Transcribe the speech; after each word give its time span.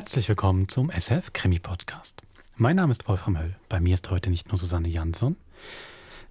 Herzlich 0.00 0.30
willkommen 0.30 0.66
zum 0.66 0.88
SF 0.88 1.34
Krimi 1.34 1.58
Podcast. 1.58 2.22
Mein 2.56 2.76
Name 2.76 2.90
ist 2.90 3.06
Wolfram 3.06 3.38
Höll. 3.38 3.54
Bei 3.68 3.80
mir 3.80 3.92
ist 3.92 4.10
heute 4.10 4.30
nicht 4.30 4.48
nur 4.48 4.58
Susanne 4.58 4.88
Jansson, 4.88 5.36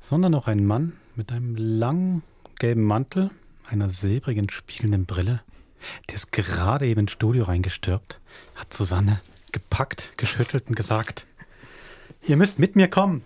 sondern 0.01 0.33
auch 0.33 0.47
ein 0.47 0.65
Mann 0.65 0.93
mit 1.15 1.31
einem 1.31 1.55
langen 1.55 2.23
gelben 2.57 2.81
Mantel, 2.81 3.29
einer 3.69 3.87
silbrigen 3.87 4.49
spiegelnden 4.49 5.05
Brille. 5.05 5.43
Der 6.09 6.15
ist 6.15 6.31
gerade 6.31 6.87
eben 6.87 7.01
ins 7.01 7.11
Studio 7.11 7.43
reingestürbt, 7.43 8.19
hat 8.55 8.73
Susanne 8.73 9.21
gepackt, 9.51 10.13
geschüttelt 10.17 10.67
und 10.67 10.75
gesagt: 10.75 11.27
Ihr 12.27 12.37
müsst 12.37 12.57
mit 12.57 12.75
mir 12.75 12.87
kommen. 12.87 13.21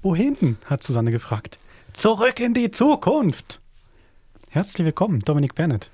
Wohin? 0.00 0.56
hat 0.64 0.82
Susanne 0.82 1.10
gefragt. 1.10 1.58
Zurück 1.92 2.40
in 2.40 2.54
die 2.54 2.70
Zukunft. 2.70 3.60
Herzlich 4.48 4.86
willkommen, 4.86 5.20
Dominik 5.20 5.54
Bennett. 5.54 5.90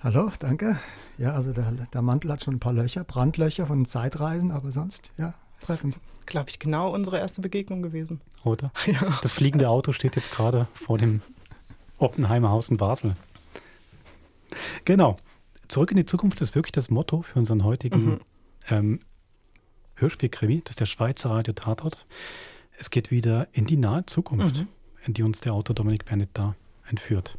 Hallo, 0.00 0.30
danke. 0.38 0.78
Ja, 1.18 1.34
also 1.34 1.52
der, 1.52 1.72
der, 1.72 2.02
Mantel 2.02 2.30
hat 2.30 2.44
schon 2.44 2.54
ein 2.54 2.60
paar 2.60 2.72
Löcher, 2.72 3.02
Brandlöcher 3.02 3.66
von 3.66 3.84
Zeitreisen, 3.84 4.52
aber 4.52 4.70
sonst, 4.70 5.12
ja, 5.18 5.34
treffend. 5.58 5.98
Glaube 6.24 6.50
ich, 6.50 6.60
genau 6.60 6.94
unsere 6.94 7.18
erste 7.18 7.40
Begegnung 7.40 7.82
gewesen. 7.82 8.20
Oder? 8.44 8.70
Ja. 8.86 9.18
Das 9.22 9.32
fliegende 9.32 9.68
Auto 9.68 9.92
steht 9.92 10.14
jetzt 10.14 10.30
gerade 10.30 10.68
vor 10.72 10.98
dem 10.98 11.20
Oppenheimer 11.98 12.50
Haus 12.50 12.68
in 12.68 12.76
Basel. 12.76 13.14
Genau. 14.84 15.16
Zurück 15.66 15.90
in 15.90 15.96
die 15.96 16.06
Zukunft 16.06 16.40
ist 16.42 16.54
wirklich 16.54 16.72
das 16.72 16.90
Motto 16.90 17.22
für 17.22 17.40
unseren 17.40 17.64
heutigen 17.64 18.04
mhm. 18.04 18.20
ähm, 18.68 19.00
Hörspielkrimi. 19.96 20.60
Das 20.62 20.72
ist 20.72 20.80
der 20.80 20.86
Schweizer 20.86 21.30
Radio 21.30 21.54
Tatort. 21.54 22.06
Es 22.78 22.90
geht 22.90 23.10
wieder 23.10 23.48
in 23.50 23.66
die 23.66 23.76
nahe 23.76 24.06
Zukunft, 24.06 24.58
mhm. 24.58 24.68
in 25.06 25.14
die 25.14 25.24
uns 25.24 25.40
der 25.40 25.54
Autor 25.54 25.74
Dominik 25.74 26.04
Bennett 26.04 26.30
da 26.34 26.54
entführt. 26.88 27.36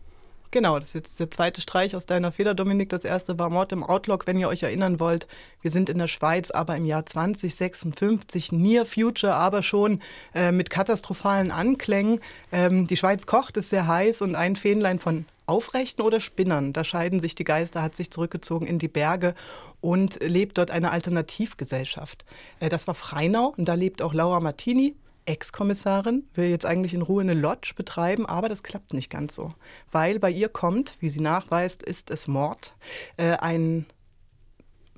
Genau, 0.52 0.80
das 0.80 0.89
ist 0.89 0.95
jetzt 0.95 1.19
der 1.19 1.30
zweite 1.30 1.61
Streich 1.61 1.95
aus 1.95 2.08
deiner 2.08 2.31
Feder, 2.31 2.55
Dominik. 2.55 2.89
Das 2.89 3.05
erste 3.05 3.38
war 3.38 3.52
Mord 3.52 3.72
im 3.72 3.83
Outlook, 3.83 4.25
wenn 4.25 4.39
ihr 4.39 4.47
euch 4.47 4.64
erinnern 4.64 5.00
wollt. 5.00 5.28
Wir 5.61 5.69
sind 5.69 5.91
in 5.91 6.00
der 6.00 6.08
Schweiz, 6.08 6.50
aber 6.50 6.75
im 6.75 6.86
Jahr 6.86 7.06
2056, 7.06 8.52
near 8.52 8.86
future, 8.86 9.36
aber 9.36 9.61
schon 9.61 10.02
äh, 10.33 10.52
mit 10.52 10.72
katastrophalen 10.72 11.52
Anklängen. 11.52 12.19
Ähm, 12.52 12.88
die 12.88 12.97
Schweiz 12.97 13.28
kocht, 13.28 13.58
ist 13.58 13.69
sehr 13.69 13.86
heiß 13.86 14.23
und 14.23 14.33
ein 14.33 14.56
Fähnlein 14.56 14.97
von 14.97 15.25
Aufrechten 15.45 16.02
oder 16.02 16.19
Spinnern, 16.19 16.73
da 16.73 16.84
scheiden 16.84 17.19
sich 17.19 17.34
die 17.34 17.44
Geister, 17.44 17.81
hat 17.81 17.95
sich 17.95 18.11
zurückgezogen 18.11 18.67
in 18.67 18.78
die 18.78 18.88
Berge 18.88 19.34
und 19.81 20.19
lebt 20.22 20.59
dort 20.59 20.69
eine 20.69 20.91
Alternativgesellschaft. 20.91 22.25
Äh, 22.59 22.69
das 22.69 22.88
war 22.88 22.95
Freinau 22.95 23.53
und 23.56 23.66
da 23.66 23.75
lebt 23.75 24.02
auch 24.02 24.16
Laura 24.16 24.39
Martini, 24.39 24.95
Ex-Kommissarin 25.25 26.28
will 26.34 26.50
jetzt 26.50 26.66
eigentlich 26.66 26.94
in 26.94 27.02
Ruhe 27.02 27.22
eine 27.22 27.34
Lodge 27.34 27.73
betreiben, 27.75 28.25
aber 28.25 28.50
das 28.50 28.64
klappt 28.64 28.94
nicht 28.94 29.09
ganz 29.09 29.36
so. 29.36 29.53
Weil 29.92 30.20
bei 30.20 30.31
ihr 30.31 30.50
kommt, 30.50 30.98
wie 31.00 31.09
sie 31.09 31.22
nachweist, 31.22 31.84
ist 31.84 32.09
es 32.09 32.28
Mord. 32.28 32.75
Äh, 33.17 33.38
ein 33.38 33.86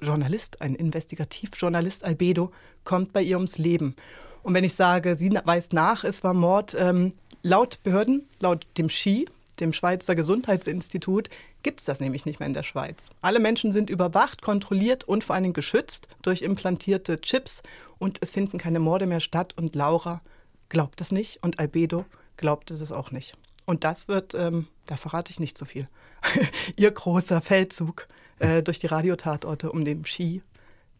Journalist, 0.02 0.62
ein 0.62 0.76
Investigativjournalist, 0.76 2.04
Albedo, 2.04 2.52
kommt 2.84 3.14
bei 3.14 3.22
ihr 3.22 3.38
ums 3.38 3.58
Leben. 3.58 3.96
Und 4.44 4.54
wenn 4.54 4.64
ich 4.64 4.74
sage, 4.74 5.16
sie 5.16 5.32
weist 5.46 5.74
nach, 5.74 6.04
es 6.04 6.24
war 6.24 6.34
Mord, 6.34 6.76
ähm, 6.78 7.14
laut 7.44 7.82
Behörden, 7.84 8.28
laut 8.40 8.66
dem 8.78 8.90
SCHI, 8.90 9.28
dem 9.62 9.74
Schweizer 9.74 10.16
Gesundheitsinstitut, 10.16 11.30
gibt 11.64 11.80
es 11.80 11.86
das 11.86 12.00
nämlich 12.00 12.26
nicht 12.26 12.40
mehr 12.40 12.48
in 12.48 12.54
der 12.54 12.64
Schweiz. 12.64 13.12
Alle 13.22 13.40
Menschen 13.40 13.72
sind 13.72 13.90
überwacht, 13.90 14.42
kontrolliert 14.42 15.04
und 15.04 15.24
vor 15.24 15.36
allem 15.36 15.54
geschützt 15.54 16.08
durch 16.22 16.42
implantierte 16.42 17.22
Chips 17.22 17.64
und 18.00 18.18
es 18.22 18.32
finden 18.32 18.58
keine 18.58 18.80
Morde 18.80 19.06
mehr 19.06 19.20
statt 19.20 19.54
und 19.58 19.76
Laura 19.76 20.22
glaubt 20.70 21.00
das 21.00 21.12
nicht 21.12 21.44
und 21.44 21.60
Albedo 21.60 22.06
glaubt 22.38 22.72
es 22.72 22.92
auch 22.92 23.12
nicht. 23.12 23.38
Und 23.66 23.84
das 23.84 24.08
wird, 24.08 24.34
ähm, 24.34 24.68
da 24.88 24.98
verrate 24.98 25.32
ich 25.32 25.40
nicht 25.40 25.58
so 25.58 25.66
viel, 25.66 25.88
ihr 26.76 26.92
großer 26.92 27.42
Feldzug 27.42 28.08
äh, 28.40 28.64
durch 28.64 28.80
die 28.80 28.88
Radiotatorte, 28.88 29.72
um 29.72 29.86
dem 29.86 30.04
Ski 30.04 30.42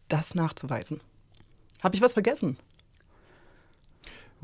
das 0.08 0.34
nachzuweisen. 0.34 1.00
Habe 1.82 1.96
ich 1.96 2.02
was 2.02 2.12
vergessen? 2.12 2.56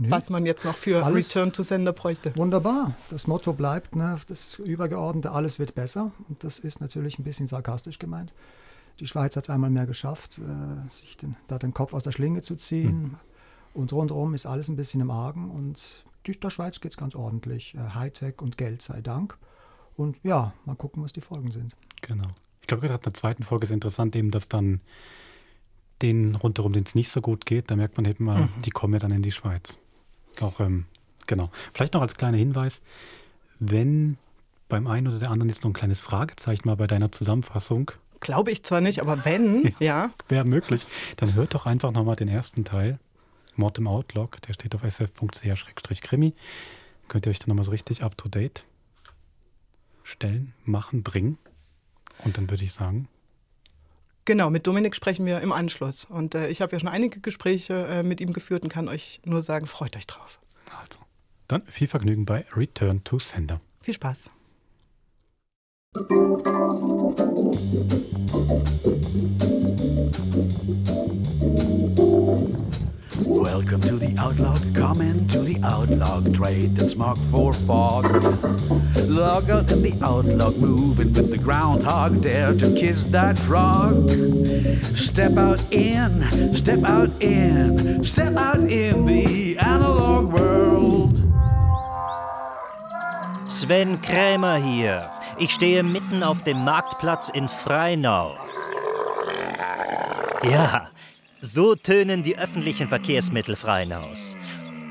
Nö. 0.00 0.10
was 0.12 0.30
man 0.30 0.46
jetzt 0.46 0.64
noch 0.64 0.76
für 0.76 1.04
alles 1.04 1.30
Return 1.30 1.52
to 1.52 1.64
Sender 1.64 1.92
bräuchte. 1.92 2.34
Wunderbar. 2.36 2.94
Das 3.10 3.26
Motto 3.26 3.52
bleibt, 3.52 3.96
ne, 3.96 4.16
das 4.28 4.60
übergeordnete, 4.60 5.32
alles 5.32 5.58
wird 5.58 5.74
besser. 5.74 6.12
Und 6.28 6.44
das 6.44 6.60
ist 6.60 6.80
natürlich 6.80 7.18
ein 7.18 7.24
bisschen 7.24 7.48
sarkastisch 7.48 7.98
gemeint. 7.98 8.32
Die 9.00 9.08
Schweiz 9.08 9.34
hat 9.36 9.44
es 9.44 9.50
einmal 9.50 9.70
mehr 9.70 9.86
geschafft, 9.86 10.38
äh, 10.38 10.88
sich 10.88 11.16
den, 11.16 11.36
da 11.48 11.58
den 11.58 11.74
Kopf 11.74 11.94
aus 11.94 12.04
der 12.04 12.12
Schlinge 12.12 12.42
zu 12.42 12.54
ziehen. 12.54 13.02
Mhm. 13.02 13.16
Und 13.74 13.92
rundherum 13.92 14.34
ist 14.34 14.46
alles 14.46 14.68
ein 14.68 14.76
bisschen 14.76 15.00
im 15.00 15.10
Argen. 15.10 15.50
Und 15.50 16.04
der 16.26 16.50
Schweiz 16.50 16.80
geht 16.80 16.92
es 16.92 16.96
ganz 16.96 17.16
ordentlich. 17.16 17.74
Äh, 17.74 17.94
Hightech 17.94 18.40
und 18.40 18.56
Geld 18.56 18.82
sei 18.82 19.00
Dank. 19.00 19.36
Und 19.96 20.20
ja, 20.22 20.52
mal 20.64 20.76
gucken, 20.76 21.02
was 21.02 21.12
die 21.12 21.20
Folgen 21.20 21.50
sind. 21.50 21.74
Genau. 22.02 22.28
Ich 22.60 22.68
glaube, 22.68 22.86
gerade 22.86 23.00
in 23.00 23.02
der 23.02 23.14
zweiten 23.14 23.42
Folge 23.42 23.64
ist 23.64 23.72
interessant 23.72 24.14
eben, 24.14 24.30
dass 24.30 24.48
dann 24.48 24.80
den 26.02 26.36
rundherum, 26.36 26.72
denen 26.72 26.86
es 26.86 26.94
nicht 26.94 27.08
so 27.08 27.20
gut 27.20 27.46
geht, 27.46 27.70
da 27.72 27.76
merkt 27.76 27.96
man 27.96 28.04
eben 28.04 28.24
mal, 28.24 28.42
mhm. 28.42 28.62
die 28.64 28.70
kommen 28.70 28.92
ja 28.92 29.00
dann 29.00 29.10
in 29.10 29.22
die 29.22 29.32
Schweiz. 29.32 29.78
Auch, 30.40 30.60
ähm, 30.60 30.86
genau. 31.26 31.50
Vielleicht 31.72 31.94
noch 31.94 32.02
als 32.02 32.14
kleiner 32.14 32.36
Hinweis, 32.36 32.82
wenn 33.58 34.18
beim 34.68 34.86
einen 34.86 35.08
oder 35.08 35.18
der 35.18 35.30
anderen 35.30 35.48
jetzt 35.48 35.64
noch 35.64 35.70
ein 35.70 35.74
kleines 35.74 36.00
Fragezeichen 36.00 36.68
mal 36.68 36.76
bei 36.76 36.86
deiner 36.86 37.10
Zusammenfassung. 37.10 37.90
Glaube 38.20 38.50
ich 38.50 38.62
zwar 38.62 38.80
nicht, 38.80 39.00
aber 39.00 39.24
wenn, 39.24 39.64
ja. 39.68 39.74
ja. 39.80 40.10
Wäre 40.28 40.44
möglich. 40.44 40.86
Dann 41.16 41.34
hört 41.34 41.54
doch 41.54 41.66
einfach 41.66 41.92
nochmal 41.92 42.16
den 42.16 42.28
ersten 42.28 42.64
Teil. 42.64 42.98
Mord 43.56 43.78
im 43.78 43.88
Outlook, 43.88 44.40
der 44.42 44.54
steht 44.54 44.74
auf 44.74 44.82
sf.ch-krimi. 44.84 46.34
Könnt 47.08 47.26
ihr 47.26 47.30
euch 47.30 47.38
dann 47.38 47.48
nochmal 47.48 47.64
so 47.64 47.70
richtig 47.72 48.04
up 48.04 48.16
to 48.16 48.28
date 48.28 48.64
stellen, 50.04 50.54
machen, 50.64 51.02
bringen. 51.02 51.38
Und 52.24 52.38
dann 52.38 52.50
würde 52.50 52.64
ich 52.64 52.72
sagen, 52.72 53.08
Genau, 54.28 54.50
mit 54.50 54.66
Dominik 54.66 54.94
sprechen 54.94 55.24
wir 55.24 55.40
im 55.40 55.52
Anschluss. 55.52 56.04
Und 56.04 56.34
äh, 56.34 56.50
ich 56.50 56.60
habe 56.60 56.72
ja 56.72 56.78
schon 56.78 56.90
einige 56.90 57.18
Gespräche 57.18 57.86
äh, 57.86 58.02
mit 58.02 58.20
ihm 58.20 58.34
geführt 58.34 58.62
und 58.62 58.68
kann 58.68 58.86
euch 58.86 59.22
nur 59.24 59.40
sagen, 59.40 59.66
freut 59.66 59.96
euch 59.96 60.06
drauf. 60.06 60.38
Also, 60.78 61.00
dann 61.48 61.62
viel 61.64 61.86
Vergnügen 61.86 62.26
bei 62.26 62.44
Return 62.54 63.02
to 63.04 63.18
Sender. 63.18 63.62
Viel 63.80 63.94
Spaß. 63.94 64.28
Welcome 73.16 73.80
to 73.82 73.96
the 73.96 74.14
Outlog, 74.18 74.74
come 74.74 75.00
into 75.00 75.40
the 75.40 75.54
Outlog, 75.56 76.34
trade 76.36 76.78
and 76.78 76.90
smoke 76.90 77.16
for 77.30 77.52
fog. 77.52 78.04
Log 79.08 79.50
out 79.50 79.72
in 79.72 79.82
the 79.82 79.92
Outlog, 79.92 80.58
moving 80.58 81.12
with 81.14 81.30
the 81.30 81.38
groundhog, 81.38 82.22
dare 82.22 82.54
to 82.54 82.74
kiss 82.74 83.04
that 83.04 83.38
frog. 83.38 84.10
Step 84.94 85.36
out 85.38 85.60
in, 85.72 86.54
step 86.54 86.84
out 86.84 87.10
in, 87.22 88.04
step 88.04 88.36
out 88.36 88.60
in 88.60 89.06
the 89.06 89.58
analog 89.58 90.32
world. 90.32 91.22
Sven 93.48 94.00
Krämer 94.02 94.56
hier. 94.56 95.08
Ich 95.38 95.54
stehe 95.54 95.82
mitten 95.82 96.22
auf 96.22 96.42
dem 96.42 96.64
Marktplatz 96.64 97.30
in 97.30 97.48
Freinau. 97.48 98.34
Ja, 100.42 100.88
So 101.40 101.76
tönen 101.76 102.24
die 102.24 102.36
öffentlichen 102.36 102.88
Verkehrsmittel 102.88 103.54
Freinaus. 103.54 104.36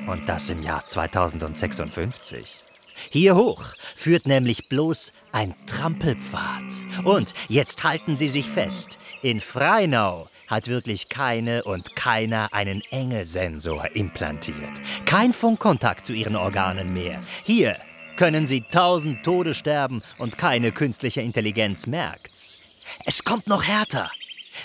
Und 0.08 0.30
das 0.30 0.50
im 0.50 0.64
Jahr 0.64 0.88
2056. 0.88 2.64
Hier 3.10 3.36
hoch 3.36 3.66
führt 3.98 4.28
nämlich 4.28 4.70
bloß 4.70 5.12
ein 5.34 5.54
Trampelpfad. 5.66 6.64
Und 7.04 7.34
jetzt 7.50 7.84
halten 7.84 8.18
Sie 8.18 8.30
sich 8.30 8.48
fest, 8.48 8.98
in 9.22 9.42
Freinau 9.42 10.30
hat 10.48 10.70
wirklich 10.70 11.10
keine 11.10 11.66
und 11.66 11.98
keiner 11.98 12.54
einen 12.54 12.82
Engelsensor 12.92 13.90
implantiert. 13.94 14.82
Kein 15.06 15.34
Funkkontakt 15.34 16.06
zu 16.06 16.14
Ihren 16.14 16.38
Organen 16.38 16.94
mehr. 16.94 17.22
Hier 17.44 17.76
können 18.16 18.46
Sie 18.46 18.62
tausend 18.72 19.22
Tode 19.26 19.54
sterben 19.54 20.02
und 20.18 20.38
keine 20.38 20.72
künstliche 20.72 21.20
Intelligenz 21.20 21.88
merkt's. 21.88 22.58
Es 23.06 23.26
kommt 23.26 23.48
noch 23.48 23.66
härter. 23.66 24.10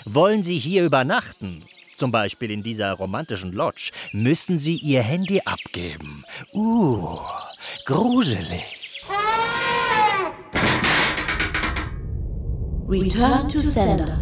Wollen 0.05 0.43
Sie 0.43 0.57
hier 0.57 0.85
übernachten, 0.85 1.63
zum 2.03 2.11
Beispiel 2.11 2.51
in 2.51 2.61
dieser 2.61 2.91
romantischen 2.91 3.53
Lodge, 3.53 3.91
müssen 4.11 4.57
Sie 4.57 4.75
Ihr 4.75 5.01
Handy 5.01 5.39
abgeben. 5.39 6.25
Uh, 6.51 7.17
gruselig. 7.85 8.65
Return 12.89 13.47
to 13.47 13.59
Sender 13.59 14.19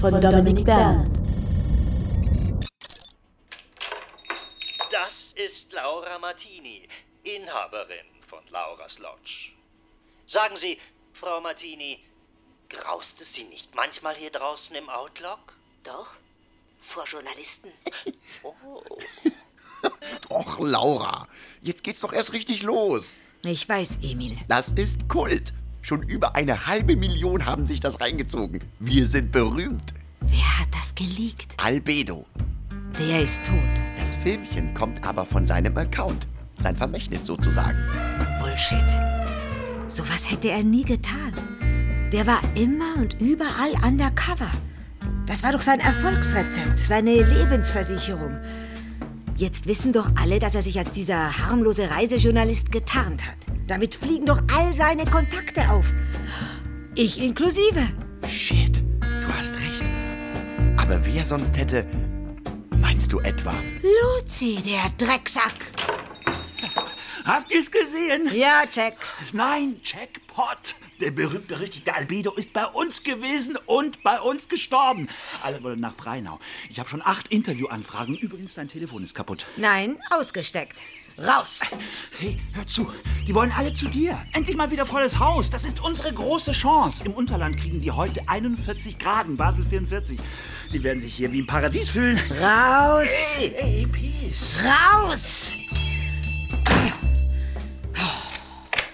von 0.00 0.20
Dominic 0.20 0.66
Bernard. 0.66 1.10
Das 4.92 5.34
ist 5.34 5.72
Laura 5.72 6.16
Martini, 6.20 6.86
Inhaberin 7.24 8.06
von 8.20 8.38
Lauras 8.52 9.00
Lodge. 9.00 9.50
Sagen 10.26 10.54
Sie, 10.54 10.78
Frau 11.12 11.40
Martini, 11.40 11.98
graust 12.68 13.20
es 13.20 13.34
Sie 13.34 13.42
nicht 13.46 13.74
manchmal 13.74 14.14
hier 14.14 14.30
draußen 14.30 14.76
im 14.76 14.88
Outlook? 14.88 15.56
Doch 15.82 16.18
vor 16.78 17.04
Journalisten. 17.06 17.70
Oh. 18.42 18.82
Och, 20.28 20.58
Laura, 20.60 21.26
jetzt 21.62 21.82
geht's 21.84 22.00
doch 22.00 22.12
erst 22.12 22.32
richtig 22.32 22.62
los. 22.62 23.16
Ich 23.44 23.68
weiß, 23.68 23.98
Emil. 24.02 24.36
Das 24.48 24.68
ist 24.68 25.08
Kult. 25.08 25.52
Schon 25.82 26.02
über 26.02 26.34
eine 26.34 26.66
halbe 26.66 26.96
Million 26.96 27.46
haben 27.46 27.66
sich 27.66 27.80
das 27.80 28.00
reingezogen. 28.00 28.62
Wir 28.78 29.06
sind 29.06 29.30
berühmt. 29.32 29.94
Wer 30.20 30.58
hat 30.60 30.68
das 30.72 30.94
geleakt? 30.94 31.52
Albedo. 31.56 32.26
Der 32.98 33.22
ist 33.22 33.44
tot. 33.46 33.54
Das 33.96 34.16
Filmchen 34.16 34.74
kommt 34.74 35.04
aber 35.06 35.24
von 35.24 35.46
seinem 35.46 35.76
Account. 35.76 36.26
Sein 36.58 36.76
Vermächtnis 36.76 37.24
sozusagen. 37.24 37.78
Bullshit. 38.40 38.84
Sowas 39.88 40.30
hätte 40.30 40.50
er 40.50 40.64
nie 40.64 40.84
getan. 40.84 41.32
Der 42.12 42.26
war 42.26 42.40
immer 42.56 42.96
und 42.96 43.20
überall 43.20 43.72
undercover. 43.84 44.50
Das 45.28 45.42
war 45.42 45.52
doch 45.52 45.60
sein 45.60 45.78
Erfolgsrezept, 45.78 46.80
seine 46.80 47.22
Lebensversicherung. 47.22 48.40
Jetzt 49.36 49.66
wissen 49.66 49.92
doch 49.92 50.08
alle, 50.16 50.38
dass 50.38 50.54
er 50.54 50.62
sich 50.62 50.78
als 50.78 50.92
dieser 50.92 51.38
harmlose 51.38 51.90
Reisejournalist 51.90 52.72
getarnt 52.72 53.26
hat. 53.26 53.36
Damit 53.66 53.94
fliegen 53.94 54.24
doch 54.24 54.40
all 54.56 54.72
seine 54.72 55.04
Kontakte 55.04 55.68
auf. 55.68 55.92
Ich 56.94 57.22
inklusive. 57.22 57.88
Shit, 58.26 58.82
du 59.00 59.34
hast 59.38 59.54
recht. 59.56 59.84
Aber 60.78 60.98
wer 61.04 61.24
sonst 61.26 61.58
hätte. 61.58 61.84
Meinst 62.78 63.12
du 63.12 63.20
etwa? 63.20 63.52
Luzi, 63.82 64.58
der 64.64 64.90
Drecksack. 64.96 65.52
Habt 67.26 67.52
ihr's 67.52 67.70
gesehen? 67.70 68.30
Ja, 68.32 68.64
check. 68.70 68.94
Nein, 69.34 69.76
Jackpot. 69.84 70.74
Der 71.00 71.12
berühmt-berüchtigte 71.12 71.94
Albedo 71.94 72.32
ist 72.32 72.52
bei 72.52 72.66
uns 72.66 73.04
gewesen 73.04 73.56
und 73.66 74.02
bei 74.02 74.20
uns 74.20 74.48
gestorben. 74.48 75.08
Alle 75.42 75.62
wollen 75.62 75.80
nach 75.80 75.94
Freinau. 75.94 76.40
Ich 76.70 76.80
habe 76.80 76.88
schon 76.88 77.02
acht 77.04 77.28
Interviewanfragen. 77.28 78.16
Übrigens, 78.16 78.54
dein 78.54 78.68
Telefon 78.68 79.04
ist 79.04 79.14
kaputt. 79.14 79.46
Nein, 79.56 79.98
ausgesteckt. 80.10 80.78
Raus. 81.18 81.60
Hey, 82.18 82.38
hör 82.52 82.66
zu. 82.66 82.92
Die 83.26 83.34
wollen 83.34 83.50
alle 83.50 83.72
zu 83.72 83.88
dir. 83.88 84.16
Endlich 84.32 84.56
mal 84.56 84.70
wieder 84.70 84.86
volles 84.86 85.18
Haus. 85.18 85.50
Das 85.50 85.64
ist 85.64 85.80
unsere 85.80 86.12
große 86.12 86.52
Chance. 86.52 87.04
Im 87.04 87.12
Unterland 87.12 87.56
kriegen 87.60 87.80
die 87.80 87.90
heute 87.90 88.28
41 88.28 88.98
Grad, 88.98 89.26
in 89.26 89.36
Basel 89.36 89.64
44. 89.64 90.18
Die 90.72 90.82
werden 90.82 91.00
sich 91.00 91.14
hier 91.14 91.32
wie 91.32 91.40
im 91.40 91.46
Paradies 91.46 91.90
fühlen. 91.90 92.18
Raus. 92.40 93.08
Hey, 93.36 93.52
hey, 93.56 93.86
Peace. 93.86 94.62
Raus. 94.64 95.57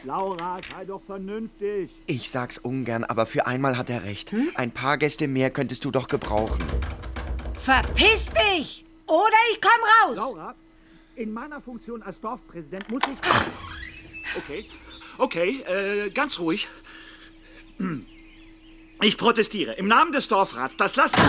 Laura, 0.04 0.60
sei 0.70 0.84
doch 0.84 1.02
vernünftig. 1.06 1.90
Ich 2.06 2.30
sag's 2.30 2.58
ungern, 2.58 3.04
aber 3.04 3.24
für 3.24 3.46
einmal 3.46 3.78
hat 3.78 3.88
er 3.88 4.04
recht. 4.04 4.34
Ein 4.54 4.70
paar 4.70 4.98
Gäste 4.98 5.28
mehr 5.28 5.50
könntest 5.50 5.84
du 5.84 5.90
doch 5.90 6.08
gebrauchen. 6.08 6.62
Verpiss 7.54 8.28
dich! 8.28 8.84
Oder 9.06 9.36
ich 9.52 9.60
komm 9.60 10.10
raus! 10.10 10.16
Laura, 10.16 10.54
in 11.16 11.32
meiner 11.32 11.60
Funktion 11.60 12.02
als 12.02 12.20
Dorfpräsident 12.20 12.90
muss 12.90 13.02
ich. 13.04 14.36
Okay, 14.36 14.66
okay, 15.18 15.62
äh, 15.62 16.10
ganz 16.10 16.38
ruhig. 16.38 16.68
Hm. 17.78 18.06
Ich 19.02 19.18
protestiere. 19.18 19.72
Im 19.72 19.88
Namen 19.88 20.12
des 20.12 20.28
Dorfrats. 20.28 20.76
Das 20.76 20.94
lassen 20.94 21.20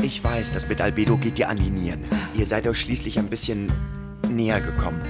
Ich 0.00 0.24
weiß, 0.24 0.50
das 0.50 0.66
mit 0.66 0.80
Albedo 0.80 1.18
geht 1.18 1.36
dir 1.36 1.50
an 1.50 1.58
die 1.58 1.70
Nieren. 1.70 2.06
Ihr 2.34 2.46
seid 2.46 2.66
euch 2.66 2.80
schließlich 2.80 3.18
ein 3.18 3.28
bisschen 3.28 3.70
näher 4.28 4.62
gekommen. 4.62 5.02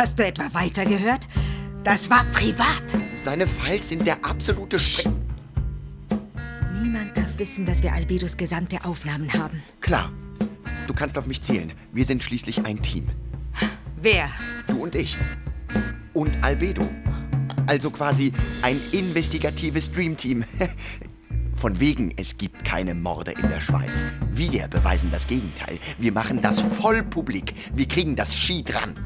Hast 0.00 0.18
du 0.18 0.24
etwa 0.24 0.48
weitergehört? 0.54 1.28
Das 1.84 2.08
war 2.08 2.24
privat. 2.32 2.84
Seine 3.22 3.46
Files 3.46 3.90
sind 3.90 4.06
der 4.06 4.24
absolute 4.24 4.78
Sch 4.78 5.06
Niemand 6.80 7.14
darf 7.18 7.36
wissen, 7.36 7.66
dass 7.66 7.82
wir 7.82 7.92
Albedos 7.92 8.38
gesamte 8.38 8.82
Aufnahmen 8.86 9.30
haben. 9.34 9.62
Klar. 9.82 10.10
Du 10.86 10.94
kannst 10.94 11.18
auf 11.18 11.26
mich 11.26 11.42
zählen. 11.42 11.74
Wir 11.92 12.06
sind 12.06 12.22
schließlich 12.22 12.64
ein 12.64 12.80
Team. 12.80 13.08
Wer? 14.00 14.30
Du 14.68 14.82
und 14.82 14.94
ich. 14.94 15.18
Und 16.14 16.42
Albedo. 16.42 16.88
Also 17.66 17.90
quasi 17.90 18.32
ein 18.62 18.80
investigatives 18.92 19.92
Dreamteam. 19.92 20.44
Von 21.54 21.78
wegen, 21.78 22.14
es 22.16 22.38
gibt 22.38 22.64
keine 22.64 22.94
Morde 22.94 23.32
in 23.32 23.50
der 23.50 23.60
Schweiz. 23.60 24.06
Wir 24.32 24.66
beweisen 24.66 25.10
das 25.10 25.26
Gegenteil. 25.26 25.78
Wir 25.98 26.12
machen 26.12 26.40
das 26.40 26.58
voll 26.58 27.02
publik. 27.02 27.52
Wir 27.74 27.86
kriegen 27.86 28.16
das 28.16 28.34
Ski 28.34 28.64
dran. 28.64 28.96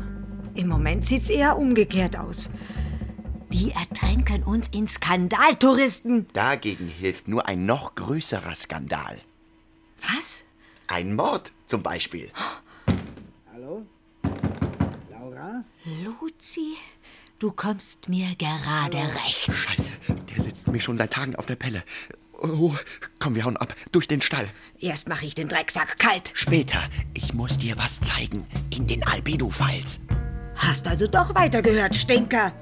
Im 0.55 0.69
Moment 0.69 1.05
sieht's 1.05 1.31
eher 1.31 1.59
umgekehrt 1.59 2.17
aus. 2.17 2.51
Die 3.51 3.73
ertränken 3.73 4.43
uns 4.43 4.69
in 4.69 4.87
Skandaltouristen. 4.89 6.27
Dagegen 6.33 6.89
hilft 6.89 7.29
nur 7.29 7.47
ein 7.47 7.67
noch 7.67 7.95
größerer 7.95 8.55
Skandal. 8.55 9.21
Was? 10.01 10.45
Ein 10.87 11.15
Mord 11.15 11.53
zum 11.67 11.83
Beispiel. 11.83 12.31
Hallo? 13.53 13.87
Laura? 15.11 15.65
Luzi, 16.05 16.77
du 17.39 17.51
kommst 17.53 18.09
mir 18.09 18.35
gerade 18.37 18.99
recht. 18.99 19.53
Scheiße, 19.55 19.93
der 20.35 20.43
sitzt 20.43 20.69
mir 20.69 20.81
schon 20.81 20.99
seit 20.99 21.13
Tagen 21.13 21.37
auf 21.37 21.47
der 21.47 21.57
Pelle. 21.57 21.83
Oh, 22.43 22.75
komm, 23.19 23.35
wir 23.35 23.45
hauen 23.45 23.57
ab. 23.57 23.75
Durch 23.93 24.07
den 24.07 24.21
Stall. 24.21 24.49
Erst 24.79 25.09
mache 25.09 25.25
ich 25.25 25.35
den 25.35 25.49
Drecksack 25.49 25.99
kalt. 25.99 26.33
Später. 26.35 26.83
Ich 27.15 27.33
muss 27.33 27.59
dir 27.59 27.79
was 27.79 28.01
zeigen. 28.01 28.47
In 28.71 28.87
den 28.87 29.07
Albedo-Files. 29.07 30.01
Hast 30.57 30.87
also 30.87 31.07
doch 31.07 31.35
weitergehört, 31.35 31.95
Stinker. 31.95 32.53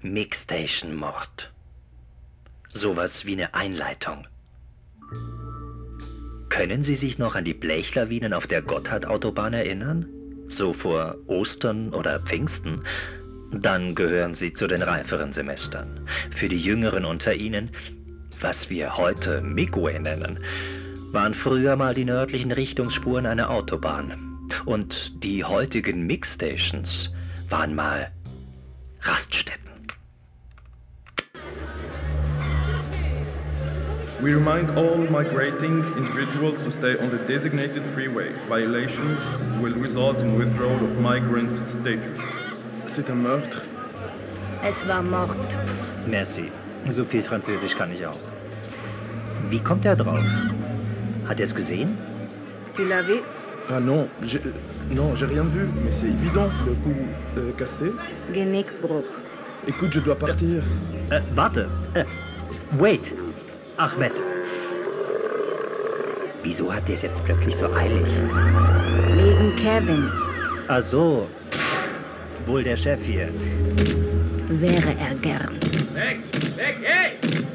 Mixstation-Mord. 0.00 1.52
Sowas 2.68 3.26
wie 3.26 3.32
eine 3.32 3.54
Einleitung. 3.54 4.26
Können 6.48 6.82
Sie 6.82 6.96
sich 6.96 7.18
noch 7.18 7.34
an 7.34 7.44
die 7.44 7.54
Blechlawinen 7.54 8.32
auf 8.32 8.46
der 8.46 8.62
Gotthard-Autobahn 8.62 9.54
erinnern? 9.54 10.06
So 10.48 10.72
vor 10.72 11.16
Ostern 11.26 11.92
oder 11.92 12.20
Pfingsten? 12.20 12.84
Dann 13.52 13.94
gehören 13.94 14.34
Sie 14.34 14.52
zu 14.52 14.66
den 14.66 14.82
reiferen 14.82 15.32
Semestern. 15.32 16.06
Für 16.30 16.48
die 16.48 16.60
Jüngeren 16.60 17.04
unter 17.04 17.34
Ihnen, 17.34 17.70
was 18.40 18.70
wir 18.70 18.96
heute 18.96 19.40
Midway 19.40 19.98
nennen, 19.98 20.40
waren 21.12 21.34
früher 21.34 21.76
mal 21.76 21.94
die 21.94 22.04
nördlichen 22.04 22.52
Richtungsspuren 22.52 23.26
einer 23.26 23.50
Autobahn. 23.50 24.48
Und 24.64 25.22
die 25.24 25.44
heutigen 25.44 26.06
Mixstations 26.06 27.10
waren 27.48 27.74
mal 27.74 28.12
Raststätten. 29.02 29.68
We 34.20 34.34
remind 34.34 34.68
all 34.70 34.96
migrating 34.96 35.84
individuals 35.96 36.64
to 36.64 36.72
stay 36.72 36.96
on 36.98 37.08
the 37.08 37.18
designated 37.18 37.86
freeway. 37.86 38.30
Violations 38.48 39.20
will 39.60 39.74
result 39.74 40.20
in 40.22 40.36
withdrawal 40.36 40.82
of 40.82 40.98
migrant 40.98 41.56
status. 41.68 42.20
C'est 42.86 43.08
un 43.10 43.22
meurtre. 43.22 43.62
Es 44.64 44.88
war 44.88 45.02
Mord. 45.02 45.36
Merci. 46.08 46.50
So 46.88 47.04
viel 47.04 47.22
Französisch 47.22 47.76
kann 47.76 47.92
ich 47.92 48.04
auch. 48.04 48.18
Wie 49.48 49.60
kommt 49.60 49.84
er 49.84 49.94
drauf? 49.94 50.24
Hat 51.28 51.38
er 51.38 51.44
es 51.44 51.54
gesehen? 51.54 51.98
Tu 52.74 52.84
l'as 52.88 53.02
vu? 53.02 53.20
Ah 53.70 53.80
non, 53.80 54.08
j'ai, 54.22 54.40
non, 54.90 55.14
j'ai 55.14 55.26
rien 55.26 55.42
vu, 55.42 55.68
mais 55.84 55.90
c'est 55.90 56.06
évident, 56.06 56.48
le 56.66 56.72
coup 56.72 56.96
euh, 57.36 57.52
cassé. 57.58 57.92
Genickbruch. 58.32 59.04
Écoute, 59.66 59.92
je 59.92 60.00
dois 60.00 60.16
partir. 60.16 60.62
Äh, 61.10 61.20
warte. 61.34 61.68
Äh, 61.94 62.04
wait. 62.78 63.14
Ahmed. 63.76 64.12
Wieso 66.42 66.72
hat 66.72 66.88
der 66.88 66.94
es 66.94 67.02
jetzt 67.02 67.22
plötzlich 67.24 67.56
so 67.56 67.66
eilig? 67.74 68.06
Wegen 69.16 69.54
Kevin. 69.56 70.10
Ach 70.68 70.82
so. 70.82 71.28
Wohl 72.46 72.62
der 72.62 72.78
Chef 72.78 73.00
hier. 73.04 73.28
Wäre 74.48 74.96
er 74.98 75.14
gern. 75.20 75.58
Weg, 75.92 76.20
weg, 76.56 76.78
hey! 76.82 77.10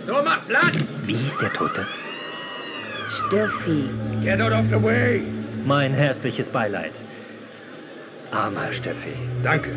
So, 0.05 0.13
mach 0.23 0.45
Platz! 0.47 0.77
Wie 1.07 1.15
hieß 1.15 1.39
der 1.39 1.51
Tote? 1.53 1.87
Steffi. 3.13 3.89
Get 4.23 4.41
out 4.41 4.51
of 4.53 4.69
the 4.69 4.77
way! 4.81 5.21
Mein 5.65 5.93
herzliches 5.93 6.49
Beileid. 6.49 6.93
Armer 8.31 8.73
Steffi. 8.73 9.13
Danke. 9.43 9.69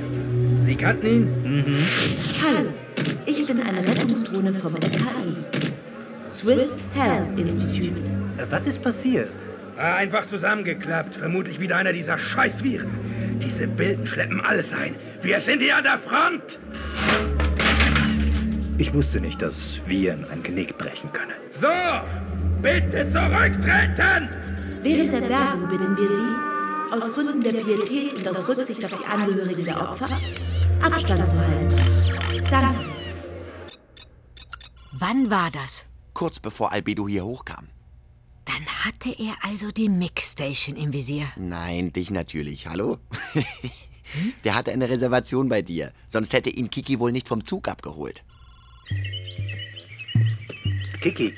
Sie 0.63 0.75
kannten 0.75 1.07
ihn? 1.07 1.23
Mhm. 1.43 1.87
Hallo, 2.43 2.73
ich 3.27 3.47
bin 3.47 3.61
eine 3.61 3.87
Rettungsdrohne 3.87 4.55
vom 4.55 4.75
SHI. 4.81 5.37
Swiss 6.31 6.81
Health 6.95 7.39
Institute. 7.39 8.01
Äh, 8.39 8.47
Was 8.49 8.67
ist 8.67 8.81
passiert? 8.83 9.29
Einfach 9.77 10.25
zusammengeklappt. 10.27 11.15
Vermutlich 11.17 11.61
wieder 11.61 11.77
einer 11.77 11.93
dieser 11.93 12.17
Scheißviren. 12.17 12.89
Diese 13.45 13.67
Bilden 13.69 14.07
schleppen 14.07 14.41
alles 14.41 14.73
ein. 14.73 14.95
Wir 15.21 15.41
sind 15.41 15.61
hier 15.61 15.77
an 15.77 15.85
der 15.85 15.99
Front! 15.99 16.59
Ich 18.79 18.93
wusste 18.95 19.21
nicht, 19.21 19.41
dass 19.43 19.81
Viren 19.87 20.25
ein 20.33 20.43
Genick 20.43 20.79
brechen 20.79 21.13
können. 21.13 21.35
So! 21.51 21.69
Bitte 22.67 23.09
zurücktreten! 23.09 24.29
Während 24.83 25.13
der 25.13 25.29
Werbung 25.29 25.69
bitten 25.69 25.97
wir 25.97 26.09
Sie, 26.09 26.97
aus 26.97 27.15
Gründen 27.15 27.41
der 27.41 27.53
Pietät 27.53 28.19
und 28.19 28.29
aus 28.29 28.49
Rücksicht 28.49 28.85
auf 28.85 28.91
die 28.91 29.07
Angehörigen 29.07 29.65
der 29.65 29.81
Opfer, 29.89 30.09
Abstand 30.83 31.29
zu 31.29 31.39
halten. 31.39 31.77
Danke. 32.51 32.85
Wann 34.99 35.31
war 35.31 35.53
das? 35.53 35.85
Kurz 36.13 36.41
bevor 36.41 36.73
Albedo 36.73 37.07
hier 37.07 37.25
hochkam. 37.25 37.69
Dann 38.47 38.67
hatte 38.85 39.11
er 39.17 39.37
also 39.43 39.71
die 39.71 39.89
Mixstation 39.89 40.75
im 40.75 40.93
Visier. 40.93 41.27
Nein, 41.37 41.93
dich 41.93 42.11
natürlich. 42.11 42.67
Hallo? 42.67 42.99
Der 44.45 44.57
hatte 44.57 44.73
eine 44.73 44.89
Reservation 44.89 45.49
bei 45.49 45.63
dir. 45.63 45.93
Sonst 46.09 46.33
hätte 46.33 46.51
ihn 46.51 46.69
Kiki 46.71 46.99
wohl 46.99 47.13
nicht 47.13 47.29
vom 47.29 47.45
Zug 47.45 47.69
abgeholt. 47.69 48.25
Kiki, 51.01 51.33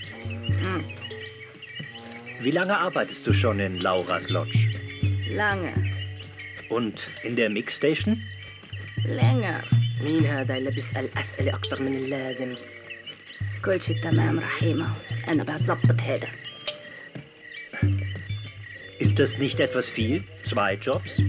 wie 2.41 2.51
lange 2.51 2.77
arbeitest 2.77 3.25
du 3.27 3.33
schon 3.33 3.59
in 3.59 3.77
Lauras 3.79 4.29
Lodge? 4.29 4.69
Lange, 5.35 5.73
Und 6.69 7.05
in 7.23 7.35
der 7.35 7.49
Mixstation? 7.49 8.17
länger. 9.05 9.59
مين 10.03 10.25
هذا 10.25 10.57
اللي 10.57 10.71
بيسأل 10.71 11.09
أسئلة 11.17 11.53
أكتر 11.55 11.81
من 11.81 11.95
اللازم؟ 11.95 12.55
كل 13.65 13.81
شي 13.81 13.93
تمام 13.93 14.39
رحيمة 14.39 14.87
أنا 15.27 15.43
بظبط 15.43 16.01
هذا 16.01 16.27
Ist 18.99 19.19
das 19.19 19.37
nicht 19.37 19.59
etwas 19.59 19.87
viel? 19.87 20.23
Zwei 20.45 20.75
Jobs? 20.75 21.21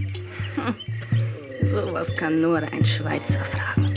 Sowas 1.62 2.14
kann 2.16 2.40
nur 2.40 2.58
ein 2.58 2.84
Schweizer 2.86 3.42
fragen. 3.44 3.92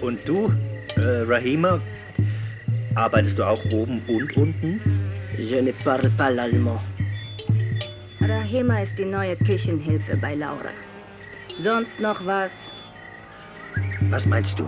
Und 0.00 0.18
du, 0.28 0.52
äh, 0.96 1.22
Rahima, 1.32 1.80
arbeitest 2.95 3.37
du 3.37 3.43
auch 3.43 3.63
oben 3.71 4.01
und 4.07 4.37
unten? 4.37 4.79
Je 5.37 5.61
ne 5.61 5.73
parle 5.83 6.09
pas 6.09 6.31
l'allemand. 6.31 6.79
Rahima 8.21 8.79
ist 8.81 8.97
die 8.97 9.05
neue 9.05 9.35
Küchenhilfe 9.35 10.17
bei 10.17 10.35
Laura. 10.35 10.71
Sonst 11.59 11.99
noch 11.99 12.25
was? 12.25 12.51
Was 14.09 14.25
meinst 14.25 14.57
du, 14.59 14.67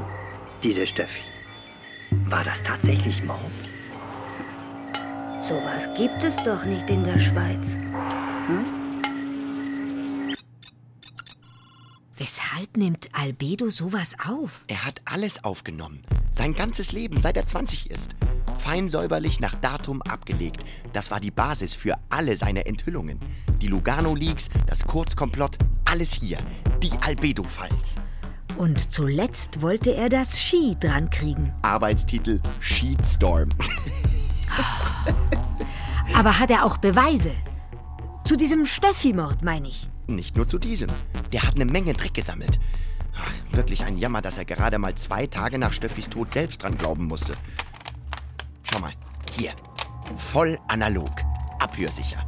diese 0.64 0.86
Steffi? 0.86 1.22
War 2.30 2.44
das 2.44 2.62
tatsächlich 2.64 3.24
Mord? 3.24 3.40
Sowas 5.48 5.90
gibt 5.98 6.24
es 6.24 6.36
doch 6.38 6.66
nicht 6.66 6.90
in 6.90 7.04
der 7.04 7.20
Schweiz. 7.20 7.78
Weshalb 12.20 12.78
nimmt 12.78 13.10
Albedo 13.14 13.70
sowas 13.70 14.16
auf? 14.28 14.66
Er 14.70 14.86
hat 14.86 15.04
alles 15.06 15.44
aufgenommen. 15.44 16.04
Sein 16.32 16.56
ganzes 16.56 16.92
Leben, 16.92 17.22
seit 17.22 17.38
er 17.38 17.46
20 17.46 17.92
ist. 17.92 18.10
Fein 18.58 18.90
säuberlich 18.90 19.40
nach 19.40 19.54
Datum 19.54 20.02
abgelegt. 20.02 20.64
Das 20.94 21.12
war 21.12 21.20
die 21.20 21.30
Basis 21.30 21.76
für 21.76 21.96
alle 22.10 22.36
seine 22.36 22.66
Enthüllungen. 22.66 23.22
Die 23.62 23.68
Lugano-Leaks, 23.68 24.50
das 24.66 24.84
Kurzkomplott, 24.88 25.60
alles 25.86 26.12
hier. 26.12 26.40
Die 26.82 26.92
Albedo-Files. 27.02 27.98
Und 28.58 28.92
zuletzt 28.92 29.62
wollte 29.62 29.94
er 29.94 30.10
das 30.10 30.40
Ski 30.40 30.76
dran 30.80 31.12
kriegen. 31.12 31.54
Arbeitstitel 31.62 32.42
Sheetstorm. 32.60 33.50
Aber 36.16 36.40
hat 36.40 36.50
er 36.50 36.66
auch 36.66 36.78
Beweise? 36.78 37.32
Zu 38.24 38.36
diesem 38.36 38.66
Steffi-Mord, 38.66 39.44
meine 39.44 39.68
ich. 39.68 39.88
Nicht 40.08 40.38
nur 40.38 40.48
zu 40.48 40.58
diesem. 40.58 40.90
Der 41.32 41.44
hat 41.44 41.56
eine 41.56 41.66
Menge 41.66 41.94
Dreck 41.94 42.14
gesammelt. 42.14 42.60
Ach, 43.16 43.56
wirklich 43.56 43.84
ein 43.84 43.98
Jammer, 43.98 44.22
dass 44.22 44.38
er 44.38 44.46
gerade 44.46 44.78
mal 44.78 44.96
zwei 44.96 45.28
Tage 45.28 45.58
nach 45.58 45.74
Steffis 45.74 46.10
Tod 46.10 46.32
selbst 46.32 46.64
dran 46.64 46.78
glauben 46.78 47.06
musste. 47.06 47.34
Schau 48.64 48.80
mal, 48.80 48.94
hier. 49.38 49.52
Voll 50.18 50.58
analog. 50.68 51.12
Abhörsicher. 51.60 52.26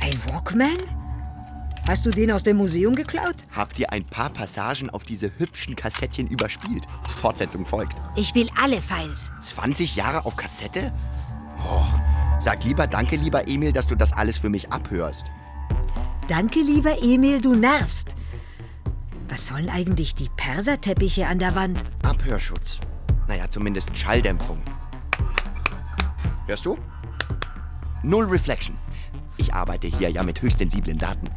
Ein 0.00 0.14
Walkman? 0.26 0.76
Hast 1.86 2.06
du 2.06 2.10
den 2.10 2.30
aus 2.30 2.42
dem 2.44 2.58
Museum 2.58 2.94
geklaut? 2.94 3.36
Habt 3.50 3.78
ihr 3.78 3.90
ein 3.90 4.04
paar 4.04 4.30
Passagen 4.30 4.90
auf 4.90 5.02
diese 5.04 5.32
hübschen 5.38 5.74
Kassettchen 5.74 6.28
überspielt? 6.28 6.84
Fortsetzung 7.20 7.66
folgt. 7.66 7.96
Ich 8.14 8.34
will 8.34 8.48
alle 8.60 8.80
Files. 8.80 9.32
20 9.40 9.96
Jahre 9.96 10.24
auf 10.24 10.36
Kassette? 10.36 10.92
Och, 11.58 11.98
sag 12.40 12.64
lieber 12.64 12.86
Danke, 12.86 13.16
lieber 13.16 13.48
Emil, 13.48 13.72
dass 13.72 13.88
du 13.88 13.96
das 13.96 14.12
alles 14.12 14.38
für 14.38 14.48
mich 14.48 14.70
abhörst. 14.70 15.26
Danke, 16.32 16.60
lieber 16.60 17.02
Emil, 17.02 17.42
du 17.42 17.54
nervst. 17.54 18.16
Was 19.28 19.48
sollen 19.48 19.68
eigentlich 19.68 20.14
die 20.14 20.30
Perserteppiche 20.34 21.26
an 21.26 21.38
der 21.38 21.54
Wand? 21.54 21.84
Abhörschutz. 22.02 22.80
Naja, 23.28 23.50
zumindest 23.50 23.94
Schalldämpfung. 23.94 24.62
Hörst 26.46 26.64
du? 26.64 26.78
Null 28.02 28.24
Reflection. 28.24 28.78
Ich 29.36 29.52
arbeite 29.52 29.88
hier 29.88 30.08
ja 30.08 30.22
mit 30.22 30.40
höchstsensiblen 30.40 30.96
Daten. 30.96 31.28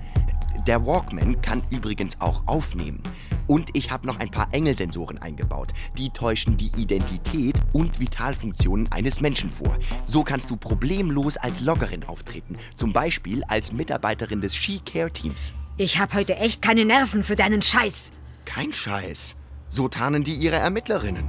Der 0.65 0.85
Walkman 0.85 1.41
kann 1.41 1.61
übrigens 1.71 2.15
auch 2.21 2.47
aufnehmen. 2.47 3.03
Und 3.47 3.69
ich 3.73 3.91
habe 3.91 4.07
noch 4.07 4.19
ein 4.19 4.31
paar 4.31 4.47
Engelsensoren 4.51 5.17
eingebaut. 5.19 5.71
Die 5.97 6.09
täuschen 6.09 6.57
die 6.57 6.71
Identität 6.77 7.55
und 7.73 7.99
Vitalfunktionen 7.99 8.91
eines 8.91 9.21
Menschen 9.21 9.49
vor. 9.49 9.77
So 10.05 10.23
kannst 10.23 10.49
du 10.49 10.57
problemlos 10.57 11.37
als 11.37 11.61
Loggerin 11.61 12.03
auftreten. 12.03 12.57
Zum 12.75 12.93
Beispiel 12.93 13.43
als 13.45 13.71
Mitarbeiterin 13.71 14.41
des 14.41 14.55
Ski-Care-Teams. 14.55 15.53
Ich 15.77 15.99
hab 15.99 16.13
heute 16.13 16.37
echt 16.37 16.61
keine 16.61 16.85
Nerven 16.85 17.23
für 17.23 17.35
deinen 17.35 17.61
Scheiß. 17.61 18.11
Kein 18.45 18.71
Scheiß. 18.71 19.35
So 19.69 19.87
tarnen 19.87 20.23
die 20.23 20.35
ihre 20.35 20.55
Ermittlerinnen. 20.55 21.27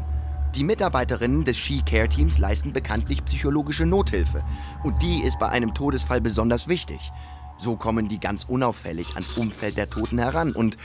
Die 0.55 0.65
Mitarbeiterinnen 0.65 1.45
des 1.45 1.59
Ski-Care-Teams 1.59 2.39
leisten 2.39 2.73
bekanntlich 2.73 3.25
psychologische 3.25 3.85
Nothilfe. 3.85 4.43
Und 4.85 5.03
die 5.03 5.21
ist 5.21 5.39
bei 5.39 5.49
einem 5.49 5.75
Todesfall 5.75 6.21
besonders 6.21 6.67
wichtig. 6.69 7.13
So 7.59 7.77
kommen 7.77 8.09
die 8.09 8.21
ganz 8.21 8.45
unauffällig 8.45 9.15
ans 9.15 9.37
Umfeld 9.37 9.77
der 9.77 9.91
Toten 9.91 10.19
heran. 10.19 10.53
Und, 10.53 10.77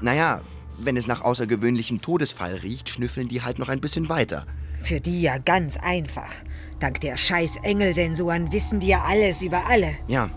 naja, 0.00 0.40
wenn 0.78 0.96
es 0.96 1.06
nach 1.06 1.22
außergewöhnlichem 1.22 2.00
Todesfall 2.00 2.54
riecht, 2.56 2.88
schnüffeln 2.88 3.28
die 3.28 3.42
halt 3.42 3.58
noch 3.58 3.68
ein 3.68 3.80
bisschen 3.80 4.08
weiter. 4.08 4.46
Für 4.82 5.00
die 5.00 5.22
ja 5.22 5.38
ganz 5.38 5.76
einfach. 5.76 6.30
Dank 6.80 7.00
der 7.00 7.16
scheiß 7.16 7.58
Engelsensoren 7.62 8.52
wissen 8.52 8.80
die 8.80 8.88
ja 8.88 9.04
alles 9.04 9.42
über 9.42 9.66
alle. 9.68 9.94
Ja, 10.08 10.28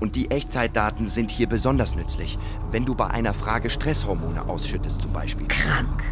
und 0.00 0.16
die 0.16 0.30
Echtzeitdaten 0.30 1.10
sind 1.10 1.30
hier 1.30 1.48
besonders 1.48 1.94
nützlich. 1.94 2.38
Wenn 2.70 2.86
du 2.86 2.94
bei 2.94 3.08
einer 3.08 3.34
Frage 3.34 3.68
Stresshormone 3.68 4.48
ausschüttest 4.48 5.02
zum 5.02 5.12
Beispiel. 5.12 5.46
Krank. 5.48 6.02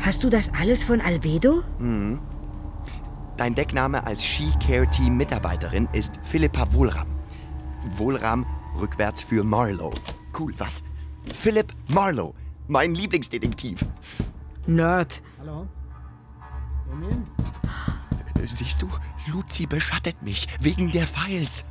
Hast 0.00 0.22
du 0.22 0.28
das 0.28 0.50
alles 0.58 0.84
von 0.84 1.00
Albedo? 1.00 1.62
Mhm. 1.78 2.20
Dein 3.36 3.54
Deckname 3.54 4.06
als 4.06 4.24
Ski-Care-Team-Mitarbeiterin 4.24 5.88
ist 5.92 6.20
Philippa 6.22 6.72
Wohlram. 6.72 7.06
Wohlram 7.96 8.46
rückwärts 8.80 9.22
für 9.22 9.42
Marlowe. 9.42 9.94
Cool, 10.38 10.52
was? 10.58 10.84
Philip 11.32 11.72
Marlowe, 11.88 12.34
mein 12.68 12.94
Lieblingsdetektiv. 12.94 13.84
Nerd. 14.66 15.22
Hallo? 15.40 15.66
Siehst 18.46 18.82
du, 18.82 18.88
Luzi 19.26 19.66
beschattet 19.66 20.22
mich 20.22 20.46
wegen 20.60 20.92
der 20.92 21.06
Files. 21.06 21.64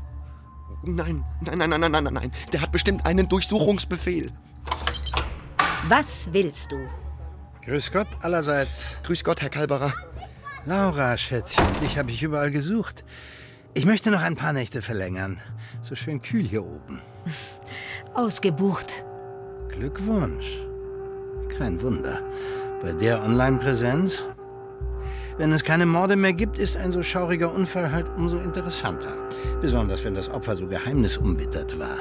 Nein, 0.83 1.23
nein, 1.41 1.57
nein, 1.57 1.69
nein, 1.69 1.91
nein, 1.91 2.03
nein, 2.03 2.13
nein. 2.13 2.31
Der 2.51 2.61
hat 2.61 2.71
bestimmt 2.71 3.05
einen 3.05 3.29
Durchsuchungsbefehl. 3.29 4.31
Was 5.87 6.33
willst 6.33 6.71
du? 6.71 6.77
Grüß 7.63 7.91
Gott 7.91 8.07
allerseits. 8.21 8.97
Grüß 9.03 9.23
Gott, 9.23 9.41
Herr 9.41 9.49
Kalberer. 9.49 9.93
Laura, 10.65 11.17
Schätzchen, 11.17 11.65
dich 11.81 11.97
habe 11.97 12.11
ich 12.11 12.23
überall 12.23 12.51
gesucht. 12.51 13.03
Ich 13.73 13.85
möchte 13.85 14.11
noch 14.11 14.21
ein 14.21 14.35
paar 14.35 14.53
Nächte 14.53 14.81
verlängern. 14.81 15.39
So 15.81 15.95
schön 15.95 16.21
kühl 16.21 16.47
hier 16.47 16.63
oben. 16.63 17.01
Ausgebucht. 18.13 19.03
Glückwunsch. 19.69 20.45
Kein 21.57 21.81
Wunder. 21.81 22.19
Bei 22.81 22.91
der 22.91 23.23
Online-Präsenz? 23.23 24.23
Wenn 25.37 25.51
es 25.51 25.63
keine 25.63 25.85
Morde 25.85 26.15
mehr 26.15 26.33
gibt, 26.33 26.59
ist 26.59 26.77
ein 26.77 26.91
so 26.91 27.01
schauriger 27.01 27.53
Unfall 27.53 27.91
halt 27.91 28.05
umso 28.17 28.37
interessanter. 28.37 29.13
Besonders 29.61 30.03
wenn 30.03 30.13
das 30.13 30.29
Opfer 30.29 30.55
so 30.55 30.67
geheimnisumwittert 30.67 31.79
war. 31.79 31.97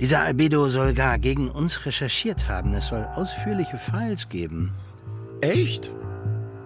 Dieser 0.00 0.20
Albedo 0.20 0.68
soll 0.68 0.94
gar 0.94 1.18
gegen 1.18 1.48
uns 1.50 1.86
recherchiert 1.86 2.48
haben. 2.48 2.74
Es 2.74 2.88
soll 2.88 3.06
ausführliche 3.14 3.78
Files 3.78 4.28
geben. 4.28 4.72
Echt? 5.40 5.90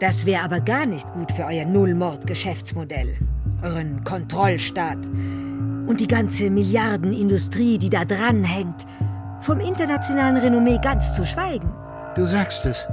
Das 0.00 0.26
wäre 0.26 0.42
aber 0.42 0.60
gar 0.60 0.86
nicht 0.86 1.10
gut 1.12 1.30
für 1.32 1.44
euer 1.44 1.64
Nullmord-Geschäftsmodell. 1.64 3.16
Euren 3.62 4.02
Kontrollstaat. 4.04 5.06
Und 5.86 6.00
die 6.00 6.08
ganze 6.08 6.50
Milliardenindustrie, 6.50 7.78
die 7.78 7.90
da 7.90 8.04
dranhängt. 8.04 8.86
Vom 9.40 9.58
internationalen 9.60 10.36
Renommee 10.36 10.78
ganz 10.82 11.14
zu 11.14 11.24
schweigen. 11.24 11.72
Du 12.14 12.26
sagst 12.26 12.66
es. 12.66 12.86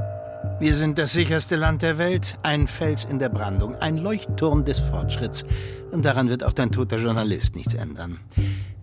Wir 0.60 0.74
sind 0.76 0.98
das 0.98 1.12
sicherste 1.12 1.56
Land 1.56 1.82
der 1.82 1.98
Welt, 1.98 2.36
ein 2.42 2.68
Fels 2.68 3.04
in 3.04 3.20
der 3.20 3.30
Brandung, 3.30 3.76
ein 3.76 3.98
Leuchtturm 3.98 4.66
des 4.66 4.80
Fortschritts. 4.80 5.44
Und 5.92 6.06
daran 6.06 6.30
wird 6.30 6.44
auch 6.44 6.54
dein 6.54 6.72
toter 6.72 6.98
Journalist 6.98 7.56
nichts 7.56 7.74
ändern. 7.74 8.20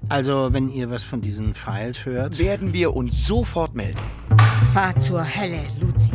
Also, 0.08 0.52
wenn 0.52 0.68
ihr 0.68 0.90
was 0.90 1.02
von 1.02 1.20
diesen 1.20 1.54
Files 1.54 2.04
hört. 2.04 2.38
Werden 2.38 2.72
wir 2.72 2.94
uns 2.94 3.26
sofort 3.26 3.74
melden. 3.74 4.00
Fahr 4.72 4.96
zur 4.98 5.24
Hölle, 5.24 5.60
Luzi. 5.80 6.12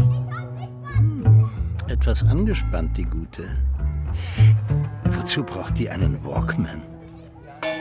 Etwas 1.88 2.24
angespannt, 2.24 2.96
die 2.96 3.06
Gute. 3.06 3.46
Wozu 5.06 5.44
braucht 5.44 5.80
die 5.80 5.90
einen 5.90 6.24
Walkman? 6.24 6.84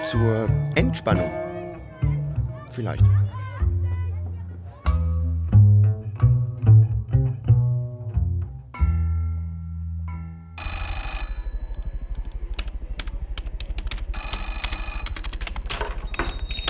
Zur 0.04 0.48
Entspannung. 0.74 1.30
Vielleicht. 2.70 3.04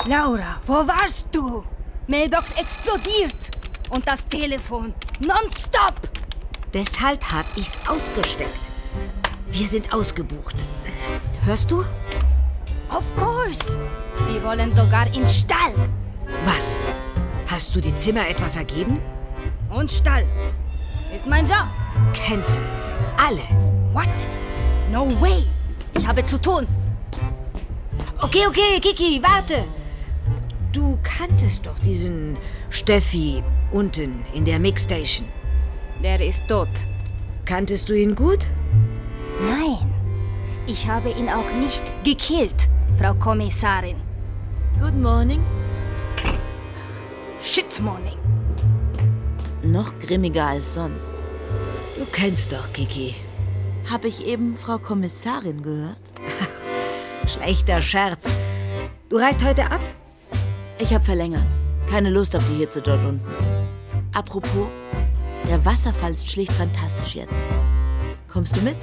Laura, 0.09 0.59
wo 0.65 0.87
warst 0.87 1.27
du? 1.33 1.67
Mailbox 2.07 2.53
explodiert. 2.53 3.50
Und 3.91 4.09
das 4.09 4.27
Telefon. 4.27 4.95
Nonstop. 5.21 6.00
Deshalb 6.73 7.23
hab 7.31 7.45
ich's 7.57 7.77
ausgesteckt. 7.87 8.71
Wir 9.50 9.69
sind 9.69 9.93
ausgebucht. 9.93 10.57
Hörst 11.45 11.71
du? 11.71 11.81
Of 12.88 13.05
course. 13.17 13.79
Wir 14.31 14.43
wollen 14.43 14.75
sogar 14.75 15.12
in 15.12 15.27
Stall. 15.27 15.75
Was? 16.47 16.79
Hast 17.47 17.75
du 17.75 17.81
die 17.83 17.95
Zimmer 17.95 18.27
etwa 18.27 18.47
vergeben? 18.47 19.03
Und 19.69 19.91
Stall. 19.91 20.25
Ist 21.15 21.27
mein 21.27 21.45
Job. 21.45 21.67
Cancel. 22.15 22.62
Alle. 23.19 23.43
What? 23.93 24.09
No 24.91 25.07
way. 25.21 25.45
Ich 25.93 26.09
habe 26.09 26.25
zu 26.25 26.41
tun. 26.41 26.67
Okay, 28.23 28.47
okay, 28.47 28.81
Kiki, 28.81 29.23
warte. 29.23 29.65
Du 31.18 31.26
kanntest 31.26 31.66
doch 31.66 31.78
diesen 31.80 32.37
Steffi 32.70 33.42
unten 33.72 34.25
in 34.34 34.44
der 34.44 34.60
Mixstation. 34.60 35.26
Der 36.00 36.20
ist 36.25 36.46
tot. 36.46 36.68
Kanntest 37.44 37.88
du 37.88 37.94
ihn 37.94 38.14
gut? 38.14 38.46
Nein. 39.40 39.92
Ich 40.68 40.87
habe 40.87 41.10
ihn 41.10 41.28
auch 41.28 41.50
nicht 41.58 41.82
gekillt, 42.04 42.68
Frau 42.96 43.14
Kommissarin. 43.14 43.96
Good 44.78 44.94
morning. 44.94 45.42
Shit 47.42 47.80
morning. 47.80 48.18
Noch 49.64 49.98
grimmiger 49.98 50.46
als 50.46 50.75
sonst. 50.75 51.25
Du 51.96 52.06
kennst 52.12 52.52
doch 52.52 52.72
Kiki. 52.72 53.16
Habe 53.90 54.06
ich 54.06 54.25
eben 54.25 54.56
Frau 54.56 54.78
Kommissarin 54.78 55.62
gehört? 55.62 55.98
Schlechter 57.26 57.82
Scherz. 57.82 58.30
Du 59.08 59.16
reist 59.16 59.42
heute 59.42 59.68
ab? 59.68 59.80
Ich 60.80 60.94
habe 60.94 61.04
verlängert. 61.04 61.47
Keine 61.90 62.11
Lust 62.11 62.37
auf 62.37 62.47
die 62.49 62.56
Hitze 62.56 62.80
dort 62.80 63.04
unten. 63.04 63.20
Apropos, 64.12 64.68
der 65.49 65.64
Wasserfall 65.64 66.12
ist 66.12 66.30
schlicht 66.30 66.52
fantastisch 66.52 67.14
jetzt. 67.14 67.40
Kommst 68.30 68.56
du 68.56 68.61
mit? 68.61 68.76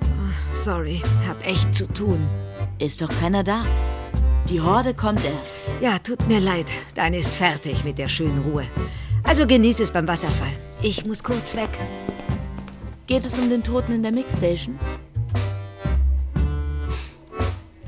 Oh, 0.00 0.54
sorry, 0.54 1.02
hab 1.28 1.46
echt 1.46 1.74
zu 1.74 1.86
tun. 1.86 2.26
Ist 2.78 3.02
doch 3.02 3.10
keiner 3.20 3.44
da. 3.44 3.64
Die 4.48 4.60
Horde 4.60 4.94
kommt 4.94 5.24
erst. 5.24 5.54
Ja, 5.80 5.98
tut 5.98 6.26
mir 6.26 6.40
leid. 6.40 6.72
Deine 6.94 7.18
ist 7.18 7.34
fertig 7.34 7.84
mit 7.84 7.98
der 7.98 8.08
schönen 8.08 8.42
Ruhe. 8.42 8.64
Also 9.22 9.46
genieß 9.46 9.80
es 9.80 9.90
beim 9.92 10.08
Wasserfall. 10.08 10.52
Ich 10.82 11.06
muss 11.06 11.22
kurz 11.22 11.54
weg. 11.54 11.70
Geht 13.06 13.24
es 13.24 13.38
um 13.38 13.48
den 13.48 13.62
Toten 13.62 13.94
in 13.94 14.02
der 14.02 14.12
Mixstation? 14.12 14.78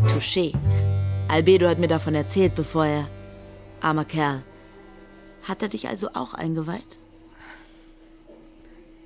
Touché. 0.07 0.53
Albedo 1.29 1.69
hat 1.69 1.79
mir 1.79 1.89
davon 1.89 2.15
erzählt, 2.15 2.55
bevor 2.55 2.87
er. 2.87 3.09
Armer 3.85 4.07
Kerl. 4.07 4.43
Hat 5.43 5.61
er 5.61 5.69
dich 5.69 5.89
also 5.89 6.09
auch 6.15 6.33
eingeweiht? 6.33 6.99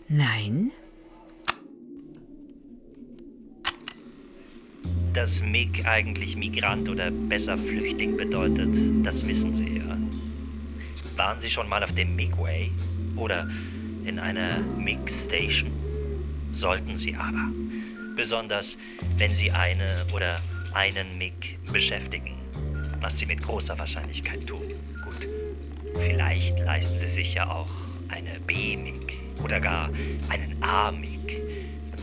Nein. 0.09 0.71
Dass 5.13 5.43
MIG 5.43 5.85
eigentlich 5.85 6.37
Migrant 6.37 6.89
oder 6.89 7.11
besser 7.11 7.59
Flüchtling 7.59 8.17
bedeutet, 8.17 8.69
das 9.05 9.27
wissen 9.27 9.53
Sie 9.53 9.79
ja. 9.79 9.99
Waren 11.17 11.41
Sie 11.41 11.51
schon 11.51 11.69
mal 11.69 11.83
auf 11.83 11.93
dem 11.97 12.15
MIGway 12.15 12.71
oder 13.17 13.49
in 14.05 14.21
einer 14.21 14.61
MIG-Station? 14.79 15.73
Sollten 16.53 16.97
Sie 16.97 17.17
aber. 17.17 17.49
Besonders, 18.15 18.77
wenn 19.17 19.35
Sie 19.35 19.51
eine 19.51 20.07
oder 20.15 20.41
einen 20.73 21.19
MIG 21.19 21.59
beschäftigen, 21.73 22.38
was 23.01 23.19
Sie 23.19 23.27
mit 23.27 23.43
großer 23.43 23.79
Wahrscheinlichkeit 23.79 24.47
tun. 24.47 24.63
Gut, 25.05 25.29
vielleicht 25.95 26.59
leisten 26.61 26.99
Sie 26.99 27.11
sich 27.11 27.35
ja 27.35 27.51
auch 27.51 27.69
eine 28.09 28.41
B-MIG 28.47 29.19
oder 29.43 29.61
gar 29.61 29.91
einen 30.29 30.57
A-MIG. 30.61 31.43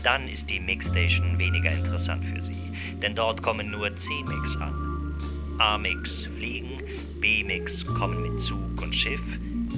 Dann 0.02 0.28
ist 0.28 0.48
die 0.50 0.60
MIG-Station 0.60 1.38
weniger 1.38 1.70
interessant 1.72 2.24
für 2.24 2.40
Sie, 2.40 2.56
denn 3.02 3.14
dort 3.14 3.42
kommen 3.42 3.70
nur 3.70 3.94
C-MIGs 3.96 4.56
an. 4.60 5.14
A-MIGs 5.58 6.24
fliegen, 6.36 6.78
B-MIGs 7.20 7.84
kommen 7.84 8.22
mit 8.22 8.40
Zug 8.40 8.82
und 8.82 8.94
Schiff, 8.94 9.22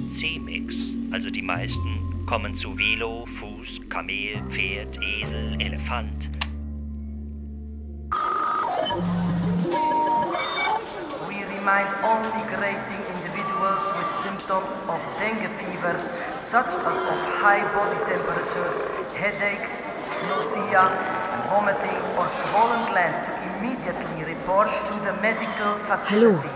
C-MIGs, 0.09 0.93
also 1.11 1.29
die 1.29 1.41
meisten, 1.41 2.25
kommen 2.25 2.53
zu 2.53 2.77
Velo, 2.77 3.25
Fuß, 3.25 3.81
Kamel, 3.89 4.41
Pferd, 4.49 4.99
Esel, 5.01 5.59
Elefant. 5.59 6.29
We 11.69 11.75
remind 11.75 12.03
only 12.03 12.43
grading 12.55 13.03
individuals 13.13 13.83
with 13.97 14.09
symptoms 14.25 14.71
of 14.89 14.99
dengue 15.19 15.49
fever, 15.59 15.95
such 16.49 16.65
as 16.65 16.97
of 17.11 17.19
high 17.43 17.63
body 17.75 17.99
temperature, 18.09 18.71
headache, 19.13 19.69
nausea, 20.29 20.83
vomiting, 21.49 21.99
or 22.17 22.27
swollen 22.41 22.83
glands 22.89 23.21
to 23.27 23.31
immediately 23.49 24.33
report 24.33 24.69
to 24.87 24.93
the 25.05 25.13
medical 25.21 25.77
Hallo. 26.09 26.33
facility. 26.41 26.49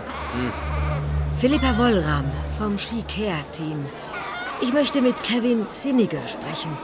Philippa 1.36 1.78
Wollram 1.78 2.24
vom 2.58 2.76
Ski-Care-Team. 2.76 3.86
Ich 4.62 4.72
möchte 4.72 5.00
mit 5.00 5.22
Kevin 5.22 5.64
Sinniger 5.72 6.26
sprechen. 6.26 6.76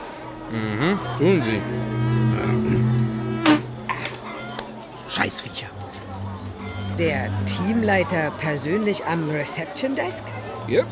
Mhm, 0.51 0.97
tun 1.17 1.41
Sie. 1.43 1.61
Scheißviecher. 5.09 5.70
Der 7.01 7.31
Teamleiter 7.47 8.29
persönlich 8.37 9.03
am 9.07 9.27
Reception 9.27 9.95
Desk? 9.95 10.23
Yep, 10.69 10.85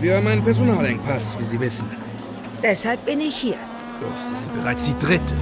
wir 0.00 0.16
haben 0.16 0.26
einen 0.26 0.42
Personalengpass, 0.42 1.36
wie 1.38 1.44
Sie 1.44 1.60
wissen. 1.60 1.86
Deshalb 2.62 3.04
bin 3.04 3.20
ich 3.20 3.36
hier. 3.36 3.58
Doch, 4.00 4.22
Sie 4.26 4.34
sind 4.34 4.54
bereits 4.54 4.86
die 4.86 4.98
dritte. 4.98 5.34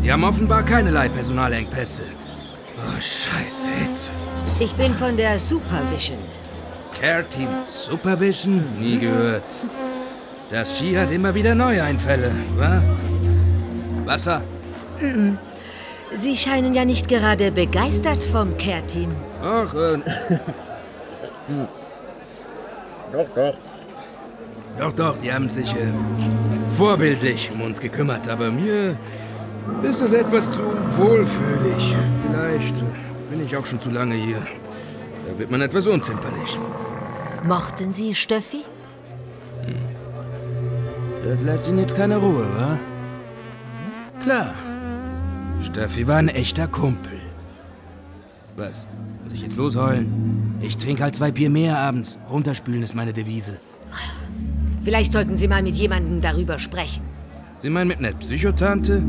Sie 0.00 0.12
haben 0.12 0.24
offenbar 0.24 0.64
keinerlei 0.64 1.08
Personalengpässe. 1.08 2.02
Oh, 2.78 3.00
scheiße, 3.00 3.68
Hit. 3.78 4.10
Ich 4.58 4.74
bin 4.74 4.92
von 4.92 5.16
der 5.16 5.38
Supervision. 5.38 6.18
Care 7.00 7.24
Team 7.28 7.48
Supervision? 7.64 8.60
Nie 8.80 8.98
gehört. 8.98 9.54
Das 10.50 10.76
Ski 10.78 10.94
hat 10.94 11.12
immer 11.12 11.32
wieder 11.32 11.54
neue 11.54 11.84
Einfälle, 11.84 12.32
wa? 12.56 12.82
Wasser? 14.04 14.42
Mm-mm. 15.00 15.38
Sie 16.14 16.36
scheinen 16.36 16.74
ja 16.74 16.84
nicht 16.84 17.08
gerade 17.08 17.52
begeistert 17.52 18.24
vom 18.24 18.56
Care-Team. 18.56 19.10
Ach, 19.42 19.74
äh. 19.74 19.98
doch, 23.12 23.26
doch. 23.34 23.54
Doch, 24.78 24.92
doch, 24.92 25.16
die 25.18 25.32
haben 25.32 25.50
sich 25.50 25.72
äh, 25.72 25.92
vorbildlich 26.76 27.50
um 27.52 27.62
uns 27.62 27.80
gekümmert, 27.80 28.28
aber 28.28 28.50
mir 28.50 28.96
ist 29.82 30.00
das 30.00 30.12
etwas 30.12 30.50
zu 30.52 30.62
wohlfühlig. 30.96 31.96
Vielleicht 32.26 32.74
bin 33.30 33.44
ich 33.44 33.56
auch 33.56 33.66
schon 33.66 33.80
zu 33.80 33.90
lange 33.90 34.14
hier. 34.14 34.46
Da 35.28 35.38
wird 35.38 35.50
man 35.50 35.60
etwas 35.60 35.86
unzimperlich. 35.86 36.58
Mochten 37.44 37.92
Sie 37.92 38.14
Steffi? 38.14 38.64
Das 41.22 41.42
lässt 41.42 41.68
Ihnen 41.68 41.80
jetzt 41.80 41.96
keine 41.96 42.16
Ruhe, 42.16 42.46
wa? 42.56 42.78
Klar. 44.22 44.54
Steffi 45.62 46.06
war 46.06 46.16
ein 46.16 46.28
echter 46.28 46.68
Kumpel. 46.68 47.20
Was? 48.56 48.86
Muss 49.24 49.34
ich 49.34 49.42
jetzt 49.42 49.56
losheulen? 49.56 50.54
Ich 50.60 50.76
trinke 50.76 51.02
halt 51.02 51.14
zwei 51.14 51.30
Bier 51.30 51.50
mehr 51.50 51.78
abends. 51.78 52.18
Runterspülen 52.30 52.82
ist 52.82 52.94
meine 52.94 53.12
Devise. 53.12 53.58
Vielleicht 54.82 55.12
sollten 55.12 55.36
Sie 55.36 55.48
mal 55.48 55.62
mit 55.62 55.76
jemandem 55.76 56.20
darüber 56.20 56.58
sprechen. 56.58 57.02
Sie 57.60 57.70
meinen 57.70 57.88
mit 57.88 57.98
einer 57.98 58.12
Psychotante? 58.12 59.02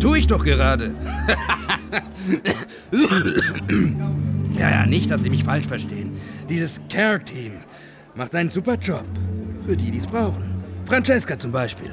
Tu 0.00 0.14
ich 0.14 0.26
doch 0.26 0.44
gerade. 0.44 0.94
ja, 4.58 4.70
ja, 4.70 4.86
nicht, 4.86 5.10
dass 5.10 5.22
Sie 5.22 5.30
mich 5.30 5.44
falsch 5.44 5.66
verstehen. 5.66 6.12
Dieses 6.48 6.80
Care-Team 6.90 7.52
macht 8.14 8.34
einen 8.34 8.50
super 8.50 8.74
Job. 8.74 9.04
Für 9.64 9.76
die, 9.76 9.90
die 9.90 9.98
es 9.98 10.06
brauchen. 10.06 10.62
Francesca 10.84 11.38
zum 11.38 11.52
Beispiel. 11.52 11.90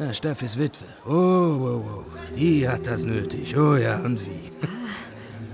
Ja, 0.00 0.14
Steffis 0.14 0.58
Witwe. 0.58 0.86
Oh, 1.04 1.10
oh, 1.12 1.84
oh. 1.86 2.04
Die 2.34 2.66
hat 2.66 2.86
das 2.86 3.04
nötig. 3.04 3.54
Oh 3.54 3.76
ja, 3.76 3.98
und 3.98 4.18
wie? 4.18 4.50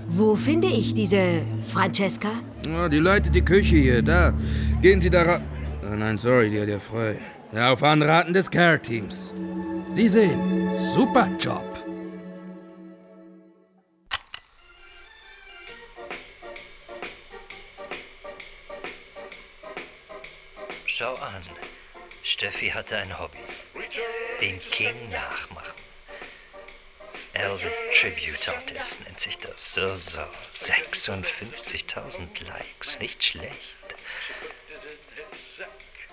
Wo 0.07 0.35
finde 0.35 0.67
ich 0.67 0.93
diese 0.93 1.41
Francesca? 1.67 2.29
Oh, 2.65 2.87
die 2.87 2.99
leitet 2.99 3.35
die 3.35 3.43
Küche 3.43 3.75
hier. 3.75 4.01
Da. 4.01 4.33
Gehen 4.81 5.01
Sie 5.01 5.09
da 5.09 5.23
ra... 5.23 5.41
Oh 5.83 5.95
nein, 5.95 6.17
sorry, 6.17 6.49
die 6.49 6.61
hat 6.61 6.69
ja 6.69 6.79
frei. 6.79 7.19
Ja, 7.51 7.73
auf 7.73 7.83
Anraten 7.83 8.33
des 8.33 8.49
Care-Teams. 8.49 9.33
Sie 9.91 10.07
sehen, 10.07 10.71
super 10.93 11.29
Job. 11.37 11.83
Schau 20.85 21.15
an. 21.15 21.41
Steffi 22.23 22.69
hatte 22.69 22.95
ein 22.95 23.19
Hobby. 23.19 23.39
Den 24.41 24.61
King 24.71 25.09
nachmachen. 25.09 25.73
Elvis 27.33 27.81
Tribute 27.93 28.49
Artist 28.49 28.99
nennt 29.01 29.19
sich 29.19 29.37
das. 29.37 29.73
So, 29.73 29.95
so. 29.95 30.21
56.000 30.53 32.47
Likes. 32.47 32.97
Nicht 32.99 33.23
schlecht. 33.23 33.75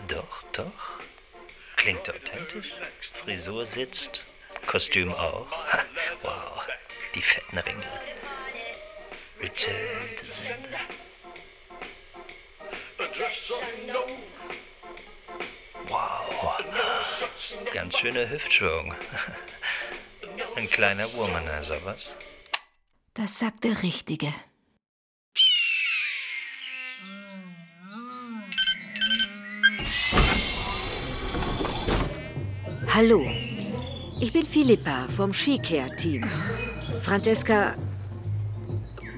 Doch, 0.08 0.42
doch. 0.52 1.00
Klingt 1.76 2.08
authentisch. 2.10 2.72
Frisur 3.22 3.64
sitzt. 3.64 4.24
Kostüm 4.66 5.14
auch. 5.14 5.46
Wow. 6.22 6.66
Die 7.14 7.22
fetten 7.22 7.58
Ringe. 7.58 7.86
Return 9.40 10.16
to 10.16 10.26
Sender. 10.26 10.80
Wow. 15.88 16.63
Ganz 17.72 17.98
schöner 17.98 18.28
Hüftschwung. 18.30 18.94
Ein 20.56 20.68
kleiner 20.70 21.12
Womanizer, 21.12 21.84
was? 21.84 22.14
Das 23.14 23.38
sagt 23.38 23.64
der 23.64 23.82
Richtige. 23.82 24.32
Hallo, 32.92 33.28
ich 34.20 34.32
bin 34.32 34.46
Philippa 34.46 35.08
vom 35.16 35.34
Skicare-Team. 35.34 36.24
Franziska, 37.02 37.74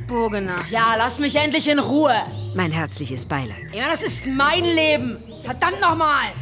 Burgener, 0.09 0.65
ja, 0.71 0.95
lass 0.97 1.19
mich 1.19 1.35
endlich 1.37 1.69
in 1.69 1.79
Ruhe. 1.79 2.17
mein 2.55 2.73
herzliches 2.73 3.27
Beileid. 3.27 3.75
Ja, 3.75 3.89
das 3.91 4.03
ist 4.03 4.27
mein 4.27 4.65
Leben. 4.65 5.23
Verdammt 5.43 5.81
nochmal. 5.81 6.33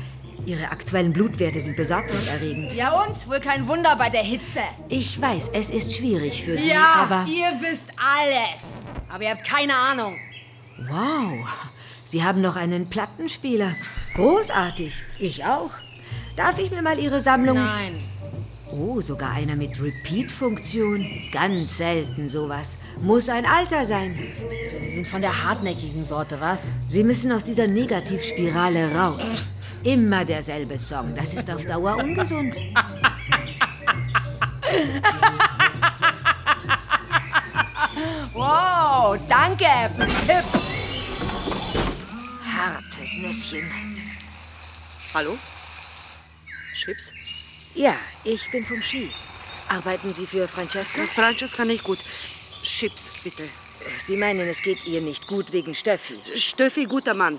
Ihre 0.47 0.71
aktuellen 0.71 1.13
Blutwerte 1.13 1.61
sind 1.61 1.77
besorgniserregend. 1.77 2.73
Ja 2.75 3.03
und? 3.03 3.29
Wohl 3.29 3.41
kein 3.41 3.67
Wunder 3.67 3.97
bei 3.97 4.11
der 4.11 4.23
Hitze. 4.23 4.61
Ich 4.89 5.21
weiß, 5.21 5.51
es 5.55 5.71
ist 5.71 5.97
schwierig 5.97 6.45
für 6.45 6.59
Sie, 6.59 6.69
ja, 6.69 7.07
aber... 7.09 7.27
ihr 7.29 7.61
wisst 7.61 7.91
alles. 7.99 8.85
Aber 9.09 9.25
ihr 9.25 9.31
habt 9.31 9.45
keine 9.45 9.75
Ahnung. 9.75 10.17
Wow, 10.89 11.49
Sie 12.05 12.23
haben 12.23 12.41
noch 12.41 12.57
einen 12.57 12.91
Plattenspieler. 12.91 13.75
Großartig. 14.15 14.95
Ich 15.19 15.45
auch. 15.45 15.71
Darf 16.37 16.59
ich 16.59 16.71
mir 16.71 16.83
mal 16.83 16.99
Ihre 16.99 17.21
Sammlung... 17.21 17.57
Nein. 17.57 18.01
Oh, 18.71 19.01
sogar 19.01 19.31
einer 19.31 19.55
mit 19.55 19.81
Repeat-Funktion. 19.81 21.07
Ganz 21.31 21.77
selten 21.77 22.29
sowas. 22.29 22.77
Muss 23.01 23.29
ein 23.29 23.47
Alter 23.47 23.87
sein. 23.87 24.19
Sie 24.69 24.91
sind 24.91 25.07
von 25.07 25.21
der 25.21 25.45
hartnäckigen 25.45 26.05
Sorte, 26.05 26.41
was? 26.41 26.75
Sie 26.89 27.05
müssen 27.05 27.31
aus 27.31 27.45
dieser 27.45 27.69
Negativspirale 27.69 28.93
raus. 28.95 29.45
Immer 29.85 30.25
derselbe 30.25 30.79
Song. 30.79 31.15
Das 31.15 31.35
ist 31.35 31.51
auf 31.51 31.65
Dauer 31.65 31.97
ungesund. 31.97 32.57
Wow, 38.35 39.17
danke 39.29 39.65
für 39.97 40.07
den 40.07 40.09
Tipp. 40.27 40.45
Hartes 42.45 43.13
Nüsschen. 43.19 43.71
Hallo? 45.15 45.39
Chips? 46.75 47.13
Ja, 47.77 47.95
ich 48.25 48.51
bin 48.51 48.65
vom 48.65 48.83
Ski. 48.83 49.11
Arbeiten 49.69 50.13
Sie 50.13 50.27
für 50.27 50.49
Francesca? 50.49 51.03
Francesca 51.05 51.65
nicht 51.65 51.85
gut. 51.85 52.01
Chips, 52.65 53.11
bitte. 53.23 53.45
Sie 53.99 54.17
meinen, 54.17 54.49
es 54.49 54.61
geht 54.63 54.85
ihr 54.87 55.01
nicht 55.01 55.29
gut 55.29 55.53
wegen 55.53 55.73
Steffi. 55.75 56.19
Steffi, 56.35 56.87
guter 56.87 57.15
Mann. 57.15 57.39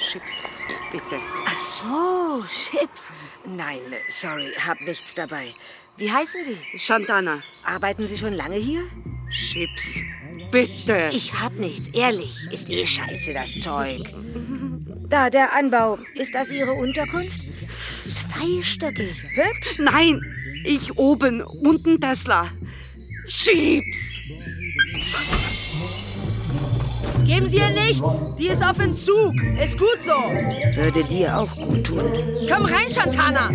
Chips, 0.00 0.42
bitte. 0.90 1.20
Ach 1.44 1.56
so, 1.56 2.44
Chips. 2.48 3.10
Nein, 3.46 3.80
sorry, 4.08 4.50
hab 4.66 4.80
nichts 4.80 5.14
dabei. 5.14 5.52
Wie 5.98 6.10
heißen 6.10 6.42
Sie? 6.42 6.56
Shantana. 6.78 7.42
Arbeiten 7.64 8.06
Sie 8.06 8.16
schon 8.16 8.32
lange 8.32 8.56
hier? 8.56 8.82
Chips, 9.30 10.00
bitte. 10.50 11.10
Ich 11.12 11.34
hab 11.34 11.52
nichts, 11.52 11.88
ehrlich. 11.88 12.34
Ist 12.50 12.70
eh 12.70 12.86
scheiße, 12.86 13.34
das 13.34 13.60
Zeug. 13.60 14.00
Da, 15.10 15.28
der 15.28 15.52
Anbau. 15.54 15.98
Ist 16.14 16.34
das 16.34 16.50
Ihre 16.50 16.72
Unterkunft? 16.72 17.40
Zweistöckig. 17.68 19.22
Hübsch? 19.34 19.78
Nein, 19.78 20.22
ich 20.64 20.96
oben, 20.96 21.42
unten 21.42 22.00
Tesla. 22.00 22.50
Chips. 23.28 24.20
Geben 27.24 27.48
Sie 27.48 27.58
ihr 27.58 27.70
nichts. 27.70 28.34
Die 28.38 28.48
ist 28.48 28.64
auf 28.64 28.78
Entzug. 28.78 29.34
Ist 29.62 29.78
gut 29.78 29.98
so. 30.02 30.12
Würde 30.76 31.04
dir 31.04 31.38
auch 31.38 31.54
gut 31.56 31.86
tun. 31.86 32.02
Komm 32.48 32.64
rein, 32.64 32.88
Shantana. 32.88 33.50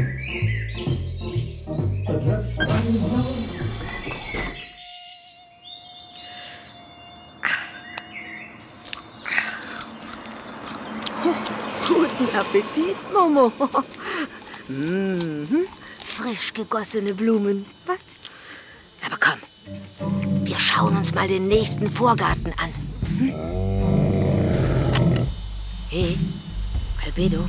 Guten 11.88 12.36
Appetit, 12.38 12.96
Momo. 13.14 13.52
Mhm. 14.68 15.68
Frisch 16.04 16.54
gegossene 16.54 17.14
Blumen. 17.14 17.66
Aber 19.06 19.18
komm, 19.20 20.46
wir 20.46 20.60
schauen 20.60 20.96
uns 20.98 21.14
mal 21.14 21.28
den 21.28 21.48
nächsten 21.48 21.90
Vorgarten 21.90 22.54
an. 22.58 22.95
Hey, 25.90 26.18
Albedo, 27.06 27.48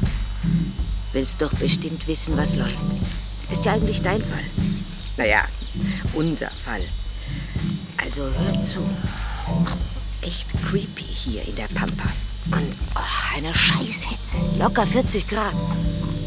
willst 1.13 1.43
doch 1.43 1.53
bestimmt 1.55 2.07
wissen, 2.07 2.37
was 2.37 2.55
läuft. 2.55 2.77
Ist 3.51 3.65
ja 3.65 3.73
eigentlich 3.73 4.01
dein 4.01 4.23
Fall. 4.23 4.45
Naja, 5.17 5.47
unser 6.13 6.51
Fall. 6.51 6.83
Also 7.97 8.23
hör 8.23 8.63
zu. 8.63 8.89
Echt 10.21 10.47
creepy 10.65 11.03
hier 11.03 11.43
in 11.49 11.57
der 11.57 11.67
Pampa. 11.67 12.11
Und 12.53 12.73
oh, 12.95 13.37
eine 13.37 13.53
Scheißhitze. 13.53 14.37
Locker 14.61 14.87
40 14.87 15.27
Grad. 15.27 15.55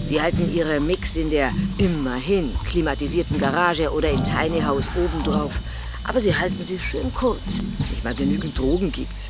Die 0.10 0.20
halten 0.20 0.54
ihre 0.54 0.82
Mix 0.82 1.16
in 1.16 1.30
der 1.30 1.52
immerhin 1.78 2.54
klimatisierten 2.66 3.40
Garage 3.40 3.90
oder 3.94 4.10
im 4.10 4.26
Tiny 4.26 4.60
House 4.62 4.90
obendrauf. 4.98 5.62
Aber 6.10 6.20
sie 6.20 6.36
halten 6.36 6.64
sie 6.64 6.80
schön 6.80 7.14
kurz. 7.14 7.62
Nicht 7.92 8.04
mal 8.04 8.16
genügend 8.16 8.58
Drogen 8.58 8.92
gibt's. 8.92 9.30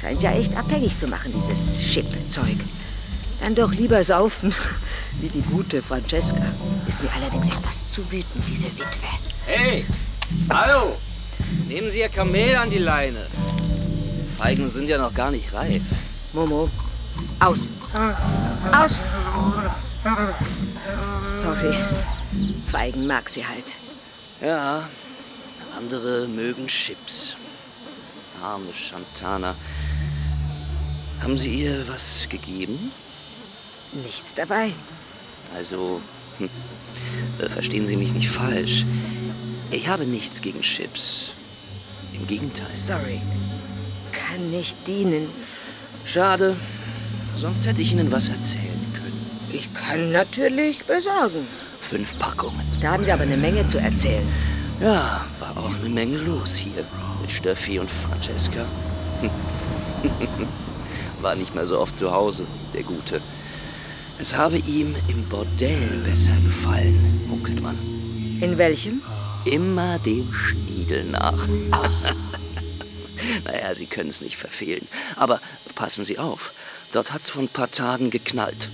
Scheint 0.00 0.22
ja 0.22 0.32
echt 0.32 0.56
abhängig 0.56 0.96
zu 0.96 1.06
machen, 1.06 1.30
dieses 1.36 1.78
Chip-Zeug. 1.78 2.56
Dann 3.42 3.54
doch 3.54 3.70
lieber 3.70 4.02
saufen, 4.02 4.54
wie 5.20 5.28
die 5.28 5.42
gute 5.42 5.82
Francesca. 5.82 6.54
Ist 6.88 7.02
mir 7.02 7.12
allerdings 7.12 7.48
etwas 7.48 7.86
zu 7.88 8.10
wütend, 8.10 8.48
diese 8.48 8.64
Witwe. 8.64 9.08
Hey! 9.44 9.84
Hallo! 10.48 10.96
Nehmen 11.68 11.90
Sie 11.90 12.00
Ihr 12.00 12.08
Kamel 12.08 12.56
an 12.56 12.70
die 12.70 12.78
Leine. 12.78 13.26
Feigen 14.38 14.70
sind 14.70 14.88
ja 14.88 14.96
noch 14.96 15.12
gar 15.12 15.30
nicht 15.30 15.52
reif. 15.52 15.82
Momo, 16.32 16.70
aus. 17.40 17.68
Aus! 18.72 19.04
Sorry. 21.42 21.74
Feigen 22.70 23.06
mag 23.06 23.28
sie 23.28 23.46
halt. 23.46 23.66
Ja, 24.40 24.88
andere 25.76 26.26
mögen 26.26 26.66
Chips. 26.68 27.36
Arme 28.42 28.72
Shantana. 28.72 29.54
Haben 31.20 31.36
Sie 31.36 31.62
ihr 31.62 31.86
was 31.88 32.26
gegeben? 32.28 32.92
Nichts 33.92 34.34
dabei. 34.34 34.72
Also, 35.54 36.00
hm, 36.38 36.48
verstehen 37.48 37.86
Sie 37.86 37.96
mich 37.96 38.12
nicht 38.12 38.30
falsch. 38.30 38.84
Ich 39.70 39.88
habe 39.88 40.06
nichts 40.06 40.40
gegen 40.40 40.60
Chips. 40.62 41.34
Im 42.12 42.26
Gegenteil. 42.26 42.74
Sorry. 42.74 43.20
Kann 44.12 44.50
nicht 44.50 44.76
dienen. 44.86 45.28
Schade. 46.04 46.56
Sonst 47.34 47.66
hätte 47.66 47.82
ich 47.82 47.92
Ihnen 47.92 48.10
was 48.12 48.28
erzählen 48.28 48.92
können. 48.94 49.30
Ich 49.52 49.72
kann 49.74 50.10
natürlich 50.12 50.84
besorgen. 50.84 51.46
Fünf 51.80 52.18
Packungen. 52.18 52.66
Da 52.80 52.92
haben 52.92 53.04
Sie 53.04 53.12
aber 53.12 53.24
eine 53.24 53.36
Menge 53.36 53.66
zu 53.66 53.78
erzählen. 53.78 54.26
Ja, 54.80 55.24
war 55.38 55.56
auch 55.56 55.74
eine 55.74 55.88
Menge 55.88 56.18
los 56.18 56.54
hier. 56.56 56.84
Mit 57.22 57.32
Steffi 57.32 57.78
und 57.78 57.90
Francesca. 57.90 58.66
War 61.22 61.34
nicht 61.34 61.54
mehr 61.54 61.66
so 61.66 61.80
oft 61.80 61.96
zu 61.96 62.12
Hause, 62.12 62.46
der 62.74 62.82
Gute. 62.82 63.22
Es 64.18 64.36
habe 64.36 64.58
ihm 64.58 64.94
im 65.08 65.26
Bordell 65.28 66.02
besser 66.04 66.36
gefallen, 66.44 67.26
munkelt 67.26 67.62
man. 67.62 67.78
In 68.40 68.58
welchem? 68.58 69.00
Immer 69.46 69.98
dem 69.98 70.30
Schniedel 70.32 71.04
nach. 71.04 71.46
naja, 73.44 73.74
Sie 73.74 73.86
können 73.86 74.10
es 74.10 74.20
nicht 74.20 74.36
verfehlen. 74.36 74.86
Aber 75.16 75.40
passen 75.74 76.04
Sie 76.04 76.18
auf. 76.18 76.52
Dort 76.92 77.14
hat's 77.14 77.30
vor 77.30 77.42
ein 77.42 77.48
paar 77.48 77.70
Tagen 77.70 78.10
geknallt. 78.10 78.70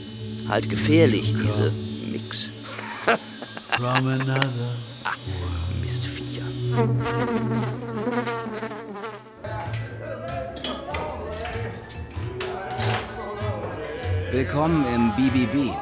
Halt 0.49 0.69
gefährlich, 0.69 1.33
diese 1.41 1.71
Mix. 1.71 2.51
From 3.77 4.09
another. 4.09 4.75
Willkommen 14.31 14.87
im 14.95 15.13
BBB. 15.15 15.73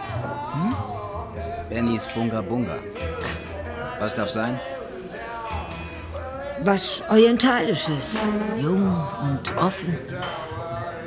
Bennys 1.69 2.09
Bunga 2.09 2.41
Bunga. 2.41 2.79
Was 4.01 4.17
darf 4.17 4.31
sein? 4.31 4.59
Was 6.65 7.05
Orientalisches. 7.09 8.19
Jung 8.59 8.93
und 9.23 9.57
offen. 9.57 9.97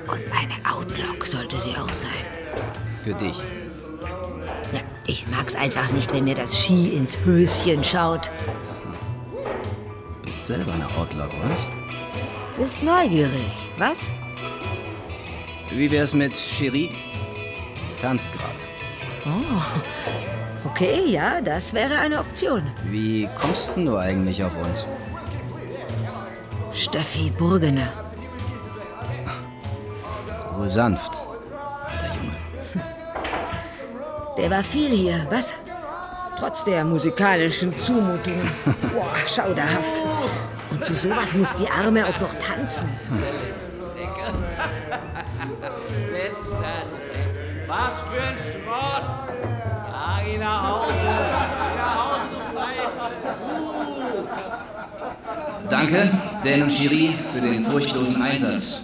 Und 0.07 0.21
eine 0.31 0.53
Outlook 0.73 1.25
sollte 1.25 1.59
sie 1.59 1.75
auch 1.75 1.91
sein. 1.91 2.11
Für 3.03 3.13
dich. 3.15 3.37
Ja, 4.71 4.79
ich 5.05 5.27
mag's 5.27 5.55
einfach 5.55 5.91
nicht, 5.91 6.13
wenn 6.13 6.23
mir 6.23 6.35
das 6.35 6.57
Ski 6.57 6.95
ins 6.95 7.17
Höschen 7.25 7.83
schaut. 7.83 8.31
Bist 10.43 10.57
selber 10.57 10.73
eine 10.73 10.87
Outlook, 10.97 11.29
was? 11.47 11.65
Bist 12.57 12.83
neugierig, 12.83 13.49
was? 13.77 13.99
Wie 15.69 15.89
wär's 15.89 16.13
mit 16.13 16.33
Cherie? 16.33 16.91
Sie 17.87 18.01
tanzt 18.01 18.29
gerade. 18.33 18.59
Oh, 19.25 20.67
okay, 20.67 21.05
ja, 21.07 21.39
das 21.39 21.73
wäre 21.73 21.97
eine 21.97 22.19
Option. 22.19 22.61
Wie 22.89 23.29
kommst 23.39 23.73
denn 23.77 23.85
du 23.85 23.95
eigentlich 23.95 24.43
auf 24.43 24.51
uns? 24.57 24.85
Steffi 26.73 27.29
Burgener. 27.29 27.93
Ruhe 30.57 30.69
sanft, 30.69 31.13
alter 31.87 32.13
Junge. 32.15 32.35
Der 34.37 34.49
war 34.49 34.61
viel 34.61 34.89
hier, 34.89 35.25
was? 35.29 35.53
Trotz 36.37 36.65
der 36.65 36.83
musikalischen 36.83 37.77
Zumutungen. 37.77 38.51
Boah, 38.93 39.15
schauderhaft. 39.25 40.01
Und 40.83 40.87
zu 40.87 41.07
sowas 41.07 41.33
muss 41.33 41.55
die 41.55 41.69
Arme 41.69 42.05
auch 42.05 42.19
noch 42.19 42.33
tanzen. 42.35 42.89
Letzter 46.11 46.83
Was 47.67 47.95
für 48.11 48.21
ein 48.21 48.35
Schrott! 48.37 49.07
Ja, 49.39 50.19
geh 50.25 50.37
nach 50.37 50.69
Hause! 50.69 50.91
Geh 50.99 51.77
nach 51.79 51.95
Hause, 52.03 52.27
du 52.33 52.39
Pfeife! 52.53 53.03
Danke, 55.69 56.11
Dan 56.43 56.63
und 56.63 56.69
Cherie, 56.69 57.15
für 57.33 57.39
den 57.39 57.65
furchtlosen 57.65 58.21
Einsatz. 58.21 58.81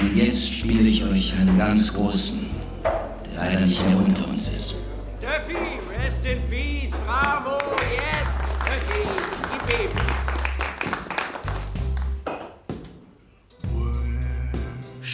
Und 0.00 0.16
jetzt 0.16 0.50
spiele 0.50 0.88
ich 0.88 1.04
euch 1.04 1.34
einen 1.38 1.58
ganz 1.58 1.92
großen, 1.92 2.48
der 2.82 3.44
leider 3.44 3.66
nicht 3.66 3.86
mehr 3.86 3.98
unter 3.98 4.26
uns 4.26 4.48
ist. 4.48 4.76
Duffy, 5.20 5.78
rest 5.94 6.24
in 6.24 6.40
peace, 6.48 6.92
bravo, 7.04 7.58
yes! 7.92 8.30
Duffy, 8.64 9.02
gib 9.52 9.80
ihm! 9.80 10.27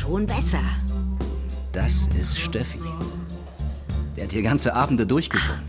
Schon 0.05 0.27
besser. 0.27 0.61
Das 1.73 2.09
ist 2.21 2.39
Steffi. 2.39 2.79
Der 4.15 4.25
hat 4.25 4.33
hier 4.33 4.43
ganze 4.43 4.75
Abende 4.75 5.07
durchgesungen. 5.07 5.63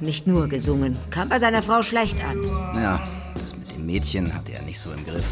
Nicht 0.00 0.28
nur 0.28 0.46
gesungen, 0.46 0.96
kam 1.10 1.28
bei 1.28 1.40
seiner 1.40 1.64
Frau 1.64 1.82
schlecht 1.82 2.24
an. 2.24 2.44
Ja, 2.44 3.08
das 3.40 3.56
mit 3.56 3.72
dem 3.72 3.86
Mädchen 3.86 4.32
hat 4.32 4.48
er 4.48 4.62
nicht 4.62 4.78
so 4.78 4.92
im 4.92 5.04
Griff. 5.04 5.26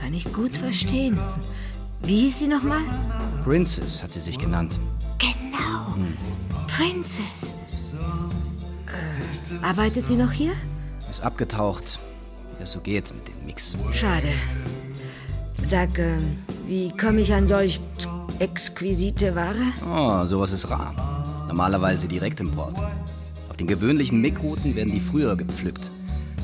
Kann 0.00 0.14
ich 0.14 0.32
gut 0.32 0.56
verstehen. 0.56 1.18
Wie 2.00 2.20
hieß 2.20 2.38
sie 2.38 2.48
nochmal? 2.48 2.80
Princess 3.44 4.02
hat 4.02 4.14
sie 4.14 4.22
sich 4.22 4.38
genannt. 4.38 4.80
Genau. 5.18 5.98
Princess. 6.66 7.54
Äh, 8.86 9.66
arbeitet 9.66 10.08
die 10.08 10.16
noch 10.16 10.32
hier? 10.32 10.54
Ist 11.10 11.20
abgetaucht, 11.20 11.98
wie 12.54 12.60
das 12.60 12.72
so 12.72 12.80
geht 12.80 13.12
mit 13.14 13.28
dem 13.28 13.44
Mix. 13.44 13.76
Schade. 13.92 14.28
Sag, 15.62 15.98
äh, 15.98 16.18
wie 16.66 16.90
komme 16.96 17.20
ich 17.20 17.34
an 17.34 17.46
solch 17.46 17.80
exquisite 18.38 19.34
Ware? 19.34 19.56
Oh, 19.84 20.26
sowas 20.26 20.52
ist 20.52 20.68
rar. 20.70 21.44
Normalerweise 21.48 22.08
Direktimport. 22.08 22.78
Auf 23.48 23.56
den 23.56 23.66
gewöhnlichen 23.66 24.20
Mickrouten 24.20 24.76
werden 24.76 24.92
die 24.92 25.00
früher 25.00 25.36
gepflückt. 25.36 25.90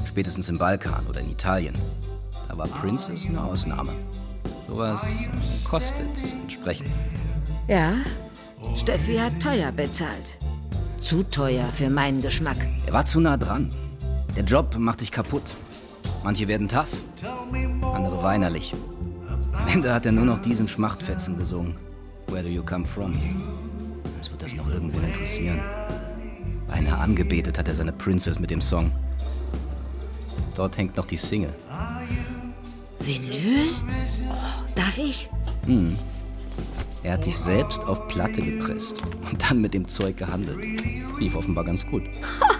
Spätestens 0.04 0.48
im 0.48 0.58
Balkan 0.58 1.06
oder 1.06 1.20
in 1.20 1.30
Italien. 1.30 1.76
Da 2.48 2.58
war 2.58 2.66
Princess 2.68 3.26
eine 3.26 3.42
Ausnahme. 3.42 3.92
Sowas 4.66 5.28
kostet 5.68 6.08
entsprechend. 6.42 6.90
Ja, 7.68 7.94
Steffi 8.74 9.16
hat 9.16 9.32
teuer 9.40 9.72
bezahlt. 9.72 10.38
Zu 10.98 11.22
teuer 11.24 11.66
für 11.72 11.90
meinen 11.90 12.22
Geschmack. 12.22 12.66
Er 12.86 12.92
war 12.92 13.04
zu 13.04 13.20
nah 13.20 13.36
dran. 13.36 13.72
Der 14.36 14.44
Job 14.44 14.76
macht 14.78 15.00
dich 15.00 15.12
kaputt. 15.12 15.44
Manche 16.24 16.48
werden 16.48 16.68
tough, 16.68 16.96
andere 17.82 18.22
weinerlich. 18.22 18.74
Am 19.64 19.70
Ende 19.70 19.94
hat 19.94 20.04
er 20.04 20.12
nur 20.12 20.26
noch 20.26 20.42
diesen 20.42 20.68
Schmachtfetzen 20.68 21.38
gesungen. 21.38 21.74
Where 22.26 22.42
do 22.42 22.50
you 22.50 22.62
come 22.62 22.84
from? 22.84 23.18
Als 24.18 24.30
wird 24.30 24.42
das 24.42 24.54
noch 24.54 24.68
irgendwen 24.68 25.02
interessieren. 25.02 25.58
Beinahe 26.68 26.98
angebetet 26.98 27.58
hat 27.58 27.66
er 27.66 27.74
seine 27.74 27.92
Princess 27.92 28.38
mit 28.38 28.50
dem 28.50 28.60
Song. 28.60 28.92
Dort 30.54 30.76
hängt 30.76 30.98
noch 30.98 31.06
die 31.06 31.16
Single. 31.16 31.52
Vinyl? 33.00 33.70
Oh, 34.30 34.34
darf 34.76 34.98
ich? 34.98 35.30
Hm. 35.64 35.96
Er 37.02 37.14
hat 37.14 37.24
sich 37.24 37.38
selbst 37.38 37.80
auf 37.84 38.06
Platte 38.08 38.42
gepresst 38.42 39.00
und 39.30 39.50
dann 39.50 39.62
mit 39.62 39.72
dem 39.72 39.88
Zeug 39.88 40.18
gehandelt. 40.18 40.62
Lief 41.18 41.34
offenbar 41.34 41.64
ganz 41.64 41.86
gut. 41.86 42.02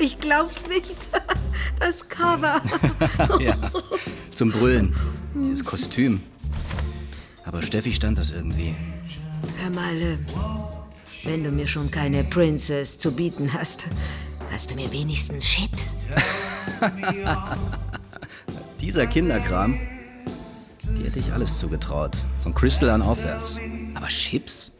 Ich 0.00 0.18
glaub's 0.18 0.66
nicht. 0.66 0.90
Das 1.78 2.08
Cover. 2.08 2.60
ja, 3.40 3.56
zum 4.30 4.52
Brüllen. 4.52 4.94
Dieses 5.34 5.64
Kostüm. 5.64 6.20
Aber 7.44 7.60
Steffi 7.62 7.92
stand 7.92 8.18
das 8.18 8.30
irgendwie. 8.30 8.74
Hör 9.60 9.70
mal, 9.70 9.96
äh, 9.96 10.16
wenn 11.24 11.42
du 11.42 11.50
mir 11.50 11.66
schon 11.66 11.90
keine 11.90 12.22
Princess 12.24 12.98
zu 12.98 13.10
bieten 13.12 13.52
hast, 13.52 13.84
hast 14.50 14.70
du 14.70 14.76
mir 14.76 14.90
wenigstens 14.92 15.44
Chips? 15.44 15.96
Dieser 18.80 19.06
Kinderkram, 19.06 19.78
die 20.96 21.04
hätte 21.04 21.18
ich 21.18 21.32
alles 21.32 21.58
zugetraut. 21.58 22.22
Von 22.42 22.54
Crystal 22.54 22.90
an 22.90 23.02
aufwärts. 23.02 23.56
Aber 23.94 24.06
Chips? 24.06 24.72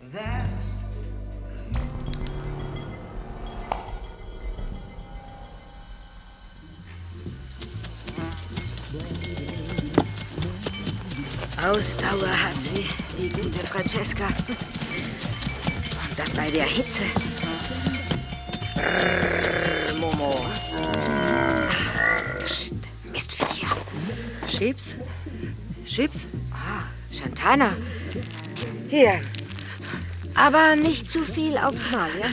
Ausdauer 11.64 12.42
hat 12.42 12.60
sie, 12.60 12.84
die 13.16 13.28
gute 13.28 13.60
Francesca. 13.60 14.26
Und 14.26 16.18
das 16.18 16.32
bei 16.32 16.50
der 16.50 16.64
Hitze. 16.64 17.02
Brrr, 18.74 19.94
Momo. 20.00 20.44
Mistviecher. 23.12 23.76
Chips? 24.48 24.94
Chips? 25.86 26.26
Ah, 26.50 26.82
Chantana. 27.14 27.70
Hier. 28.90 29.20
Aber 30.34 30.74
nicht 30.74 31.12
zu 31.12 31.20
viel 31.20 31.56
aufs 31.58 31.92
Mal, 31.92 32.10
ja? 32.20 32.26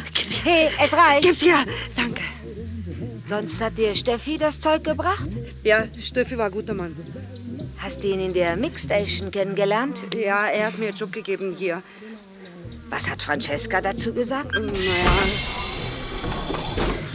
Hey, 0.44 0.70
es 0.84 0.92
reicht. 0.92 1.22
Gib's 1.22 1.42
hier. 1.42 1.63
Danke. 1.96 2.22
Sonst 3.28 3.62
hat 3.62 3.78
dir 3.78 3.94
Steffi 3.94 4.39
das 4.39 4.60
Zeug 4.60 4.84
gebracht? 4.84 5.28
Ja, 5.63 5.84
Steffi 6.02 6.36
war 6.36 6.48
ein 6.48 6.52
guter 6.52 6.74
Mann. 6.74 6.96
Hast 7.89 8.04
du 8.04 8.08
ihn 8.08 8.19
in 8.19 8.34
der 8.34 8.56
Mixstation 8.56 9.32
kennengelernt? 9.32 9.97
Ja, 10.13 10.45
er 10.45 10.67
hat 10.67 10.78
mir 10.78 10.89
einen 10.89 10.95
Job 10.95 11.12
gegeben 11.12 11.56
hier. 11.58 11.82
Was 12.91 13.10
hat 13.10 13.19
Francesca 13.19 13.82
dazu 13.82 14.13
gesagt? 14.13 14.52
Naja. 14.52 14.69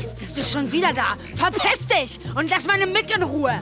Jetzt 0.01 0.19
bist 0.19 0.37
du 0.37 0.43
schon 0.43 0.73
wieder 0.73 0.93
da. 0.93 1.17
Verpiss 1.37 1.87
dich 1.87 2.19
und 2.37 2.51
lass 2.51 2.67
meine 2.67 2.89
Mick 2.89 3.17
in 3.17 3.23
Ruhe. 3.23 3.53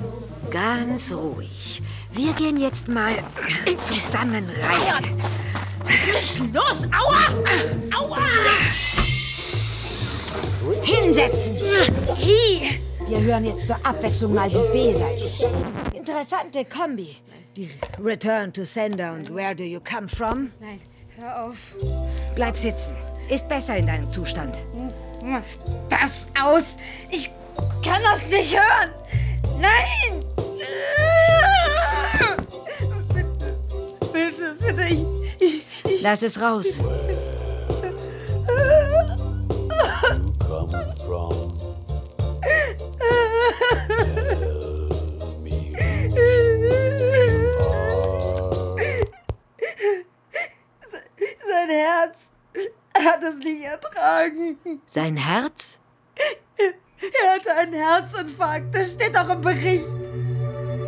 Ganz 0.51 1.13
ruhig. 1.13 1.83
Wir 2.15 2.33
gehen 2.33 2.59
jetzt 2.59 2.89
mal 2.89 3.13
zusammen 3.83 4.49
rein. 4.63 5.23
Was 5.85 6.25
ist 6.25 6.39
los? 6.39 6.89
Aua! 6.99 7.29
Aua! 7.95 8.27
Hinsetzen! 10.83 11.59
Hi. 12.09 12.81
Wir 13.13 13.21
hören 13.21 13.45
jetzt 13.45 13.67
zur 13.67 13.77
Abwechslung 13.85 14.33
mal 14.33 14.49
die 14.49 14.57
B-Seite. 14.73 15.51
Interessante 15.95 16.65
Kombi. 16.65 17.15
Die 17.55 17.69
Return 18.03 18.51
to 18.55 18.65
Sender 18.65 19.13
und 19.13 19.35
Where 19.35 19.55
do 19.55 19.65
you 19.65 19.81
come 19.81 20.09
from? 20.09 20.51
Nein, 20.61 20.81
hör 21.21 21.45
auf. 21.45 21.57
Bleib 22.35 22.57
sitzen. 22.57 22.95
Ist 23.29 23.47
besser 23.49 23.77
in 23.77 23.85
deinem 23.85 24.11
Zustand. 24.11 24.65
Das 25.91 26.27
aus! 26.43 26.65
Ich 27.11 27.29
kann 27.85 28.01
das 28.03 28.27
nicht 28.31 28.57
hören! 28.57 28.91
Nein! 29.61 30.21
Bitte, 34.11 34.57
bitte, 34.59 34.85
ich, 34.85 35.05
ich, 35.39 35.67
ich. 35.85 36.01
Lass 36.01 36.23
es 36.23 36.41
raus. 36.41 36.79
Sein 51.49 51.69
Herz 51.69 52.17
hat 52.95 53.23
es 53.23 53.37
nicht 53.45 53.63
ertragen. 53.63 54.57
Sein 54.87 55.17
Herz? 55.17 55.79
Er 56.57 57.35
hatte 57.35 57.55
einen 57.57 57.75
Herzinfarkt. 57.75 58.75
Das 58.75 58.93
steht 58.93 59.15
doch 59.15 59.29
im 59.29 59.41
Bericht. 59.41 59.85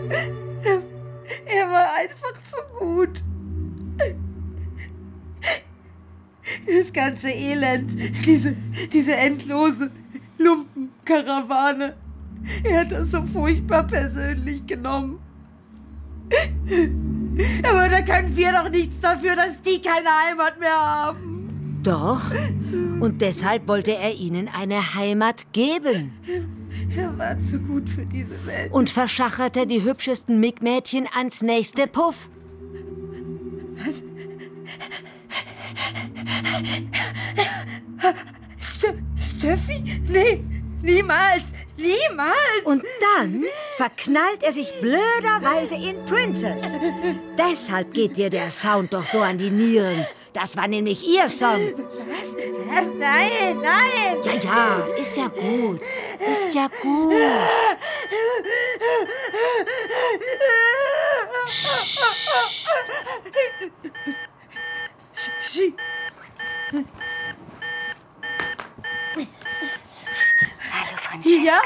Er, 0.09 0.83
er 1.47 1.71
war 1.71 1.93
einfach 1.95 2.35
zu 2.45 2.57
gut. 2.79 3.23
Das 6.67 6.93
ganze 6.93 7.31
Elend, 7.31 7.91
diese, 8.25 8.57
diese 8.93 9.17
endlose 9.17 9.91
Lumpenkarawane. 10.39 11.97
Er 12.63 12.81
hat 12.81 12.93
das 12.93 13.11
so 13.11 13.23
furchtbar 13.23 13.85
persönlich 13.85 14.67
genommen. 14.67 15.19
Aber 17.63 17.89
da 17.89 18.03
können 18.03 18.37
wir 18.37 18.53
doch 18.53 18.71
nichts 18.71 19.01
dafür, 19.01 19.37
dass 19.37 19.61
die 19.63 19.81
keine 19.81 20.09
Heimat 20.09 20.59
mehr 20.59 20.75
haben. 20.75 21.81
Doch. 21.83 22.31
Und 23.01 23.21
deshalb 23.21 23.69
wollte 23.69 23.95
er 23.95 24.15
ihnen 24.15 24.49
eine 24.49 24.95
Heimat 24.95 25.53
geben. 25.53 26.13
Er 26.97 27.17
war 27.19 27.39
zu 27.41 27.59
gut 27.59 27.89
für 27.89 28.07
diese 28.07 28.47
Welt. 28.47 28.73
Und 28.73 28.89
verschacherte 28.89 29.67
die 29.67 29.83
hübschesten 29.83 30.41
Mick-Mädchen 30.41 31.07
ans 31.15 31.43
nächste 31.43 31.87
Puff. 31.87 32.31
Was? 33.77 33.95
St 38.63 38.95
Steffi? 39.17 40.03
Nee, 40.09 40.43
niemals, 40.83 41.53
niemals. 41.77 42.65
Und 42.65 42.85
dann 43.17 43.45
verknallt 43.77 44.43
er 44.43 44.53
sich 44.53 44.73
blöderweise 44.81 45.75
in 45.75 46.05
Princess. 46.05 46.63
Deshalb 47.39 47.93
geht 47.93 48.17
dir 48.17 48.31
der 48.31 48.51
Sound 48.51 48.93
doch 48.93 49.07
so 49.07 49.21
an 49.21 49.39
die 49.39 49.51
Nieren. 49.51 50.07
Das 50.33 50.57
war 50.57 50.67
nämlich 50.67 51.07
ihr 51.07 51.29
Song. 51.29 51.75
Was? 51.77 52.35
Was? 52.67 52.87
Nein, 52.99 53.61
nein. 53.63 54.19
Ja, 54.25 54.33
ja, 54.35 54.87
ist 55.01 55.17
ja 55.17 55.29
gut. 55.29 55.81
Ist 56.19 56.55
ja 56.55 56.69
gut. 56.83 57.15
Sch 65.47 65.73
Francesca. 71.15 71.43
Ja? 71.45 71.61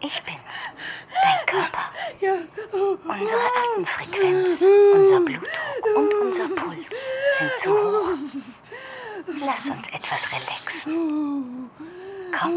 Ich 0.00 0.22
bin 0.22 0.34
dein 1.22 1.46
Körper. 1.46 1.90
Ja. 2.20 2.34
Unsere 2.72 3.40
Atemfrequenz, 3.58 4.60
unser 4.94 5.20
Blutdruck 5.20 5.96
und 5.96 6.12
unser 6.20 6.48
Puls 6.54 6.86
sind 7.38 7.52
zu 7.62 7.70
hoch. 7.70 8.18
Lass 9.26 9.64
uns 9.64 9.86
etwas 9.92 10.22
relaxen. 10.32 11.70
Komm, 12.38 12.56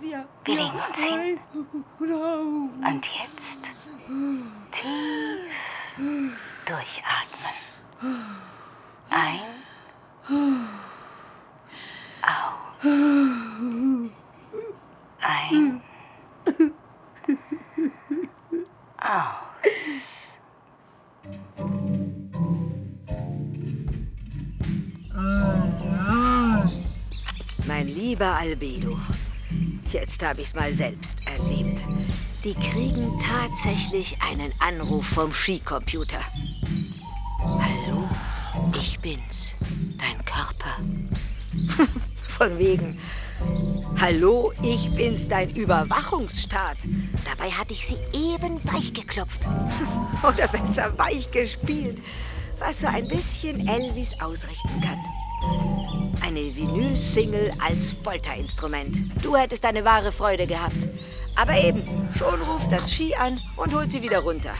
wir 0.00 0.26
legen 0.46 0.70
uns 0.70 0.96
hin. 0.96 1.40
Und 2.84 3.06
jetzt 3.06 3.42
tief 4.80 6.38
durchatmen. 6.66 7.56
Ein, 9.10 9.40
aus. 12.22 12.62
Ein, 15.22 15.80
aus. 18.98 19.52
Mein 27.66 27.86
lieber 27.86 28.36
Albedo, 28.36 28.98
jetzt 29.92 30.24
habe 30.24 30.40
ich's 30.40 30.54
mal 30.54 30.72
selbst 30.72 31.18
erlebt. 31.26 31.84
Die 32.42 32.54
kriegen 32.54 33.16
tatsächlich 33.20 34.16
einen 34.28 34.52
Anruf 34.58 35.06
vom 35.06 35.32
Skicomputer. 35.32 36.18
Hallo, 37.38 38.08
ich 38.76 38.98
bin's, 38.98 39.54
dein 39.98 40.24
Körper. 40.24 40.80
Von 42.26 42.58
wegen. 42.58 42.98
Hallo, 44.00 44.52
ich 44.62 44.94
bin's, 44.96 45.28
dein 45.28 45.50
Überwachungsstaat. 45.50 46.76
Dabei 47.24 47.50
hatte 47.50 47.72
ich 47.72 47.86
sie 47.86 47.96
eben 48.12 48.58
weich 48.64 48.92
geklopft. 48.92 49.42
Oder 50.22 50.48
besser 50.48 50.98
weich 50.98 51.30
gespielt. 51.30 51.98
Was 52.58 52.80
so 52.80 52.88
ein 52.88 53.06
bisschen 53.06 53.68
Elvis 53.68 54.14
ausrichten 54.20 54.80
kann. 54.80 54.98
Eine 56.20 56.54
Vinyl-Single 56.54 57.52
als 57.64 57.92
Folterinstrument. 57.92 58.96
Du 59.22 59.36
hättest 59.36 59.64
eine 59.64 59.84
wahre 59.84 60.10
Freude 60.10 60.46
gehabt. 60.46 60.88
Aber 61.36 61.56
eben, 61.56 61.82
schon 62.16 62.42
ruft 62.42 62.70
das 62.72 62.92
Ski 62.92 63.14
an 63.14 63.40
und 63.56 63.74
holt 63.74 63.90
sie 63.90 64.02
wieder 64.02 64.18
runter. 64.18 64.54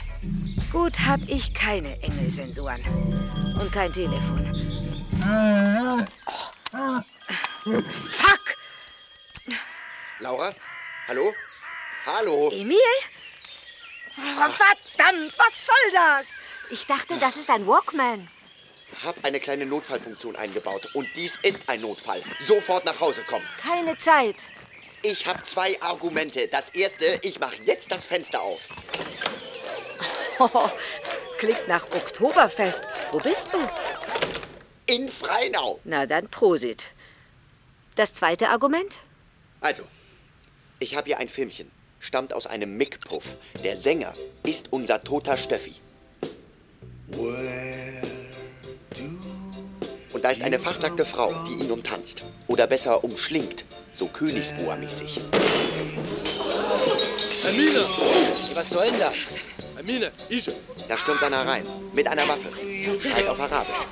Gut 0.71 0.99
hab 1.05 1.19
ich 1.27 1.53
keine 1.53 2.01
Engelsensoren. 2.01 2.81
Und 3.59 3.71
kein 3.71 3.91
Telefon. 3.91 4.47
Oh. 5.21 5.99
Fuck! 7.63 8.55
Laura? 10.23 10.55
Hallo? 11.09 11.33
Hallo? 12.05 12.49
Emil? 12.53 12.77
Oh, 14.17 14.47
verdammt, 14.47 15.37
was 15.37 15.65
soll 15.65 15.91
das? 15.91 16.27
Ich 16.69 16.87
dachte, 16.87 17.17
das 17.19 17.35
ist 17.35 17.49
ein 17.49 17.67
Walkman. 17.67 18.29
Hab 19.03 19.25
eine 19.25 19.41
kleine 19.41 19.65
Notfallfunktion 19.65 20.37
eingebaut. 20.37 20.87
Und 20.93 21.09
dies 21.17 21.35
ist 21.43 21.67
ein 21.67 21.81
Notfall. 21.81 22.23
Sofort 22.39 22.85
nach 22.85 23.01
Hause 23.01 23.21
kommen. 23.23 23.45
Keine 23.57 23.97
Zeit. 23.97 24.37
Ich 25.01 25.27
habe 25.27 25.43
zwei 25.43 25.81
Argumente. 25.81 26.47
Das 26.47 26.69
erste, 26.69 27.19
ich 27.21 27.41
mache 27.41 27.57
jetzt 27.65 27.91
das 27.91 28.05
Fenster 28.05 28.41
auf. 28.41 28.69
Oh, 30.39 30.69
klingt 31.37 31.67
nach 31.67 31.83
Oktoberfest. 31.83 32.81
Wo 33.11 33.19
bist 33.19 33.49
du? 33.53 33.59
In 34.87 35.07
Freinau. 35.07 35.79
Na 35.83 36.07
dann 36.07 36.27
Prosit. 36.27 36.85
Das 37.95 38.15
zweite 38.15 38.49
Argument? 38.49 38.91
Also, 39.61 39.83
ich 40.83 40.95
habe 40.95 41.07
hier 41.07 41.17
ein 41.17 41.29
Filmchen. 41.29 41.71
Stammt 41.99 42.33
aus 42.33 42.45
einem 42.45 42.77
Mick-Puff. 42.77 43.37
Der 43.63 43.75
Sänger 43.75 44.13
ist 44.43 44.67
unser 44.71 45.01
toter 45.03 45.37
Steffi. 45.37 45.75
Und 50.11 50.23
da 50.23 50.29
ist 50.29 50.41
eine 50.43 50.59
fast 50.59 50.81
nackte 50.81 51.05
Frau, 51.05 51.33
die 51.47 51.63
ihn 51.63 51.71
umtanzt. 51.71 52.25
Oder 52.47 52.67
besser 52.67 53.03
umschlingt. 53.03 53.65
So 53.95 54.07
Königsboa-mäßig. 54.07 55.21
Amina! 57.47 57.85
Was 58.53 58.69
soll 58.69 58.89
denn 58.91 58.99
das? 58.99 59.35
Amina, 59.79 60.11
ich. 60.29 60.51
Da 60.89 60.97
stürmt 60.97 61.23
einer 61.23 61.45
rein. 61.47 61.65
Mit 61.93 62.07
einer 62.07 62.27
Waffe. 62.27 62.49
Schreit 62.99 63.27
auf 63.27 63.39
Arabisch. 63.39 63.87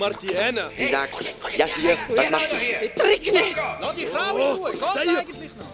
Martiana. 0.00 0.70
Sie 0.74 0.86
sagt, 0.86 1.30
Jasir, 1.56 1.96
was 2.08 2.30
machst 2.30 2.52
du? 2.52 2.56
Trick 3.00 3.32
nicht! 3.32 3.54
die 3.96 4.06
Frau 4.06 4.66
in 4.66 4.80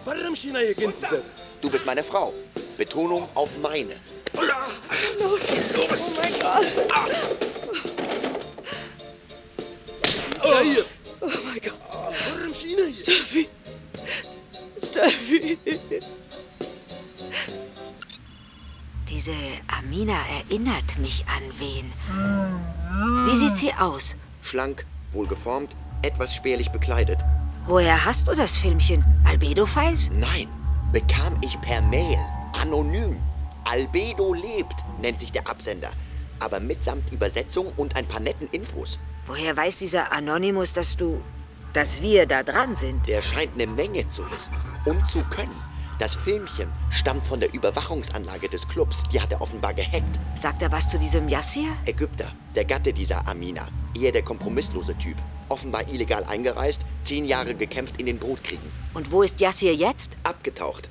Warum 0.03 0.35
hier 0.35 0.75
Du 1.61 1.69
bist 1.69 1.85
meine 1.85 2.03
Frau. 2.03 2.33
Betonung 2.77 3.29
auf 3.33 3.49
meine. 3.61 3.95
Los, 5.19 5.51
los! 5.73 6.11
Oh 6.11 6.11
mein 6.21 6.33
Gott! 6.41 6.65
Sayir! 10.39 10.85
Oh. 11.21 11.25
oh 11.25 11.29
mein 11.45 11.61
Gott! 11.61 11.73
Ah, 11.89 12.11
Warum 12.35 12.53
China 12.53 12.83
hier? 12.83 13.03
Steffi! 13.03 13.49
Steffi! 14.83 15.57
Diese 19.17 19.33
Amina 19.79 20.13
erinnert 20.29 20.99
mich 20.99 21.25
an 21.25 21.41
wen? 21.57 21.91
Wie 23.25 23.35
sieht 23.35 23.55
sie 23.55 23.73
aus? 23.73 24.15
Schlank, 24.43 24.85
wohlgeformt, 25.11 25.75
etwas 26.03 26.35
spärlich 26.35 26.69
bekleidet. 26.69 27.25
Woher 27.65 28.05
hast 28.05 28.27
du 28.27 28.35
das 28.35 28.57
Filmchen? 28.57 29.03
Albedo-Files? 29.25 30.11
Nein, 30.11 30.47
bekam 30.91 31.35
ich 31.41 31.59
per 31.61 31.81
Mail. 31.81 32.19
Anonym. 32.61 33.17
Albedo 33.63 34.35
lebt, 34.35 34.75
nennt 35.01 35.19
sich 35.19 35.31
der 35.31 35.49
Absender. 35.49 35.89
Aber 36.39 36.59
mitsamt 36.59 37.11
Übersetzung 37.11 37.73
und 37.75 37.95
ein 37.95 38.05
paar 38.05 38.19
netten 38.19 38.47
Infos. 38.51 38.99
Woher 39.25 39.57
weiß 39.57 39.79
dieser 39.79 40.11
Anonymous, 40.11 40.73
dass 40.73 40.95
du. 40.95 41.23
dass 41.73 42.03
wir 42.03 42.27
da 42.27 42.43
dran 42.43 42.75
sind? 42.75 43.07
Der 43.07 43.23
scheint 43.23 43.55
eine 43.55 43.65
Menge 43.65 44.07
zu 44.09 44.29
wissen 44.29 44.53
und 44.85 45.07
zu 45.07 45.23
können. 45.23 45.55
Das 45.99 46.13
Filmchen 46.13 46.71
stammt 46.91 47.25
von 47.25 47.39
der 47.39 47.51
Überwachungsanlage 47.53 48.49
des 48.49 48.67
Clubs. 48.67 49.03
Die 49.11 49.19
hat 49.19 49.31
er 49.31 49.41
offenbar 49.41 49.73
gehackt. 49.73 50.19
Sagt 50.35 50.61
er 50.61 50.71
was 50.71 50.89
zu 50.89 50.99
diesem 50.99 51.27
Yassir? 51.27 51.69
Ägypter, 51.85 52.31
der 52.55 52.65
Gatte 52.65 52.93
dieser 52.93 53.27
Amina. 53.27 53.67
Eher 53.99 54.11
der 54.11 54.21
kompromisslose 54.21 54.95
Typ. 54.99 55.17
Offenbar 55.49 55.87
illegal 55.87 56.23
eingereist, 56.25 56.83
zehn 57.01 57.25
Jahre 57.25 57.55
gekämpft 57.55 57.99
in 57.99 58.05
den 58.05 58.19
Brotkriegen. 58.19 58.71
Und 58.93 59.11
wo 59.11 59.23
ist 59.23 59.41
Yassir 59.41 59.73
jetzt? 59.73 60.17
Abgetaucht. 60.23 60.89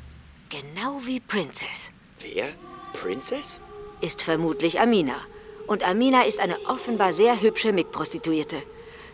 Genau 0.48 1.00
wie 1.04 1.20
Princess. 1.20 1.90
Wer? 2.20 2.46
Princess? 2.92 3.60
Ist 4.00 4.22
vermutlich 4.22 4.80
Amina. 4.80 5.16
Und 5.68 5.86
Amina 5.86 6.22
ist 6.22 6.40
eine 6.40 6.58
offenbar 6.66 7.12
sehr 7.12 7.40
hübsche 7.40 7.72
Mick-Prostituierte. 7.72 8.56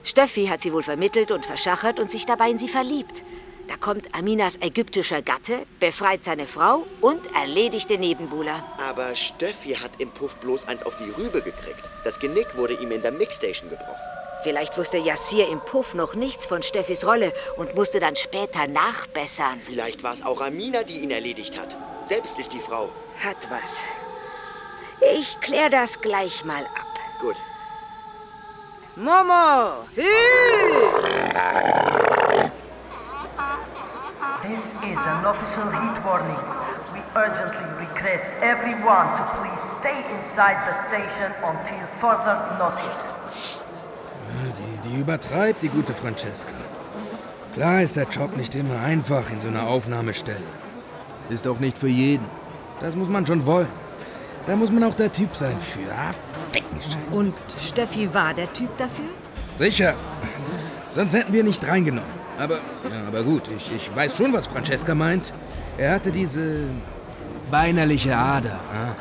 Steffi 0.05 0.47
hat 0.47 0.63
sie 0.63 0.73
wohl 0.73 0.83
vermittelt 0.83 1.31
und 1.31 1.45
verschachert 1.45 2.01
und 2.01 2.11
sich 2.11 2.25
dabei 2.25 2.51
in 2.51 2.59
sie 2.59 2.69
verliebt. 2.69 3.23
Da 3.69 3.77
kommt 3.77 4.15
Aminas 4.15 4.57
ägyptischer 4.61 5.23
Gatte, 5.23 5.67
befreit 5.81 6.25
seine 6.25 6.47
Frau 6.47 6.85
und 7.01 7.21
erledigt 7.35 7.91
den 7.91 8.01
Nebenbuhler. 8.01 8.65
Aber 8.89 9.15
Steffi 9.15 9.75
hat 9.75 9.93
im 9.99 10.11
Puff 10.11 10.37
bloß 10.37 10.69
eins 10.69 10.83
auf 10.83 10.97
die 10.97 11.11
Rübe 11.11 11.43
gekriegt. 11.43 11.89
Das 12.05 12.19
Genick 12.21 12.57
wurde 12.57 12.75
ihm 12.75 12.91
in 12.91 13.03
der 13.03 13.13
Mixstation 13.13 13.71
gebrochen. 13.71 13.95
Vielleicht 14.43 14.77
wusste 14.77 14.99
Yassir 14.99 15.49
im 15.49 15.61
Puff 15.61 15.95
noch 15.95 16.15
nichts 16.17 16.47
von 16.47 16.63
Steffis 16.63 17.07
Rolle 17.07 17.33
und 17.57 17.77
musste 17.77 18.01
dann 18.01 18.17
später 18.17 18.67
nachbessern. 18.67 19.61
Vielleicht 19.61 20.03
war 20.03 20.13
es 20.13 20.27
auch 20.27 20.41
Amina, 20.41 20.83
die 20.83 20.99
ihn 20.99 21.13
erledigt 21.13 21.59
hat. 21.61 21.77
Selbst 22.07 22.39
ist 22.41 22.53
die 22.53 22.59
Frau. 22.59 22.91
Hat 23.19 23.37
was. 23.51 23.85
Ich 25.15 25.39
klär 25.41 25.71
das 25.71 26.01
gleich 26.01 26.45
mal 26.45 26.65
ab. 26.65 26.99
Gut. 27.21 27.37
Momo! 28.97 29.85
Hü! 29.95 30.03
This 34.43 34.73
is 34.91 34.99
an 35.07 35.25
official 35.25 35.71
heat 35.71 36.05
warning. 36.05 36.43
We 36.95 37.01
urgently 37.17 37.67
request 37.87 38.33
everyone 38.41 39.17
to 39.17 39.23
please 39.37 39.63
stay 39.81 39.99
inside 40.17 40.59
the 40.69 40.75
station 40.87 41.33
until 41.43 41.81
further 41.99 42.37
notice. 42.59 42.99
Die, 44.59 44.89
die 44.89 45.01
übertreibt, 45.01 45.63
die 45.63 45.69
gute 45.69 45.95
Francesca. 45.95 46.53
Klar 47.55 47.83
ist 47.83 47.97
der 47.97 48.09
Job 48.09 48.37
nicht 48.37 48.55
immer 48.55 48.81
einfach 48.81 49.31
in 49.31 49.41
so 49.41 49.49
einer 49.49 49.67
Aufnahmestelle. 49.67 50.47
Ist 51.29 51.47
auch 51.47 51.59
nicht 51.59 51.79
für 51.79 51.89
jeden. 51.89 52.27
Das 52.81 52.97
muss 52.97 53.09
man 53.09 53.27
schon 53.27 53.45
wollen. 53.47 53.69
Da 54.47 54.57
muss 54.57 54.73
man 54.73 54.83
auch 54.85 54.95
der 54.95 55.13
Typ 55.13 55.37
sein 55.37 55.57
für. 55.61 55.81
Ah, 55.93 57.15
Und 57.15 57.35
Steffi 57.61 58.13
war 58.13 58.35
der 58.35 58.53
Typ 58.53 58.77
dafür? 58.77 59.05
Sicher. 59.59 59.95
Sonst 60.91 61.13
hätten 61.15 61.33
wir 61.33 61.45
nicht 61.45 61.67
reingenommen. 61.67 62.22
Aber, 62.43 62.55
ja, 62.55 63.07
aber 63.07 63.23
gut, 63.23 63.43
ich, 63.57 63.73
ich 63.77 63.95
weiß 63.95 64.17
schon, 64.17 64.33
was 64.33 64.49
Francesca 64.49 64.97
meint. 64.97 65.33
Er 65.79 65.95
hatte 65.95 66.11
diese 66.11 66.65
weinerliche 67.51 68.17
Ader. 68.17 68.59
ah. 68.75 68.97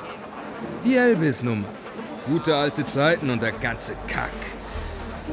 Die 0.85 0.95
Elvis-Nummer. 0.95 1.65
Gute 2.27 2.55
alte 2.55 2.85
Zeiten 2.85 3.31
und 3.31 3.41
der 3.41 3.51
ganze 3.51 3.93
Kack. 4.07 4.29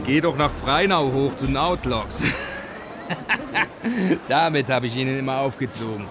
Geh 0.05 0.23
doch 0.23 0.39
nach 0.39 0.51
Freinau 0.51 1.13
hoch 1.13 1.37
zu 1.37 1.45
den 1.45 1.59
Outlaws. 1.59 2.23
Damit 4.29 4.71
habe 4.71 4.87
ich 4.87 4.97
ihn 4.97 5.19
immer 5.19 5.39
aufgezogen. 5.39 6.07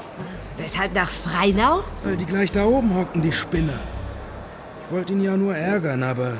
Weshalb 0.57 0.93
nach 0.93 1.09
Freinau? 1.09 1.83
Weil 2.03 2.15
die 2.17 2.25
gleich 2.25 2.51
da 2.51 2.65
oben 2.65 2.93
hocken, 2.95 3.21
die 3.23 3.31
Spinner. 3.31 3.79
Ich 4.85 4.91
wollte 4.91 5.13
ihn 5.13 5.23
ja 5.23 5.35
nur 5.35 5.55
ärgern, 5.55 6.03
aber 6.03 6.33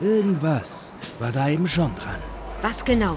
irgendwas 0.00 0.92
war 1.20 1.30
da 1.30 1.48
eben 1.48 1.68
schon 1.68 1.94
dran. 1.94 2.18
Was 2.62 2.84
genau? 2.84 3.16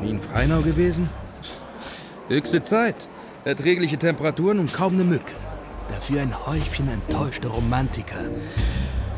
Nie 0.00 0.10
in 0.10 0.20
Freinau 0.20 0.60
gewesen? 0.60 1.08
Höchste 2.28 2.62
Zeit. 2.62 3.08
Erträgliche 3.44 3.98
Temperaturen 3.98 4.58
und 4.58 4.72
kaum 4.72 4.94
eine 4.94 5.04
Mücke. 5.04 5.34
Dafür 5.88 6.22
ein 6.22 6.46
Häufchen 6.46 6.88
enttäuschte 6.88 7.48
Romantiker. 7.48 8.20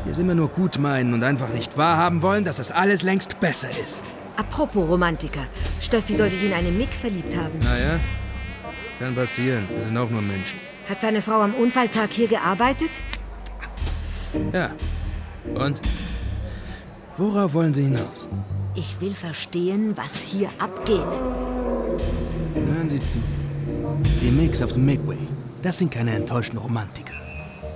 Die 0.05 0.09
es 0.09 0.19
immer 0.19 0.35
nur 0.35 0.47
gut 0.47 0.79
meinen 0.79 1.13
und 1.13 1.23
einfach 1.23 1.49
nicht 1.49 1.77
wahrhaben 1.77 2.21
wollen, 2.21 2.43
dass 2.43 2.57
das 2.57 2.71
alles 2.71 3.03
längst 3.03 3.39
besser 3.39 3.69
ist. 3.69 4.11
Apropos 4.37 4.89
Romantiker. 4.89 5.45
Steffi 5.79 6.15
soll 6.15 6.29
sich 6.29 6.43
in 6.43 6.53
eine 6.53 6.69
Mick 6.69 6.93
verliebt 6.93 7.35
haben. 7.35 7.59
Naja, 7.59 7.99
kann 8.97 9.13
passieren. 9.13 9.67
Wir 9.75 9.83
sind 9.83 9.97
auch 9.97 10.09
nur 10.09 10.21
Menschen. 10.21 10.59
Hat 10.89 11.01
seine 11.01 11.21
Frau 11.21 11.41
am 11.41 11.53
Unfalltag 11.53 12.09
hier 12.11 12.27
gearbeitet? 12.27 12.91
Ja. 14.53 14.71
Und? 15.53 15.81
Worauf 17.17 17.53
wollen 17.53 17.73
Sie 17.73 17.83
hinaus? 17.83 18.29
Ich 18.73 19.01
will 19.01 19.13
verstehen, 19.13 19.97
was 19.97 20.15
hier 20.15 20.49
abgeht. 20.57 21.21
Hören 22.55 22.87
Sie 22.87 23.01
zu. 23.01 23.17
Die 24.21 24.31
Mix 24.31 24.61
auf 24.61 24.73
dem 24.73 24.85
Midway, 24.85 25.17
das 25.61 25.77
sind 25.77 25.91
keine 25.91 26.15
enttäuschten 26.15 26.57
Romantiker. 26.57 27.13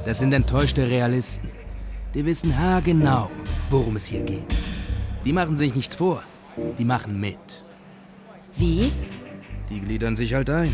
Das 0.06 0.20
sind 0.20 0.34
enttäuschte 0.34 0.88
Realisten. 0.90 1.50
Die 2.14 2.26
wissen 2.26 2.58
haargenau, 2.58 3.30
worum 3.70 3.98
es 3.98 4.06
hier 4.06 4.24
geht. 4.24 4.48
Die 5.26 5.34
machen 5.34 5.58
sich 5.58 5.76
nichts 5.76 5.96
vor. 5.96 6.24
Die 6.78 6.86
machen 6.86 7.20
mit. 7.20 7.66
Wie? 8.56 8.90
Die 9.70 9.82
gliedern 9.82 10.16
sich 10.16 10.34
halt 10.34 10.50
ein. 10.50 10.74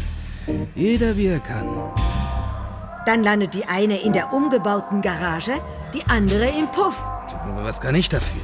Jeder 0.76 1.18
wie 1.18 1.28
er 1.28 1.40
kann. 1.40 1.68
Dann 3.08 3.24
landet 3.24 3.56
die 3.56 3.66
eine 3.66 4.00
in 4.00 4.14
der 4.14 4.32
umgebauten 4.32 5.02
Garage, 5.02 5.54
die 5.96 6.04
andere 6.08 6.46
im 6.46 6.68
Puff. 6.68 7.02
Aber 7.34 7.64
was 7.64 7.80
kann 7.80 7.96
ich 7.96 8.10
dafür? 8.10 8.42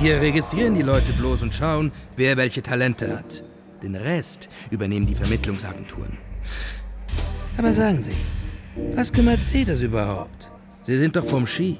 Wir 0.00 0.20
registrieren 0.20 0.74
die 0.74 0.82
Leute 0.82 1.12
bloß 1.12 1.42
und 1.42 1.54
schauen, 1.54 1.92
wer 2.16 2.36
welche 2.36 2.62
Talente 2.62 3.16
hat. 3.16 3.42
Den 3.82 3.94
Rest 3.94 4.48
übernehmen 4.70 5.06
die 5.06 5.14
Vermittlungsagenturen. 5.14 6.18
Aber 7.58 7.72
sagen 7.72 8.02
Sie, 8.02 8.16
was 8.94 9.12
kümmert 9.12 9.40
Sie 9.40 9.64
das 9.64 9.80
überhaupt? 9.80 10.50
Sie 10.82 10.96
sind 10.98 11.16
doch 11.16 11.24
vom 11.24 11.46
Ski. 11.46 11.78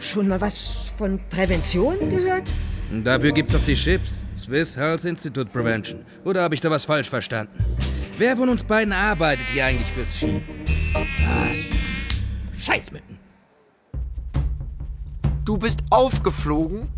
Schon 0.00 0.28
mal 0.28 0.40
was 0.40 0.92
von 0.96 1.20
Prävention 1.28 1.98
gehört? 2.10 2.50
Und 2.90 3.04
dafür 3.04 3.32
gibt's 3.32 3.52
doch 3.52 3.64
die 3.64 3.74
Chips. 3.74 4.24
Swiss 4.38 4.76
Health 4.76 5.04
Institute 5.04 5.50
Prevention. 5.50 6.04
Oder 6.24 6.42
habe 6.42 6.54
ich 6.54 6.60
da 6.60 6.70
was 6.70 6.84
falsch 6.84 7.08
verstanden? 7.08 7.52
Wer 8.18 8.36
von 8.36 8.48
uns 8.48 8.64
beiden 8.64 8.92
arbeitet 8.92 9.46
hier 9.52 9.66
eigentlich 9.66 9.90
fürs 9.92 10.16
Ski? 10.16 10.42
Was? 10.92 12.64
Scheißmücken. 12.64 13.09
Du 15.44 15.56
bist 15.56 15.80
aufgeflogen? 15.90 16.88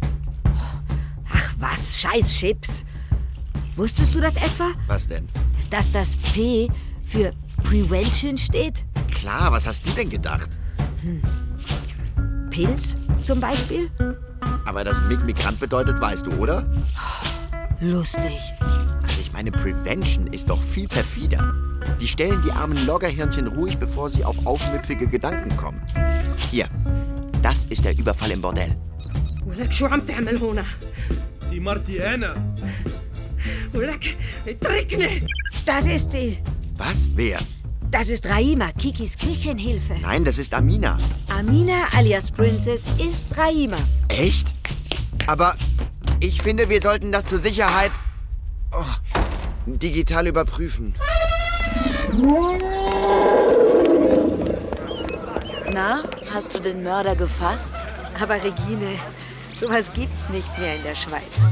Ach 1.32 1.54
was, 1.58 1.98
scheiß 2.00 2.34
Chips. 2.34 2.84
Wusstest 3.76 4.14
du 4.14 4.20
das 4.20 4.34
etwa? 4.36 4.70
Was 4.86 5.06
denn? 5.06 5.28
Dass 5.70 5.90
das 5.90 6.16
P 6.16 6.68
für 7.02 7.32
Prevention 7.62 8.36
steht? 8.36 8.84
Klar, 9.10 9.52
was 9.52 9.66
hast 9.66 9.86
du 9.86 9.90
denn 9.92 10.10
gedacht? 10.10 10.50
Hm. 11.02 11.22
Pilz 12.50 12.96
zum 13.22 13.40
Beispiel? 13.40 13.90
Aber 14.66 14.84
dass 14.84 15.00
Mig 15.02 15.24
Migrant 15.24 15.58
bedeutet, 15.58 16.00
weißt 16.00 16.26
du, 16.26 16.32
oder? 16.32 16.64
Lustig. 17.80 18.38
Also 19.02 19.20
ich 19.20 19.32
meine, 19.32 19.50
Prevention 19.50 20.26
ist 20.26 20.50
doch 20.50 20.62
viel 20.62 20.88
perfider. 20.88 21.54
Die 22.00 22.06
stellen 22.08 22.42
die 22.42 22.52
armen 22.52 22.86
Loggerhirnchen 22.86 23.46
ruhig, 23.46 23.78
bevor 23.78 24.08
sie 24.08 24.24
auf 24.24 24.46
aufmüpfige 24.46 25.06
Gedanken 25.06 25.56
kommen. 25.56 25.82
Hier, 26.50 26.68
das 27.51 27.65
ist 27.65 27.85
der 27.85 27.97
Überfall 27.97 28.31
im 28.31 28.41
Bordell. 28.41 28.75
ولك 29.47 29.71
شو 29.71 29.85
عم 29.85 30.01
تعمل 30.01 30.37
هنا؟ 30.37 30.65
دي 31.49 31.59
مرتي 31.59 32.13
أنا 32.13 32.55
ولك 33.73 34.17
اتركني 34.47 35.23
Das 35.65 35.85
ist 35.85 36.11
sie. 36.11 36.37
Was? 36.77 37.09
Wer? 37.15 37.39
Das 37.91 38.09
ist 38.09 38.25
Raima, 38.25 38.71
Kikis 38.73 39.17
Küchenhilfe. 39.17 39.95
Nein, 40.01 40.23
das 40.25 40.37
ist 40.37 40.53
Amina. 40.53 40.97
Amina 41.29 41.79
alias 41.97 42.31
Princess 42.31 42.83
ist 42.97 43.27
Raima. 43.37 43.77
Echt? 44.09 44.53
Aber 45.27 45.55
ich 46.19 46.41
finde, 46.41 46.69
wir 46.69 46.81
sollten 46.81 47.11
das 47.11 47.25
zur 47.25 47.39
Sicherheit 47.39 47.91
oh, 48.71 48.83
digital 49.65 50.27
überprüfen. 50.27 50.95
Na, 55.73 56.03
hast 56.32 56.54
du 56.54 56.60
den 56.60 56.82
Mörder 56.82 57.14
gefasst? 57.14 57.72
Aber 58.20 58.34
Regine, 58.34 58.98
sowas 59.50 59.92
gibt's 59.92 60.28
nicht 60.28 60.58
mehr 60.58 60.76
in 60.76 60.82
der 60.82 60.94
Schweiz. 60.94 61.46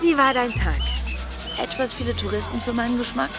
Wie 0.00 0.16
war 0.16 0.34
dein 0.34 0.50
Tag? 0.50 0.80
Etwas 1.62 1.92
viele 1.92 2.14
Touristen 2.16 2.60
für 2.60 2.72
meinen 2.72 2.98
Geschmack. 2.98 3.30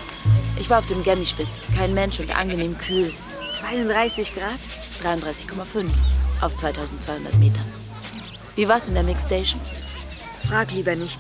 Ich 0.58 0.70
war 0.70 0.80
auf 0.80 0.86
dem 0.86 1.04
Gemmispitz. 1.04 1.60
Kein 1.78 1.94
Mensch 1.94 2.20
und 2.20 2.36
angenehm 2.36 2.78
kühl. 2.78 3.14
32 3.60 4.34
Grad? 4.34 4.58
33,5 5.04 5.88
auf 6.42 6.56
2200 6.56 7.38
Metern. 7.38 7.66
Wie 8.56 8.68
war's 8.68 8.88
in 8.88 8.94
der 8.94 9.04
Mixstation? 9.04 9.60
Frag 10.48 10.72
lieber 10.72 10.96
nicht. 10.96 11.20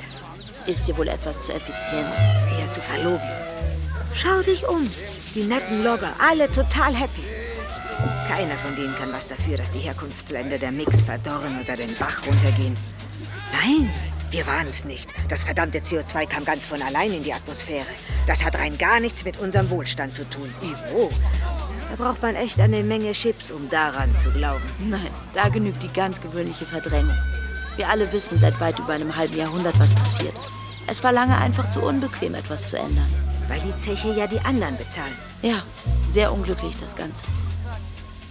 Ist 0.65 0.87
dir 0.87 0.97
wohl 0.97 1.07
etwas 1.07 1.41
zu 1.41 1.51
effizient? 1.51 2.09
Eher 2.57 2.71
zu 2.71 2.81
verlogen. 2.81 3.29
Schau 4.13 4.41
dich 4.41 4.67
um. 4.67 4.89
Die 5.35 5.43
netten 5.43 5.83
Logger, 5.83 6.13
alle 6.17 6.49
total 6.49 6.95
happy. 6.95 7.44
Keiner 8.35 8.57
von 8.57 8.75
denen 8.75 8.93
kann 8.97 9.13
was 9.13 9.29
dafür, 9.29 9.55
dass 9.55 9.71
die 9.71 9.79
Herkunftsländer 9.79 10.57
der 10.57 10.73
Mix 10.73 10.99
verdorren 10.99 11.57
oder 11.61 11.77
den 11.77 11.93
Bach 11.93 12.19
runtergehen. 12.27 12.75
Nein, 13.53 13.89
wir 14.29 14.45
waren 14.45 14.67
es 14.67 14.83
nicht. 14.83 15.09
Das 15.29 15.45
verdammte 15.45 15.79
CO2 15.79 16.27
kam 16.27 16.43
ganz 16.43 16.65
von 16.65 16.81
allein 16.81 17.13
in 17.13 17.23
die 17.23 17.31
Atmosphäre. 17.31 17.85
Das 18.27 18.43
hat 18.43 18.59
rein 18.59 18.77
gar 18.77 18.99
nichts 18.99 19.23
mit 19.23 19.39
unserem 19.39 19.69
Wohlstand 19.69 20.15
zu 20.15 20.29
tun. 20.29 20.53
Ivo, 20.61 21.09
da 21.89 21.95
braucht 21.95 22.21
man 22.21 22.35
echt 22.35 22.59
eine 22.59 22.83
Menge 22.83 23.13
Chips, 23.13 23.51
um 23.51 23.69
daran 23.69 24.13
zu 24.19 24.29
glauben. 24.31 24.65
Nein, 24.79 25.11
da 25.33 25.47
genügt 25.47 25.81
die 25.81 25.93
ganz 25.93 26.19
gewöhnliche 26.19 26.65
Verdrängung. 26.65 27.15
Wir 27.77 27.87
alle 27.87 28.11
wissen 28.11 28.37
seit 28.37 28.59
weit 28.59 28.77
über 28.79 28.91
einem 28.91 29.15
halben 29.15 29.37
Jahrhundert, 29.37 29.79
was 29.79 29.95
passiert. 29.95 30.35
Es 30.87 31.01
war 31.05 31.13
lange 31.13 31.37
einfach 31.37 31.69
zu 31.69 31.81
unbequem, 31.81 32.35
etwas 32.35 32.67
zu 32.67 32.75
ändern. 32.75 33.07
Weil 33.47 33.61
die 33.61 33.77
Zeche 33.77 34.11
ja 34.11 34.27
die 34.27 34.41
anderen 34.41 34.75
bezahlen. 34.75 35.15
Ja, 35.41 35.63
sehr 36.09 36.33
unglücklich 36.33 36.75
das 36.81 36.97
Ganze. 36.97 37.23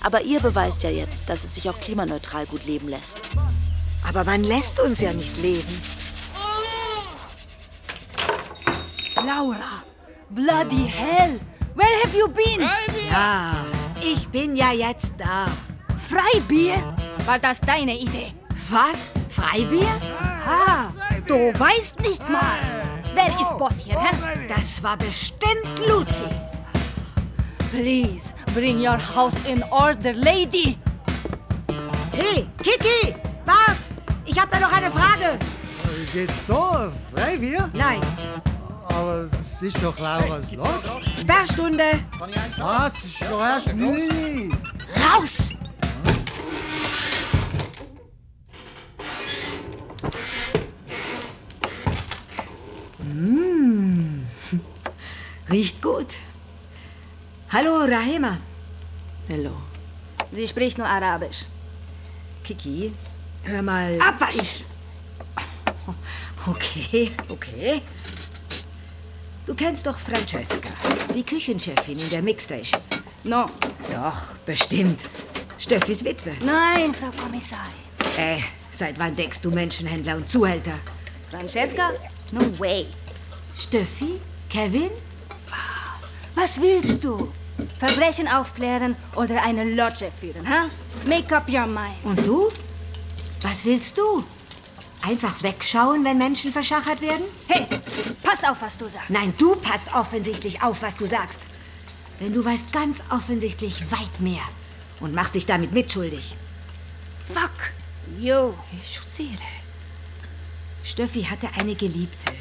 Aber 0.05 0.20
ihr 0.20 0.38
beweist 0.38 0.82
ja 0.82 0.90
jetzt, 0.90 1.30
dass 1.30 1.44
es 1.44 1.55
sich 1.55 1.70
auch 1.70 1.80
klimaneutral 1.80 2.44
gut 2.44 2.66
leben 2.66 2.88
lässt. 2.88 3.22
Aber 4.07 4.22
man 4.22 4.44
lässt 4.44 4.78
uns 4.78 5.00
ja 5.00 5.14
nicht 5.14 5.40
leben. 5.40 5.80
Laura, 9.16 9.82
bloody 10.28 10.86
hell, 10.86 11.40
where 11.74 11.88
have 12.05 12.14
you 12.16 12.28
been? 12.28 12.68
Ja, 13.11 13.64
ich 14.02 14.28
bin 14.28 14.55
ja 14.55 14.72
jetzt 14.72 15.14
da. 15.16 15.46
Freibier? 15.96 16.94
War 17.24 17.38
das 17.38 17.62
deine 17.62 17.96
Idee? 17.98 18.32
Was? 18.68 19.11
Freibier? 19.30 19.88
Ha, 20.44 20.92
du 21.26 21.59
weißt 21.59 22.00
nicht 22.00 22.28
mal. 22.28 22.59
Wer 23.14 23.28
ist 23.28 23.59
Boss 23.59 23.80
hier, 23.84 23.98
hä? 23.98 24.48
Das 24.55 24.82
war 24.82 24.98
bestimmt 24.98 25.78
Luzi. 25.88 26.28
Please, 27.70 28.34
bring 28.55 28.78
your 28.80 28.96
house 28.96 29.48
in 29.48 29.62
order, 29.64 30.12
lady. 30.12 30.78
Hey, 32.12 32.46
Kitty, 32.62 33.14
wart! 33.44 33.76
Ich 34.24 34.38
hab 34.38 34.48
da 34.50 34.61
noch 34.61 34.72
eine 34.72 34.90
Frage. 34.92 35.38
Geht's 36.12 36.46
da? 36.46 36.92
Freibier? 37.12 37.68
Nein. 37.72 38.00
Aber 38.88 39.24
es 39.24 39.61
ist 39.61 39.82
doch 39.82 39.98
Lauras 39.98 40.52
Lodge. 40.52 41.11
Sperrstunde. 41.18 42.00
Was? 42.59 43.05
Ist 43.05 43.22
doch 43.22 43.40
erst 43.40 43.74
nie. 43.74 44.52
Raus! 45.02 45.50
Mmh. 53.02 54.22
Riecht 55.50 55.82
gut. 55.82 56.07
Hallo, 57.55 57.84
Rahima. 57.84 58.36
Hallo. 59.30 59.52
Sie 60.32 60.48
spricht 60.48 60.76
nur 60.76 60.88
Arabisch. 60.88 61.44
Kiki, 62.42 62.92
hör 63.44 63.62
mal. 63.62 63.96
Abwasch! 64.00 64.38
Ich... 64.38 64.64
Okay, 66.46 67.12
okay. 67.28 67.80
Du 69.46 69.55
kennst 69.55 69.86
doch 69.86 69.96
Francesca, 69.96 70.68
die 71.14 71.22
Küchenchefin 71.22 71.98
in 71.98 72.11
der 72.11 72.22
Mixstation. 72.22 72.82
No. 73.22 73.46
Doch, 73.90 74.34
bestimmt. 74.44 75.05
Steffis 75.59 76.05
Witwe. 76.05 76.32
Nein, 76.44 76.92
Frau 76.92 77.12
Kommissarin. 77.22 77.72
Äh, 78.18 78.40
seit 78.72 78.98
wann 78.98 79.14
deckst 79.14 79.44
du 79.44 79.52
Menschenhändler 79.52 80.16
und 80.16 80.28
Zuhälter? 80.28 80.78
Francesca? 81.30 81.92
No 82.32 82.40
way. 82.59 82.86
Steffi? 83.57 84.20
Kevin? 84.50 84.90
Was 86.34 86.61
willst 86.61 87.05
du? 87.05 87.32
Verbrechen 87.78 88.28
aufklären 88.28 88.96
oder 89.16 89.42
eine 89.42 89.64
Lodge 89.64 90.11
führen, 90.18 90.48
ha? 90.48 90.68
Make 91.07 91.36
up 91.36 91.48
your 91.48 91.66
mind. 91.66 91.96
Und 92.05 92.26
du? 92.26 92.48
Was 93.42 93.64
willst 93.64 93.98
du? 93.98 94.24
Einfach 95.02 95.42
wegschauen, 95.42 96.05
wenn 96.05 96.16
Menschen 96.16 96.50
verschachert 96.52 97.00
werden? 97.00 97.24
Hey, 97.46 97.66
pass 98.22 98.42
auf, 98.48 98.62
was 98.62 98.78
du 98.78 98.86
sagst. 98.86 99.11
Nein, 99.11 99.34
du 99.36 99.55
passt 99.57 99.94
offensichtlich 99.94 100.62
auf, 100.62 100.80
was 100.82 100.96
du 100.96 101.07
sagst. 101.07 101.40
Denn 102.20 102.32
du 102.32 102.44
weißt 102.44 102.72
ganz 102.72 103.02
offensichtlich 103.11 103.90
weit 103.90 104.20
mehr 104.20 104.42
und 105.00 105.14
machst 105.14 105.34
dich 105.34 105.46
damit 105.46 105.72
mitschuldig. 105.72 106.34
Fuck 107.32 107.72
you. 108.18 108.55
Ich 108.72 109.00
sehe. 109.00 109.28
Steffi 110.84 111.24
hatte 111.24 111.48
eine 111.59 111.74
Geliebte. 111.74 112.32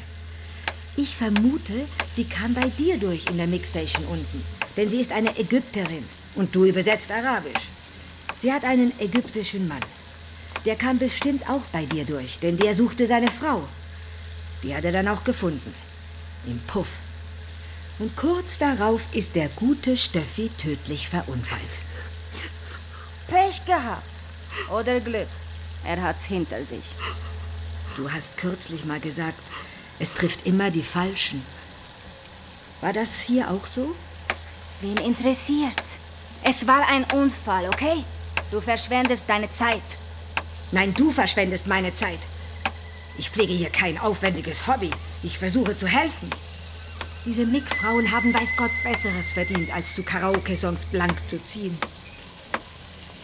Ich 0.96 1.16
vermute, 1.16 1.86
die 2.16 2.24
kam 2.24 2.54
bei 2.54 2.68
dir 2.68 2.98
durch 2.98 3.26
in 3.26 3.36
der 3.36 3.48
Mixstation 3.48 4.04
unten. 4.06 4.44
Denn 4.76 4.88
sie 4.88 5.00
ist 5.00 5.12
eine 5.12 5.36
Ägypterin 5.36 6.04
und 6.36 6.54
du 6.54 6.64
übersetzt 6.64 7.10
Arabisch. 7.10 7.68
Sie 8.38 8.52
hat 8.52 8.64
einen 8.64 8.92
ägyptischen 9.00 9.66
Mann. 9.66 9.82
Der 10.64 10.76
kam 10.76 10.98
bestimmt 10.98 11.48
auch 11.48 11.62
bei 11.72 11.84
dir 11.84 12.04
durch, 12.04 12.38
denn 12.40 12.56
der 12.56 12.74
suchte 12.74 13.06
seine 13.06 13.30
Frau. 13.30 13.66
Die 14.62 14.74
hat 14.74 14.84
er 14.84 14.92
dann 14.92 15.08
auch 15.08 15.24
gefunden. 15.24 15.74
Im 16.46 16.58
Puff. 16.60 16.88
Und 17.98 18.16
kurz 18.16 18.58
darauf 18.58 19.02
ist 19.12 19.34
der 19.34 19.48
gute 19.50 19.96
Steffi 19.96 20.50
tödlich 20.58 21.08
verunfallt. 21.08 21.62
Pech 23.28 23.64
gehabt. 23.66 24.02
Oder 24.70 25.00
Glück. 25.00 25.28
Er 25.84 26.02
hat's 26.02 26.24
hinter 26.26 26.64
sich. 26.64 26.84
Du 27.96 28.10
hast 28.10 28.38
kürzlich 28.38 28.84
mal 28.84 29.00
gesagt, 29.00 29.38
es 29.98 30.14
trifft 30.14 30.46
immer 30.46 30.70
die 30.70 30.82
Falschen. 30.82 31.42
War 32.80 32.92
das 32.92 33.20
hier 33.20 33.50
auch 33.50 33.66
so? 33.66 33.94
Wen 34.80 34.96
interessiert's? 34.98 35.98
Es 36.42 36.66
war 36.66 36.86
ein 36.88 37.04
Unfall, 37.12 37.68
okay? 37.68 38.04
Du 38.50 38.60
verschwendest 38.60 39.22
deine 39.26 39.50
Zeit. 39.50 39.82
Nein, 40.72 40.92
du 40.94 41.10
verschwendest 41.10 41.66
meine 41.66 41.94
Zeit. 41.94 42.18
Ich 43.16 43.30
pflege 43.30 43.52
hier 43.52 43.70
kein 43.70 43.98
aufwendiges 43.98 44.66
Hobby. 44.66 44.90
Ich 45.22 45.38
versuche 45.38 45.76
zu 45.76 45.86
helfen. 45.86 46.28
Diese 47.24 47.46
Mick-Frauen 47.46 48.10
haben 48.10 48.34
weiß 48.34 48.56
Gott 48.56 48.70
Besseres 48.82 49.32
verdient, 49.32 49.72
als 49.74 49.94
zu 49.94 50.02
Karaoke-Songs 50.02 50.86
blank 50.86 51.16
zu 51.26 51.42
ziehen. 51.42 51.78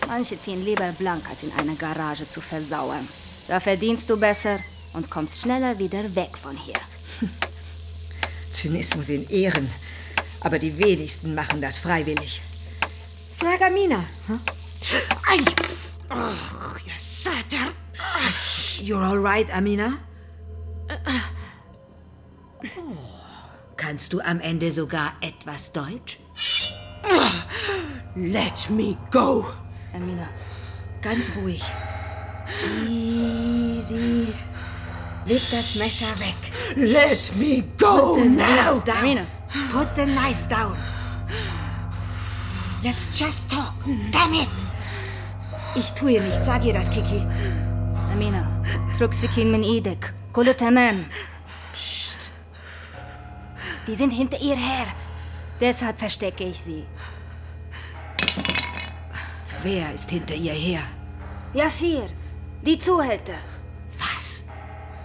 Manche 0.07 0.41
ziehen 0.41 0.65
lieber 0.65 0.91
blank, 0.93 1.23
als 1.29 1.43
in 1.43 1.53
einer 1.53 1.75
Garage 1.75 2.25
zu 2.25 2.41
versauern. 2.41 3.07
Da 3.49 3.61
verdienst 3.61 4.09
du 4.09 4.17
besser 4.17 4.59
und 4.93 5.11
kommst 5.11 5.43
schneller 5.43 5.79
wieder 5.79 6.15
weg 6.15 6.37
von 6.37 6.57
hier. 6.57 6.81
Zynismus 8.51 9.09
in 9.09 9.29
Ehren. 9.29 9.71
Aber 10.41 10.59
die 10.59 10.79
wenigsten 10.79 11.35
machen 11.35 11.61
das 11.61 11.79
freiwillig. 11.79 12.41
Frag 13.37 13.61
Amina. 13.63 14.03
Hm? 14.27 14.41
Ei! 15.29 15.39
Oh, 16.11 16.77
ihr 16.87 16.99
Satter! 16.99 17.73
You're 18.83 19.03
all 19.03 19.19
right, 19.19 19.51
Amina? 19.55 19.99
Oh. 22.65 22.97
Kannst 23.77 24.13
du 24.13 24.21
am 24.21 24.41
Ende 24.41 24.73
sogar 24.73 25.15
etwas 25.21 25.73
Deutsch? 25.73 26.19
Let 28.15 28.69
me 28.71 28.97
go! 29.11 29.47
Amina. 29.95 30.29
Ganz 31.01 31.31
ruhig. 31.37 31.63
Easy. 32.87 34.35
Leg 35.27 35.43
das 35.51 35.75
Messer 35.77 36.19
weg. 36.19 36.37
Let 36.77 37.37
me 37.37 37.63
go 37.79 38.15
Put 38.15 38.31
now. 38.31 38.81
Down. 38.85 39.27
Put 39.73 39.95
the 39.97 40.07
knife 40.07 40.49
down. 40.49 40.77
Let's 42.83 43.19
just 43.19 43.51
talk. 43.51 43.75
Damn 44.11 44.35
it. 44.35 44.49
Ich 45.75 45.91
tue 45.93 46.21
nichts. 46.21 46.47
Sag 46.47 46.65
ihr 46.65 46.73
das, 46.73 46.91
Kiki. 46.91 47.27
Amina, 48.13 48.47
Truxikin 48.99 49.51
min 49.51 49.63
idek. 49.63 50.13
Kolo 50.33 50.53
tamam. 50.55 51.07
Psst. 51.73 52.31
Die 53.87 53.95
sind 53.95 54.13
hinter 54.13 54.39
ihr 54.41 54.57
her. 54.57 54.87
Deshalb 55.61 55.99
verstecke 55.99 56.45
ich 56.45 56.59
sie. 56.59 56.85
Wer 59.63 59.93
ist 59.93 60.11
hinter 60.11 60.35
ihr 60.35 60.55
her? 60.55 60.83
Yassir, 61.53 62.09
die 62.63 62.79
Zuhälter. 62.79 63.39
Was? 63.99 64.40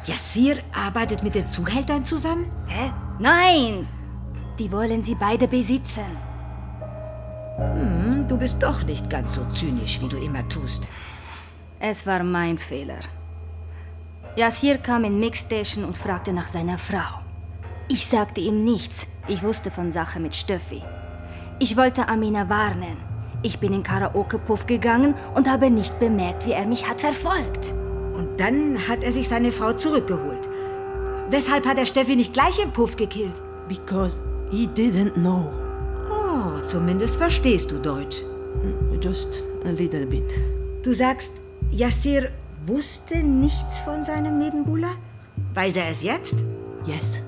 Yassir 0.07 0.57
arbeitet 0.73 1.23
mit 1.23 1.35
den 1.35 1.47
Zuhältern 1.47 2.05
zusammen? 2.05 2.51
Hä? 2.67 2.91
Nein! 3.19 3.87
Die 4.59 4.71
wollen 4.71 5.03
sie 5.03 5.15
beide 5.15 5.47
besitzen. 5.47 6.05
Hm, 7.57 8.27
du 8.27 8.37
bist 8.37 8.61
doch 8.61 8.83
nicht 8.83 9.09
ganz 9.09 9.33
so 9.33 9.45
zynisch, 9.51 9.99
wie 10.01 10.07
du 10.07 10.17
immer 10.17 10.47
tust. 10.47 10.87
Es 11.79 12.05
war 12.05 12.23
mein 12.23 12.57
Fehler. 12.57 12.99
Yassir 14.35 14.77
kam 14.77 15.05
in 15.05 15.19
Mixstation 15.19 15.85
und 15.85 15.97
fragte 15.97 16.33
nach 16.33 16.47
seiner 16.47 16.77
Frau. 16.77 17.21
Ich 17.87 18.05
sagte 18.05 18.41
ihm 18.41 18.63
nichts. 18.63 19.07
Ich 19.27 19.43
wusste 19.43 19.71
von 19.71 19.91
Sache 19.91 20.19
mit 20.19 20.35
Stöffi. 20.35 20.83
Ich 21.59 21.77
wollte 21.77 22.09
Amina 22.09 22.49
warnen. 22.49 22.97
Ich 23.41 23.59
bin 23.59 23.73
in 23.73 23.83
Karaoke-Puff 23.83 24.65
gegangen 24.65 25.15
und 25.35 25.49
habe 25.49 25.69
nicht 25.69 25.99
bemerkt, 25.99 26.45
wie 26.45 26.51
er 26.51 26.65
mich 26.65 26.87
hat 26.89 27.01
verfolgt. 27.01 27.73
Und 28.15 28.39
dann 28.39 28.87
hat 28.87 29.03
er 29.03 29.11
sich 29.11 29.27
seine 29.27 29.51
Frau 29.51 29.73
zurückgeholt. 29.73 30.49
Weshalb 31.29 31.65
hat 31.65 31.77
er 31.77 31.85
Steffi 31.85 32.15
nicht 32.15 32.33
gleich 32.33 32.63
im 32.63 32.71
Puff 32.71 32.95
gekillt? 32.95 33.33
Because 33.67 34.17
he 34.51 34.67
didn't 34.67 35.13
know. 35.13 35.51
Oh, 36.09 36.65
zumindest 36.65 37.17
verstehst 37.17 37.71
du 37.71 37.77
Deutsch. 37.77 38.21
Just 39.01 39.43
a 39.65 39.69
little 39.69 40.05
bit. 40.05 40.31
Du 40.83 40.93
sagst, 40.93 41.31
Yassir 41.71 42.29
wusste 42.65 43.17
nichts 43.17 43.79
von 43.79 44.03
seinem 44.03 44.37
Nebenbuhler? 44.37 44.91
Weiß 45.53 45.75
er 45.75 45.89
es 45.89 46.03
jetzt? 46.03 46.35
Yes. 46.85 47.19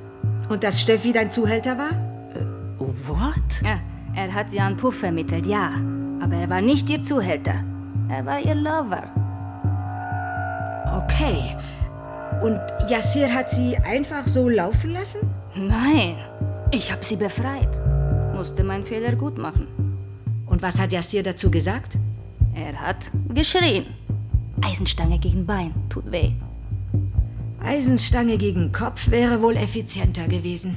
Und 0.50 0.64
dass 0.64 0.82
Steffi 0.82 1.12
dein 1.12 1.32
Zuhälter 1.32 1.78
war? 1.78 1.92
What? 3.08 3.62
Ja, 3.64 3.80
er 4.16 4.34
hat 4.34 4.52
sie 4.52 4.60
an 4.60 4.78
Puff 4.78 5.00
vermittelt, 5.00 5.46
ja. 5.46 5.72
Aber 6.22 6.36
er 6.36 6.50
war 6.50 6.62
nicht 6.62 6.90
ihr 6.90 7.04
Zuhälter. 7.04 7.56
Er 8.10 8.26
war 8.26 8.40
ihr 8.40 8.56
Lover. 8.56 9.04
Okay. 10.96 11.56
Und 12.42 12.60
Yassir 12.90 13.34
hat 13.34 13.50
sie 13.50 13.78
einfach 13.78 14.28
so 14.28 14.50
laufen 14.50 14.94
lassen? 14.94 15.30
Nein, 15.56 16.18
ich 16.72 16.92
habe 16.92 17.04
sie 17.04 17.16
befreit. 17.16 17.82
Musste 18.34 18.64
meinen 18.64 18.86
Fehler 18.86 19.16
gut 19.16 19.38
machen. 19.38 19.68
Und 20.46 20.62
was 20.62 20.80
hat 20.80 20.94
Yassir 20.94 21.24
dazu 21.24 21.50
gesagt? 21.50 21.98
Er 22.54 22.76
hat 22.76 23.12
geschrien. 23.34 23.86
Eisenstange 24.62 25.20
gegen 25.20 25.46
Bein, 25.46 25.74
tut 25.90 26.12
weh. 26.12 26.32
Eisenstange 27.60 28.38
gegen 28.38 28.72
Kopf 28.72 29.10
wäre 29.10 29.42
wohl 29.42 29.58
effizienter 29.58 30.28
gewesen. 30.28 30.76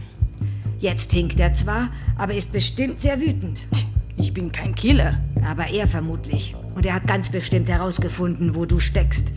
Jetzt 0.79 1.13
hinkt 1.13 1.39
er 1.39 1.55
zwar, 1.55 1.91
aber 2.17 2.35
ist 2.35 2.53
bestimmt 2.53 3.03
sehr 3.03 3.21
wütend. 3.21 3.67
Ich 4.17 4.35
bin 4.35 4.53
kein 4.53 4.75
Killer. 4.75 5.19
Aber 5.47 5.69
er 5.69 5.87
vermutlich. 5.87 6.55
Und 6.75 6.87
er 6.87 6.95
hat 6.95 7.07
ganz 7.07 7.31
bestimmt 7.31 7.69
herausgefunden, 7.69 8.55
wo 8.55 8.67
du 8.67 8.79
steckst. 8.79 9.29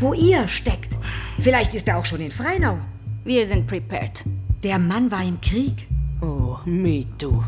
Wo 0.00 0.14
ihr 0.14 0.46
steckt. 0.46 0.90
Vielleicht 1.38 1.74
ist 1.74 1.88
er 1.88 1.98
auch 1.98 2.04
schon 2.04 2.20
in 2.20 2.30
Freinau. 2.30 2.78
Wir 3.24 3.44
sind 3.46 3.66
prepared. 3.66 4.24
Der 4.62 4.78
Mann 4.78 5.10
war 5.10 5.24
im 5.24 5.40
Krieg. 5.40 5.88
Oh, 6.20 6.56
me 6.64 7.04
too. 7.18 7.42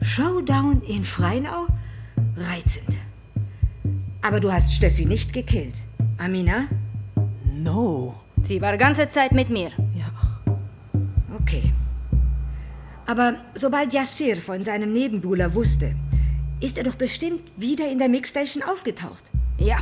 Showdown 0.00 0.82
in 0.82 1.04
Freinau? 1.04 1.66
Reizend. 2.36 2.98
Aber 4.22 4.40
du 4.40 4.52
hast 4.52 4.72
Steffi 4.72 5.04
nicht 5.06 5.32
gekillt. 5.32 5.82
Amina? 6.18 6.68
No. 7.52 8.14
Sie 8.42 8.60
war 8.60 8.76
ganze 8.76 9.08
Zeit 9.08 9.32
mit 9.32 9.50
mir. 9.50 9.70
Okay. 11.40 11.72
Aber 13.06 13.34
sobald 13.54 13.92
Yassir 13.92 14.36
von 14.36 14.62
seinem 14.62 14.92
Nebenbuhler 14.92 15.52
wusste, 15.52 15.96
ist 16.60 16.78
er 16.78 16.84
doch 16.84 16.94
bestimmt 16.94 17.40
wieder 17.56 17.90
in 17.90 17.98
der 17.98 18.08
Mixstation 18.08 18.62
aufgetaucht. 18.62 19.24
Ja. 19.58 19.78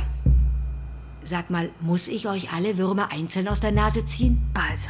Sag 1.29 1.51
mal, 1.51 1.69
muss 1.79 2.07
ich 2.07 2.27
euch 2.27 2.51
alle 2.53 2.79
Würmer 2.79 3.11
einzeln 3.11 3.47
aus 3.49 3.59
der 3.59 3.71
Nase 3.71 4.03
ziehen? 4.03 4.41
Also, 4.55 4.89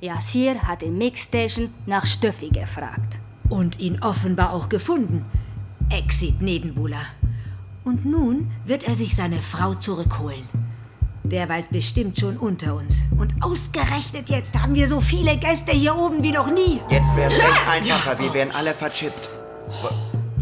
Yassir 0.00 0.60
hat 0.64 0.82
in 0.82 0.98
Mixstation 0.98 1.72
nach 1.86 2.04
Steffi 2.04 2.48
gefragt. 2.48 3.20
Und 3.48 3.78
ihn 3.78 4.02
offenbar 4.02 4.52
auch 4.52 4.68
gefunden. 4.68 5.24
Exit 5.88 6.42
Nebenbuhler. 6.42 7.02
Und 7.84 8.04
nun 8.04 8.50
wird 8.64 8.88
er 8.88 8.96
sich 8.96 9.14
seine 9.14 9.38
Frau 9.38 9.74
zurückholen. 9.74 10.48
Der 11.22 11.48
Wald 11.48 11.70
bestimmt 11.70 12.18
schon 12.18 12.38
unter 12.38 12.74
uns. 12.74 13.02
Und 13.16 13.32
ausgerechnet 13.40 14.30
jetzt 14.30 14.60
haben 14.60 14.74
wir 14.74 14.88
so 14.88 15.00
viele 15.00 15.36
Gäste 15.36 15.70
hier 15.70 15.94
oben 15.94 16.24
wie 16.24 16.32
noch 16.32 16.50
nie. 16.50 16.80
Jetzt 16.90 17.14
wär's 17.14 17.34
echt 17.34 17.68
einfacher, 17.70 18.18
wir 18.18 18.34
wären 18.34 18.50
alle 18.50 18.74
verchippt. 18.74 19.28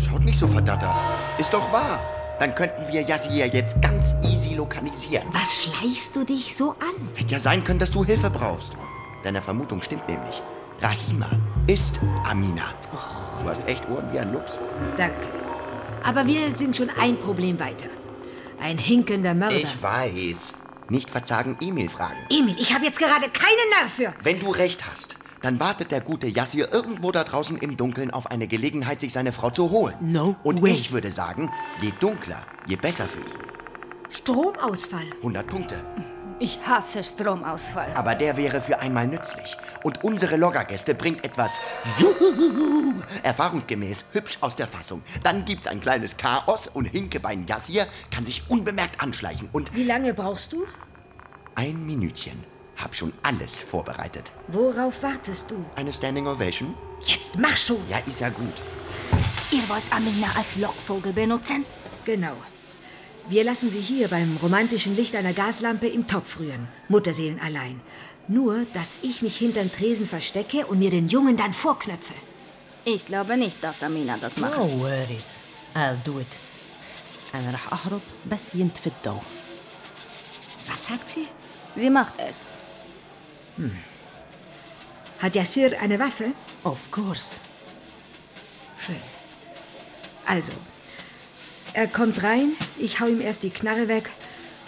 Schaut 0.03 0.25
nicht 0.25 0.39
so 0.39 0.49
verdattert. 0.49 0.97
Ist 1.37 1.53
doch 1.53 1.71
wahr. 1.71 2.01
Dann 2.39 2.55
könnten 2.55 2.87
wir 2.93 3.03
Yassir 3.03 3.47
jetzt 3.47 3.81
ganz 3.81 4.15
easy 4.23 4.55
lokalisieren. 4.55 5.27
Was 5.33 5.65
schleichst 5.65 6.15
du 6.17 6.25
dich 6.25 6.55
so 6.55 6.71
an? 6.73 7.09
Hätte 7.15 7.33
ja 7.33 7.41
sein 7.41 7.65
können, 7.65 7.79
dass 7.79 7.91
du 7.91 8.05
Hilfe 8.05 8.29
brauchst. 8.31 8.73
Deine 9.23 9.41
Vermutung 9.41 9.81
stimmt 9.81 10.07
nämlich. 10.09 10.43
Rahima 10.83 11.31
ist 11.67 11.99
Amina. 12.25 12.75
Du 13.43 13.49
hast 13.49 13.67
echt 13.67 13.89
Ohren 13.89 14.13
wie 14.13 14.19
ein 14.19 14.33
Luchs. 14.33 14.59
Danke. 14.97 15.29
Aber 16.05 16.27
wir 16.27 16.53
sind 16.53 16.77
schon 16.77 16.91
ein 17.01 17.17
Problem 17.17 17.59
weiter. 17.59 17.89
Ein 18.61 18.79
hinkender 18.79 19.35
Mörder. 19.35 19.57
Ich 19.57 19.83
weiß. 19.83 20.53
Nicht 20.89 21.11
verzagen, 21.11 21.57
E-Mail 21.61 21.89
fragen. 21.89 22.17
Emil, 22.31 22.55
ich 22.59 22.73
habe 22.75 22.85
jetzt 22.85 22.99
gerade 22.99 23.29
keinen 23.29 23.71
Nerv 23.81 23.93
für. 23.97 24.15
Wenn 24.23 24.39
du 24.39 24.51
recht 24.51 24.85
hast, 24.87 25.16
dann 25.43 25.61
wartet 25.61 25.91
der 25.91 26.01
gute 26.01 26.27
Yassir 26.27 26.73
irgendwo 26.73 27.13
da 27.13 27.25
draußen 27.25 27.59
im 27.59 27.77
Dunkeln 27.77 28.11
auf 28.11 28.31
eine 28.31 28.47
Gelegenheit, 28.47 29.01
sich 29.01 29.13
seine 29.13 29.33
Frau 29.33 29.51
zu 29.51 29.71
holen. 29.71 29.95
No 30.01 30.37
Und 30.43 30.63
way. 30.63 30.73
ich 30.73 30.93
würde 30.93 31.13
sagen, 31.13 31.51
je 31.81 31.93
dunkler, 32.01 32.39
je 32.67 32.77
besser 32.77 33.05
für 33.05 33.21
ihn. 33.21 33.47
Stromausfall. 34.11 35.05
100 35.19 35.47
Punkte. 35.47 35.75
Ich 36.39 36.59
hasse 36.67 37.03
Stromausfall. 37.03 37.93
Aber 37.95 38.15
der 38.15 38.37
wäre 38.37 38.61
für 38.61 38.79
einmal 38.79 39.07
nützlich. 39.07 39.57
Und 39.83 40.05
unsere 40.05 40.37
Loggergäste 40.37 40.95
bringt 40.95 41.25
etwas 41.25 41.59
Juhu, 41.99 42.93
erfahrungsgemäß 43.23 44.05
hübsch 44.13 44.39
aus 44.43 44.55
der 44.55 44.67
Fassung. 44.67 45.03
Dann 45.23 45.45
gibt's 45.47 45.67
ein 45.67 45.81
kleines 45.81 46.17
Chaos 46.19 46.67
und 46.67 46.85
Hinkebein 46.87 47.47
Yassir 47.47 47.87
kann 48.11 48.27
sich 48.27 48.43
unbemerkt 48.49 49.01
anschleichen. 49.01 49.49
Und 49.53 49.75
Wie 49.75 49.85
lange 49.85 50.13
brauchst 50.15 50.53
du? 50.53 50.67
ein 51.55 51.87
Minütchen. 51.87 52.45
Hab 52.78 52.96
schon 52.96 53.14
alles 53.24 53.60
vorbereitet. 53.60 54.32
Worauf 54.48 55.04
wartest 55.04 55.52
du? 55.52 55.64
Eine 55.76 55.94
Standing 55.94 56.28
Ovation? 56.28 56.74
Jetzt 57.04 57.38
mach 57.38 57.58
schon. 57.58 57.78
Ja, 57.90 58.00
ist 58.00 58.22
ja 58.22 58.30
gut. 58.30 58.54
Ihr 59.52 59.68
wollt 59.70 59.84
Amina 59.92 60.28
als 60.38 60.56
Lockvogel 60.56 61.14
benutzen? 61.14 61.66
Genau. 62.06 62.36
Wir 63.30 63.44
lassen 63.44 63.70
sie 63.70 63.80
hier 63.80 64.08
beim 64.08 64.38
romantischen 64.42 64.96
Licht 64.96 65.16
einer 65.16 65.34
Gaslampe 65.34 65.88
im 65.88 66.08
Topf 66.08 66.40
rühren. 66.40 66.68
Mutterseelen 66.90 67.40
allein. 67.40 67.80
Nur, 68.28 68.66
dass 68.74 68.96
ich 69.02 69.22
mich 69.22 69.38
hinterm 69.38 69.72
Tresen 69.72 70.08
verstecke 70.08 70.66
und 70.66 70.80
mir 70.80 70.90
den 70.90 71.08
Jungen 71.08 71.38
dann 71.38 71.54
vorknöpfe. 71.54 72.14
Ich 72.86 73.06
glaube 73.06 73.38
nicht, 73.38 73.64
dass 73.64 73.84
Amina 73.84 74.18
das 74.20 74.38
macht. 74.38 74.58
No 74.58 74.80
worries. 74.80 75.36
I'll 75.76 75.98
do 76.04 76.20
it. 76.20 76.28
أنا 77.36 77.52
رح 77.52 77.74
أهرب 77.74 78.02
بس 78.32 78.56
ينطفي 78.56 78.88
الضوء. 78.88 79.22
Was 80.68 80.86
sagt 80.86 81.10
sie? 81.10 81.28
Sie 81.76 81.90
macht 81.90 82.14
es. 82.18 82.38
Hat 85.19 85.35
Yassir 85.35 85.81
eine 85.81 85.99
Waffe? 85.99 86.33
Of 86.65 86.79
course. 86.91 87.37
Schön. 88.79 88.97
Also, 90.27 90.53
er 91.73 91.87
kommt 91.87 92.23
rein, 92.23 92.53
ich 92.79 93.01
hau 93.01 93.07
ihm 93.07 93.21
erst 93.21 93.43
die 93.43 93.51
Knarre 93.51 93.89
weg 93.89 94.11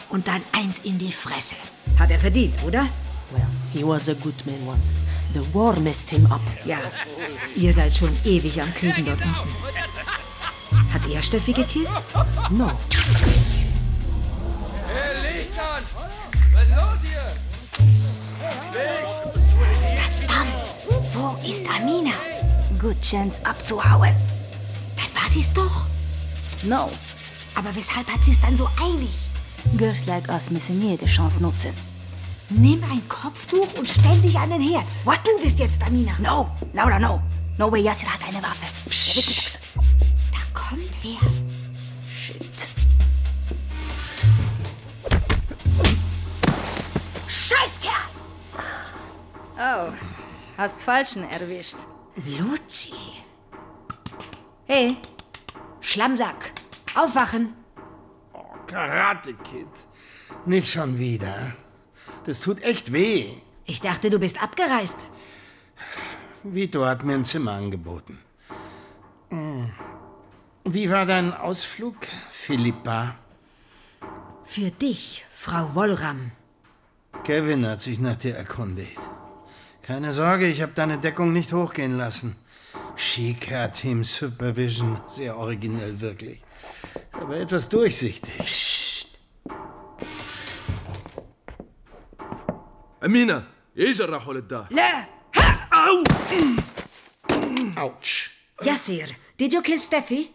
und 0.09 0.29
dann 0.29 0.43
eins 0.53 0.81
in 0.85 0.99
die 0.99 1.13
Fresse. 1.13 1.57
Hat 1.99 2.11
er 2.11 2.19
verdient, 2.19 2.55
oder? 2.65 2.89
Well, 3.31 3.47
he 3.73 3.85
was 3.85 4.09
a 4.09 4.15
good 4.15 4.47
man 4.47 4.67
once. 4.67 4.95
The 5.35 5.41
war 5.53 5.79
messed 5.81 6.11
him 6.11 6.25
up. 6.33 6.41
Ja, 6.65 6.79
ihr 7.55 7.75
seid 7.75 7.95
schon 7.95 8.17
ewig 8.25 8.61
am 8.63 8.73
Kriegen 8.75 9.05
dort 9.05 9.21
unten. 9.21 10.93
Hat 10.93 11.03
er 11.11 11.23
Steffi 11.23 11.53
gekillt? 11.53 11.89
No. 12.51 12.71
Hey, 14.87 15.37
Licht 15.37 15.59
an! 15.59 15.83
Was 16.53 16.63
ist 16.63 16.71
los 16.71 16.99
hier? 17.03 17.48
Verdammt! 19.97 20.55
Wo 21.15 21.37
ist 21.49 21.67
Amina? 21.69 22.13
Good 22.79 23.01
chance 23.01 23.41
abzuhauen. 23.45 24.15
Dann 24.97 25.23
war 25.23 25.29
sie's 25.29 25.53
doch. 25.53 25.87
No. 26.65 26.91
Aber 27.55 27.75
weshalb 27.75 28.07
hat 28.09 28.23
sie 28.23 28.33
es 28.33 28.41
dann 28.41 28.57
so 28.57 28.69
eilig? 28.81 29.11
Girls 29.77 30.07
like 30.07 30.29
us 30.29 30.51
müssen 30.51 30.81
jede 30.81 31.07
Chance 31.07 31.43
nutzen. 31.43 31.73
Nimm 32.51 32.83
ein 32.85 33.07
Kopftuch 33.09 33.69
und 33.77 33.89
stell 33.89 34.19
dich 34.21 34.39
an 34.39 34.51
den 34.51 34.61
Herd. 34.61 34.85
What? 35.05 35.21
Du 35.25 35.43
bist 35.43 35.59
jetzt 35.59 35.83
Amina. 35.83 36.13
No, 36.19 36.49
Laura, 36.73 36.99
no. 36.99 37.21
No 37.59 37.71
way, 37.71 37.83
Yassir 37.83 38.09
hat 38.09 38.21
eine 38.27 38.43
Waffe. 38.43 38.67
Nicht 38.87 39.59
Da 40.33 40.39
kommt 40.59 40.95
wer. 41.03 41.48
Oh, 49.79 49.93
hast 50.57 50.81
Falschen 50.83 51.23
erwischt. 51.23 51.77
Luzi. 52.17 52.95
Hey, 54.67 54.97
Schlammsack. 55.81 56.53
Aufwachen. 56.97 57.53
Karate 58.67 59.35
Kid. 59.35 59.69
Nicht 60.47 60.73
schon 60.73 60.99
wieder. 60.99 61.53
Das 62.25 62.41
tut 62.41 62.63
echt 62.63 62.93
weh. 62.93 63.27
Ich 63.67 63.81
dachte, 63.81 64.11
du 64.11 64.19
bist 64.19 64.43
abgereist. 64.43 64.99
Vito 66.43 66.85
hat 66.85 67.05
mir 67.05 67.15
ein 67.15 67.25
Zimmer 67.25 67.53
angeboten. 67.53 68.19
Hm. 69.31 69.71
Wie 70.65 70.91
war 70.91 71.07
dein 71.07 71.33
Ausflug, 71.33 71.97
Philippa? 72.31 73.15
Für 74.43 74.71
dich, 74.71 75.25
Frau 75.33 75.75
Wollram. 75.75 76.33
Kevin 77.23 77.65
hat 77.67 77.81
sich 77.81 77.99
nach 78.01 78.17
dir 78.17 78.35
erkundigt. 78.35 79.01
Keine 79.88 80.14
Sorge, 80.14 80.48
ich 80.48 80.62
habe 80.62 80.72
deine 80.76 80.98
Deckung 80.98 81.34
nicht 81.34 81.52
hochgehen 81.54 81.98
lassen. 81.98 82.36
Chica 82.96 83.68
Team 83.68 84.04
Supervision, 84.04 85.00
sehr 85.08 85.38
originell 85.38 86.00
wirklich. 86.00 86.42
Aber 87.12 87.38
etwas 87.38 87.70
durchsichtig. 87.70 88.70
أمينة 93.06 93.44
ايش 93.78 94.02
راحوا 94.02 94.34
للدار؟ 94.34 94.68
لا 94.72 95.06
أو 95.74 96.04
Autsch. 97.76 98.30
Yassir, 98.64 99.08
did 99.38 99.54
you 99.54 99.62
kill 99.62 99.80
Steffi? 99.80 100.30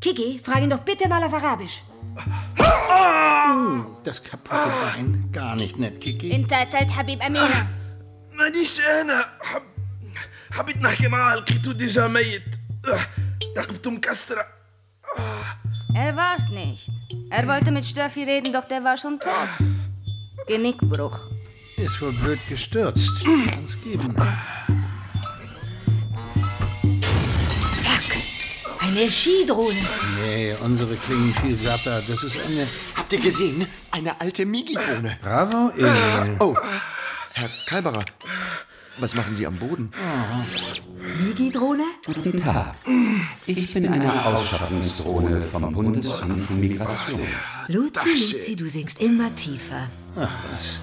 Kiki, 0.00 0.40
frag 0.44 0.62
ihn 0.62 0.70
doch 0.70 0.84
bitte 0.84 1.08
mal 1.08 1.22
auf 1.24 1.34
Arabisch. 1.34 1.82
Das 4.04 4.22
kaputte 4.22 4.70
Bein. 4.82 5.28
Gar 5.32 5.56
nicht 5.56 5.78
nett, 5.78 6.00
Kiki. 6.00 6.32
انت 6.34 6.52
قتلت 6.52 6.90
حبيب 6.90 7.22
أمينة 7.22 7.75
مانيش 8.36 8.80
أنا 8.80 9.26
حب... 9.40 9.62
حبيت 10.50 10.76
نحكي 10.76 11.08
معاه 11.08 11.36
لقيته 11.36 11.72
ديجا 11.72 12.06
ميت 12.06 12.42
آه، 12.88 13.00
رقبته 13.58 13.90
مكسرة 13.90 14.46
Er 15.94 16.16
war's 16.16 16.48
nicht. 16.48 16.90
Er 17.30 17.46
wollte 17.46 17.70
mit 17.70 17.84
Steffi 17.84 18.22
reden, 18.24 18.50
doch 18.52 18.64
der 18.64 18.82
war 18.82 18.96
schon 18.96 19.20
tot. 19.20 19.66
Genickbruch. 20.46 21.18
Ist 21.76 22.00
wohl 22.00 22.12
blöd 22.12 22.40
gestürzt. 22.48 23.10
Kann's 23.50 23.76
geben. 23.82 24.16
Eine 28.80 29.10
Skidrohne. 29.10 29.76
Nee, 30.20 30.54
unsere 30.60 30.96
klingen 30.96 31.34
viel 31.40 31.56
satter. 31.56 32.02
Das 32.08 32.22
ist 32.22 32.36
eine... 32.46 32.66
Habt 32.96 33.12
ihr 33.12 33.20
gesehen? 33.20 33.66
Eine 33.90 34.20
alte 34.20 34.44
Migi-Drohne. 34.44 35.18
Bravo, 35.22 35.70
Emil. 35.76 36.36
Oh, 36.40 36.54
Herr 37.37 37.49
Kalberer. 37.67 38.03
Was 38.97 39.13
machen 39.13 39.35
Sie 39.35 39.45
am 39.45 39.57
Boden? 39.57 39.91
Migi-Drohne? 41.23 41.83
Guten 42.03 42.41
Tag. 42.41 42.73
Ich 43.45 43.71
bin 43.75 43.87
eine 43.87 44.25
Ausschaffungsdrohne 44.25 45.43
vom 45.43 45.71
Bundesamt 45.71 46.47
für 46.47 46.53
Migration. 46.53 47.21
Luzi, 47.67 48.09
Luzi, 48.09 48.55
du 48.55 48.67
singst 48.67 48.99
immer 48.99 49.35
tiefer. 49.35 49.87
Ach 50.15 50.31
was. 50.51 50.79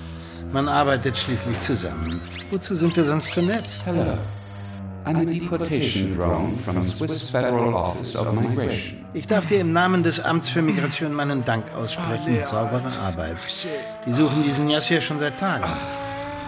Man 0.53 0.69
arbeitet 0.69 1.19
schließlich 1.19 1.59
zusammen. 1.59 2.21
Wozu 2.53 2.77
sind 2.77 2.95
wir 2.95 3.05
sonst 3.05 3.31
vernetzt? 3.31 3.83
Hello. 3.85 4.17
I'm 5.07 5.17
a 5.17 5.25
deportation 5.25 6.17
drone 6.17 6.57
from 6.65 6.81
Swiss 6.83 7.31
Federal 7.31 7.75
Office 7.75 8.15
of 8.15 8.33
Migration. 8.33 9.05
Ich 9.13 9.27
darf 9.27 9.47
dir 9.47 9.59
im 9.59 9.73
Namen 9.73 10.05
des 10.05 10.21
Amts 10.21 10.51
für 10.51 10.63
Migration 10.63 11.13
meinen 11.15 11.45
Dank 11.45 11.69
aussprechen. 11.73 12.45
Saubere 12.45 12.93
Arbeit. 13.05 13.39
Die 14.07 14.13
suchen 14.13 14.45
diesen 14.45 14.71
Yassir 14.71 15.01
schon 15.01 15.19
seit 15.19 15.41
Tagen. 15.41 15.65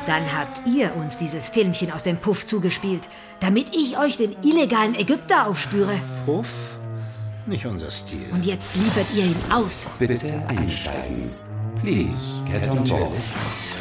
Dann 0.06 0.22
habt 0.36 0.62
ihr 0.66 0.94
uns 0.94 1.18
dieses 1.18 1.48
Filmchen 1.48 1.90
aus 1.90 2.04
dem 2.04 2.16
Puff 2.16 2.46
zugespielt, 2.46 3.02
damit 3.40 3.74
ich 3.74 3.98
euch 3.98 4.16
den 4.16 4.36
illegalen 4.42 4.94
Ägypter 4.94 5.48
aufspüre. 5.48 6.00
Puff? 6.24 6.48
Nicht 7.46 7.66
unser 7.66 7.90
Stil. 7.90 8.26
Und 8.32 8.46
jetzt 8.46 8.76
liefert 8.76 9.06
ihr 9.14 9.24
ihn 9.24 9.36
aus. 9.50 9.86
Bitte 9.98 10.44
einsteigen. 10.46 11.30
Please, 11.82 12.38
get 12.46 12.70
on 12.70 12.88
board. 12.88 13.12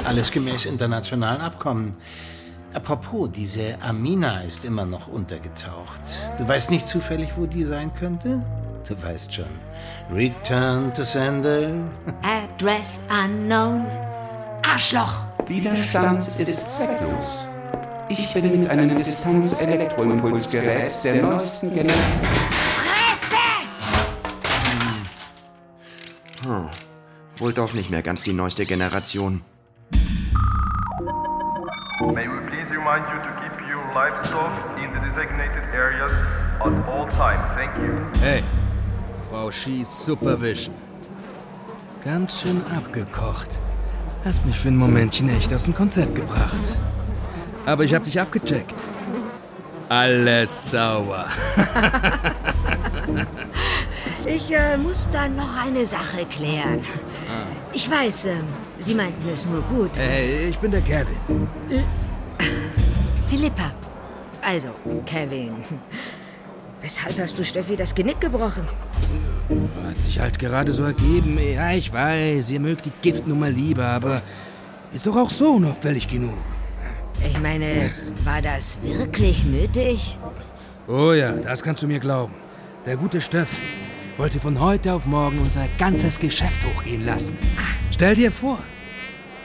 Alles 0.04 0.32
gemäß 0.32 0.66
internationalen 0.66 1.42
Abkommen. 1.42 1.96
Apropos, 2.74 3.30
diese 3.34 3.82
Amina 3.82 4.42
ist 4.42 4.66
immer 4.66 4.86
noch 4.86 5.08
untergetaucht. 5.08 6.02
Du 6.38 6.48
weißt 6.48 6.72
nicht 6.72 6.88
zufällig, 6.88 7.30
wo 7.38 7.46
die 7.46 7.64
sein 7.64 7.94
könnte? 7.94 8.42
Du 8.88 9.02
weißt 9.02 9.34
schon. 9.34 9.46
Return 10.14 10.94
to 10.94 11.04
sender. 11.04 11.72
Address 12.22 13.02
unknown. 13.10 13.86
Arschloch! 14.66 15.14
Widerstand 15.48 16.28
ist 16.40 16.80
zwecklos. 16.80 17.46
Ich 18.10 18.34
bin 18.34 18.62
mit 18.62 18.70
einem 18.70 18.98
Distanz-Elektroimpulsgerät 18.98 20.92
der 21.04 21.22
neuesten 21.22 21.74
Generation. 21.74 22.30
Hm. 26.44 26.70
Wohl 27.38 27.54
doch 27.54 27.74
nicht 27.74 27.92
mehr 27.92 28.02
ganz 28.02 28.24
die 28.24 28.34
neueste 28.34 28.66
Generation. 28.66 29.44
May 32.14 32.28
we 32.28 32.40
please 32.50 32.72
remind 32.72 33.06
you 33.08 33.20
to 33.24 33.32
keep 33.42 33.54
your 33.70 33.84
livestock 33.94 34.52
in 34.78 34.92
the 34.94 35.00
designated 35.00 35.64
areas 35.74 36.12
at 36.60 36.80
all 36.88 37.08
time. 37.08 37.40
Thank 37.56 37.78
you. 37.78 37.94
Hey, 38.22 38.44
Frau 39.30 39.52
Schieß 39.52 40.06
Supervision. 40.06 40.74
Ganz 42.04 42.42
schön 42.42 42.62
abgekocht. 42.76 43.60
Hast 44.26 44.44
mich 44.46 44.58
für 44.60 44.70
ein 44.70 44.76
Momentchen 44.76 45.30
echt 45.30 45.54
aus 45.54 45.64
dem 45.64 45.74
Konzept 45.76 46.16
gebracht. 46.16 46.80
Aber 47.66 47.84
ich 47.84 47.94
hab 47.94 48.04
dich 48.04 48.20
abgecheckt. 48.20 48.74
Alles 49.88 50.72
sauer. 50.72 51.28
Ich 54.28 54.52
äh, 54.52 54.76
muss 54.78 55.08
da 55.12 55.28
noch 55.28 55.56
eine 55.64 55.86
Sache 55.86 56.26
klären. 56.26 56.80
Ich 57.74 57.90
weiß, 57.90 58.26
äh, 58.26 58.32
Sie 58.80 58.96
meinten 58.96 59.30
es 59.30 59.46
nur 59.46 59.62
gut. 59.62 59.92
Hey, 59.98 60.50
ich 60.50 60.58
bin 60.58 60.72
der 60.72 60.82
Kevin. 60.82 61.48
L 61.70 61.84
Philippa. 63.28 63.72
Also, 64.42 64.70
Kevin. 65.06 65.54
Weshalb 66.82 67.20
hast 67.20 67.38
du 67.38 67.46
Steffi 67.46 67.76
das 67.76 67.94
Genick 67.94 68.20
gebrochen? 68.20 68.68
Hat 69.88 70.02
sich 70.02 70.20
halt 70.20 70.40
gerade 70.40 70.72
so 70.72 70.84
ergeben. 70.84 71.38
Ja, 71.40 71.72
ich 71.72 71.92
weiß, 71.94 72.50
ihr 72.50 72.60
mögt 72.60 72.86
die 72.86 72.92
Giftnummer 73.02 73.50
lieber, 73.50 73.86
aber 73.86 74.22
ist 74.94 75.06
doch 75.06 75.16
auch 75.16 75.30
so 75.30 75.54
unauffällig 75.54 76.08
genug. 76.08 76.38
Ich 77.22 77.40
meine, 77.40 77.92
war 78.24 78.42
das 78.42 78.78
wirklich 78.82 79.46
nötig? 79.46 80.18
Oh 80.88 81.14
ja, 81.14 81.32
das 81.32 81.64
kannst 81.64 81.84
du 81.84 81.88
mir 81.88 82.00
glauben. 82.00 82.34
Der 82.86 82.98
gute 82.98 83.22
Steffi 83.22 83.62
wollte 84.18 84.40
von 84.40 84.60
heute 84.60 84.94
auf 84.94 85.06
morgen 85.06 85.40
unser 85.40 85.68
ganzes 85.78 86.20
Geschäft 86.20 86.62
hochgehen 86.66 87.06
lassen. 87.06 87.38
Stell 87.92 88.16
dir 88.16 88.32
vor, 88.32 88.60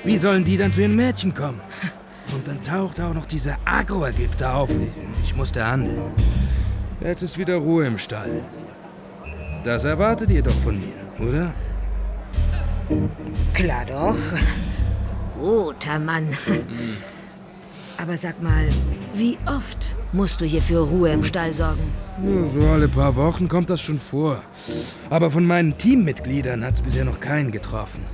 wie 0.04 0.16
sollen 0.16 0.44
die 0.44 0.56
dann 0.56 0.72
zu 0.72 0.80
ihren 0.80 0.96
Mädchen 0.96 1.34
kommen? 1.34 1.60
Und 2.34 2.46
dann 2.46 2.62
taucht 2.62 3.00
auch 3.00 3.12
noch 3.12 3.26
dieser 3.26 3.56
Agro-Ägypter 3.64 4.54
auf. 4.54 4.70
Ich 5.24 5.34
musste 5.34 5.66
handeln. 5.66 6.12
Jetzt 7.00 7.22
ist 7.22 7.38
wieder 7.38 7.56
Ruhe 7.56 7.86
im 7.86 7.98
Stall. 7.98 8.42
Das 9.64 9.84
erwartet 9.84 10.30
ihr 10.30 10.42
doch 10.42 10.54
von 10.54 10.78
mir, 10.80 10.94
oder? 11.28 11.52
Klar 13.54 13.84
doch. 13.86 14.16
Guter 15.38 15.98
Mann. 15.98 16.28
Aber 17.98 18.16
sag 18.16 18.42
mal, 18.42 18.68
wie 19.14 19.38
oft 19.46 19.94
musst 20.12 20.40
du 20.40 20.46
hier 20.46 20.62
für 20.62 20.78
Ruhe 20.78 21.10
im 21.10 21.22
Stall 21.22 21.52
sorgen? 21.52 21.92
Ja, 22.24 22.44
So 22.44 22.60
alle 22.66 22.88
paar 22.88 23.14
Wochen 23.16 23.48
kommt 23.48 23.68
das 23.70 23.80
schon 23.82 23.98
vor. 23.98 24.42
Aber 25.10 25.30
von 25.30 25.44
meinen 25.46 25.76
Teammitgliedern 25.76 26.64
hat 26.64 26.76
es 26.76 26.82
bisher 26.82 27.04
noch 27.04 27.20
keinen 27.20 27.50
getroffen. 27.50 28.04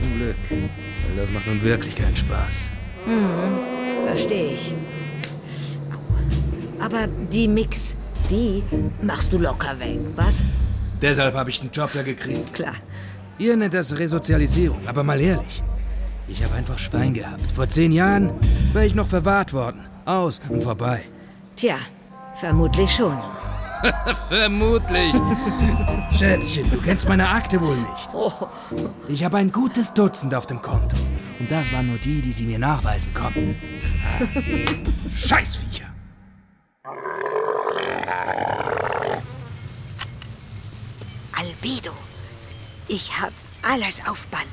Zum 0.00 0.14
Glück. 0.16 0.36
Weil 0.50 1.16
das 1.16 1.30
macht 1.32 1.46
nun 1.48 1.60
wirklich 1.62 1.96
keinen 1.96 2.14
Spaß. 2.16 2.70
Hm, 3.04 4.06
verstehe 4.06 4.52
ich. 4.52 4.74
Aber 6.78 7.08
die 7.32 7.48
Mix, 7.48 7.96
die 8.30 8.62
machst 9.02 9.32
du 9.32 9.38
locker 9.38 9.78
weg, 9.80 9.98
was? 10.14 10.36
Deshalb 11.00 11.34
habe 11.34 11.50
ich 11.50 11.60
den 11.60 11.70
Job 11.70 11.90
ja 11.94 12.02
gekriegt. 12.02 12.54
Klar. 12.54 12.74
Ihr 13.38 13.56
nennt 13.56 13.74
das 13.74 13.96
Resozialisierung, 13.96 14.86
aber 14.86 15.04
mal 15.04 15.20
ehrlich. 15.20 15.62
Ich 16.26 16.42
habe 16.44 16.54
einfach 16.54 16.78
Schwein 16.78 17.14
gehabt. 17.14 17.50
Vor 17.54 17.68
zehn 17.68 17.92
Jahren 17.92 18.32
wäre 18.72 18.86
ich 18.86 18.94
noch 18.94 19.06
verwahrt 19.06 19.52
worden. 19.52 19.80
Aus 20.04 20.40
und 20.48 20.62
vorbei. 20.62 21.02
Tja, 21.56 21.76
vermutlich 22.36 22.90
schon. 22.90 23.16
Vermutlich. 24.28 25.14
Schätzchen, 26.16 26.68
du 26.70 26.78
kennst 26.78 27.08
meine 27.08 27.28
Akte 27.28 27.60
wohl 27.60 27.76
nicht. 27.76 28.08
Ich 29.06 29.24
habe 29.24 29.36
ein 29.36 29.52
gutes 29.52 29.94
Dutzend 29.94 30.34
auf 30.34 30.46
dem 30.46 30.60
Konto. 30.60 30.96
Und 31.38 31.50
das 31.50 31.72
waren 31.72 31.86
nur 31.86 31.98
die, 31.98 32.20
die 32.20 32.32
sie 32.32 32.44
mir 32.44 32.58
nachweisen 32.58 33.14
konnten. 33.14 33.54
Ah. 34.04 34.24
Scheißviecher. 35.16 35.84
Albedo, 41.60 41.92
ich 42.86 43.20
hab 43.20 43.32
alles 43.62 44.00
auf 44.06 44.26
Band. 44.28 44.44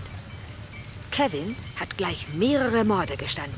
Kevin 1.11 1.55
hat 1.79 1.97
gleich 1.97 2.25
mehrere 2.33 2.83
Morde 2.83 3.15
gestanden. 3.15 3.53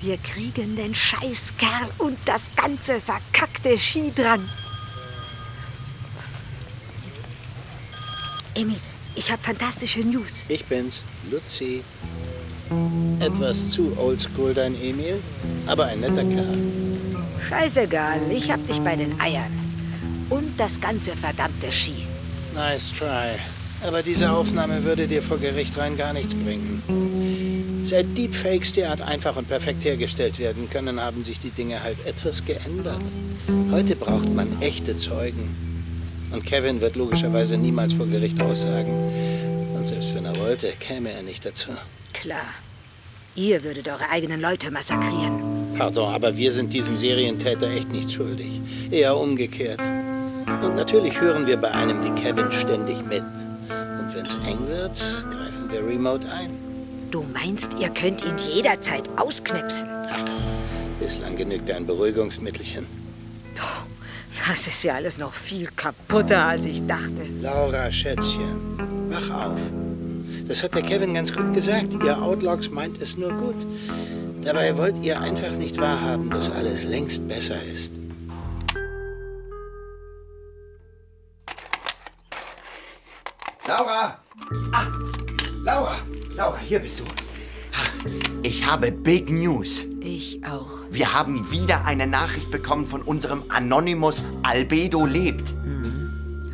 Wir 0.00 0.16
kriegen 0.16 0.76
den 0.76 0.94
Scheißkerl 0.94 1.90
und 1.98 2.18
das 2.26 2.50
ganze 2.56 3.00
verkackte 3.00 3.78
Ski 3.78 4.12
dran. 4.14 4.48
Emil, 8.54 8.80
ich 9.16 9.30
hab 9.30 9.44
fantastische 9.44 10.00
News. 10.00 10.44
Ich 10.48 10.64
bin's, 10.66 11.02
Luzi. 11.30 11.82
Etwas 13.18 13.70
zu 13.70 13.96
oldschool, 13.98 14.54
dein 14.54 14.80
Emil, 14.80 15.20
aber 15.66 15.86
ein 15.86 16.00
netter 16.00 16.24
Kerl. 16.24 16.58
Scheißegal, 17.48 18.20
ich 18.30 18.50
hab 18.50 18.64
dich 18.66 18.80
bei 18.80 18.94
den 18.94 19.20
Eiern. 19.20 19.52
Und 20.30 20.58
das 20.58 20.80
ganze 20.80 21.16
verdammte 21.16 21.72
Ski. 21.72 22.06
Nice 22.54 22.90
try. 22.90 23.38
Aber 23.86 24.02
diese 24.02 24.30
Aufnahme 24.30 24.84
würde 24.84 25.06
dir 25.06 25.22
vor 25.22 25.38
Gericht 25.38 25.78
rein 25.78 25.96
gar 25.96 26.12
nichts 26.12 26.34
bringen. 26.34 26.82
Seit 27.84 28.16
Deepfakes 28.16 28.74
derart 28.74 29.00
einfach 29.00 29.36
und 29.36 29.48
perfekt 29.48 29.84
hergestellt 29.84 30.38
werden 30.38 30.68
können, 30.68 31.00
haben 31.00 31.24
sich 31.24 31.40
die 31.40 31.50
Dinge 31.50 31.82
halt 31.82 31.96
etwas 32.06 32.44
geändert. 32.44 33.00
Heute 33.70 33.96
braucht 33.96 34.28
man 34.34 34.60
echte 34.60 34.94
Zeugen. 34.96 35.56
Und 36.30 36.44
Kevin 36.44 36.80
wird 36.80 36.96
logischerweise 36.96 37.56
niemals 37.56 37.94
vor 37.94 38.06
Gericht 38.06 38.40
aussagen. 38.40 38.92
Und 39.74 39.86
selbst 39.86 40.14
wenn 40.14 40.24
er 40.26 40.38
wollte, 40.38 40.72
käme 40.78 41.10
er 41.10 41.22
nicht 41.22 41.44
dazu. 41.46 41.70
Klar. 42.12 42.54
Ihr 43.34 43.64
würdet 43.64 43.88
eure 43.88 44.10
eigenen 44.10 44.40
Leute 44.40 44.70
massakrieren. 44.70 45.74
Pardon, 45.78 46.12
aber 46.12 46.36
wir 46.36 46.52
sind 46.52 46.72
diesem 46.72 46.96
Serientäter 46.96 47.70
echt 47.70 47.90
nicht 47.90 48.12
schuldig. 48.12 48.60
Eher 48.90 49.16
umgekehrt. 49.16 49.80
Und 50.62 50.76
natürlich 50.76 51.20
hören 51.20 51.46
wir 51.46 51.56
bei 51.56 51.70
einem 51.70 52.02
wie 52.04 52.10
Kevin 52.20 52.50
ständig 52.52 53.04
mit. 53.06 53.22
Und 53.22 54.14
wenn's 54.14 54.36
eng 54.46 54.66
wird, 54.66 54.98
greifen 55.30 55.70
wir 55.70 55.86
remote 55.86 56.26
ein. 56.28 56.50
Du 57.10 57.22
meinst, 57.22 57.74
ihr 57.78 57.88
könnt 57.88 58.24
ihn 58.24 58.36
jederzeit 58.38 59.08
ausknipsen? 59.16 59.88
Bislang 61.00 61.36
genügt 61.36 61.70
ein 61.70 61.86
Beruhigungsmittelchen. 61.86 62.86
Das 64.48 64.66
ist 64.66 64.82
ja 64.84 64.94
alles 64.94 65.18
noch 65.18 65.34
viel 65.34 65.68
kaputter, 65.76 66.44
als 66.46 66.64
ich 66.64 66.86
dachte. 66.86 67.26
Laura, 67.40 67.92
Schätzchen, 67.92 68.78
wach 69.08 69.48
auf. 69.48 69.60
Das 70.48 70.62
hat 70.62 70.74
der 70.74 70.82
Kevin 70.82 71.14
ganz 71.14 71.32
gut 71.32 71.52
gesagt. 71.52 72.02
Ihr 72.02 72.20
Outlogs 72.20 72.70
meint 72.70 73.00
es 73.02 73.16
nur 73.16 73.32
gut. 73.32 73.66
Dabei 74.42 74.76
wollt 74.76 74.96
ihr 75.02 75.20
einfach 75.20 75.52
nicht 75.52 75.78
wahrhaben, 75.78 76.30
dass 76.30 76.50
alles 76.50 76.84
längst 76.84 77.28
besser 77.28 77.62
ist. 77.72 77.92
Laura! 83.80 84.18
Ah, 84.72 84.86
Laura! 85.64 85.96
Laura, 86.36 86.58
hier 86.58 86.80
bist 86.80 87.00
du. 87.00 87.04
Ich 88.42 88.66
habe 88.66 88.92
Big 88.92 89.30
News. 89.30 89.86
Ich 90.00 90.44
auch. 90.44 90.68
Wir 90.90 91.14
haben 91.14 91.50
wieder 91.50 91.86
eine 91.86 92.06
Nachricht 92.06 92.50
bekommen 92.50 92.86
von 92.86 93.00
unserem 93.00 93.42
Anonymous 93.48 94.22
Albedo 94.42 95.06
lebt. 95.06 95.54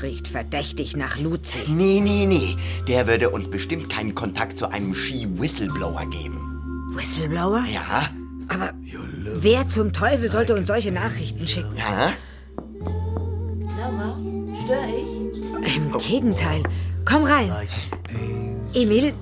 Riecht 0.00 0.28
verdächtig 0.28 0.96
nach 0.96 1.18
Luzi. 1.18 1.64
Nee, 1.66 1.98
nee, 2.00 2.26
nee. 2.26 2.56
Der 2.86 3.08
würde 3.08 3.30
uns 3.30 3.50
bestimmt 3.50 3.88
keinen 3.88 4.14
Kontakt 4.14 4.56
zu 4.56 4.70
einem 4.70 4.94
Ski-Whistleblower 4.94 6.06
geben. 6.06 6.92
Whistleblower? 6.94 7.64
Ja? 7.68 8.08
Aber 8.46 8.72
wer 9.34 9.66
zum 9.66 9.92
Teufel 9.92 10.30
sollte 10.30 10.54
uns 10.54 10.68
solche 10.68 10.92
Nachrichten 10.92 11.48
schicken? 11.48 11.76
Ja? 11.76 12.12
Laura, 13.80 14.16
störe 14.62 14.86
ich? 14.96 15.74
Im 15.76 15.90
Gegenteil. 15.98 16.62
Komm 17.06 17.22
rein. 17.24 17.50
Emil, 18.74 19.14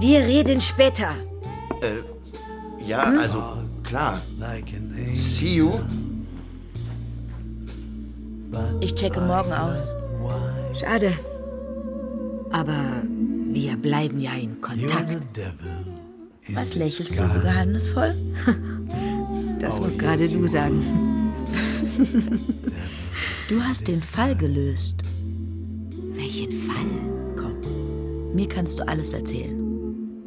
wir 0.00 0.20
reden 0.20 0.60
später. 0.60 1.10
Äh, 1.82 2.02
ja, 2.84 3.06
Hm? 3.10 3.18
also, 3.18 3.42
klar. 3.84 4.20
See 5.14 5.56
you. 5.56 5.72
Ich 8.80 8.94
checke 8.94 9.20
morgen 9.20 9.52
aus. 9.52 9.92
Schade. 10.80 11.12
Aber 12.50 13.02
wir 13.52 13.76
bleiben 13.76 14.18
ja 14.20 14.32
in 14.32 14.60
Kontakt. 14.60 15.18
Was 16.54 16.74
lächelst 16.74 17.18
du 17.20 17.28
so 17.28 17.40
geheimnisvoll? 17.40 18.14
Das 19.60 19.80
musst 19.80 19.98
gerade 19.98 20.28
du 20.28 20.46
sagen. 20.46 20.80
Du 23.48 23.60
hast 23.62 23.88
den 23.88 24.00
Fall 24.02 24.36
gelöst. 24.36 25.02
Welchen 26.18 26.52
Fall? 26.52 27.36
Komm, 27.36 28.34
mir 28.34 28.48
kannst 28.48 28.80
du 28.80 28.88
alles 28.88 29.12
erzählen. 29.12 29.56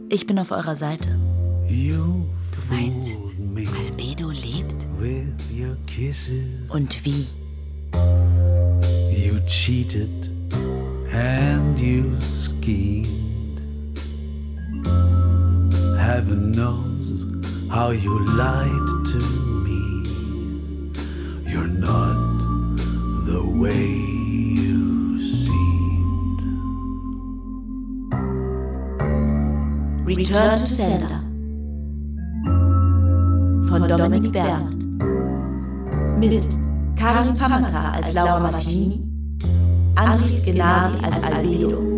Ich 0.09 0.25
bin 0.25 0.39
auf 0.39 0.51
eurer 0.51 0.77
Seite. 0.77 1.09
Du 1.67 2.73
meinst, 2.73 3.19
Albedo 3.77 4.29
lebt? 4.29 4.73
Und 6.69 7.05
wie? 7.05 7.27
You 9.13 9.37
cheated 9.45 10.29
and 11.13 11.77
you 11.77 12.15
schemed. 12.21 13.59
Heaven 15.99 16.53
knows 16.53 17.45
how 17.69 17.91
you 17.91 18.17
lied 18.19 19.05
to 19.11 19.19
me. 19.65 20.05
You're 21.45 21.67
not 21.67 22.77
the 23.25 23.43
way 23.43 24.10
Return 30.15 30.57
to 30.57 30.65
Sender. 30.65 31.23
Von 33.69 33.87
Dominik 33.87 34.33
Berndt. 34.33 34.83
Mit 36.19 36.47
Karin 36.97 37.33
Pamata 37.33 37.91
als 37.93 38.13
Laura 38.13 38.39
Martini, 38.39 39.01
Andris 39.95 40.43
Gennadi 40.43 40.97
als 41.05 41.23
Albedo, 41.23 41.95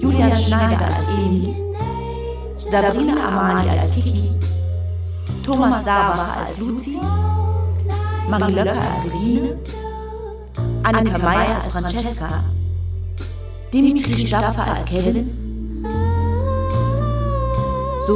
Julian 0.00 0.34
Schneider 0.34 0.86
als 0.86 1.12
Emil, 1.12 1.54
Sabrina 2.56 3.28
Amani 3.28 3.70
als 3.70 3.94
Tiki, 3.94 4.30
Thomas 5.44 5.84
Sabacher 5.84 6.46
als 6.46 6.58
Luzi, 6.58 6.98
Marie 8.28 8.52
Löcker 8.52 8.80
als 8.80 9.06
Regine, 9.06 9.56
Annika 10.82 11.18
Meyer 11.18 11.56
als 11.56 11.68
Francesca, 11.68 12.44
Dimitri 13.72 14.26
Stapfer 14.26 14.66
als 14.66 14.84
Kevin, 14.84 15.39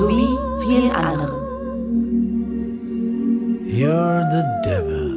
sowie 0.00 0.26
vielen 0.60 0.90
anderen. 0.92 1.44
You're 3.66 4.24
the 4.30 4.44
devil 4.64 5.10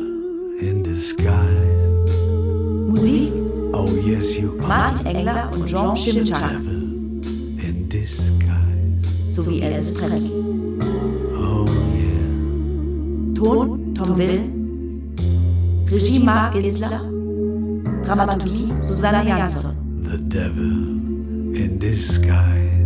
in 0.61 0.83
disguise. 0.83 2.11
Musik 2.89 3.31
Oh, 3.73 3.87
yes, 4.05 4.35
you 4.37 4.57
are. 4.61 4.67
Martin 4.67 5.05
Engler 5.05 5.49
und 5.53 5.67
Jean 5.67 5.95
Schimczak 5.95 6.51
In 7.63 7.87
disguise. 7.89 9.31
sowie 9.31 9.61
Elvis 9.61 9.91
Presley. 9.97 10.31
Oh, 11.35 11.65
Ton 13.35 13.93
Tom 13.93 14.17
Will, 14.17 14.41
Regie 15.91 16.19
Mark 16.19 16.53
Ginsler, 16.53 17.01
Dramaturgie 18.03 18.73
Susanna 18.81 19.23
Jansson. 19.23 19.75
the 20.03 20.17
devil 20.17 21.53
in 21.55 21.77
disguise. 21.79 22.76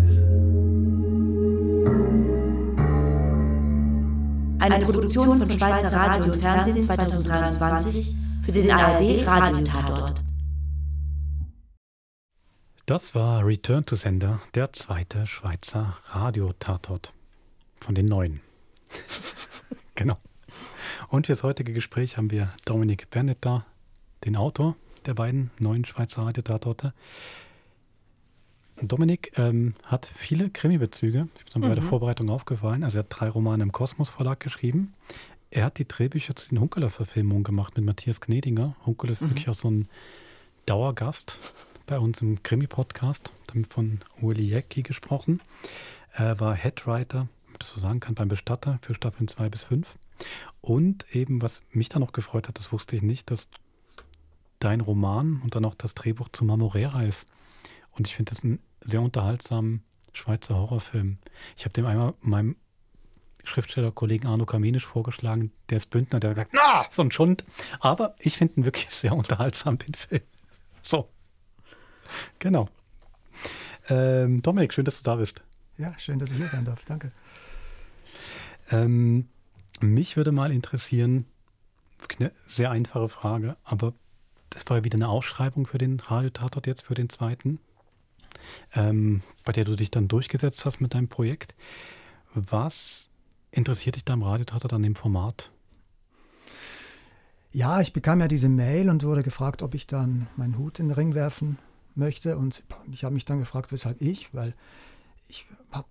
Eine 4.72 4.86
Produktion 4.86 5.38
von 5.38 5.52
Schweizer 5.52 5.92
Radio 5.92 6.32
und 6.32 6.40
Fernsehen 6.40 6.82
2023 6.82 8.16
für 8.46 8.52
den 8.54 8.72
ARD 8.72 9.28
Radiotatort. 9.28 10.24
Das 12.86 13.14
war 13.14 13.46
Return 13.46 13.86
to 13.86 13.98
Sender, 13.98 14.40
der 14.56 14.72
zweite 14.72 15.28
Schweizer 15.28 15.98
Radiotatort. 16.06 17.14
Von 17.82 17.96
den 17.96 18.06
neuen. 18.06 18.40
genau. 19.96 20.18
Und 21.10 21.28
für 21.28 21.34
das 21.34 21.44
heutige 21.44 21.74
Gespräch 21.74 22.16
haben 22.16 22.32
wir 22.32 22.50
Dominik 22.64 23.10
Bernett 23.10 23.40
da, 23.42 23.66
den 24.24 24.38
Autor 24.38 24.78
der 25.06 25.16
beiden 25.16 25.52
neuen 25.60 25.84
Schweizer 25.84 26.22
Radiotatorte. 26.22 26.94
Dominik 28.88 29.32
ähm, 29.38 29.74
hat 29.84 30.12
viele 30.16 30.50
Krimi-Bezüge. 30.50 31.28
Das 31.34 31.44
ist 31.50 31.56
mir 31.58 31.68
bei 31.70 31.76
der 31.76 31.84
Mhm. 31.84 31.90
Vorbereitung 31.90 32.30
aufgefallen. 32.30 32.84
Also 32.84 33.00
er 33.00 33.04
hat 33.04 33.08
drei 33.10 33.30
Romane 33.30 33.64
im 33.64 33.72
Kosmos 33.72 34.10
Verlag 34.10 34.40
geschrieben. 34.40 34.94
Er 35.50 35.66
hat 35.66 35.78
die 35.78 35.88
Drehbücher 35.88 36.36
zu 36.36 36.50
den 36.50 36.60
Hunkeler-Verfilmungen 36.60 37.44
gemacht 37.44 37.76
mit 37.76 37.86
Matthias 37.86 38.22
Gnedinger. 38.22 38.76
Hunkeler 38.86 39.12
ist 39.12 39.22
Mhm. 39.22 39.30
wirklich 39.32 39.50
auch 39.50 39.54
so 39.56 39.70
ein 39.70 39.88
Dauergast 40.66 41.40
bei 41.86 42.00
uns 42.00 42.22
im 42.22 42.42
Krimi-Podcast. 42.44 43.32
Damit 43.48 43.72
von 43.74 44.00
Uli 44.22 44.44
Jäcki 44.44 44.82
gesprochen. 44.82 45.42
Er 46.14 46.40
war 46.40 46.56
Headwriter, 46.56 47.20
wenn 47.46 47.52
man 47.54 47.60
das 47.60 47.70
so 47.72 47.80
sagen 47.80 48.00
kann, 48.00 48.16
beim 48.16 48.30
Bestatter 48.30 48.80
für 48.82 48.94
Staffeln 48.94 49.28
2 49.28 49.50
bis 49.50 49.64
5. 49.64 49.98
Und 50.62 51.06
eben, 51.16 51.42
was 51.42 51.62
mich 51.72 51.90
dann 51.90 52.02
noch 52.02 52.12
gefreut 52.14 52.48
hat, 52.48 52.58
das 52.58 52.72
wusste 52.72 52.96
ich 52.96 53.02
nicht, 53.02 53.30
dass 53.32 53.50
dein 54.60 54.80
Roman 54.82 55.42
und 55.44 55.56
dann 55.56 55.66
auch 55.66 55.76
das 55.76 55.96
Drehbuch 55.96 56.30
zu 56.32 56.46
Mamorera 56.46 57.04
ist. 57.04 57.26
Und 57.92 58.08
ich 58.08 58.16
finde 58.16 58.30
das 58.30 58.44
einen 58.44 58.60
sehr 58.84 59.02
unterhaltsamen 59.02 59.84
Schweizer 60.14 60.56
Horrorfilm. 60.56 61.18
Ich 61.56 61.64
habe 61.66 61.74
dem 61.74 61.86
einmal 61.86 62.14
meinem 62.22 62.56
Schriftstellerkollegen 63.44 64.28
Arno 64.28 64.46
Kamenisch 64.46 64.86
vorgeschlagen, 64.86 65.52
der 65.70 65.78
ist 65.78 65.90
Bündner, 65.90 66.20
der 66.20 66.32
hat 66.32 66.36
gesagt, 66.36 66.54
na, 66.54 66.86
so 66.92 67.02
ein 67.02 67.12
Schund. 67.12 67.44
Aber 67.80 68.16
ich 68.20 68.38
finde 68.38 68.60
ihn 68.60 68.66
wirklich 68.66 68.90
sehr 68.90 69.14
unterhaltsam, 69.14 69.78
den 69.78 69.94
Film. 69.94 70.22
So. 70.82 71.10
Genau. 72.40 72.68
Ähm, 73.90 74.42
Dominik, 74.42 74.74
schön, 74.74 74.86
dass 74.86 74.98
du 74.98 75.04
da 75.04 75.16
bist. 75.16 75.42
Ja, 75.78 75.98
schön, 75.98 76.20
dass 76.20 76.32
ich 76.32 76.38
hier 76.38 76.48
sein 76.48 76.66
darf. 76.66 76.84
Danke. 76.86 77.12
Ähm, 78.70 79.28
mich 79.80 80.18
würde 80.18 80.32
mal 80.32 80.52
interessieren, 80.52 81.26
eine 82.20 82.32
sehr 82.46 82.72
einfache 82.72 83.10
Frage, 83.10 83.56
aber 83.64 83.94
das 84.50 84.68
war 84.68 84.78
ja 84.78 84.84
wieder 84.84 84.98
eine 84.98 85.08
Ausschreibung 85.08 85.66
für 85.66 85.78
den 85.78 86.00
Radiotatort 86.00 86.68
jetzt, 86.68 86.86
für 86.86 86.94
den 86.94 87.10
zweiten, 87.10 87.60
ähm, 88.74 89.22
bei 89.44 89.52
der 89.52 89.66
du 89.66 89.76
dich 89.76 89.92
dann 89.92 90.08
durchgesetzt 90.08 90.66
hast 90.66 90.82
mit 90.82 90.94
deinem 90.94 91.08
Projekt. 91.08 91.56
Was 92.34 93.10
interessiert 93.52 93.96
dich 93.96 94.06
da 94.06 94.14
im 94.14 94.24
Radiotatort 94.24 94.74
an 94.74 94.84
dem 94.84 94.96
Format? 94.96 95.52
Ja, 97.52 97.82
ich 97.82 97.92
bekam 97.92 98.22
ja 98.22 98.28
diese 98.28 98.48
Mail 98.48 98.90
und 98.90 99.04
wurde 99.04 99.24
gefragt, 99.24 99.62
ob 99.62 99.74
ich 99.74 99.86
dann 99.86 100.28
meinen 100.38 100.58
Hut 100.58 100.80
in 100.80 100.88
den 100.88 100.96
Ring 100.96 101.14
werfen 101.14 101.58
möchte. 101.96 102.38
Und 102.38 102.64
ich 102.92 103.04
habe 103.04 103.14
mich 103.14 103.26
dann 103.26 103.40
gefragt, 103.40 103.72
weshalb 103.74 104.02
ich, 104.02 104.34
weil 104.34 104.54
ich 105.28 105.46
habe 105.72 105.88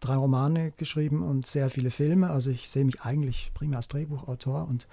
drei 0.00 0.16
Romane 0.16 0.72
geschrieben 0.72 1.22
und 1.22 1.46
sehr 1.46 1.70
viele 1.70 1.90
Filme. 1.90 2.30
Also 2.30 2.50
ich 2.50 2.68
sehe 2.68 2.84
mich 2.84 3.02
eigentlich 3.02 3.52
primär 3.54 3.78
als 3.78 3.88
Drehbuchautor 3.88 4.68
und 4.68 4.86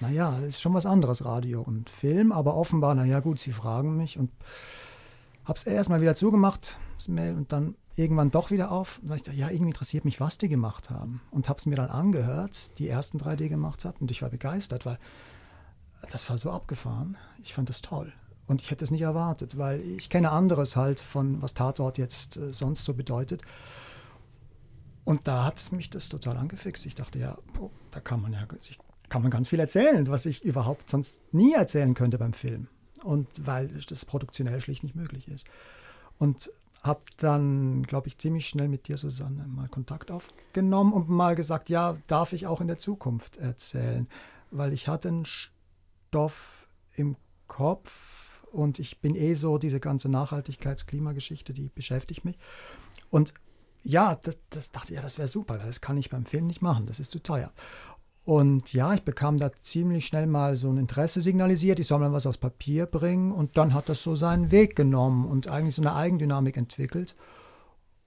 naja, 0.00 0.38
ist 0.40 0.60
schon 0.60 0.74
was 0.74 0.84
anderes, 0.84 1.24
Radio 1.24 1.62
und 1.62 1.88
Film, 1.88 2.30
aber 2.30 2.54
offenbar, 2.54 2.94
naja 2.94 3.20
gut, 3.20 3.40
sie 3.40 3.52
fragen 3.52 3.96
mich 3.96 4.18
und 4.18 4.30
habe 5.46 5.56
es 5.56 5.64
erstmal 5.64 6.00
wieder 6.00 6.16
zugemacht, 6.16 6.78
das 6.96 7.08
Mail, 7.08 7.34
und 7.34 7.52
dann 7.52 7.76
irgendwann 7.94 8.30
doch 8.30 8.50
wieder 8.50 8.70
auf. 8.72 8.98
Und 9.00 9.08
dann 9.08 9.16
ich 9.16 9.22
dachte, 9.22 9.38
ja, 9.38 9.48
irgendwie 9.48 9.70
interessiert 9.70 10.04
mich, 10.04 10.20
was 10.20 10.38
die 10.38 10.48
gemacht 10.48 10.90
haben. 10.90 11.20
Und 11.30 11.48
habe 11.48 11.58
es 11.58 11.66
mir 11.66 11.76
dann 11.76 11.88
angehört, 11.88 12.78
die 12.78 12.88
ersten 12.88 13.18
drei, 13.18 13.36
die 13.36 13.44
ihr 13.44 13.50
gemacht 13.50 13.84
habt. 13.84 14.00
Und 14.00 14.10
ich 14.10 14.22
war 14.22 14.28
begeistert, 14.28 14.84
weil 14.84 14.98
das 16.10 16.28
war 16.28 16.36
so 16.36 16.50
abgefahren. 16.50 17.16
Ich 17.42 17.54
fand 17.54 17.68
das 17.68 17.80
toll. 17.80 18.12
Und 18.48 18.62
ich 18.62 18.70
hätte 18.70 18.84
es 18.84 18.90
nicht 18.90 19.02
erwartet, 19.02 19.56
weil 19.56 19.80
ich 19.80 20.10
kenne 20.10 20.30
anderes 20.30 20.76
halt 20.76 21.00
von, 21.00 21.40
was 21.42 21.54
Tatort 21.54 21.96
jetzt 21.98 22.36
äh, 22.36 22.52
sonst 22.52 22.84
so 22.84 22.94
bedeutet. 22.94 23.42
Und 25.04 25.28
da 25.28 25.44
hat 25.44 25.72
mich 25.72 25.90
das 25.90 26.08
total 26.08 26.36
angefixt. 26.36 26.84
Ich 26.86 26.96
dachte, 26.96 27.20
ja, 27.20 27.38
boah, 27.54 27.70
da 27.92 28.00
kann 28.00 28.20
man 28.20 28.32
ja 28.32 28.46
kann 29.08 29.22
man 29.22 29.30
ganz 29.30 29.48
viel 29.48 29.60
erzählen, 29.60 30.06
was 30.08 30.26
ich 30.26 30.44
überhaupt 30.44 30.90
sonst 30.90 31.22
nie 31.32 31.52
erzählen 31.52 31.94
könnte 31.94 32.18
beim 32.18 32.32
Film. 32.32 32.66
Und 33.04 33.28
weil 33.44 33.68
das 33.68 34.04
produktionell 34.04 34.60
schlicht 34.60 34.82
nicht 34.82 34.96
möglich 34.96 35.28
ist. 35.28 35.46
Und 36.18 36.50
habe 36.82 37.02
dann, 37.18 37.82
glaube 37.82 38.08
ich, 38.08 38.18
ziemlich 38.18 38.46
schnell 38.46 38.68
mit 38.68 38.88
dir, 38.88 38.96
Susanne, 38.96 39.46
mal 39.48 39.68
Kontakt 39.68 40.10
aufgenommen 40.10 40.92
und 40.92 41.08
mal 41.08 41.34
gesagt, 41.34 41.68
ja, 41.68 41.96
darf 42.06 42.32
ich 42.32 42.46
auch 42.46 42.60
in 42.60 42.68
der 42.68 42.78
Zukunft 42.78 43.36
erzählen? 43.38 44.08
Weil 44.50 44.72
ich 44.72 44.88
hatte 44.88 45.08
einen 45.08 45.26
Stoff 45.26 46.66
im 46.94 47.16
Kopf 47.48 48.40
und 48.52 48.78
ich 48.78 49.00
bin 49.00 49.14
eh 49.14 49.34
so, 49.34 49.58
diese 49.58 49.80
ganze 49.80 50.08
Nachhaltigkeits-Klimageschichte, 50.08 51.52
die 51.52 51.70
beschäftigt 51.74 52.24
mich. 52.24 52.38
Und 53.10 53.34
ja, 53.82 54.16
das, 54.22 54.38
das 54.50 54.72
dachte 54.72 54.92
ich, 54.92 54.96
ja, 54.96 55.02
das 55.02 55.18
wäre 55.18 55.28
super, 55.28 55.58
das 55.58 55.80
kann 55.80 55.96
ich 55.96 56.10
beim 56.10 56.26
Film 56.26 56.46
nicht 56.46 56.62
machen, 56.62 56.86
das 56.86 57.00
ist 57.00 57.10
zu 57.10 57.22
teuer. 57.22 57.52
Und 58.26 58.72
ja, 58.72 58.92
ich 58.92 59.04
bekam 59.04 59.36
da 59.36 59.52
ziemlich 59.52 60.04
schnell 60.04 60.26
mal 60.26 60.56
so 60.56 60.68
ein 60.68 60.78
Interesse 60.78 61.20
signalisiert, 61.20 61.78
ich 61.78 61.86
soll 61.86 62.00
mal 62.00 62.12
was 62.12 62.26
aufs 62.26 62.38
Papier 62.38 62.86
bringen 62.86 63.30
und 63.30 63.56
dann 63.56 63.72
hat 63.72 63.88
das 63.88 64.02
so 64.02 64.16
seinen 64.16 64.50
Weg 64.50 64.74
genommen 64.74 65.24
und 65.24 65.46
eigentlich 65.46 65.76
so 65.76 65.82
eine 65.82 65.94
Eigendynamik 65.94 66.56
entwickelt. 66.56 67.14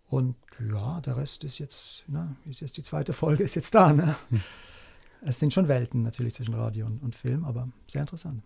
Und 0.09 0.35
ja, 0.59 0.99
der 0.99 1.15
Rest 1.15 1.45
ist 1.45 1.57
jetzt, 1.59 2.03
ne, 2.09 2.35
ist 2.49 2.59
jetzt 2.59 2.75
die 2.75 2.83
zweite 2.83 3.13
Folge, 3.13 3.43
ist 3.43 3.55
jetzt 3.55 3.73
da. 3.73 3.93
Ne? 3.93 4.13
Es 5.21 5.39
sind 5.39 5.53
schon 5.53 5.69
Welten 5.69 6.01
natürlich 6.01 6.33
zwischen 6.33 6.53
Radio 6.53 6.85
und, 6.85 7.01
und 7.01 7.15
Film, 7.15 7.45
aber 7.45 7.69
sehr 7.87 8.01
interessant. 8.01 8.43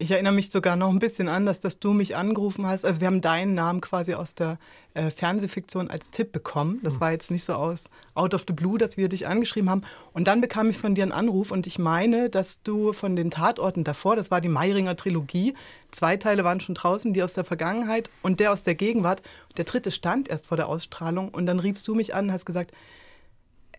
Ich 0.00 0.12
erinnere 0.12 0.32
mich 0.32 0.52
sogar 0.52 0.76
noch 0.76 0.90
ein 0.90 1.00
bisschen 1.00 1.28
anders, 1.28 1.58
dass 1.58 1.80
du 1.80 1.92
mich 1.92 2.14
angerufen 2.14 2.64
hast. 2.68 2.84
Also 2.84 3.00
wir 3.00 3.08
haben 3.08 3.20
deinen 3.20 3.54
Namen 3.54 3.80
quasi 3.80 4.14
aus 4.14 4.36
der 4.36 4.56
äh, 4.94 5.10
Fernsehfiktion 5.10 5.90
als 5.90 6.12
Tipp 6.12 6.30
bekommen. 6.30 6.78
Das 6.84 7.00
war 7.00 7.10
jetzt 7.10 7.32
nicht 7.32 7.42
so 7.42 7.54
aus 7.54 7.86
out 8.14 8.32
of 8.32 8.44
the 8.46 8.52
blue, 8.52 8.78
dass 8.78 8.96
wir 8.96 9.08
dich 9.08 9.26
angeschrieben 9.26 9.68
haben. 9.68 9.82
Und 10.12 10.28
dann 10.28 10.40
bekam 10.40 10.70
ich 10.70 10.78
von 10.78 10.94
dir 10.94 11.02
einen 11.02 11.10
Anruf 11.10 11.50
und 11.50 11.66
ich 11.66 11.80
meine, 11.80 12.30
dass 12.30 12.62
du 12.62 12.92
von 12.92 13.16
den 13.16 13.32
Tatorten 13.32 13.82
davor, 13.82 14.14
das 14.14 14.30
war 14.30 14.40
die 14.40 14.48
Meiringer 14.48 14.94
Trilogie, 14.94 15.54
zwei 15.90 16.16
Teile 16.16 16.44
waren 16.44 16.60
schon 16.60 16.76
draußen, 16.76 17.12
die 17.12 17.24
aus 17.24 17.34
der 17.34 17.44
Vergangenheit 17.44 18.08
und 18.22 18.38
der 18.38 18.52
aus 18.52 18.62
der 18.62 18.76
Gegenwart. 18.76 19.22
Der 19.56 19.64
dritte 19.64 19.90
stand 19.90 20.28
erst 20.28 20.46
vor 20.46 20.56
der 20.56 20.68
Ausstrahlung 20.68 21.30
und 21.30 21.46
dann 21.46 21.58
riefst 21.58 21.88
du 21.88 21.96
mich 21.96 22.14
an 22.14 22.26
und 22.26 22.32
hast 22.32 22.46
gesagt, 22.46 22.70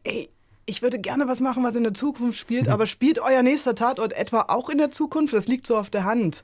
ey, 0.04 0.30
ich 0.70 0.84
würde 0.84 1.00
gerne 1.00 1.28
was 1.28 1.42
machen, 1.42 1.64
was 1.64 1.76
in 1.76 1.84
der 1.84 1.96
Zukunft 1.96 2.38
spielt, 2.38 2.68
aber 2.68 2.86
spielt 2.86 3.18
euer 3.18 3.42
nächster 3.42 3.74
Tatort 3.74 4.14
etwa 4.14 4.46
auch 4.50 4.70
in 4.70 4.78
der 4.78 4.92
Zukunft? 4.92 5.34
Das 5.34 5.48
liegt 5.48 5.66
so 5.66 5.76
auf 5.76 5.90
der 5.90 6.04
Hand. 6.04 6.44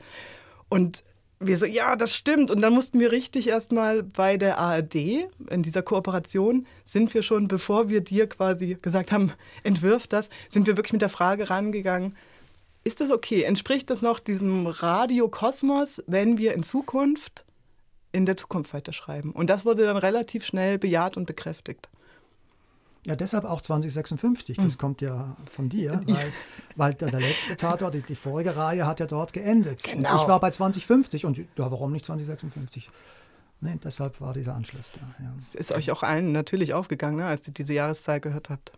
Und 0.68 1.04
wir 1.40 1.58
so, 1.58 1.66
ja, 1.68 1.96
das 1.96 2.16
stimmt. 2.16 2.50
Und 2.50 2.62
dann 2.62 2.74
mussten 2.74 3.00
wir 3.00 3.12
richtig 3.12 3.48
erstmal 3.48 4.02
bei 4.02 4.38
der 4.38 4.58
ARD, 4.58 4.96
in 5.50 5.62
dieser 5.62 5.84
Kooperation, 5.84 6.66
sind 6.84 7.14
wir 7.14 7.22
schon, 7.22 7.48
bevor 7.48 7.90
wir 7.90 8.02
dir 8.02 8.28
quasi 8.28 8.78
gesagt 8.82 9.12
haben, 9.12 9.32
entwirf 9.64 10.08
das, 10.08 10.30
sind 10.50 10.66
wir 10.66 10.76
wirklich 10.76 10.94
mit 10.94 11.04
der 11.04 11.10
Frage 11.10 11.52
rangegangen, 11.52 12.16
ist 12.84 13.02
das 13.02 13.12
okay? 13.12 13.44
Entspricht 13.44 13.92
das 13.92 14.02
noch 14.02 14.20
diesem 14.20 14.66
Radiokosmos, 14.66 16.04
wenn 16.08 16.40
wir 16.40 16.54
in 16.54 16.64
Zukunft 16.64 17.46
in 18.12 18.26
der 18.26 18.38
Zukunft 18.38 18.74
weiterschreiben? 18.74 19.32
Und 19.32 19.52
das 19.52 19.66
wurde 19.66 19.86
dann 19.86 19.98
relativ 19.98 20.46
schnell 20.46 20.80
bejaht 20.80 21.16
und 21.16 21.26
bekräftigt. 21.26 21.90
Ja, 23.06 23.16
deshalb 23.16 23.45
auch 23.45 23.62
2056. 23.62 24.58
Das 24.58 24.74
Hm. 24.74 24.78
kommt 24.80 25.01
ja 25.01 25.36
von 25.49 25.70
dir, 25.70 26.01
weil, 26.08 26.32
weil 26.76 26.93
der, 26.95 27.12
der 27.12 27.20
letzte 27.20 27.56
Tatort, 27.56 27.93
die, 27.93 28.01
die 28.01 28.16
vorige 28.16 28.56
Reihe 28.56 28.86
hat 28.88 28.99
ja 28.99 29.06
dort 29.06 29.34
geendet. 29.34 29.84
Genau. 29.84 30.12
Und 30.12 30.22
ich 30.22 30.28
war 30.28 30.39
bei 30.39 30.49
2050 30.51 31.26
und 31.26 31.38
ja, 31.38 31.45
warum 31.58 31.91
nicht 31.91 32.06
2056? 32.06 32.89
Nee, 33.62 33.80
deshalb 33.84 34.20
war 34.22 34.34
dieser 34.34 34.56
Anschluss 34.56 34.91
da. 34.91 35.01
Ja. 35.24 35.34
Ist 35.53 35.72
euch 35.72 35.91
auch 35.91 36.03
allen 36.03 36.32
natürlich 36.32 36.74
aufgegangen, 36.74 37.18
ne, 37.18 37.26
als 37.26 37.47
ihr 37.47 37.53
diese 37.53 37.74
Jahreszahl 37.74 38.20
gehört 38.20 38.49
habt. 38.49 38.72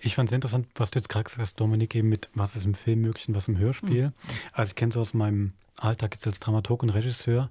Ich 0.00 0.14
fand 0.14 0.28
es 0.28 0.32
interessant, 0.32 0.68
was 0.74 0.90
du 0.90 0.98
jetzt 0.98 1.08
gerade 1.08 1.24
gesagt 1.24 1.40
hast, 1.40 1.60
Dominik, 1.60 1.94
eben 1.94 2.08
mit 2.08 2.28
was 2.34 2.54
ist 2.54 2.64
im 2.64 2.74
Film 2.74 3.00
möglich 3.00 3.28
und 3.28 3.34
was 3.34 3.48
im 3.48 3.58
Hörspiel. 3.58 4.08
Mhm. 4.08 4.12
Also 4.52 4.70
ich 4.70 4.74
kenne 4.76 4.90
es 4.90 4.96
aus 4.96 5.14
meinem 5.14 5.52
Alltag 5.76 6.14
jetzt 6.14 6.26
als 6.26 6.38
Dramaturg 6.40 6.82
und 6.82 6.90
Regisseur, 6.90 7.50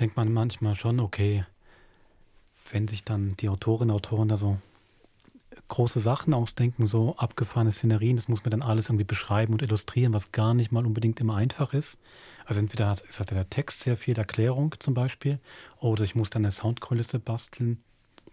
denkt 0.00 0.16
man 0.16 0.32
manchmal 0.32 0.74
schon, 0.74 1.00
okay, 1.00 1.44
wenn 2.74 2.88
sich 2.88 3.04
dann 3.04 3.36
die 3.38 3.48
Autorinnen 3.48 3.92
und 3.92 3.96
Autoren 3.96 4.28
da 4.28 4.36
so 4.36 4.58
große 5.68 6.00
Sachen 6.00 6.34
ausdenken, 6.34 6.86
so 6.86 7.14
abgefahrene 7.16 7.70
Szenerien, 7.70 8.16
das 8.16 8.28
muss 8.28 8.42
man 8.42 8.50
dann 8.50 8.62
alles 8.62 8.88
irgendwie 8.88 9.04
beschreiben 9.04 9.52
und 9.52 9.62
illustrieren, 9.62 10.12
was 10.12 10.32
gar 10.32 10.54
nicht 10.54 10.72
mal 10.72 10.84
unbedingt 10.84 11.20
immer 11.20 11.36
einfach 11.36 11.72
ist. 11.72 11.98
Also 12.44 12.60
entweder 12.60 12.88
hat, 12.88 13.04
hat 13.18 13.30
der 13.30 13.48
Text 13.48 13.80
sehr 13.80 13.96
viel 13.96 14.18
Erklärung 14.18 14.74
zum 14.80 14.92
Beispiel, 14.92 15.38
oder 15.78 16.02
ich 16.02 16.16
muss 16.16 16.30
dann 16.30 16.44
eine 16.44 16.50
Soundkulisse 16.50 17.20
basteln. 17.20 17.78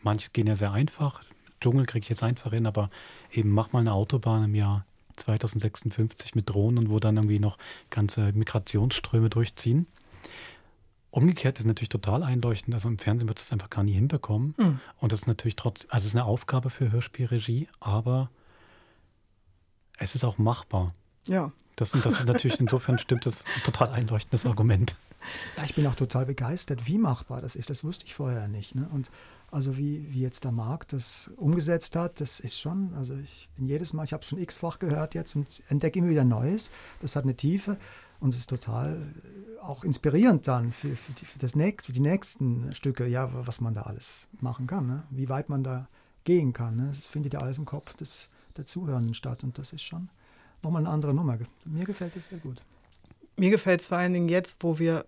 Manche 0.02 0.32
gehen 0.32 0.48
ja 0.48 0.56
sehr 0.56 0.72
einfach. 0.72 1.24
Dschungel 1.62 1.86
kriege 1.86 2.04
ich 2.04 2.10
jetzt 2.10 2.24
einfach 2.24 2.52
hin, 2.52 2.66
aber 2.66 2.90
eben 3.32 3.52
mach 3.52 3.72
mal 3.72 3.80
eine 3.80 3.94
Autobahn 3.94 4.46
im 4.46 4.56
Jahr 4.56 4.86
2056 5.18 6.34
mit 6.34 6.50
Drohnen, 6.50 6.90
wo 6.90 7.00
dann 7.00 7.18
irgendwie 7.18 7.40
noch 7.40 7.60
ganze 7.92 8.34
Migrationsströme 8.34 9.30
durchziehen. 9.30 9.86
Umgekehrt 11.12 11.60
ist 11.60 11.66
natürlich 11.66 11.90
total 11.90 12.24
einleuchtend. 12.24 12.74
Also 12.74 12.88
im 12.88 12.98
Fernsehen 12.98 13.28
wird 13.28 13.40
das 13.40 13.52
einfach 13.52 13.70
gar 13.70 13.84
nie 13.84 13.94
hinbekommen. 13.94 14.56
Mhm. 14.58 14.80
Und 14.98 15.12
das 15.12 15.22
ist 15.22 15.28
natürlich 15.28 15.58
trotzdem, 15.58 15.92
also 15.92 16.06
es 16.06 16.14
ist 16.14 16.16
eine 16.16 16.26
Aufgabe 16.26 16.70
für 16.70 16.92
Hörspielregie, 16.92 17.68
aber 17.82 18.30
es 19.98 20.16
ist 20.16 20.24
auch 20.24 20.38
machbar. 20.38 20.96
Ja. 21.28 21.52
Das, 21.76 21.92
das 21.92 22.20
ist 22.20 22.28
natürlich 22.28 22.60
insofern 22.60 22.98
stimmt 22.98 23.26
das 23.26 23.44
ein 23.44 23.64
total 23.64 23.90
einleuchtendes 23.90 24.46
Argument. 24.46 24.96
Ja, 25.58 25.66
ich 25.66 25.76
bin 25.76 25.86
auch 25.86 25.96
total 25.96 26.26
begeistert, 26.26 26.88
wie 26.88 26.98
machbar 26.98 27.42
das 27.42 27.56
ist. 27.56 27.70
Das 27.70 27.84
wusste 27.84 28.06
ich 28.06 28.14
vorher 28.14 28.48
nicht. 28.48 28.74
Ne? 28.74 28.90
Und 28.92 29.12
also 29.52 29.78
wie, 29.78 30.12
wie 30.12 30.22
jetzt 30.22 30.46
der 30.46 30.54
Markt 30.54 30.94
das 30.94 31.30
umgesetzt 31.36 31.96
hat, 31.98 32.22
das 32.22 32.40
ist 32.40 32.60
schon, 32.60 32.94
also 32.96 33.16
ich 33.16 33.50
bin 33.58 33.68
jedes 33.68 33.92
Mal, 33.92 34.06
ich 34.06 34.14
habe 34.14 34.22
es 34.22 34.30
schon 34.30 34.40
x-fach 34.40 34.80
gehört 34.80 35.14
jetzt 35.14 35.36
und 35.36 35.62
entdecke 35.68 36.00
immer 36.00 36.10
wieder 36.10 36.24
Neues. 36.24 36.72
Das 37.02 37.16
hat 37.16 37.26
eine 37.26 37.36
Tiefe 37.36 37.78
und 38.22 38.34
es 38.34 38.42
ist 38.42 38.50
total 38.50 39.02
äh, 39.02 39.60
auch 39.60 39.84
inspirierend 39.84 40.48
dann 40.48 40.72
für, 40.72 40.96
für, 40.96 41.12
die, 41.12 41.26
für, 41.26 41.40
das 41.40 41.56
nächst, 41.56 41.88
für 41.88 41.92
die 41.92 42.00
nächsten 42.00 42.74
Stücke, 42.74 43.06
ja, 43.08 43.30
was 43.46 43.60
man 43.60 43.74
da 43.74 43.82
alles 43.82 44.28
machen 44.40 44.68
kann, 44.68 44.88
ne? 44.88 45.04
wie 45.10 45.28
weit 45.28 45.50
man 45.50 45.64
da 45.64 45.90
gehen 46.24 46.54
kann. 46.54 46.78
Ne? 46.78 46.88
Das 46.88 47.06
findet 47.06 47.34
ja 47.34 47.42
alles 47.42 47.58
im 47.58 47.66
Kopf 47.66 47.94
des, 47.96 48.30
der 48.56 48.66
Zuhörenden 48.66 49.14
statt 49.14 49.44
und 49.44 49.58
das 49.58 49.74
ist 49.74 49.84
schon 49.84 50.10
nochmal 50.62 50.84
eine 50.84 50.90
andere 50.90 51.14
Nummer. 51.14 51.38
Mir 51.66 51.84
gefällt 51.84 52.16
das 52.16 52.28
sehr 52.28 52.40
gut. 52.40 52.64
Mir 53.38 53.50
gefällt 53.50 53.82
es 53.82 53.88
vor 53.88 53.98
allen 53.98 54.14
Dingen 54.14 54.30
jetzt, 54.30 54.58
wo 54.62 54.78
wir 54.78 55.06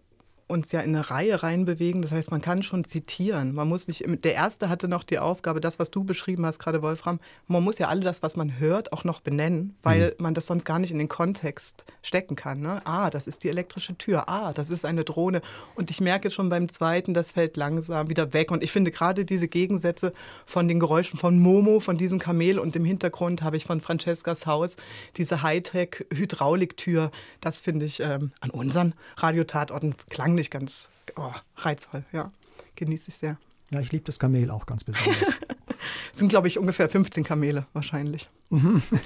uns 0.53 0.71
ja 0.71 0.81
in 0.81 0.95
eine 0.95 1.09
Reihe 1.09 1.43
reinbewegen. 1.43 2.01
Das 2.01 2.11
heißt, 2.11 2.31
man 2.31 2.41
kann 2.41 2.63
schon 2.63 2.83
zitieren. 2.85 3.53
Man 3.53 3.67
muss 3.67 3.87
nicht, 3.87 4.05
der 4.23 4.35
erste 4.35 4.69
hatte 4.69 4.87
noch 4.87 5.03
die 5.03 5.19
Aufgabe, 5.19 5.59
das, 5.59 5.79
was 5.79 5.91
du 5.91 6.03
beschrieben 6.03 6.45
hast, 6.45 6.59
gerade 6.59 6.81
Wolfram, 6.81 7.19
man 7.47 7.63
muss 7.63 7.79
ja 7.79 7.87
alle 7.87 8.01
das, 8.01 8.23
was 8.23 8.35
man 8.35 8.59
hört, 8.59 8.93
auch 8.93 9.03
noch 9.03 9.19
benennen, 9.19 9.75
weil 9.81 10.11
mhm. 10.11 10.23
man 10.23 10.33
das 10.33 10.45
sonst 10.45 10.63
gar 10.63 10.79
nicht 10.79 10.91
in 10.91 10.99
den 10.99 11.09
Kontext 11.09 11.85
stecken 12.01 12.35
kann. 12.35 12.61
Ne? 12.61 12.81
Ah, 12.85 13.09
das 13.09 13.27
ist 13.27 13.43
die 13.43 13.49
elektrische 13.49 13.97
Tür. 13.97 14.29
Ah, 14.29 14.53
das 14.53 14.69
ist 14.69 14.85
eine 14.85 15.03
Drohne. 15.03 15.41
Und 15.75 15.89
ich 15.89 15.99
merke 15.99 16.29
schon 16.29 16.49
beim 16.49 16.69
zweiten, 16.69 17.13
das 17.13 17.31
fällt 17.31 17.57
langsam 17.57 18.09
wieder 18.09 18.33
weg. 18.33 18.51
Und 18.51 18.63
ich 18.63 18.71
finde 18.71 18.91
gerade 18.91 19.25
diese 19.25 19.47
Gegensätze 19.47 20.13
von 20.45 20.67
den 20.67 20.79
Geräuschen 20.79 21.19
von 21.19 21.39
Momo, 21.39 21.79
von 21.79 21.97
diesem 21.97 22.19
Kamel 22.19 22.59
und 22.59 22.75
im 22.75 22.85
Hintergrund 22.85 23.41
habe 23.41 23.57
ich 23.57 23.65
von 23.65 23.81
Francescas 23.81 24.45
Haus 24.45 24.77
diese 25.17 25.41
Hightech-Hydrauliktür. 25.41 27.11
Das 27.41 27.57
finde 27.57 27.85
ich 27.85 27.99
ähm, 27.99 28.31
an 28.39 28.51
unseren 28.51 28.93
Radiotatorten 29.17 29.95
klang 30.09 30.35
nicht 30.43 30.51
ganz 30.51 30.89
oh, 31.15 31.31
reizvoll, 31.55 32.03
ja. 32.11 32.31
Genieße 32.75 33.09
ich 33.09 33.15
sehr. 33.15 33.37
Ja, 33.71 33.79
ich 33.79 33.91
liebe 33.91 34.03
das 34.03 34.19
Kamel 34.19 34.51
auch 34.51 34.65
ganz 34.65 34.83
besonders. 34.83 35.35
sind, 36.13 36.27
glaube 36.27 36.47
ich, 36.47 36.59
ungefähr 36.59 36.89
15 36.89 37.23
Kamele 37.23 37.65
wahrscheinlich. 37.73 38.29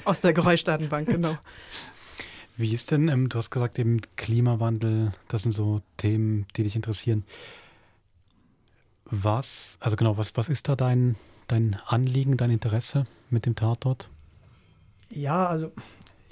Aus 0.03 0.21
der 0.21 0.33
Geräuschdatenbank, 0.33 1.07
genau. 1.07 1.37
Wie 2.57 2.73
ist 2.73 2.89
denn, 2.89 3.07
ähm, 3.07 3.29
du 3.29 3.37
hast 3.37 3.51
gesagt, 3.51 3.77
eben 3.77 4.01
Klimawandel, 4.15 5.11
das 5.27 5.43
sind 5.43 5.51
so 5.51 5.81
Themen, 5.97 6.47
die 6.55 6.63
dich 6.63 6.75
interessieren. 6.75 7.23
Was, 9.05 9.77
also 9.79 9.95
genau, 9.95 10.17
was, 10.17 10.35
was 10.35 10.49
ist 10.49 10.67
da 10.67 10.75
dein, 10.75 11.15
dein 11.47 11.77
Anliegen, 11.85 12.35
dein 12.35 12.49
Interesse 12.49 13.03
mit 13.29 13.45
dem 13.45 13.55
Tatort? 13.55 14.09
Ja, 15.09 15.47
also 15.47 15.71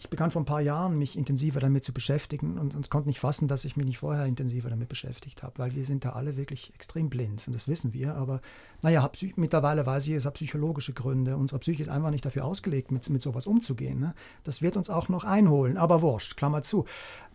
ich 0.05 0.09
begann 0.09 0.29
vor 0.29 0.41
ein 0.41 0.45
paar 0.45 0.61
Jahren, 0.61 0.97
mich 0.97 1.17
intensiver 1.17 1.59
damit 1.59 1.83
zu 1.83 1.91
beschäftigen 1.91 2.59
und, 2.59 2.75
und 2.75 2.89
konnte 2.91 3.09
nicht 3.09 3.19
fassen, 3.19 3.47
dass 3.47 3.65
ich 3.65 3.75
mich 3.75 3.87
nicht 3.87 3.97
vorher 3.97 4.25
intensiver 4.25 4.69
damit 4.69 4.87
beschäftigt 4.87 5.41
habe, 5.41 5.57
weil 5.57 5.75
wir 5.75 5.83
sind 5.83 6.05
da 6.05 6.11
alle 6.11 6.37
wirklich 6.37 6.71
extrem 6.75 7.09
blind 7.09 7.43
und 7.47 7.53
das 7.53 7.67
wissen 7.67 7.91
wir. 7.91 8.15
Aber 8.15 8.41
naja, 8.83 9.09
mittlerweile 9.35 9.85
weiß 9.85 10.07
ich, 10.07 10.13
es 10.13 10.25
hat 10.25 10.35
psychologische 10.35 10.93
Gründe. 10.93 11.37
Unsere 11.37 11.59
Psyche 11.59 11.81
ist 11.81 11.89
einfach 11.89 12.11
nicht 12.11 12.23
dafür 12.23 12.45
ausgelegt, 12.45 12.91
mit, 12.91 13.09
mit 13.09 13.21
sowas 13.21 13.47
umzugehen. 13.47 13.99
Ne? 13.99 14.13
Das 14.43 14.61
wird 14.61 14.77
uns 14.77 14.91
auch 14.91 15.09
noch 15.09 15.23
einholen, 15.23 15.77
aber 15.77 16.01
wurscht, 16.03 16.37
Klammer 16.37 16.61
zu. 16.61 16.85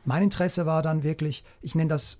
Mein 0.04 0.22
Interesse 0.22 0.64
war 0.64 0.82
dann 0.82 1.02
wirklich, 1.02 1.42
ich 1.62 1.74
nenne 1.74 1.88
das 1.88 2.18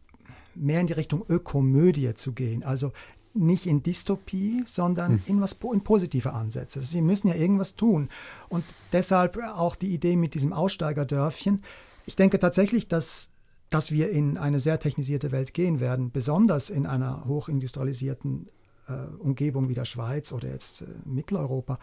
mehr 0.57 0.81
in 0.81 0.89
die 0.89 0.95
Richtung 0.95 1.25
Ökomödie 1.29 2.13
zu 2.15 2.33
gehen. 2.33 2.65
Also 2.65 2.93
nicht 3.35 3.67
in 3.67 3.83
Dystopie, 3.83 4.63
sondern 4.67 5.13
hm. 5.13 5.23
in 5.27 5.41
was 5.41 5.57
in 5.73 5.83
positive 5.83 6.33
Ansätze. 6.33 6.81
Also 6.81 6.95
wir 6.95 7.03
müssen 7.03 7.29
ja 7.29 7.35
irgendwas 7.35 7.77
tun. 7.77 8.09
Und 8.49 8.65
deshalb 8.93 9.39
auch 9.39 9.77
die 9.77 9.93
Idee 9.93 10.17
mit 10.17 10.35
diesem 10.35 10.53
Aussteigerdörfchen. 10.53 11.63
Ich 12.07 12.17
denke 12.17 12.39
tatsächlich, 12.39 12.89
dass, 12.89 13.31
dass 13.69 13.93
wir 13.93 14.11
in 14.11 14.37
eine 14.37 14.59
sehr 14.59 14.79
technisierte 14.79 15.31
Welt 15.31 15.55
gehen 15.55 15.81
werden, 15.81 16.11
besonders 16.11 16.71
in 16.71 16.87
einer 16.87 17.25
hochindustrialisierten 17.27 18.49
äh, 18.89 18.93
Umgebung 19.19 19.69
wie 19.69 19.75
der 19.75 19.85
Schweiz 19.85 20.33
oder 20.33 20.49
jetzt 20.49 20.83
äh, 20.83 20.87
Mitteleuropa. 21.05 21.79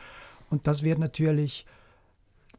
Und 0.50 0.68
das 0.68 0.84
wird 0.84 1.00
natürlich 1.00 1.66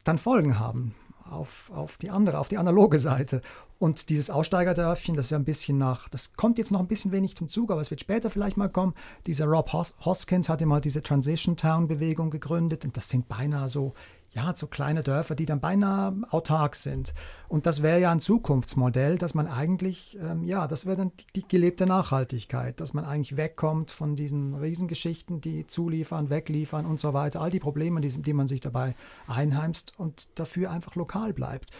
dann 0.04 0.18
Folgen 0.18 0.58
haben. 0.58 0.94
Auf, 1.30 1.70
auf 1.74 1.98
die 1.98 2.10
andere, 2.10 2.38
auf 2.38 2.48
die 2.48 2.58
analoge 2.58 2.98
Seite. 2.98 3.42
Und 3.78 4.08
dieses 4.10 4.30
Aussteigerdörfchen, 4.30 5.14
das 5.14 5.26
ist 5.26 5.30
ja 5.30 5.38
ein 5.38 5.44
bisschen 5.44 5.78
nach, 5.78 6.08
das 6.08 6.34
kommt 6.34 6.58
jetzt 6.58 6.72
noch 6.72 6.80
ein 6.80 6.88
bisschen 6.88 7.12
wenig 7.12 7.36
zum 7.36 7.48
Zug, 7.48 7.70
aber 7.70 7.80
es 7.80 7.90
wird 7.90 8.00
später 8.00 8.28
vielleicht 8.30 8.56
mal 8.56 8.68
kommen. 8.68 8.94
Dieser 9.26 9.46
Rob 9.46 9.72
Hos 9.72 9.94
Hoskins 10.04 10.48
hat 10.48 10.60
ja 10.60 10.66
mal 10.66 10.80
diese 10.80 11.02
Transition 11.02 11.56
Town 11.56 11.86
Bewegung 11.86 12.30
gegründet 12.30 12.84
und 12.84 12.96
das 12.96 13.08
sind 13.08 13.28
beinahe 13.28 13.68
so 13.68 13.94
ja, 14.30 14.54
so 14.54 14.66
kleine 14.66 15.02
Dörfer, 15.02 15.34
die 15.34 15.46
dann 15.46 15.60
beinahe 15.60 16.14
autark 16.30 16.74
sind. 16.74 17.14
Und 17.48 17.66
das 17.66 17.82
wäre 17.82 18.00
ja 18.00 18.12
ein 18.12 18.20
Zukunftsmodell, 18.20 19.16
dass 19.16 19.34
man 19.34 19.46
eigentlich, 19.46 20.18
ähm, 20.20 20.44
ja, 20.44 20.66
das 20.66 20.84
wäre 20.84 20.96
dann 20.96 21.12
die, 21.18 21.24
die, 21.36 21.48
gelebte 21.48 21.86
Nachhaltigkeit, 21.86 22.78
dass 22.80 22.92
man 22.92 23.04
eigentlich 23.04 23.36
wegkommt 23.36 23.90
von 23.90 24.16
diesen 24.16 24.54
Riesengeschichten, 24.54 25.40
die 25.40 25.66
zuliefern, 25.66 26.28
wegliefern 26.28 26.84
und 26.84 27.00
so 27.00 27.14
weiter, 27.14 27.40
all 27.40 27.50
die 27.50 27.60
Probleme, 27.60 28.00
die, 28.00 28.08
die 28.20 28.32
man 28.34 28.48
sich 28.48 28.60
dabei 28.60 28.94
einheimst 29.26 29.98
und 29.98 30.28
dafür 30.38 30.70
einfach 30.70 30.94
lokal 30.94 31.32
bleibt 31.32 31.72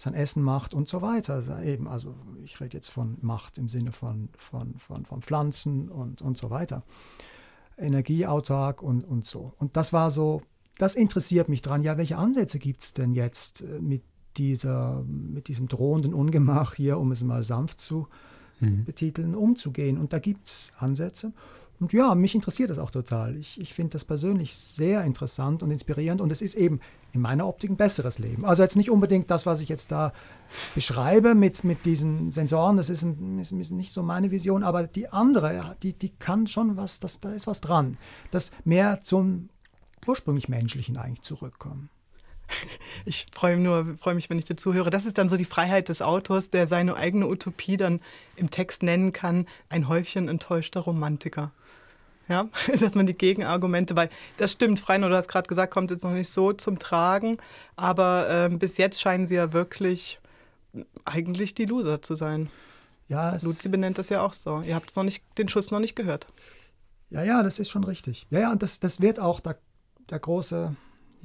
sein 0.00 0.14
Essen 0.14 0.42
macht 0.42 0.72
und 0.72 0.88
so 0.88 1.02
weiter. 1.02 1.34
Also 1.34 1.58
eben, 1.58 1.86
also 1.86 2.14
ich 2.42 2.58
rede 2.60 2.76
jetzt 2.76 2.88
von 2.88 3.18
Macht 3.20 3.58
im 3.58 3.68
Sinne 3.68 3.92
von, 3.92 4.30
von, 4.34 4.78
von, 4.78 5.04
von 5.04 5.20
Pflanzen 5.20 5.90
und, 5.90 6.22
und 6.22 6.38
so 6.38 6.48
weiter. 6.48 6.84
Energieautark 7.76 8.82
und, 8.82 9.04
und 9.04 9.26
so. 9.26 9.52
Und 9.58 9.76
das 9.76 9.92
war 9.92 10.10
so 10.10 10.40
das 10.80 10.94
interessiert 10.94 11.48
mich 11.48 11.62
dran. 11.62 11.82
Ja, 11.82 11.98
welche 11.98 12.16
Ansätze 12.16 12.58
gibt 12.58 12.82
es 12.82 12.92
denn 12.94 13.12
jetzt 13.12 13.62
äh, 13.62 13.80
mit, 13.80 14.02
dieser, 14.36 15.04
mit 15.06 15.48
diesem 15.48 15.68
drohenden 15.68 16.14
Ungemach 16.14 16.74
hier, 16.74 16.98
um 16.98 17.12
es 17.12 17.22
mal 17.22 17.42
sanft 17.42 17.80
zu 17.80 18.08
mhm. 18.60 18.84
betiteln, 18.84 19.34
umzugehen? 19.34 19.98
Und 19.98 20.12
da 20.12 20.18
gibt 20.18 20.46
es 20.46 20.72
Ansätze. 20.78 21.32
Und 21.80 21.94
ja, 21.94 22.14
mich 22.14 22.34
interessiert 22.34 22.68
das 22.68 22.78
auch 22.78 22.90
total. 22.90 23.36
Ich, 23.36 23.58
ich 23.58 23.72
finde 23.72 23.92
das 23.92 24.04
persönlich 24.04 24.54
sehr 24.54 25.02
interessant 25.02 25.62
und 25.62 25.70
inspirierend 25.70 26.20
und 26.20 26.30
es 26.30 26.42
ist 26.42 26.54
eben 26.54 26.80
in 27.12 27.22
meiner 27.22 27.46
Optik 27.46 27.70
ein 27.70 27.78
besseres 27.78 28.18
Leben. 28.18 28.44
Also 28.44 28.62
jetzt 28.62 28.76
nicht 28.76 28.90
unbedingt 28.90 29.30
das, 29.30 29.46
was 29.46 29.60
ich 29.60 29.70
jetzt 29.70 29.90
da 29.90 30.12
beschreibe 30.74 31.34
mit, 31.34 31.64
mit 31.64 31.86
diesen 31.86 32.30
Sensoren, 32.30 32.76
das 32.76 32.90
ist, 32.90 33.02
ein, 33.02 33.38
ist, 33.38 33.52
ist 33.52 33.70
nicht 33.70 33.94
so 33.94 34.02
meine 34.02 34.30
Vision, 34.30 34.62
aber 34.62 34.86
die 34.86 35.08
andere, 35.08 35.74
die, 35.82 35.94
die 35.94 36.10
kann 36.10 36.46
schon 36.46 36.76
was, 36.76 37.00
das, 37.00 37.18
da 37.20 37.32
ist 37.32 37.46
was 37.46 37.62
dran. 37.62 37.96
Das 38.30 38.50
mehr 38.64 39.00
zum 39.02 39.48
ursprünglich 40.10 40.48
Menschlichen 40.48 40.96
eigentlich 40.96 41.22
zurückkommen. 41.22 41.88
Ich 43.04 43.26
freue 43.32 43.56
mich 43.56 43.64
nur, 43.64 43.96
freue 43.98 44.14
mich, 44.14 44.28
wenn 44.28 44.38
ich 44.38 44.44
dir 44.44 44.56
zuhöre. 44.56 44.90
Das 44.90 45.06
ist 45.06 45.18
dann 45.18 45.28
so 45.28 45.36
die 45.36 45.44
Freiheit 45.44 45.88
des 45.88 46.02
Autors, 46.02 46.50
der 46.50 46.66
seine 46.66 46.96
eigene 46.96 47.28
Utopie 47.28 47.76
dann 47.76 48.00
im 48.36 48.50
Text 48.50 48.82
nennen 48.82 49.12
kann, 49.12 49.46
ein 49.68 49.88
Häufchen 49.88 50.28
enttäuschter 50.28 50.80
Romantiker. 50.80 51.52
Ja, 52.28 52.48
dass 52.80 52.94
man 52.94 53.06
die 53.06 53.16
Gegenargumente, 53.16 53.96
weil 53.96 54.10
das 54.36 54.52
stimmt, 54.52 54.80
Freien, 54.80 55.02
du 55.02 55.16
hast 55.16 55.28
gerade 55.28 55.48
gesagt, 55.48 55.72
kommt 55.72 55.90
jetzt 55.90 56.04
noch 56.04 56.12
nicht 56.12 56.28
so 56.28 56.52
zum 56.52 56.78
Tragen, 56.78 57.38
aber 57.76 58.46
äh, 58.46 58.48
bis 58.48 58.76
jetzt 58.76 59.00
scheinen 59.00 59.26
sie 59.26 59.36
ja 59.36 59.52
wirklich 59.52 60.18
eigentlich 61.04 61.54
die 61.54 61.66
Loser 61.66 62.02
zu 62.02 62.14
sein. 62.14 62.50
Ja, 63.08 63.36
Luzi 63.42 63.68
benennt 63.68 63.98
das 63.98 64.08
ja 64.08 64.22
auch 64.22 64.32
so. 64.32 64.62
Ihr 64.62 64.76
habt 64.76 64.94
noch 64.94 65.02
nicht, 65.02 65.24
den 65.36 65.48
Schuss 65.48 65.72
noch 65.72 65.80
nicht 65.80 65.96
gehört. 65.96 66.28
Ja, 67.10 67.24
ja, 67.24 67.42
das 67.42 67.58
ist 67.58 67.70
schon 67.70 67.82
richtig. 67.82 68.26
Ja, 68.30 68.38
ja, 68.38 68.52
und 68.52 68.62
das, 68.62 68.78
das 68.78 69.00
wird 69.00 69.18
auch, 69.18 69.40
da 69.40 69.56
der 70.10 70.18
große, 70.18 70.74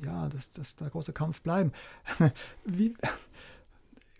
ja, 0.03 0.29
das, 0.29 0.51
das, 0.51 0.75
der 0.75 0.89
große 0.89 1.13
Kampf 1.13 1.41
bleiben. 1.41 1.71
Wie, 2.65 2.95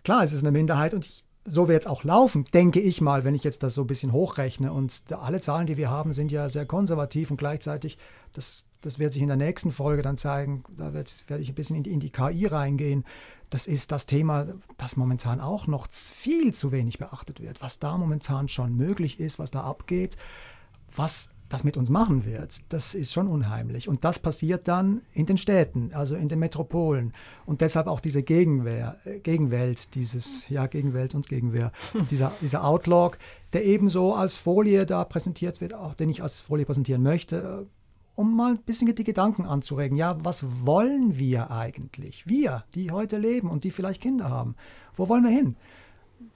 klar, 0.04 0.24
es 0.24 0.34
ist 0.34 0.44
eine 0.44 0.52
Minderheit 0.52 0.94
und 0.94 1.06
ich, 1.06 1.26
so 1.48 1.68
wird 1.68 1.84
es 1.84 1.88
auch 1.88 2.04
laufen, 2.04 2.44
denke 2.54 2.80
ich 2.80 3.02
mal, 3.02 3.24
wenn 3.24 3.36
ich 3.36 3.44
jetzt 3.44 3.62
das 3.62 3.76
so 3.76 3.82
ein 3.82 3.88
bisschen 3.88 4.12
hochrechne. 4.12 4.74
Und 4.74 5.04
alle 5.12 5.40
Zahlen, 5.40 5.68
die 5.68 5.78
wir 5.78 5.92
haben, 5.92 6.12
sind 6.12 6.32
ja 6.32 6.50
sehr 6.50 6.66
konservativ 6.66 7.30
und 7.30 7.38
gleichzeitig, 7.38 8.00
das, 8.34 8.66
das 8.82 8.98
wird 8.98 9.14
sich 9.14 9.22
in 9.22 9.28
der 9.28 9.38
nächsten 9.38 9.72
Folge 9.72 10.02
dann 10.02 10.18
zeigen, 10.18 10.64
da 10.76 10.94
werde 10.94 11.10
ich 11.40 11.50
ein 11.50 11.56
bisschen 11.56 11.78
in 11.78 11.84
die, 11.84 11.94
in 11.94 12.00
die 12.00 12.10
KI 12.10 12.48
reingehen. 12.48 13.06
Das 13.52 13.68
ist 13.68 13.92
das 13.92 14.08
Thema, 14.08 14.48
das 14.78 14.98
momentan 14.98 15.40
auch 15.40 15.68
noch 15.68 15.88
viel 15.92 16.52
zu 16.52 16.72
wenig 16.72 16.98
beachtet 16.98 17.40
wird, 17.40 17.62
was 17.62 17.78
da 17.78 17.96
momentan 17.96 18.48
schon 18.48 18.76
möglich 18.76 19.20
ist, 19.20 19.38
was 19.38 19.52
da 19.52 19.62
abgeht, 19.62 20.18
was 20.96 21.30
das 21.50 21.64
mit 21.64 21.78
uns 21.78 21.90
machen 21.90 22.26
wird, 22.26 22.62
das 22.70 22.96
ist 22.96 23.14
schon 23.14 23.28
unheimlich. 23.28 23.88
Und 23.88 24.04
das 24.04 24.20
passiert 24.20 24.68
dann 24.68 25.02
in 25.14 25.26
den 25.26 25.38
Städten, 25.38 25.92
also 25.94 26.16
in 26.16 26.28
den 26.28 26.40
Metropolen. 26.40 27.14
Und 27.46 27.62
deshalb 27.62 27.88
auch 27.88 28.00
diese 28.00 28.24
Gegenwehr, 28.24 28.98
äh, 29.06 29.20
Gegenwelt, 29.20 29.94
dieses, 29.96 30.50
ja, 30.50 30.66
Gegenwelt 30.68 31.14
und 31.14 31.28
Gegenwehr, 31.28 31.72
hm. 31.92 32.08
dieser, 32.08 32.32
dieser 32.42 32.64
Outlaw, 32.64 33.12
der 33.54 33.64
ebenso 33.66 34.16
als 34.16 34.38
Folie 34.38 34.86
da 34.86 35.04
präsentiert 35.04 35.62
wird, 35.62 35.74
auch 35.74 35.94
den 35.94 36.10
ich 36.10 36.24
als 36.24 36.40
Folie 36.40 36.66
präsentieren 36.66 37.04
möchte, 37.04 37.66
äh, 37.66 37.66
um 38.16 38.36
mal 38.36 38.52
ein 38.52 38.64
bisschen 38.64 38.94
die 38.96 39.04
Gedanken 39.04 39.46
anzuregen. 39.46 39.98
Ja, 39.98 40.18
was 40.24 40.66
wollen 40.66 41.20
wir 41.20 41.52
eigentlich? 41.52 42.28
Wir, 42.28 42.64
die 42.74 42.92
heute 42.92 43.18
leben 43.18 43.50
und 43.50 43.66
die 43.66 43.72
vielleicht 43.72 44.02
Kinder 44.02 44.30
haben. 44.30 44.56
Wo 44.96 45.10
wollen 45.10 45.24
wir 45.24 45.32
hin? 45.32 45.58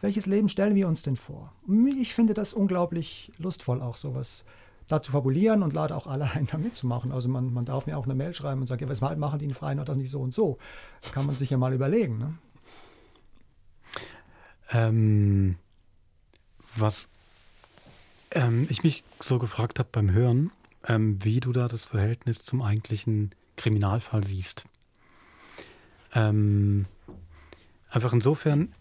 Welches 0.02 0.26
Leben 0.26 0.50
stellen 0.50 0.76
wir 0.76 0.88
uns 0.88 1.02
denn 1.02 1.16
vor? 1.16 1.54
Ich 2.00 2.14
finde 2.14 2.34
das 2.34 2.54
unglaublich 2.54 3.32
lustvoll, 3.38 3.82
auch 3.82 3.98
sowas 3.98 4.46
da 4.88 5.02
zu 5.02 5.12
fabulieren 5.12 5.62
und 5.64 5.74
lade 5.74 5.96
auch 5.96 6.08
alle 6.08 6.32
ein, 6.32 6.48
da 6.48 6.58
mitzumachen. 6.58 7.12
Also 7.12 7.30
man, 7.30 7.54
man 7.54 7.66
darf 7.66 7.86
mir 7.86 7.98
auch 7.98 8.06
eine 8.06 8.16
Mail 8.16 8.34
schreiben 8.34 8.62
und 8.62 8.68
sagen, 8.68 8.84
ja, 8.84 8.90
weshalb 8.90 9.20
machen 9.20 9.40
die 9.40 9.46
in 9.46 9.54
Freien 9.54 9.84
das 9.84 9.98
nicht 9.98 10.10
so 10.10 10.20
und 10.20 10.34
so? 10.34 10.58
Kann 11.12 11.26
man 11.26 11.36
sich 11.36 11.52
ja 11.52 11.58
mal 11.58 11.74
überlegen. 11.74 12.18
Ne? 12.18 12.34
Ähm, 14.72 15.56
was 16.76 17.08
ähm, 18.32 18.68
ich 18.70 18.84
mich 18.84 19.04
so 19.20 19.40
gefragt 19.40 19.80
habe 19.80 19.90
beim 19.92 20.12
Hören, 20.12 20.52
ähm, 20.88 21.24
wie 21.24 21.40
du 21.40 21.52
da 21.52 21.68
das 21.68 21.86
Verhältnis 21.86 22.44
zum 22.44 22.62
eigentlichen 22.62 23.32
Kriminalfall 23.58 24.24
siehst. 24.24 24.66
Ähm, 26.14 26.86
einfach 27.90 28.14
insofern, 28.14 28.74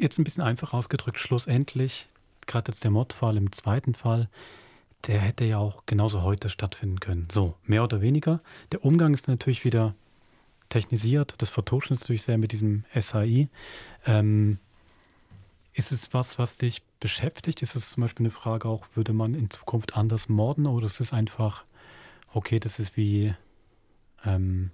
jetzt 0.00 0.18
ein 0.18 0.24
bisschen 0.24 0.42
einfach 0.42 0.72
ausgedrückt, 0.74 1.18
schlussendlich 1.18 2.08
gerade 2.50 2.72
jetzt 2.72 2.84
der 2.84 2.90
Mordfall 2.90 3.36
im 3.36 3.52
zweiten 3.52 3.94
Fall, 3.94 4.28
der 5.06 5.20
hätte 5.20 5.44
ja 5.44 5.58
auch 5.58 5.86
genauso 5.86 6.22
heute 6.22 6.50
stattfinden 6.50 7.00
können. 7.00 7.28
So, 7.30 7.54
mehr 7.64 7.84
oder 7.84 8.00
weniger. 8.00 8.42
Der 8.72 8.84
Umgang 8.84 9.14
ist 9.14 9.28
natürlich 9.28 9.64
wieder 9.64 9.94
technisiert. 10.68 11.34
Das 11.38 11.50
Vertuschen 11.50 11.94
ist 11.94 12.00
natürlich 12.00 12.22
sehr 12.22 12.38
mit 12.38 12.52
diesem 12.52 12.84
SAI. 12.94 13.48
Ähm, 14.04 14.58
ist 15.72 15.92
es 15.92 16.12
was, 16.12 16.38
was 16.38 16.58
dich 16.58 16.82
beschäftigt? 16.98 17.62
Ist 17.62 17.76
es 17.76 17.90
zum 17.90 18.02
Beispiel 18.02 18.26
eine 18.26 18.32
Frage 18.32 18.68
auch, 18.68 18.84
würde 18.94 19.12
man 19.12 19.34
in 19.34 19.48
Zukunft 19.48 19.96
anders 19.96 20.28
morden 20.28 20.66
oder 20.66 20.86
ist 20.86 21.00
es 21.00 21.12
einfach, 21.12 21.64
okay, 22.34 22.58
das 22.58 22.78
ist 22.78 22.96
wie 22.96 23.32
ähm, 24.24 24.70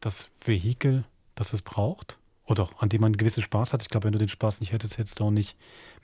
das 0.00 0.30
Vehikel, 0.44 1.04
das 1.34 1.52
es 1.52 1.62
braucht? 1.62 2.18
Oder 2.46 2.68
an 2.78 2.88
dem 2.88 3.00
man 3.00 3.16
gewissen 3.16 3.42
Spaß 3.42 3.72
hat. 3.72 3.82
Ich 3.82 3.88
glaube, 3.88 4.04
wenn 4.04 4.12
du 4.12 4.18
den 4.18 4.28
Spaß 4.28 4.60
nicht 4.60 4.72
hättest, 4.72 4.98
hättest 4.98 5.18
du 5.18 5.24
auch 5.24 5.30
nicht 5.30 5.56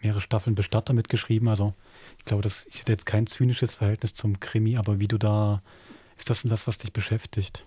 mehrere 0.03 0.21
Staffeln 0.21 0.57
Bestatter 0.57 0.93
mitgeschrieben. 0.93 1.49
Also 1.49 1.75
ich 2.19 2.25
glaube, 2.25 2.43
das 2.43 2.65
ist 2.65 2.89
jetzt 2.89 3.07
kein 3.07 3.27
zynisches 3.27 3.77
Verhältnis 3.77 4.15
zum 4.15 4.41
Krimi, 4.41 4.77
aber 4.77 4.99
wie 4.99 5.09
du 5.09 5.19
da, 5.19 5.63
ist 6.19 6.31
das 6.31 6.43
denn 6.43 6.51
das, 6.51 6.67
was 6.67 6.79
dich 6.79 6.93
beschäftigt? 6.93 7.65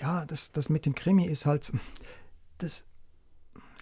Ja, 0.00 0.24
das, 0.24 0.52
das 0.52 0.70
mit 0.70 0.86
dem 0.86 0.94
Krimi 0.94 1.26
ist 1.26 1.46
halt, 1.46 1.70
das 2.56 2.86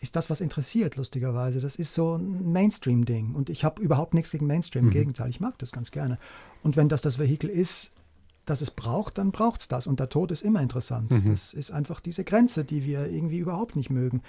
ist 0.01 0.16
das, 0.16 0.28
was 0.28 0.40
interessiert, 0.40 0.97
lustigerweise. 0.97 1.60
Das 1.60 1.76
ist 1.76 1.94
so 1.94 2.16
ein 2.16 2.52
Mainstream-Ding. 2.52 3.34
Und 3.34 3.48
ich 3.48 3.64
habe 3.64 3.80
überhaupt 3.80 4.12
nichts 4.12 4.30
gegen 4.30 4.47
Mainstream. 4.47 4.84
Im 4.84 4.88
mhm. 4.88 4.93
Gegenteil, 4.93 5.30
ich 5.30 5.40
mag 5.40 5.59
das 5.59 5.72
ganz 5.72 5.90
gerne. 5.90 6.18
Und 6.62 6.76
wenn 6.76 6.88
das 6.88 7.01
das 7.01 7.18
Vehikel 7.18 7.48
ist, 7.48 7.93
das 8.47 8.62
es 8.62 8.70
braucht, 8.70 9.18
dann 9.18 9.32
braucht 9.32 9.60
es 9.60 9.68
das. 9.68 9.86
Und 9.86 10.01
der 10.01 10.09
Tod 10.09 10.32
ist 10.32 10.43
immer 10.43 10.62
interessant. 10.62 11.10
Mhm. 11.10 11.31
Das 11.31 11.52
ist 11.52 11.70
einfach 11.73 12.01
diese 12.01 12.24
Grenze, 12.24 12.64
die 12.64 12.85
wir 12.85 13.06
irgendwie 13.06 13.39
überhaupt 13.39 13.77
nicht 13.77 13.90
mögen. 13.90 14.23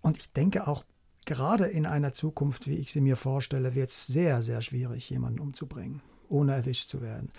Und 0.00 0.18
ich 0.18 0.30
denke 0.32 0.68
auch 0.68 0.84
gerade 1.24 1.66
in 1.66 1.86
einer 1.86 2.12
Zukunft, 2.12 2.68
wie 2.68 2.76
ich 2.76 2.92
sie 2.92 3.00
mir 3.00 3.16
vorstelle, 3.16 3.74
wird 3.74 3.90
es 3.90 4.06
sehr, 4.06 4.42
sehr 4.42 4.62
schwierig, 4.62 5.10
jemanden 5.10 5.40
umzubringen, 5.40 6.00
ohne 6.28 6.54
erwischt 6.54 6.88
zu 6.88 7.02
werden. 7.02 7.30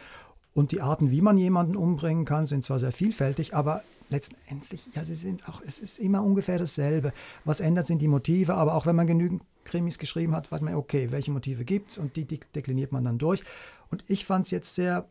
Und 0.54 0.72
die 0.72 0.82
Arten, 0.82 1.12
wie 1.12 1.22
man 1.22 1.38
jemanden 1.38 1.76
umbringen 1.76 2.26
kann, 2.26 2.46
sind 2.46 2.64
zwar 2.64 2.80
sehr 2.80 2.92
vielfältig, 2.92 3.56
aber 3.56 3.84
letztendlich, 4.10 4.90
ja, 4.96 5.04
sie 5.04 5.16
sind 5.16 5.48
auch, 5.48 5.62
es 5.66 5.80
ist 5.80 6.00
immer 6.00 6.24
ungefähr 6.24 6.60
dasselbe. 6.60 7.14
Was 7.46 7.60
ändert, 7.60 7.88
sind 7.88 8.02
die 8.02 8.08
Motive, 8.08 8.56
aber 8.56 8.74
auch 8.74 8.86
wenn 8.86 8.96
man 8.96 9.08
genügend 9.08 9.44
Krimis 9.64 10.00
geschrieben 10.00 10.36
hat, 10.36 10.52
weiß 10.52 10.64
man, 10.64 10.74
okay, 10.74 11.12
welche 11.12 11.32
Motive 11.32 11.66
gibt 11.66 11.92
es 11.92 11.98
und 12.00 12.16
die, 12.16 12.26
die 12.26 12.40
dekliniert 12.56 12.92
man 12.92 13.04
dann 13.04 13.20
durch. 13.20 13.44
Und 13.92 14.04
ich 14.08 14.26
fand 14.26 14.46
es 14.46 14.52
jetzt 14.52 14.74
sehr 14.74 15.08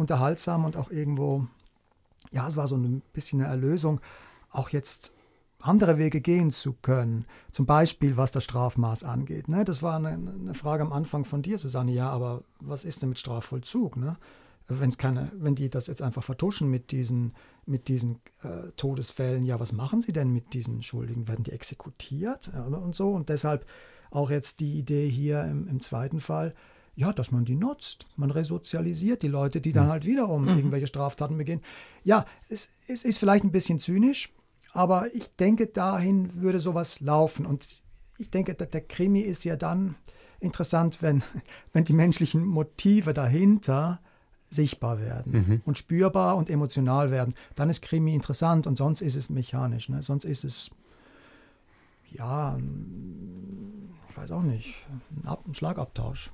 unterhaltsam 0.00 0.64
und 0.64 0.76
auch 0.76 0.90
irgendwo, 0.90 1.46
ja, 2.32 2.46
es 2.46 2.56
war 2.56 2.66
so 2.66 2.76
ein 2.76 3.02
bisschen 3.12 3.40
eine 3.40 3.50
Erlösung, 3.50 4.00
auch 4.50 4.70
jetzt 4.70 5.14
andere 5.60 5.98
Wege 5.98 6.20
gehen 6.20 6.50
zu 6.50 6.72
können. 6.72 7.26
Zum 7.52 7.66
Beispiel, 7.66 8.16
was 8.16 8.32
das 8.32 8.44
Strafmaß 8.44 9.04
angeht. 9.04 9.48
Ne? 9.48 9.64
Das 9.64 9.82
war 9.82 9.96
eine, 9.96 10.08
eine, 10.08 10.54
Frage 10.54 10.82
am 10.82 10.92
Anfang 10.92 11.24
von 11.24 11.42
dir, 11.42 11.58
Susanne. 11.58 11.92
Ja, 11.92 12.08
aber 12.08 12.42
was 12.60 12.84
ist 12.84 13.02
denn 13.02 13.10
mit 13.10 13.18
Strafvollzug? 13.18 13.96
Ne? 13.96 14.16
Wenn's 14.68 14.96
keine, 14.96 15.30
wenn 15.34 15.54
die 15.54 15.68
das 15.68 15.86
jetzt 15.88 16.00
einfach 16.00 16.22
vertuschen 16.22 16.70
mit 16.70 16.92
diesen, 16.92 17.34
mit 17.66 17.88
diesen 17.88 18.20
äh, 18.42 18.70
Todesfällen, 18.76 19.44
ja, 19.44 19.60
was 19.60 19.72
machen 19.72 20.00
sie 20.00 20.12
denn 20.12 20.32
mit 20.32 20.54
diesen 20.54 20.82
Schuldigen? 20.82 21.28
Werden 21.28 21.44
die 21.44 21.52
exekutiert 21.52 22.50
und 22.54 22.94
so? 22.94 23.10
Und 23.10 23.28
deshalb 23.28 23.66
auch 24.10 24.30
jetzt 24.30 24.60
die 24.60 24.78
Idee 24.78 25.08
hier 25.08 25.44
im, 25.44 25.68
im 25.68 25.80
zweiten 25.80 26.20
Fall, 26.20 26.54
ja, 27.00 27.12
dass 27.12 27.30
man 27.32 27.44
die 27.44 27.56
nutzt. 27.56 28.06
Man 28.16 28.30
resozialisiert 28.30 29.22
die 29.22 29.28
Leute, 29.28 29.60
die 29.60 29.72
dann 29.72 29.88
halt 29.88 30.04
wiederum 30.04 30.42
Mhm. 30.42 30.56
irgendwelche 30.58 30.86
Straftaten 30.86 31.36
begehen. 31.38 31.60
Ja, 32.04 32.26
es, 32.48 32.74
es 32.86 33.04
ist 33.04 33.18
vielleicht 33.18 33.44
ein 33.44 33.52
bisschen 33.52 33.78
zynisch, 33.78 34.32
aber 34.72 35.06
ich 35.14 35.34
denke, 35.36 35.66
dahin 35.66 36.42
würde 36.42 36.60
sowas 36.60 37.00
laufen. 37.00 37.46
Und 37.46 37.66
ich 38.18 38.30
denke, 38.30 38.54
der, 38.54 38.66
der 38.66 38.82
Krimi 38.82 39.20
ist 39.20 39.44
ja 39.44 39.56
dann 39.56 39.94
interessant, 40.40 41.00
wenn, 41.02 41.22
wenn 41.72 41.84
die 41.84 41.94
menschlichen 41.94 42.44
Motive 42.44 43.12
dahinter 43.14 44.00
sichtbar 44.52 45.00
werden 45.00 45.32
Mhm. 45.32 45.62
und 45.64 45.78
spürbar 45.78 46.36
und 46.36 46.50
emotional 46.50 47.10
werden. 47.10 47.34
Dann 47.54 47.70
ist 47.70 47.82
Krimi 47.82 48.14
interessant 48.14 48.66
und 48.66 48.76
sonst 48.76 49.00
ist 49.00 49.16
es 49.16 49.30
mechanisch. 49.30 49.88
Ne? 49.88 50.02
Sonst 50.02 50.24
ist 50.24 50.44
es, 50.44 50.70
ja, 52.10 52.58
ich 54.08 54.16
weiß 54.16 54.32
auch 54.32 54.42
nicht, 54.42 54.74
ein, 55.22 55.26
Ab 55.28 55.44
ein 55.46 55.54
Schlagabtausch. 55.54 56.30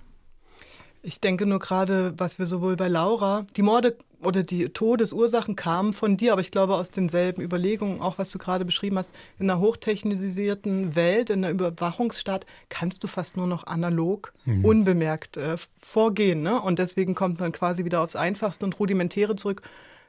Ich 1.06 1.20
denke 1.20 1.46
nur 1.46 1.60
gerade, 1.60 2.14
was 2.16 2.40
wir 2.40 2.46
sowohl 2.46 2.74
bei 2.74 2.88
Laura, 2.88 3.46
die 3.56 3.62
Morde 3.62 3.96
oder 4.22 4.42
die 4.42 4.70
Todesursachen 4.70 5.54
kamen 5.54 5.92
von 5.92 6.16
dir, 6.16 6.32
aber 6.32 6.40
ich 6.40 6.50
glaube 6.50 6.74
aus 6.74 6.90
denselben 6.90 7.42
Überlegungen, 7.42 8.00
auch 8.00 8.18
was 8.18 8.30
du 8.30 8.38
gerade 8.38 8.64
beschrieben 8.64 8.98
hast, 8.98 9.14
in 9.38 9.48
einer 9.48 9.60
hochtechnisierten 9.60 10.96
Welt, 10.96 11.30
in 11.30 11.44
einer 11.44 11.52
Überwachungsstaat, 11.54 12.44
kannst 12.70 13.04
du 13.04 13.06
fast 13.06 13.36
nur 13.36 13.46
noch 13.46 13.68
analog, 13.68 14.32
Mhm. 14.46 14.64
unbemerkt 14.64 15.36
äh, 15.36 15.56
vorgehen. 15.80 16.42
Ne? 16.42 16.60
Und 16.60 16.80
deswegen 16.80 17.14
kommt 17.14 17.38
man 17.38 17.52
quasi 17.52 17.84
wieder 17.84 18.00
aufs 18.00 18.16
Einfachste 18.16 18.66
und 18.66 18.76
Rudimentäre 18.80 19.36
zurück. 19.36 19.62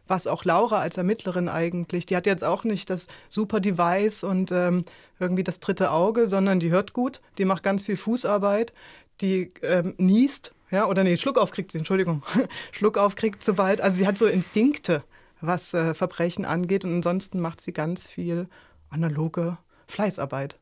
Was 0.08 0.26
auch 0.26 0.46
Laura 0.46 0.80
als 0.80 0.98
Ermittlerin 0.98 1.48
eigentlich, 1.48 2.08
die 2.08 2.16
hat 2.16 2.26
jetzt 2.26 2.44
auch 2.44 2.64
nicht 2.64 2.90
das 2.90 3.06
super 3.30 3.60
Device 3.60 4.24
und 4.24 4.52
ähm, 4.52 4.84
irgendwie 5.20 5.44
das 5.44 5.60
dritte 5.60 5.92
Auge, 5.92 6.28
sondern 6.28 6.60
die 6.60 6.72
hört 6.72 6.94
gut, 6.94 7.22
die 7.38 7.46
macht 7.46 7.62
ganz 7.62 7.84
viel 7.84 7.98
Fußarbeit, 7.98 8.74
die 9.22 9.52
ähm, 9.62 9.94
niest, 9.98 10.54
ja, 10.72 10.88
oder 10.88 11.04
nee, 11.04 11.18
Schluck 11.18 11.38
aufkriegt 11.38 11.72
sie, 11.72 11.78
Entschuldigung, 11.78 12.24
Schluck 12.72 12.98
aufkriegt 12.98 13.44
sobald, 13.44 13.82
also 13.82 13.98
sie 13.98 14.08
hat 14.08 14.18
so 14.18 14.26
Instinkte, 14.26 15.04
was 15.42 15.74
äh, 15.74 15.94
Verbrechen 15.94 16.46
angeht 16.46 16.84
und 16.84 16.94
ansonsten 16.94 17.40
macht 17.40 17.62
sie 17.62 17.74
ganz 17.74 18.08
viel 18.08 18.48
analoge 18.90 19.58
Fleißarbeit 19.88 20.58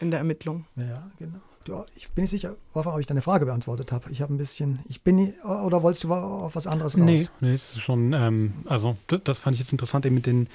in 0.00 0.10
der 0.10 0.18
Ermittlung. 0.18 0.66
Ja, 0.76 1.10
genau. 1.18 1.40
Du, 1.64 1.84
ich 1.96 2.10
bin 2.10 2.22
nicht 2.22 2.30
sicher, 2.30 2.54
Wolfgang, 2.72 2.94
ob 2.94 3.00
ich 3.00 3.06
deine 3.06 3.22
Frage 3.22 3.44
beantwortet 3.44 3.90
habe. 3.90 4.08
Ich 4.12 4.22
habe 4.22 4.32
ein 4.32 4.36
bisschen, 4.36 4.78
ich 4.88 5.02
bin, 5.02 5.34
oder 5.42 5.82
wolltest 5.82 6.04
du 6.04 6.14
auf 6.14 6.54
was 6.54 6.68
anderes 6.68 6.96
raus? 6.96 7.04
Nee, 7.04 7.26
nee, 7.40 7.52
das 7.52 7.74
ist 7.74 7.80
schon, 7.80 8.12
ähm, 8.12 8.54
also 8.66 8.96
das 9.24 9.40
fand 9.40 9.54
ich 9.54 9.60
jetzt 9.60 9.72
interessant, 9.72 10.06
eben 10.06 10.14
mit 10.14 10.26
den, 10.26 10.48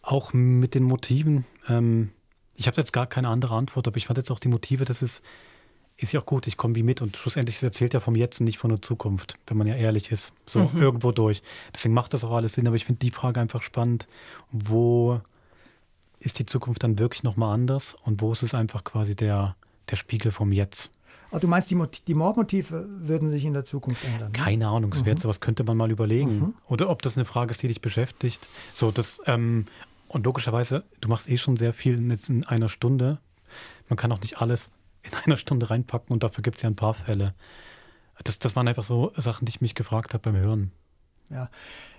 auch 0.00 0.32
mit 0.32 0.76
den 0.76 0.84
Motiven. 0.84 1.44
Ähm, 1.68 2.12
ich 2.54 2.68
habe 2.68 2.76
jetzt 2.76 2.92
gar 2.92 3.06
keine 3.06 3.28
andere 3.28 3.56
Antwort, 3.56 3.88
aber 3.88 3.96
ich 3.96 4.06
fand 4.06 4.16
jetzt 4.16 4.30
auch 4.30 4.38
die 4.38 4.48
Motive, 4.48 4.84
das 4.84 5.02
ist, 5.02 5.24
ist 6.00 6.12
ja 6.12 6.20
auch 6.20 6.26
gut, 6.26 6.46
ich 6.46 6.56
komme 6.56 6.74
wie 6.76 6.82
mit 6.84 7.02
und 7.02 7.16
schlussendlich 7.16 7.60
erzählt 7.62 7.92
ja 7.92 8.00
vom 8.00 8.14
Jetzt, 8.14 8.40
nicht 8.40 8.56
von 8.58 8.70
der 8.70 8.80
Zukunft, 8.80 9.34
wenn 9.48 9.56
man 9.56 9.66
ja 9.66 9.74
ehrlich 9.74 10.10
ist, 10.12 10.32
so 10.46 10.60
Mhm. 10.72 10.80
irgendwo 10.80 11.10
durch. 11.12 11.42
Deswegen 11.74 11.92
macht 11.94 12.14
das 12.14 12.22
auch 12.24 12.30
alles 12.32 12.52
Sinn, 12.54 12.66
aber 12.68 12.76
ich 12.76 12.84
finde 12.84 13.00
die 13.00 13.10
Frage 13.10 13.40
einfach 13.40 13.62
spannend, 13.62 14.06
wo 14.52 15.20
ist 16.20 16.38
die 16.38 16.46
Zukunft 16.46 16.82
dann 16.84 16.98
wirklich 16.98 17.22
nochmal 17.24 17.52
anders 17.54 17.96
und 18.04 18.20
wo 18.22 18.32
ist 18.32 18.42
es 18.42 18.54
einfach 18.54 18.84
quasi 18.84 19.16
der, 19.16 19.56
der 19.90 19.96
Spiegel 19.96 20.30
vom 20.32 20.52
Jetzt? 20.52 20.90
Ah, 21.30 21.38
du 21.40 21.46
meinst, 21.48 21.70
die, 21.70 21.74
Mot- 21.74 22.02
die 22.06 22.14
Mordmotive 22.14 22.86
würden 22.88 23.28
sich 23.28 23.44
in 23.44 23.52
der 23.52 23.64
Zukunft 23.64 24.02
ändern? 24.04 24.32
ne? 24.32 24.38
Keine 24.38 24.68
Ahnung, 24.68 24.92
es 24.92 25.00
Mhm. 25.02 25.06
wäre 25.06 25.18
sowas 25.18 25.40
könnte 25.40 25.62
man 25.64 25.76
mal 25.76 25.90
überlegen. 25.90 26.38
Mhm. 26.38 26.54
Oder 26.68 26.88
ob 26.90 27.02
das 27.02 27.16
eine 27.18 27.24
Frage 27.26 27.50
ist, 27.50 27.62
die 27.62 27.68
dich 27.68 27.80
beschäftigt. 27.82 28.48
So, 28.72 28.90
das, 28.90 29.20
ähm, 29.26 29.66
und 30.08 30.24
logischerweise, 30.24 30.84
du 31.00 31.08
machst 31.08 31.28
eh 31.28 31.36
schon 31.36 31.56
sehr 31.56 31.72
viel 31.74 32.00
jetzt 32.10 32.30
in 32.30 32.44
einer 32.46 32.68
Stunde. 32.70 33.18
Man 33.90 33.96
kann 33.98 34.10
auch 34.12 34.20
nicht 34.20 34.40
alles 34.40 34.70
in 35.12 35.18
einer 35.26 35.36
Stunde 35.36 35.70
reinpacken 35.70 36.12
und 36.12 36.22
dafür 36.22 36.42
gibt 36.42 36.56
es 36.56 36.62
ja 36.62 36.70
ein 36.70 36.76
paar 36.76 36.94
Fälle. 36.94 37.34
Das, 38.24 38.38
das 38.38 38.56
waren 38.56 38.66
einfach 38.68 38.84
so 38.84 39.12
Sachen, 39.16 39.44
die 39.46 39.50
ich 39.50 39.60
mich 39.60 39.74
gefragt 39.74 40.14
habe 40.14 40.30
beim 40.30 40.40
Hören. 40.40 40.72
Ja. 41.30 41.50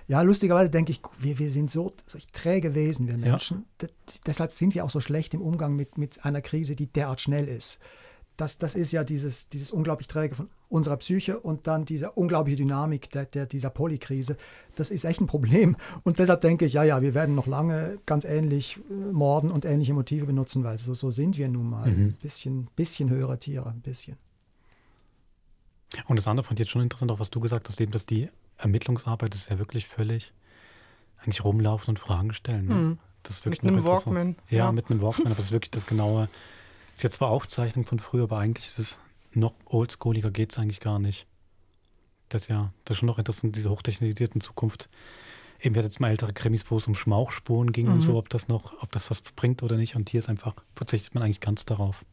ja, 0.07 0.22
lustigerweise 0.22 0.72
denke 0.72 0.91
ich, 0.91 1.02
wir, 1.19 1.38
wir 1.38 1.52
sind 1.52 1.69
so 1.69 1.94
träge 2.34 2.73
Wesen, 2.73 3.07
wir 3.07 3.15
Ja. 3.15 3.31
Menschen. 3.31 3.65
D 3.81 3.88
deshalb 4.26 4.52
sind 4.53 4.73
wir 4.73 4.84
auch 4.84 4.90
so 4.90 4.99
schlecht 4.99 5.34
im 5.34 5.41
Umgang 5.41 5.76
mit, 5.76 5.98
mit 5.98 6.26
einer 6.26 6.41
Krise, 6.41 6.76
die 6.76 6.88
derart 6.88 7.22
schnell 7.22 7.48
ist. 7.48 7.80
Das, 8.40 8.57
das 8.57 8.76
ist 8.76 8.94
ja 8.94 9.03
dieses, 9.03 9.49
dieses 9.49 9.72
unglaublich 9.72 10.07
Träge 10.07 10.34
von 10.34 10.49
unserer 10.70 10.95
Psyche 10.98 11.40
und 11.40 11.68
dann 11.68 11.84
diese 11.84 12.11
unglaubliche 12.11 12.56
Dynamik 12.57 13.11
der, 13.11 13.26
der, 13.26 13.45
dieser 13.45 13.70
Polykrise. 13.70 14.38
Das 14.76 14.91
ist 14.91 15.03
echt 15.03 15.20
ein 15.20 15.28
Problem. 15.28 15.76
Und 16.03 16.20
deshalb 16.20 16.40
denke 16.40 16.66
ich, 16.66 16.72
ja, 16.74 16.84
ja, 16.84 17.02
wir 17.02 17.14
werden 17.14 17.36
noch 17.36 17.48
lange 17.48 17.99
ganz 18.06 18.24
ähnlich 18.24 18.80
äh, 18.90 18.94
morden 19.11 19.52
und 19.52 19.66
ähnliche 19.66 19.94
Motive 19.94 20.26
benutzen, 20.26 20.64
weil 20.64 20.78
so, 20.80 20.94
so 20.94 21.11
sind 21.11 21.38
wir 21.38 21.49
nun 21.49 21.70
mal. 21.70 21.90
Mhm. 21.90 22.06
Ein 22.06 22.18
bisschen, 22.22 22.68
bisschen 22.78 23.10
höhere 23.10 23.38
Tiere, 23.40 23.70
ein 23.70 23.82
bisschen. 23.82 24.16
Und 26.06 26.16
das 26.16 26.28
andere 26.28 26.45
fand 26.45 26.60
ich 26.60 26.66
jetzt 26.66 26.72
schon 26.72 26.82
interessant, 26.82 27.11
auch 27.11 27.20
was 27.20 27.32
du 27.32 27.41
gesagt 27.41 27.68
hast, 27.68 27.82
eben, 27.82 27.91
dass 27.91 28.06
die 28.06 28.30
Ermittlungsarbeit 28.57 29.36
ist 29.36 29.49
ja 29.49 29.60
wirklich 29.60 29.88
völlig 29.88 30.34
eigentlich 31.18 31.44
rumlaufen 31.44 31.91
und 31.91 31.98
Fragen 31.98 32.34
stellen. 32.34 32.68
Ne? 32.68 32.74
Mhm. 32.74 32.99
Das 33.24 33.36
ist 33.36 33.45
wirklich 33.45 33.64
Mit 33.64 33.74
einem. 33.74 33.84
Walkman, 33.84 34.36
Ja, 34.49 34.57
ja. 34.57 34.72
mit 34.72 34.90
einem 34.90 35.02
Walkman, 35.02 35.28
aber 35.28 35.36
das 35.36 35.45
ist 35.45 35.52
wirklich 35.52 35.72
das 35.72 35.86
genaue. 35.86 36.30
Ist 37.00 37.04
jetzt 37.04 37.16
zwar 37.16 37.30
Aufzeichnung 37.30 37.86
von 37.86 38.00
früher, 38.00 38.24
aber 38.24 38.40
eigentlich 38.40 38.68
ist 38.68 38.78
es 38.78 39.00
noch 39.32 39.54
oldschooliger 39.68 40.32
geht 40.32 40.52
es 40.52 40.58
eigentlich 40.58 40.82
gar 40.82 41.00
nicht. 41.00 41.28
Das 42.28 42.42
ist 42.42 42.48
ja, 42.50 42.74
das 42.84 42.96
ist 42.96 43.00
schon 43.00 43.08
noch 43.08 43.18
interessant, 43.18 43.56
diese 43.56 43.70
hochtechnisierten 43.70 44.42
Zukunft. 44.42 44.90
Eben, 45.62 45.76
wir 45.76 45.80
hatten 45.82 45.92
jetzt 45.92 46.02
mal 46.02 46.10
ältere 46.10 46.34
Krimis, 46.34 46.70
wo 46.70 46.76
es 46.76 46.88
um 46.88 46.96
Schmauchspuren 46.96 47.72
ging 47.72 47.88
und 47.88 47.96
Mhm. 47.96 48.02
so, 48.02 48.18
ob 48.18 48.28
das 48.28 48.50
noch, 48.50 48.84
ob 48.84 48.92
das 48.92 49.10
was 49.10 49.22
bringt 49.22 49.64
oder 49.64 49.78
nicht. 49.78 49.96
Und 49.96 50.10
hier 50.10 50.20
ist 50.20 50.28
einfach, 50.28 50.56
verzichtet 50.76 51.14
man 51.16 51.24
eigentlich 51.24 51.40
ganz 51.40 51.64
darauf. 51.64 52.04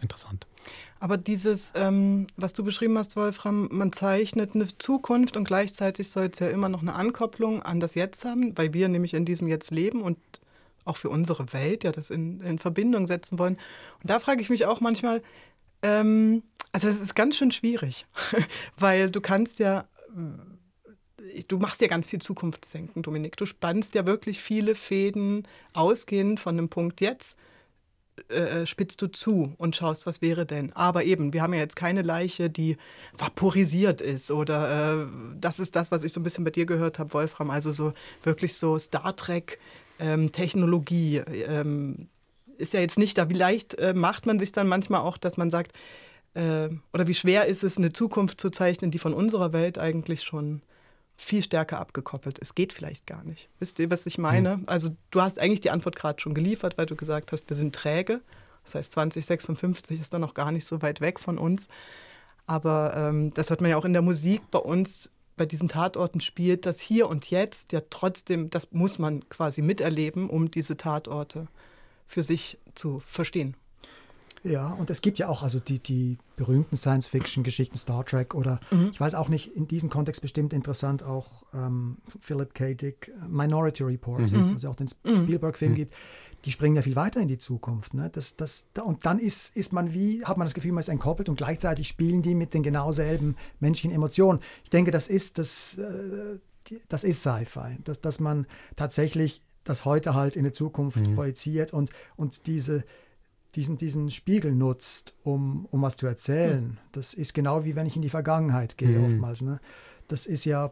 Interessant. 0.00 0.46
Aber 1.00 1.16
dieses, 1.16 1.72
ähm, 1.74 2.28
was 2.36 2.52
du 2.52 2.62
beschrieben 2.62 2.96
hast, 2.96 3.16
Wolfram, 3.16 3.68
man 3.72 3.92
zeichnet 3.92 4.54
eine 4.54 4.68
Zukunft 4.78 5.36
und 5.36 5.42
gleichzeitig 5.42 6.10
soll 6.10 6.30
es 6.32 6.38
ja 6.38 6.46
immer 6.46 6.68
noch 6.68 6.82
eine 6.82 6.94
Ankopplung 6.94 7.60
an 7.64 7.80
das 7.80 7.96
Jetzt 7.96 8.24
haben, 8.24 8.56
weil 8.56 8.72
wir 8.72 8.88
nämlich 8.88 9.14
in 9.14 9.24
diesem 9.24 9.48
Jetzt 9.48 9.72
leben 9.72 10.00
und 10.00 10.16
auch 10.88 10.96
für 10.96 11.10
unsere 11.10 11.52
Welt 11.52 11.84
ja 11.84 11.92
das 11.92 12.10
in, 12.10 12.40
in 12.40 12.58
Verbindung 12.58 13.06
setzen 13.06 13.38
wollen. 13.38 13.54
Und 14.02 14.10
da 14.10 14.18
frage 14.18 14.40
ich 14.40 14.50
mich 14.50 14.66
auch 14.66 14.80
manchmal, 14.80 15.22
ähm, 15.82 16.42
also 16.72 16.88
es 16.88 17.00
ist 17.00 17.14
ganz 17.14 17.36
schön 17.36 17.52
schwierig, 17.52 18.06
weil 18.76 19.10
du 19.10 19.20
kannst 19.20 19.58
ja, 19.58 19.88
äh, 20.16 21.42
du 21.46 21.58
machst 21.58 21.80
ja 21.80 21.88
ganz 21.88 22.08
viel 22.08 22.20
Zukunftsdenken, 22.20 23.02
Dominik. 23.02 23.36
Du 23.36 23.46
spannst 23.46 23.94
ja 23.94 24.06
wirklich 24.06 24.40
viele 24.40 24.74
Fäden 24.74 25.46
ausgehend 25.72 26.40
von 26.40 26.56
dem 26.56 26.68
Punkt 26.68 27.00
jetzt 27.00 27.36
äh, 28.28 28.66
spitzt 28.66 29.00
du 29.02 29.08
zu 29.08 29.54
und 29.58 29.76
schaust, 29.76 30.06
was 30.06 30.22
wäre 30.22 30.46
denn. 30.46 30.72
Aber 30.74 31.04
eben, 31.04 31.32
wir 31.32 31.42
haben 31.42 31.54
ja 31.54 31.60
jetzt 31.60 31.76
keine 31.76 32.02
Leiche, 32.02 32.50
die 32.50 32.76
vaporisiert 33.16 34.00
ist 34.00 34.30
oder 34.30 35.02
äh, 35.02 35.06
das 35.40 35.60
ist 35.60 35.76
das, 35.76 35.90
was 35.90 36.04
ich 36.04 36.12
so 36.12 36.20
ein 36.20 36.22
bisschen 36.22 36.44
bei 36.44 36.50
dir 36.50 36.66
gehört 36.66 36.98
habe, 36.98 37.12
Wolfram. 37.12 37.50
Also 37.50 37.72
so 37.72 37.92
wirklich 38.22 38.54
so 38.54 38.78
Star 38.78 39.14
Trek 39.16 39.58
ähm, 39.98 40.32
Technologie 40.32 41.18
ähm, 41.18 42.08
ist 42.58 42.72
ja 42.72 42.80
jetzt 42.80 42.98
nicht 42.98 43.18
da. 43.18 43.28
Wie 43.28 43.34
leicht 43.34 43.74
äh, 43.74 43.94
macht 43.94 44.26
man 44.26 44.38
sich 44.38 44.52
dann 44.52 44.68
manchmal 44.68 45.00
auch, 45.00 45.16
dass 45.18 45.36
man 45.36 45.50
sagt, 45.50 45.72
äh, 46.34 46.68
oder 46.92 47.06
wie 47.06 47.14
schwer 47.14 47.46
ist 47.46 47.64
es, 47.64 47.78
eine 47.78 47.92
Zukunft 47.92 48.40
zu 48.40 48.50
zeichnen, 48.50 48.90
die 48.90 48.98
von 48.98 49.14
unserer 49.14 49.52
Welt 49.52 49.78
eigentlich 49.78 50.22
schon 50.22 50.62
viel 51.16 51.42
stärker 51.42 51.80
abgekoppelt 51.80 52.38
ist. 52.38 52.54
Geht 52.54 52.72
vielleicht 52.72 53.06
gar 53.06 53.24
nicht. 53.24 53.48
Wisst 53.58 53.78
ihr, 53.80 53.90
was 53.90 54.06
ich 54.06 54.18
meine? 54.18 54.62
Also 54.66 54.90
du 55.10 55.20
hast 55.20 55.38
eigentlich 55.38 55.60
die 55.60 55.70
Antwort 55.70 55.96
gerade 55.96 56.20
schon 56.20 56.32
geliefert, 56.32 56.78
weil 56.78 56.86
du 56.86 56.94
gesagt 56.94 57.32
hast, 57.32 57.48
wir 57.48 57.56
sind 57.56 57.74
träge. 57.74 58.20
Das 58.64 58.76
heißt, 58.76 58.92
2056 58.92 60.00
ist 60.00 60.14
dann 60.14 60.20
noch 60.20 60.34
gar 60.34 60.52
nicht 60.52 60.66
so 60.66 60.80
weit 60.80 61.00
weg 61.00 61.18
von 61.18 61.38
uns. 61.38 61.66
Aber 62.46 62.94
ähm, 62.96 63.34
das 63.34 63.50
hört 63.50 63.60
man 63.60 63.70
ja 63.70 63.76
auch 63.76 63.84
in 63.84 63.92
der 63.92 64.02
Musik 64.02 64.42
bei 64.50 64.60
uns, 64.60 65.10
bei 65.38 65.46
diesen 65.46 65.68
Tatorten 65.68 66.20
spielt, 66.20 66.66
das 66.66 66.82
Hier 66.82 67.08
und 67.08 67.30
Jetzt 67.30 67.72
ja 67.72 67.80
trotzdem, 67.88 68.50
das 68.50 68.72
muss 68.72 68.98
man 68.98 69.26
quasi 69.30 69.62
miterleben, 69.62 70.28
um 70.28 70.50
diese 70.50 70.76
Tatorte 70.76 71.48
für 72.06 72.22
sich 72.22 72.58
zu 72.74 73.00
verstehen. 73.00 73.56
Ja, 74.44 74.72
und 74.72 74.88
es 74.90 75.00
gibt 75.00 75.18
ja 75.18 75.28
auch 75.28 75.42
also 75.42 75.58
die, 75.60 75.80
die 75.80 76.18
berühmten 76.36 76.76
Science-Fiction-Geschichten, 76.76 77.76
Star 77.76 78.04
Trek 78.04 78.34
oder 78.34 78.60
Mhm. 78.70 78.90
ich 78.92 79.00
weiß 79.00 79.14
auch 79.14 79.28
nicht, 79.28 79.48
in 79.56 79.66
diesem 79.66 79.90
Kontext 79.90 80.22
bestimmt 80.22 80.52
interessant 80.52 81.02
auch 81.02 81.42
ähm, 81.52 81.96
Philip 82.20 82.54
K. 82.54 82.74
Dick, 82.74 83.10
Minority 83.28 83.82
Report, 83.82 84.32
Mhm. 84.32 84.52
also 84.52 84.70
auch 84.70 84.76
den 84.76 84.88
Mhm. 85.04 85.16
Spielberg-Film 85.16 85.72
Mhm. 85.72 85.76
gibt, 85.76 85.94
die 86.44 86.52
springen 86.52 86.76
ja 86.76 86.82
viel 86.82 86.94
weiter 86.94 87.20
in 87.20 87.26
die 87.28 87.38
Zukunft. 87.38 87.94
Ne? 87.94 88.10
Das, 88.12 88.36
das, 88.36 88.68
da, 88.74 88.82
und 88.82 89.04
dann 89.04 89.18
ist, 89.18 89.56
ist 89.56 89.72
man 89.72 89.92
wie, 89.92 90.24
hat 90.24 90.36
man 90.36 90.46
das 90.46 90.54
Gefühl, 90.54 90.70
man 90.72 90.80
ist 90.80 90.88
entkoppelt 90.88 91.28
und 91.28 91.36
gleichzeitig 91.36 91.88
spielen 91.88 92.22
die 92.22 92.36
mit 92.36 92.54
den 92.54 92.62
genau 92.62 92.92
selben 92.92 93.34
menschlichen 93.58 93.90
Emotionen. 93.90 94.38
Ich 94.62 94.70
denke, 94.70 94.92
das 94.92 95.08
ist 95.08 95.38
das, 95.38 95.78
äh, 95.78 96.38
das 96.88 97.02
ist 97.02 97.22
Sci-Fi, 97.22 97.78
dass, 97.82 98.00
dass 98.00 98.20
man 98.20 98.46
tatsächlich 98.76 99.42
das 99.64 99.84
heute 99.84 100.14
halt 100.14 100.36
in 100.36 100.44
die 100.44 100.52
Zukunft 100.52 101.08
Mhm. 101.08 101.14
projiziert 101.16 101.72
und, 101.72 101.90
und 102.16 102.46
diese 102.46 102.84
diesen, 103.58 103.76
diesen 103.76 104.08
Spiegel 104.10 104.52
nutzt, 104.54 105.14
um, 105.24 105.66
um 105.72 105.82
was 105.82 105.96
zu 105.96 106.06
erzählen. 106.06 106.78
Das 106.92 107.12
ist 107.12 107.34
genau 107.34 107.64
wie 107.64 107.74
wenn 107.74 107.86
ich 107.86 107.96
in 107.96 108.02
die 108.02 108.08
Vergangenheit 108.08 108.78
gehe, 108.78 108.98
Mhm. 108.98 109.04
oftmals. 109.04 109.42
Ne? 109.42 109.58
Das 110.06 110.26
ist 110.26 110.44
ja, 110.44 110.70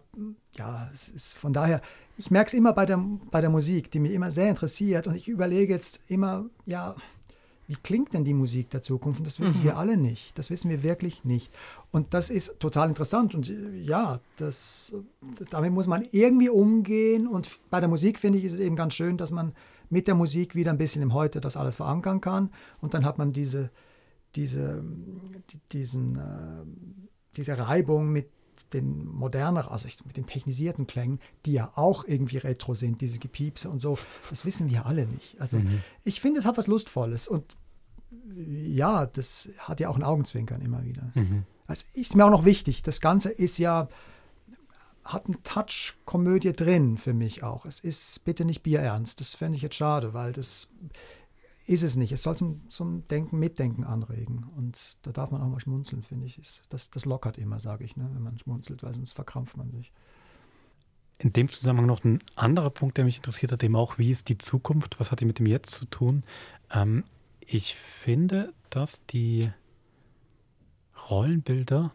ja, 0.56 0.88
es 0.94 1.08
ist 1.08 1.32
von 1.34 1.52
daher, 1.52 1.80
ich 2.16 2.30
merke 2.30 2.46
es 2.48 2.54
immer 2.54 2.72
bei 2.72 2.86
der, 2.86 2.98
bei 3.30 3.40
der 3.40 3.50
Musik, 3.50 3.90
die 3.90 3.98
mich 3.98 4.12
immer 4.12 4.30
sehr 4.30 4.48
interessiert 4.48 5.08
und 5.08 5.16
ich 5.16 5.26
überlege 5.28 5.72
jetzt 5.74 6.10
immer, 6.10 6.46
ja, 6.64 6.94
wie 7.68 7.74
klingt 7.82 8.14
denn 8.14 8.22
die 8.22 8.32
Musik 8.34 8.70
der 8.70 8.80
Zukunft? 8.82 9.18
Und 9.18 9.26
das 9.26 9.40
wissen 9.40 9.60
Mhm. 9.60 9.64
wir 9.64 9.76
alle 9.76 9.96
nicht. 9.96 10.38
Das 10.38 10.50
wissen 10.50 10.70
wir 10.70 10.84
wirklich 10.84 11.24
nicht. 11.24 11.52
Und 11.90 12.14
das 12.14 12.30
ist 12.30 12.60
total 12.60 12.88
interessant. 12.88 13.34
Und 13.34 13.52
ja, 13.82 14.20
das, 14.36 14.94
damit 15.50 15.72
muss 15.72 15.88
man 15.88 16.04
irgendwie 16.12 16.48
umgehen. 16.48 17.26
Und 17.26 17.48
bei 17.68 17.80
der 17.80 17.88
Musik 17.88 18.20
finde 18.20 18.38
ich 18.38 18.44
ist 18.44 18.52
es 18.52 18.60
eben 18.60 18.76
ganz 18.76 18.94
schön, 18.94 19.16
dass 19.16 19.32
man 19.32 19.52
mit 19.90 20.06
der 20.06 20.14
Musik 20.14 20.54
wieder 20.54 20.70
ein 20.72 20.78
bisschen 20.78 21.02
im 21.02 21.12
Heute 21.14 21.40
das 21.40 21.56
alles 21.56 21.76
verankern 21.76 22.20
kann. 22.20 22.50
Und 22.80 22.94
dann 22.94 23.04
hat 23.04 23.18
man 23.18 23.32
diese, 23.32 23.70
diese, 24.34 24.82
die- 25.50 25.60
diesen, 25.72 26.16
äh, 26.16 26.64
diese 27.36 27.58
Reibung 27.58 28.10
mit 28.12 28.30
den 28.72 29.06
moderneren, 29.06 29.70
also 29.70 29.86
mit 30.06 30.16
den 30.16 30.24
technisierten 30.26 30.86
Klängen, 30.86 31.20
die 31.44 31.52
ja 31.52 31.70
auch 31.74 32.04
irgendwie 32.06 32.38
retro 32.38 32.72
sind, 32.74 33.00
diese 33.02 33.18
Gepiepse 33.18 33.68
und 33.68 33.80
so, 33.80 33.98
das 34.30 34.44
wissen 34.46 34.70
wir 34.70 34.86
alle 34.86 35.06
nicht. 35.06 35.40
Also 35.40 35.58
Mhm. 35.58 35.82
ich 36.04 36.20
finde, 36.20 36.40
es 36.40 36.46
hat 36.46 36.56
was 36.56 36.66
Lustvolles 36.66 37.28
und 37.28 37.56
ja, 38.34 39.06
das 39.06 39.50
hat 39.58 39.80
ja 39.80 39.88
auch 39.88 39.96
ein 39.96 40.02
Augenzwinkern 40.02 40.60
immer 40.62 40.84
wieder. 40.84 41.10
Mhm. 41.14 41.44
Das 41.66 41.82
ist 41.82 42.16
mir 42.16 42.24
auch 42.24 42.30
noch 42.30 42.44
wichtig. 42.44 42.82
Das 42.82 43.00
Ganze 43.00 43.30
ist 43.30 43.58
ja, 43.58 43.88
hat 45.06 45.26
einen 45.26 45.42
Touch 45.42 45.94
Komödie 46.04 46.52
drin 46.52 46.98
für 46.98 47.14
mich 47.14 47.42
auch. 47.42 47.64
Es 47.64 47.80
ist 47.80 48.24
bitte 48.24 48.44
nicht 48.44 48.62
bierernst. 48.62 49.20
Das 49.20 49.34
fände 49.34 49.56
ich 49.56 49.62
jetzt 49.62 49.76
schade, 49.76 50.14
weil 50.14 50.32
das 50.32 50.70
ist 51.66 51.82
es 51.82 51.96
nicht. 51.96 52.12
Es 52.12 52.22
soll 52.22 52.36
zum, 52.36 52.68
zum 52.70 53.06
Denken, 53.08 53.38
Mitdenken 53.38 53.84
anregen. 53.84 54.46
Und 54.56 54.98
da 55.02 55.12
darf 55.12 55.30
man 55.30 55.42
auch 55.42 55.48
mal 55.48 55.60
schmunzeln, 55.60 56.02
finde 56.02 56.26
ich. 56.26 56.40
Das, 56.68 56.90
das 56.90 57.04
lockert 57.04 57.38
immer, 57.38 57.60
sage 57.60 57.84
ich, 57.84 57.96
ne, 57.96 58.08
wenn 58.12 58.22
man 58.22 58.38
schmunzelt, 58.38 58.82
weil 58.82 58.94
sonst 58.94 59.12
verkrampft 59.12 59.56
man 59.56 59.70
sich. 59.70 59.92
In 61.18 61.32
dem 61.32 61.48
Zusammenhang 61.48 61.86
noch 61.86 62.04
ein 62.04 62.22
anderer 62.34 62.70
Punkt, 62.70 62.98
der 62.98 63.04
mich 63.04 63.16
interessiert 63.16 63.50
hat, 63.50 63.62
eben 63.62 63.74
auch, 63.74 63.98
wie 63.98 64.10
ist 64.10 64.28
die 64.28 64.38
Zukunft, 64.38 65.00
was 65.00 65.10
hat 65.10 65.20
die 65.20 65.24
mit 65.24 65.38
dem 65.38 65.46
Jetzt 65.46 65.70
zu 65.70 65.86
tun? 65.86 66.24
Ähm, 66.70 67.04
ich 67.40 67.74
finde, 67.74 68.52
dass 68.70 69.06
die 69.06 69.50
Rollenbilder 71.08 71.92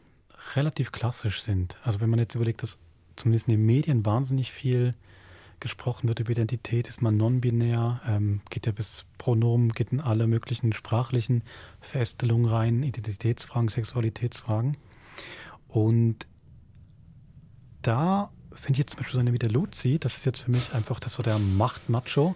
relativ 0.55 0.91
klassisch 0.91 1.41
sind. 1.41 1.77
Also 1.83 2.01
wenn 2.01 2.09
man 2.09 2.19
jetzt 2.19 2.35
überlegt, 2.35 2.63
dass 2.63 2.79
zumindest 3.21 3.47
in 3.47 3.55
den 3.55 3.65
Medien 3.65 4.05
wahnsinnig 4.05 4.51
viel 4.51 4.93
gesprochen 5.59 6.09
wird 6.09 6.19
über 6.19 6.31
Identität, 6.31 6.89
ist 6.89 7.01
man 7.01 7.15
non-binär, 7.17 8.01
ähm, 8.07 8.41
geht 8.49 8.65
ja 8.65 8.71
bis 8.71 9.05
Pronomen, 9.17 9.71
geht 9.71 9.91
in 9.91 10.01
alle 10.01 10.27
möglichen 10.27 10.73
sprachlichen 10.73 11.43
Verästelungen 11.79 12.49
rein, 12.49 12.83
Identitätsfragen, 12.83 13.69
Sexualitätsfragen. 13.69 14.75
Und 15.67 16.27
da 17.83 18.31
finde 18.51 18.73
ich 18.73 18.79
jetzt 18.79 18.91
zum 18.91 18.97
Beispiel 18.97 19.13
so 19.13 19.19
eine 19.19 19.33
wie 19.33 19.39
der 19.39 19.51
Luzi, 19.51 19.99
das 19.99 20.17
ist 20.17 20.25
jetzt 20.25 20.39
für 20.39 20.51
mich 20.51 20.73
einfach 20.73 20.99
das 20.99 21.13
so 21.13 21.23
der 21.23 21.37
Macht-Macho. 21.39 22.35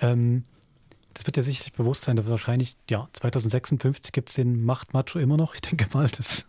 Ähm, 0.00 0.44
das 1.14 1.26
wird 1.26 1.36
ja 1.36 1.42
sicherlich 1.42 1.72
bewusst 1.72 2.04
sein, 2.04 2.16
dass 2.16 2.28
wahrscheinlich, 2.28 2.76
ja, 2.88 3.08
2056 3.12 4.12
gibt 4.12 4.28
es 4.28 4.36
den 4.36 4.64
Macht-Macho 4.64 5.18
immer 5.18 5.36
noch. 5.36 5.54
Ich 5.54 5.60
denke 5.62 5.86
mal, 5.92 6.08
das. 6.08 6.46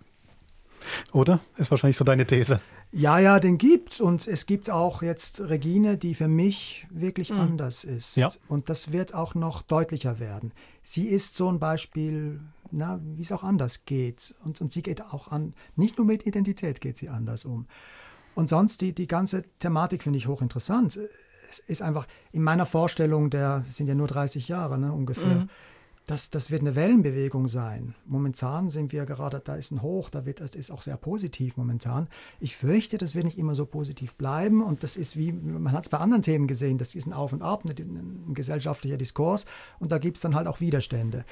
Oder? 1.11 1.39
Ist 1.57 1.71
wahrscheinlich 1.71 1.97
so 1.97 2.03
deine 2.03 2.25
These. 2.25 2.61
Ja, 2.95 3.17
ja, 3.17 3.39
den 3.39 3.57
gibt's 3.57 3.99
und 3.99 4.27
es 4.27 4.45
gibt 4.45 4.69
auch 4.69 5.01
jetzt 5.01 5.41
Regine, 5.41 5.97
die 5.97 6.13
für 6.13 6.27
mich 6.27 6.85
wirklich 6.91 7.31
Mhm. 7.31 7.39
anders 7.39 7.83
ist. 7.83 8.17
Ja. 8.17 8.27
Und 8.47 8.69
das 8.69 8.91
wird 8.91 9.15
auch 9.15 9.33
noch 9.33 9.63
deutlicher 9.63 10.19
werden. 10.19 10.53
Sie 10.83 11.07
ist 11.07 11.35
so 11.35 11.49
ein 11.49 11.57
Beispiel, 11.59 12.39
na, 12.69 12.99
wie 13.03 13.23
es 13.23 13.31
auch 13.31 13.41
anders 13.43 13.85
geht. 13.85 14.35
Und, 14.45 14.61
und 14.61 14.71
sie 14.71 14.83
geht 14.83 15.01
auch 15.01 15.29
an, 15.29 15.53
nicht 15.75 15.97
nur 15.97 16.05
mit 16.05 16.27
Identität 16.27 16.81
geht 16.81 16.95
sie 16.97 17.09
anders 17.09 17.45
um. 17.45 17.65
Und 18.35 18.47
sonst 18.49 18.81
die, 18.81 18.93
die 18.93 19.07
ganze 19.07 19.43
Thematik 19.57 20.03
finde 20.03 20.17
ich 20.17 20.27
hochinteressant. 20.27 20.99
Es 21.49 21.59
ist 21.59 21.81
einfach 21.81 22.07
in 22.31 22.43
meiner 22.43 22.65
Vorstellung, 22.67 23.31
der 23.31 23.61
das 23.61 23.75
sind 23.77 23.87
ja 23.87 23.95
nur 23.95 24.07
30 24.07 24.47
Jahre 24.47 24.77
ne, 24.77 24.91
ungefähr. 24.93 25.35
Mhm. 25.35 25.49
Das, 26.05 26.29
das 26.29 26.51
wird 26.51 26.61
eine 26.61 26.75
Wellenbewegung 26.75 27.47
sein. 27.47 27.95
Momentan 28.05 28.67
sind 28.67 28.91
wir 28.91 29.05
gerade, 29.05 29.39
da 29.39 29.55
ist 29.55 29.71
ein 29.71 29.81
Hoch, 29.81 30.09
da 30.09 30.25
wird, 30.25 30.41
das 30.41 30.53
ist 30.53 30.69
auch 30.69 30.81
sehr 30.81 30.97
positiv 30.97 31.55
momentan. 31.55 32.09
Ich 32.41 32.57
fürchte, 32.57 32.97
das 32.97 33.15
wird 33.15 33.23
nicht 33.23 33.37
immer 33.37 33.55
so 33.55 33.65
positiv 33.65 34.15
bleiben 34.15 34.61
und 34.61 34.83
das 34.83 34.97
ist 34.97 35.15
wie, 35.15 35.31
man 35.31 35.71
hat 35.71 35.83
es 35.83 35.89
bei 35.89 35.99
anderen 35.99 36.21
Themen 36.21 36.45
gesehen, 36.45 36.77
das 36.77 36.93
ist 36.93 37.07
ein 37.07 37.13
Auf 37.13 37.31
und 37.31 37.41
Ab, 37.41 37.63
ein, 37.63 38.27
ein 38.27 38.33
gesellschaftlicher 38.33 38.97
Diskurs 38.97 39.45
und 39.79 39.93
da 39.93 39.97
gibt 39.97 40.17
es 40.17 40.23
dann 40.23 40.35
halt 40.35 40.47
auch 40.47 40.59
Widerstände. 40.59 41.23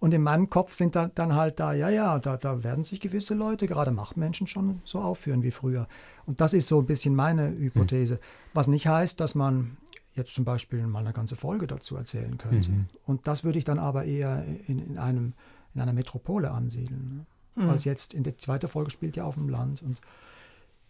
Und 0.00 0.14
in 0.14 0.22
meinem 0.22 0.48
Kopf 0.48 0.72
sind 0.72 0.96
dann, 0.96 1.10
dann 1.14 1.34
halt 1.34 1.60
da, 1.60 1.74
ja, 1.74 1.90
ja, 1.90 2.18
da, 2.18 2.38
da 2.38 2.64
werden 2.64 2.82
sich 2.82 3.00
gewisse 3.00 3.34
Leute, 3.34 3.66
gerade 3.66 3.90
Machtmenschen, 3.90 4.46
schon 4.46 4.80
so 4.82 4.98
aufführen 5.00 5.42
wie 5.42 5.50
früher. 5.50 5.88
Und 6.24 6.40
das 6.40 6.54
ist 6.54 6.68
so 6.68 6.78
ein 6.78 6.86
bisschen 6.86 7.14
meine 7.14 7.50
Hypothese. 7.50 8.18
Was 8.54 8.66
nicht 8.66 8.86
heißt, 8.86 9.20
dass 9.20 9.34
man 9.34 9.76
jetzt 10.14 10.34
zum 10.34 10.44
Beispiel 10.44 10.86
mal 10.86 11.00
eine 11.00 11.12
ganze 11.12 11.36
Folge 11.36 11.66
dazu 11.66 11.96
erzählen 11.96 12.36
könnte. 12.38 12.70
Mhm. 12.70 12.86
Und 13.06 13.26
das 13.26 13.44
würde 13.44 13.58
ich 13.58 13.64
dann 13.64 13.78
aber 13.78 14.04
eher 14.04 14.44
in, 14.66 14.78
in, 14.78 14.98
einem, 14.98 15.34
in 15.74 15.80
einer 15.80 15.92
Metropole 15.92 16.50
ansiedeln. 16.50 17.26
Ne? 17.56 17.62
Mhm. 17.64 17.70
Als 17.70 17.84
jetzt 17.84 18.14
in 18.14 18.22
der 18.22 18.36
zweiten 18.38 18.68
Folge 18.68 18.90
spielt 18.90 19.16
ja 19.16 19.24
auf 19.24 19.34
dem 19.34 19.48
Land. 19.48 19.82
Und 19.82 20.00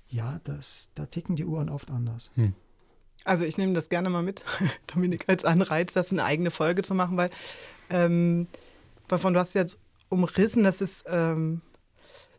ja, 0.09 0.41
das, 0.45 0.91
da 0.95 1.07
ticken 1.07 1.37
die 1.37 1.45
Uhren 1.45 1.69
oft 1.69 1.91
anders. 1.91 2.31
Also 3.25 3.45
ich 3.45 3.59
nehme 3.59 3.75
das 3.75 3.89
gerne 3.89 4.11
mal 4.11 4.23
mit, 4.23 4.45
Dominik, 4.93 5.25
als 5.29 5.45
Anreiz, 5.45 5.93
das 5.93 6.11
eine 6.11 6.25
eigene 6.25 6.51
Folge 6.51 6.83
zu 6.83 6.95
machen, 6.95 7.17
weil 7.17 7.31
ähm, 7.91 8.47
davon 9.09 9.35
du 9.35 9.41
hast 9.41 9.55
jetzt 9.55 9.79
umrissen, 10.09 10.65
das 10.65 10.81
ist 10.81 11.05
ähm, 11.09 11.61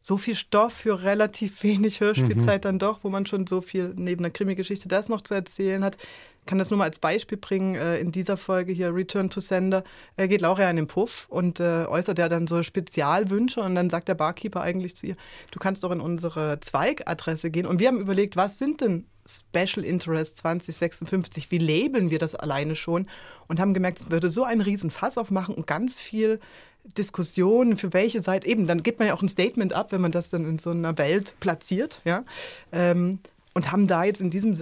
so 0.01 0.17
viel 0.17 0.35
Stoff 0.35 0.73
für 0.73 1.03
relativ 1.03 1.61
wenig 1.63 2.01
Hörspielzeit 2.01 2.61
Mhm. 2.61 2.67
dann 2.67 2.79
doch, 2.79 3.03
wo 3.03 3.09
man 3.09 3.27
schon 3.27 3.45
so 3.45 3.61
viel 3.61 3.93
neben 3.95 4.23
der 4.23 4.31
Krimi-Geschichte 4.31 4.87
das 4.87 5.09
noch 5.09 5.21
zu 5.21 5.35
erzählen 5.35 5.83
hat. 5.83 5.97
Kann 6.45 6.57
das 6.57 6.69
nur 6.69 6.77
mal 6.77 6.85
als 6.85 6.99
Beispiel 6.99 7.37
bringen. 7.37 7.75
Äh, 7.75 7.99
in 7.99 8.11
dieser 8.11 8.35
Folge 8.35 8.73
hier 8.73 8.93
Return 8.93 9.29
to 9.29 9.39
Sender 9.39 9.83
äh, 10.17 10.27
geht 10.27 10.41
Laura 10.41 10.69
in 10.69 10.75
den 10.75 10.87
Puff 10.87 11.27
und 11.29 11.59
äh, 11.59 11.85
äußert 11.85 12.17
ja 12.17 12.29
dann 12.29 12.47
so 12.47 12.63
Spezialwünsche 12.63 13.61
und 13.61 13.75
dann 13.75 13.89
sagt 13.89 14.07
der 14.07 14.15
Barkeeper 14.15 14.61
eigentlich 14.61 14.95
zu 14.95 15.07
ihr, 15.07 15.15
du 15.51 15.59
kannst 15.59 15.83
doch 15.83 15.91
in 15.91 16.01
unsere 16.01 16.59
Zweigadresse 16.59 17.51
gehen. 17.51 17.65
Und 17.65 17.79
wir 17.79 17.87
haben 17.87 17.99
überlegt, 17.99 18.35
was 18.35 18.57
sind 18.57 18.81
denn 18.81 19.05
Special 19.27 19.85
Interest 19.85 20.37
2056, 20.37 21.51
wie 21.51 21.59
labeln 21.59 22.09
wir 22.09 22.19
das 22.19 22.35
alleine 22.35 22.75
schon 22.75 23.07
und 23.47 23.59
haben 23.59 23.73
gemerkt, 23.73 23.99
es 23.99 24.11
würde 24.11 24.29
so 24.29 24.43
einen 24.43 24.61
riesen 24.61 24.89
Fass 24.89 25.17
aufmachen 25.17 25.53
und 25.55 25.67
ganz 25.67 25.99
viel 25.99 26.39
Diskussion, 26.97 27.77
für 27.77 27.93
welche 27.93 28.21
Seite, 28.21 28.47
eben, 28.47 28.65
dann 28.65 28.81
gibt 28.81 28.99
man 28.99 29.07
ja 29.07 29.13
auch 29.13 29.21
ein 29.21 29.29
Statement 29.29 29.73
ab, 29.73 29.91
wenn 29.91 30.01
man 30.01 30.11
das 30.11 30.29
dann 30.29 30.45
in 30.45 30.57
so 30.57 30.71
einer 30.71 30.97
Welt 30.97 31.35
platziert, 31.39 32.01
ja. 32.05 32.23
Ähm, 32.71 33.19
und 33.53 33.71
haben 33.71 33.87
da 33.87 34.03
jetzt 34.03 34.21
in 34.21 34.29
diesem 34.29 34.55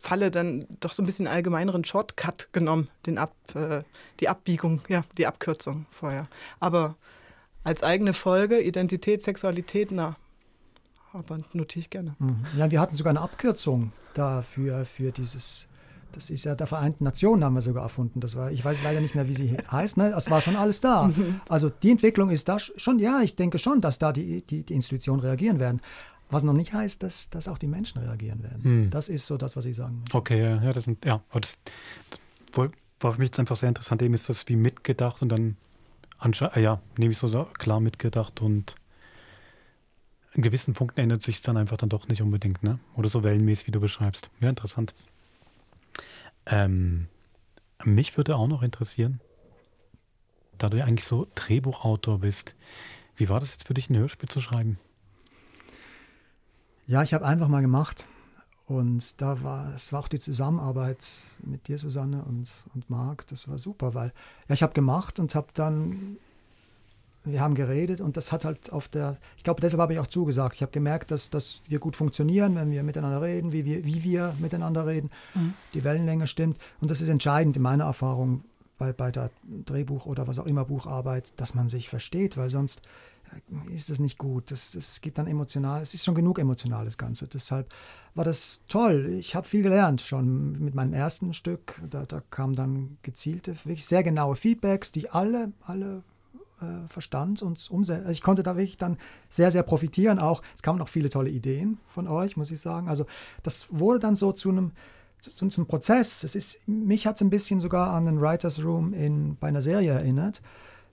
Falle 0.00 0.30
dann 0.30 0.66
doch 0.80 0.92
so 0.92 1.02
ein 1.02 1.06
bisschen 1.06 1.26
allgemeineren 1.26 1.84
Shortcut 1.84 2.48
genommen, 2.52 2.88
den 3.06 3.18
Ab, 3.18 3.34
äh, 3.54 3.82
die 4.20 4.28
Abbiegung, 4.28 4.80
ja, 4.88 5.02
die 5.18 5.26
Abkürzung 5.26 5.86
vorher. 5.90 6.28
Aber 6.60 6.96
als 7.64 7.82
eigene 7.82 8.12
Folge, 8.12 8.60
Identität, 8.60 9.22
Sexualität, 9.22 9.90
na, 9.90 10.16
aber 11.12 11.40
notiere 11.52 11.80
ich 11.80 11.90
gerne. 11.90 12.14
Mhm. 12.18 12.44
Ja, 12.56 12.70
wir 12.70 12.80
hatten 12.80 12.96
sogar 12.96 13.10
eine 13.10 13.20
Abkürzung 13.20 13.92
dafür, 14.14 14.84
für 14.84 15.12
dieses, 15.12 15.68
das 16.12 16.30
ist 16.30 16.44
ja 16.44 16.54
der 16.54 16.66
Vereinten 16.66 17.04
Nationen 17.04 17.44
haben 17.44 17.54
wir 17.54 17.60
sogar 17.60 17.82
erfunden. 17.82 18.20
Das 18.20 18.36
war, 18.36 18.50
ich 18.50 18.64
weiß 18.64 18.82
leider 18.82 19.00
nicht 19.00 19.14
mehr, 19.14 19.28
wie 19.28 19.32
sie 19.32 19.56
heißt, 19.70 19.96
ne? 19.96 20.14
Es 20.16 20.30
war 20.30 20.40
schon 20.40 20.56
alles 20.56 20.80
da. 20.80 21.04
Mhm. 21.04 21.40
Also 21.48 21.70
die 21.70 21.90
Entwicklung 21.90 22.30
ist 22.30 22.48
da 22.48 22.58
schon, 22.58 22.98
ja, 22.98 23.20
ich 23.20 23.36
denke 23.36 23.58
schon, 23.58 23.80
dass 23.80 23.98
da 23.98 24.12
die, 24.12 24.42
die, 24.42 24.64
die 24.64 24.74
Institutionen 24.74 25.20
reagieren 25.20 25.58
werden. 25.58 25.80
Was 26.32 26.42
noch 26.42 26.54
nicht 26.54 26.72
heißt, 26.72 27.02
dass, 27.02 27.28
dass 27.30 27.46
auch 27.46 27.58
die 27.58 27.66
Menschen 27.66 27.98
reagieren 28.00 28.42
werden. 28.42 28.64
Hm. 28.64 28.90
Das 28.90 29.08
ist 29.08 29.26
so 29.26 29.36
das, 29.36 29.54
was 29.54 29.66
ich 29.66 29.76
sagen 29.76 29.98
möchte. 30.00 30.16
Okay, 30.16 30.40
ja, 30.40 30.72
das 30.72 30.84
sind, 30.84 31.04
ja, 31.04 31.22
das, 31.32 31.58
das 32.10 32.70
war 33.00 33.12
für 33.12 33.18
mich 33.18 33.28
jetzt 33.28 33.38
einfach 33.38 33.56
sehr 33.56 33.68
interessant. 33.68 34.00
Eben 34.00 34.14
ist 34.14 34.28
das 34.28 34.48
wie 34.48 34.56
mitgedacht 34.56 35.20
und 35.22 35.28
dann 35.28 35.56
ansche- 36.18 36.54
äh, 36.56 36.62
ja, 36.62 36.80
nehme 36.96 37.12
ich 37.12 37.18
so 37.18 37.28
klar 37.58 37.80
mitgedacht 37.80 38.40
und 38.40 38.76
in 40.34 40.42
gewissen 40.42 40.72
Punkten 40.72 41.00
ändert 41.00 41.22
sich 41.22 41.36
es 41.36 41.42
dann 41.42 41.58
einfach 41.58 41.76
dann 41.76 41.90
doch 41.90 42.08
nicht 42.08 42.22
unbedingt, 42.22 42.62
ne? 42.62 42.78
Oder 42.96 43.10
so 43.10 43.22
wellenmäßig, 43.22 43.66
wie 43.66 43.72
du 43.72 43.80
beschreibst. 43.80 44.30
Ja, 44.40 44.48
interessant. 44.48 44.94
Ähm, 46.46 47.08
mich 47.84 48.16
würde 48.16 48.36
auch 48.36 48.48
noch 48.48 48.62
interessieren, 48.62 49.20
da 50.56 50.70
du 50.70 50.78
ja 50.78 50.84
eigentlich 50.86 51.04
so 51.04 51.28
Drehbuchautor 51.34 52.20
bist, 52.20 52.56
wie 53.16 53.28
war 53.28 53.40
das 53.40 53.52
jetzt 53.52 53.66
für 53.66 53.74
dich, 53.74 53.90
ein 53.90 53.96
Hörspiel 53.98 54.30
zu 54.30 54.40
schreiben? 54.40 54.78
Ja, 56.86 57.02
ich 57.02 57.14
habe 57.14 57.24
einfach 57.24 57.48
mal 57.48 57.60
gemacht. 57.62 58.06
Und 58.66 59.20
da 59.20 59.42
war, 59.42 59.74
es 59.74 59.92
war 59.92 60.00
auch 60.00 60.08
die 60.08 60.18
Zusammenarbeit 60.20 61.04
mit 61.44 61.68
dir, 61.68 61.78
Susanne 61.78 62.24
und, 62.24 62.64
und 62.74 62.88
Marc, 62.88 63.26
das 63.26 63.48
war 63.48 63.58
super, 63.58 63.92
weil 63.94 64.12
ja, 64.48 64.54
ich 64.54 64.62
habe 64.62 64.72
gemacht 64.72 65.18
und 65.18 65.34
habe 65.34 65.48
dann, 65.52 66.16
wir 67.24 67.40
haben 67.40 67.54
geredet 67.54 68.00
und 68.00 68.16
das 68.16 68.32
hat 68.32 68.44
halt 68.44 68.72
auf 68.72 68.88
der, 68.88 69.16
ich 69.36 69.44
glaube, 69.44 69.60
deshalb 69.60 69.80
habe 69.80 69.92
ich 69.92 69.98
auch 69.98 70.06
zugesagt. 70.06 70.54
Ich 70.54 70.62
habe 70.62 70.72
gemerkt, 70.72 71.10
dass, 71.10 71.28
dass 71.28 71.60
wir 71.68 71.80
gut 71.80 71.96
funktionieren, 71.96 72.54
wenn 72.54 72.70
wir 72.70 72.82
miteinander 72.82 73.20
reden, 73.20 73.52
wie 73.52 73.64
wir, 73.64 73.84
wie 73.84 74.04
wir 74.04 74.34
miteinander 74.38 74.86
reden, 74.86 75.10
Mhm. 75.34 75.54
die 75.74 75.84
Wellenlänge 75.84 76.26
stimmt. 76.26 76.56
Und 76.80 76.90
das 76.90 77.00
ist 77.00 77.08
entscheidend 77.08 77.56
in 77.56 77.62
meiner 77.62 77.84
Erfahrung 77.84 78.44
bei, 78.78 78.92
bei 78.92 79.10
der 79.10 79.30
Drehbuch- 79.66 80.06
oder 80.06 80.26
was 80.28 80.38
auch 80.38 80.46
immer 80.46 80.64
Bucharbeit, 80.64 81.38
dass 81.38 81.54
man 81.54 81.68
sich 81.68 81.88
versteht, 81.88 82.36
weil 82.36 82.48
sonst 82.48 82.80
ist 83.70 83.90
das 83.90 83.98
nicht 83.98 84.18
gut. 84.18 84.50
Das, 84.50 84.72
das 84.72 85.00
gibt 85.00 85.18
dann 85.18 85.26
emotional, 85.26 85.80
es 85.80 85.94
ist 85.94 86.04
schon 86.04 86.14
genug 86.14 86.38
emotional, 86.38 86.84
das 86.84 86.98
Ganze. 86.98 87.28
Deshalb 87.28 87.72
war 88.14 88.24
das 88.24 88.60
toll. 88.68 89.14
Ich 89.18 89.34
habe 89.34 89.46
viel 89.46 89.62
gelernt 89.62 90.00
schon 90.00 90.58
mit 90.58 90.74
meinem 90.74 90.92
ersten 90.92 91.34
Stück. 91.34 91.80
Da, 91.88 92.04
da 92.04 92.22
kamen 92.30 92.54
dann 92.54 92.98
gezielte, 93.02 93.54
wirklich 93.64 93.86
sehr 93.86 94.02
genaue 94.02 94.36
Feedbacks, 94.36 94.92
die 94.92 95.10
alle, 95.10 95.52
alle 95.62 96.02
äh, 96.60 96.86
verstand 96.88 97.42
und 97.42 97.70
umsetzen. 97.70 98.02
Also 98.02 98.12
ich 98.12 98.22
konnte 98.22 98.42
da 98.42 98.56
wirklich 98.56 98.76
dann 98.76 98.98
sehr, 99.28 99.50
sehr 99.50 99.62
profitieren. 99.62 100.18
Auch 100.18 100.42
es 100.54 100.62
kamen 100.62 100.78
noch 100.78 100.88
viele 100.88 101.10
tolle 101.10 101.30
Ideen 101.30 101.78
von 101.88 102.06
euch, 102.08 102.36
muss 102.36 102.50
ich 102.50 102.60
sagen. 102.60 102.88
Also 102.88 103.06
das 103.42 103.68
wurde 103.70 103.98
dann 103.98 104.16
so 104.16 104.32
zu 104.32 104.50
einem 104.50 104.72
zu, 105.22 105.48
zum 105.48 105.66
Prozess. 105.66 106.24
Es 106.24 106.34
ist, 106.34 106.66
mich 106.68 107.06
hat 107.06 107.16
es 107.16 107.22
ein 107.22 107.30
bisschen 107.30 107.60
sogar 107.60 107.94
an 107.94 108.06
den 108.06 108.20
Writers 108.20 108.62
Room 108.64 108.92
in, 108.92 109.36
bei 109.38 109.48
einer 109.48 109.62
Serie 109.62 109.92
erinnert, 109.92 110.42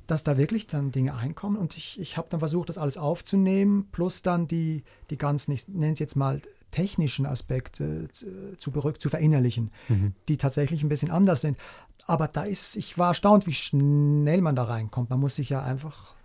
dass 0.09 0.23
da 0.23 0.37
wirklich 0.37 0.65
dann 0.65 0.91
Dinge 0.91 1.15
einkommen 1.15 1.55
und 1.55 1.77
ich, 1.77 1.99
ich 1.99 2.17
habe 2.17 2.27
dann 2.29 2.39
versucht, 2.39 2.69
das 2.69 2.77
alles 2.77 2.97
aufzunehmen, 2.97 3.87
plus 3.91 4.23
dann 4.23 4.47
die, 4.47 4.83
die 5.09 5.17
ganzen, 5.17 5.51
ich 5.51 5.67
nenne 5.67 5.93
es 5.93 5.99
jetzt 5.99 6.15
mal 6.15 6.41
technischen 6.71 7.25
Aspekte 7.25 8.07
zu, 8.11 8.57
zu, 8.57 8.71
zu 8.71 9.09
verinnerlichen, 9.09 9.71
mhm. 9.87 10.13
die 10.27 10.37
tatsächlich 10.37 10.83
ein 10.83 10.89
bisschen 10.89 11.11
anders 11.11 11.41
sind. 11.41 11.57
Aber 12.05 12.27
da 12.27 12.43
ist, 12.43 12.75
ich 12.75 12.97
war 12.97 13.09
erstaunt, 13.09 13.45
wie 13.45 13.53
schnell 13.53 14.41
man 14.41 14.55
da 14.55 14.63
reinkommt. 14.63 15.11
Man 15.11 15.19
muss 15.19 15.35
sich 15.35 15.49
ja 15.49 15.61
einfach 15.61 16.15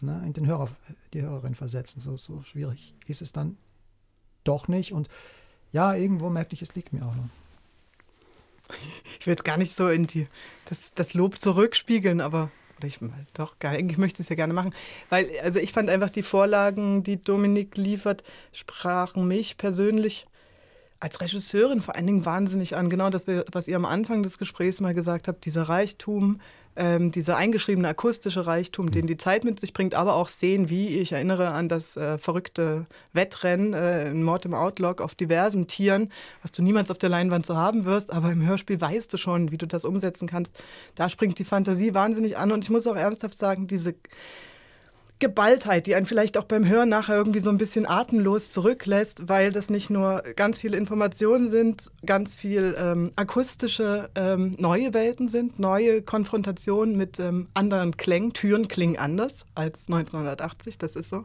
ne, 0.00 0.22
in 0.24 0.32
den 0.32 0.46
Hörer, 0.46 0.68
die 1.12 1.22
Hörerin 1.22 1.56
versetzen. 1.56 1.98
So, 1.98 2.16
so 2.16 2.42
schwierig 2.42 2.94
ist 3.06 3.22
es 3.22 3.32
dann 3.32 3.56
doch 4.44 4.68
nicht. 4.68 4.92
Und 4.92 5.08
ja, 5.72 5.94
irgendwo 5.94 6.30
merkte 6.30 6.54
ich, 6.54 6.62
es 6.62 6.76
liegt 6.76 6.92
mir 6.92 7.04
auch 7.04 7.14
noch. 7.14 7.28
Ich 9.18 9.26
will 9.26 9.32
jetzt 9.32 9.44
gar 9.44 9.58
nicht 9.58 9.74
so 9.74 9.88
in 9.88 10.06
die, 10.06 10.28
das, 10.66 10.94
das 10.94 11.14
Lob 11.14 11.38
zurückspiegeln, 11.38 12.20
aber 12.20 12.50
oder 12.82 12.88
ich 12.88 12.98
doch, 13.34 13.54
eigentlich 13.60 13.98
möchte 13.98 14.20
ich 14.20 14.26
es 14.26 14.28
ja 14.30 14.36
gerne 14.36 14.54
machen. 14.54 14.74
Weil, 15.10 15.26
also 15.42 15.58
ich 15.58 15.72
fand 15.72 15.90
einfach 15.90 16.10
die 16.10 16.22
Vorlagen, 16.22 17.02
die 17.02 17.20
Dominik 17.20 17.76
liefert, 17.76 18.22
sprachen 18.52 19.26
mich 19.26 19.56
persönlich 19.56 20.26
als 21.00 21.20
Regisseurin 21.20 21.80
vor 21.80 21.96
allen 21.96 22.06
Dingen 22.06 22.24
wahnsinnig 22.24 22.76
an. 22.76 22.88
Genau 22.88 23.10
das, 23.10 23.26
was 23.50 23.66
ihr 23.66 23.76
am 23.76 23.84
Anfang 23.84 24.22
des 24.22 24.38
Gesprächs 24.38 24.80
mal 24.80 24.94
gesagt 24.94 25.26
habt, 25.26 25.44
dieser 25.44 25.64
Reichtum, 25.64 26.40
ähm, 26.76 27.10
dieser 27.10 27.36
eingeschriebene 27.36 27.88
akustische 27.88 28.46
Reichtum, 28.46 28.90
den 28.90 29.06
die 29.06 29.16
Zeit 29.16 29.44
mit 29.44 29.60
sich 29.60 29.72
bringt, 29.72 29.94
aber 29.94 30.14
auch 30.14 30.28
sehen, 30.28 30.70
wie 30.70 30.88
ich 30.88 31.12
erinnere 31.12 31.50
an 31.50 31.68
das 31.68 31.96
äh, 31.96 32.18
verrückte 32.18 32.86
Wettrennen 33.12 33.74
äh, 33.74 34.10
in 34.10 34.22
Mord 34.22 34.44
im 34.44 34.54
Outlook 34.54 35.00
auf 35.00 35.14
diversen 35.14 35.66
Tieren, 35.66 36.10
was 36.40 36.52
du 36.52 36.62
niemals 36.62 36.90
auf 36.90 36.98
der 36.98 37.10
Leinwand 37.10 37.44
so 37.44 37.56
haben 37.56 37.84
wirst, 37.84 38.12
aber 38.12 38.32
im 38.32 38.46
Hörspiel 38.46 38.80
weißt 38.80 39.12
du 39.12 39.18
schon, 39.18 39.50
wie 39.50 39.58
du 39.58 39.66
das 39.66 39.84
umsetzen 39.84 40.28
kannst. 40.28 40.56
Da 40.94 41.08
springt 41.08 41.38
die 41.38 41.44
Fantasie 41.44 41.94
wahnsinnig 41.94 42.36
an 42.36 42.52
und 42.52 42.64
ich 42.64 42.70
muss 42.70 42.86
auch 42.86 42.96
ernsthaft 42.96 43.38
sagen, 43.38 43.66
diese 43.66 43.94
Geballtheit, 45.22 45.86
die 45.86 45.94
einen 45.94 46.04
vielleicht 46.04 46.36
auch 46.36 46.42
beim 46.42 46.68
Hören 46.68 46.88
nachher 46.88 47.14
irgendwie 47.14 47.38
so 47.38 47.48
ein 47.48 47.56
bisschen 47.56 47.86
atemlos 47.86 48.50
zurücklässt, 48.50 49.28
weil 49.28 49.52
das 49.52 49.70
nicht 49.70 49.88
nur 49.88 50.24
ganz 50.34 50.58
viele 50.58 50.76
Informationen 50.76 51.48
sind, 51.48 51.92
ganz 52.04 52.34
viel 52.34 52.74
ähm, 52.76 53.12
akustische 53.14 54.10
ähm, 54.16 54.50
neue 54.58 54.94
Welten 54.94 55.28
sind, 55.28 55.60
neue 55.60 56.02
Konfrontationen 56.02 56.96
mit 56.96 57.20
ähm, 57.20 57.46
anderen 57.54 57.96
Klängen. 57.96 58.32
Türen 58.32 58.66
klingen 58.66 58.98
anders 58.98 59.46
als 59.54 59.86
1980, 59.86 60.76
das 60.78 60.96
ist 60.96 61.10
so. 61.10 61.24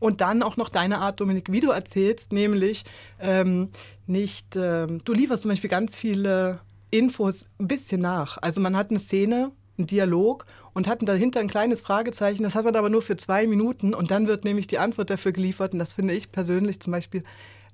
Und 0.00 0.20
dann 0.22 0.42
auch 0.42 0.56
noch 0.56 0.68
deine 0.68 0.98
Art, 0.98 1.20
Dominik, 1.20 1.52
wie 1.52 1.60
du 1.60 1.70
erzählst, 1.70 2.32
nämlich 2.32 2.82
ähm, 3.20 3.68
nicht, 4.08 4.56
ähm, 4.56 4.98
du 5.04 5.12
lieferst 5.12 5.42
zum 5.42 5.52
Beispiel 5.52 5.70
ganz 5.70 5.94
viele 5.94 6.58
Infos 6.90 7.44
ein 7.60 7.68
bisschen 7.68 8.00
nach. 8.00 8.38
Also 8.42 8.60
man 8.60 8.76
hat 8.76 8.90
eine 8.90 8.98
Szene, 8.98 9.52
einen 9.78 9.86
Dialog 9.86 10.46
und 10.74 10.88
hatten 10.88 11.06
dahinter 11.06 11.40
ein 11.40 11.48
kleines 11.48 11.82
Fragezeichen. 11.82 12.42
Das 12.42 12.54
hat 12.54 12.64
man 12.64 12.76
aber 12.76 12.90
nur 12.90 13.02
für 13.02 13.16
zwei 13.16 13.46
Minuten 13.46 13.94
und 13.94 14.10
dann 14.10 14.26
wird 14.26 14.44
nämlich 14.44 14.66
die 14.66 14.78
Antwort 14.78 15.10
dafür 15.10 15.32
geliefert. 15.32 15.72
Und 15.72 15.78
das 15.78 15.92
finde 15.92 16.14
ich 16.14 16.32
persönlich 16.32 16.80
zum 16.80 16.92
Beispiel, 16.92 17.24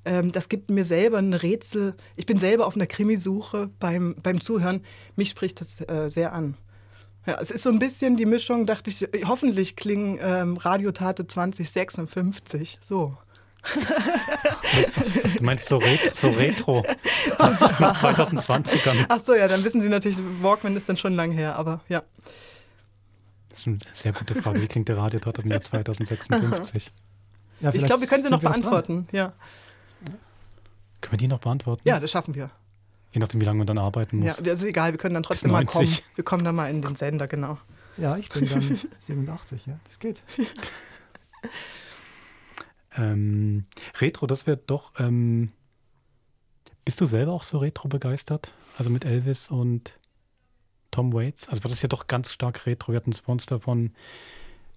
ähm, 0.04 0.32
das 0.32 0.48
gibt 0.48 0.70
mir 0.70 0.84
selber 0.84 1.18
ein 1.18 1.34
Rätsel. 1.34 1.94
Ich 2.16 2.26
bin 2.26 2.38
selber 2.38 2.66
auf 2.66 2.76
einer 2.76 2.86
Krimisuche 2.86 3.70
beim, 3.78 4.16
beim 4.22 4.40
Zuhören. 4.40 4.82
Mich 5.16 5.30
spricht 5.30 5.60
das 5.60 5.80
äh, 5.88 6.08
sehr 6.08 6.32
an. 6.32 6.56
Ja, 7.26 7.38
es 7.40 7.50
ist 7.50 7.62
so 7.62 7.70
ein 7.70 7.80
bisschen 7.80 8.16
die 8.16 8.24
Mischung, 8.24 8.66
dachte 8.66 8.88
ich, 8.88 9.08
hoffentlich 9.26 9.74
klingen 9.74 10.18
ähm, 10.22 10.56
Radiotate 10.56 11.26
2056 11.26 12.78
so. 12.80 13.16
Du 15.36 15.44
meinst 15.44 15.66
so, 15.66 15.78
Ret 15.78 16.14
so 16.14 16.28
Retro? 16.30 16.84
Nach 17.38 18.00
2020ern. 18.00 19.06
Ach 19.08 19.20
so, 19.24 19.34
ja, 19.34 19.48
dann 19.48 19.64
wissen 19.64 19.80
Sie 19.80 19.88
natürlich, 19.88 20.18
Walkman 20.40 20.76
ist 20.76 20.88
dann 20.88 20.96
schon 20.96 21.14
lang 21.14 21.32
her, 21.32 21.56
aber 21.56 21.80
ja. 21.88 22.02
Das 23.56 23.62
ist 23.62 23.68
eine 23.68 23.78
sehr 23.90 24.12
gute 24.12 24.34
Frage. 24.34 24.60
Wie 24.60 24.66
klingt 24.66 24.88
der 24.88 24.98
Radiotat 24.98 25.38
im 25.38 25.50
Jahr 25.50 25.62
2056? 25.62 26.92
Ja, 27.60 27.72
ich 27.72 27.84
glaube, 27.84 28.02
wir 28.02 28.08
können 28.08 28.22
sie 28.22 28.28
noch 28.28 28.42
beantworten. 28.42 29.08
Ja. 29.12 29.32
Können 31.00 31.12
wir 31.12 31.16
die 31.16 31.28
noch 31.28 31.38
beantworten? 31.38 31.80
Ja, 31.88 31.98
das 31.98 32.10
schaffen 32.10 32.34
wir. 32.34 32.50
Je 33.12 33.20
nachdem, 33.20 33.40
wie 33.40 33.46
lange 33.46 33.56
man 33.56 33.66
dann 33.66 33.78
arbeiten 33.78 34.18
muss. 34.18 34.26
Ja, 34.26 34.42
das 34.42 34.60
ist 34.60 34.66
egal, 34.66 34.92
wir 34.92 34.98
können 34.98 35.14
dann 35.14 35.22
trotzdem 35.22 35.52
mal 35.52 35.64
kommen. 35.64 35.88
Wir 36.16 36.24
kommen 36.24 36.44
dann 36.44 36.54
mal 36.54 36.68
in 36.68 36.82
den 36.82 36.96
Sender, 36.96 37.28
genau. 37.28 37.56
Ja, 37.96 38.18
ich 38.18 38.28
bin 38.28 38.46
dann 38.46 38.60
87, 39.00 39.64
ja, 39.64 39.80
das 39.84 39.98
geht. 39.98 40.22
ähm, 42.98 43.64
Retro, 43.98 44.26
das 44.26 44.46
wäre 44.46 44.58
doch. 44.58 44.92
Ähm, 44.98 45.50
bist 46.84 47.00
du 47.00 47.06
selber 47.06 47.32
auch 47.32 47.42
so 47.42 47.56
retro 47.56 47.88
begeistert? 47.88 48.52
Also 48.76 48.90
mit 48.90 49.06
Elvis 49.06 49.48
und 49.48 49.98
Tom 50.96 51.12
Waits. 51.12 51.48
Also 51.48 51.62
war 51.62 51.68
das 51.68 51.82
ja 51.82 51.88
doch 51.88 52.06
ganz 52.06 52.32
stark 52.32 52.64
retro. 52.64 52.92
Wir 52.92 52.96
hatten 52.96 53.10
es 53.10 53.20
vorhin 53.20 53.44
davon, 53.46 53.90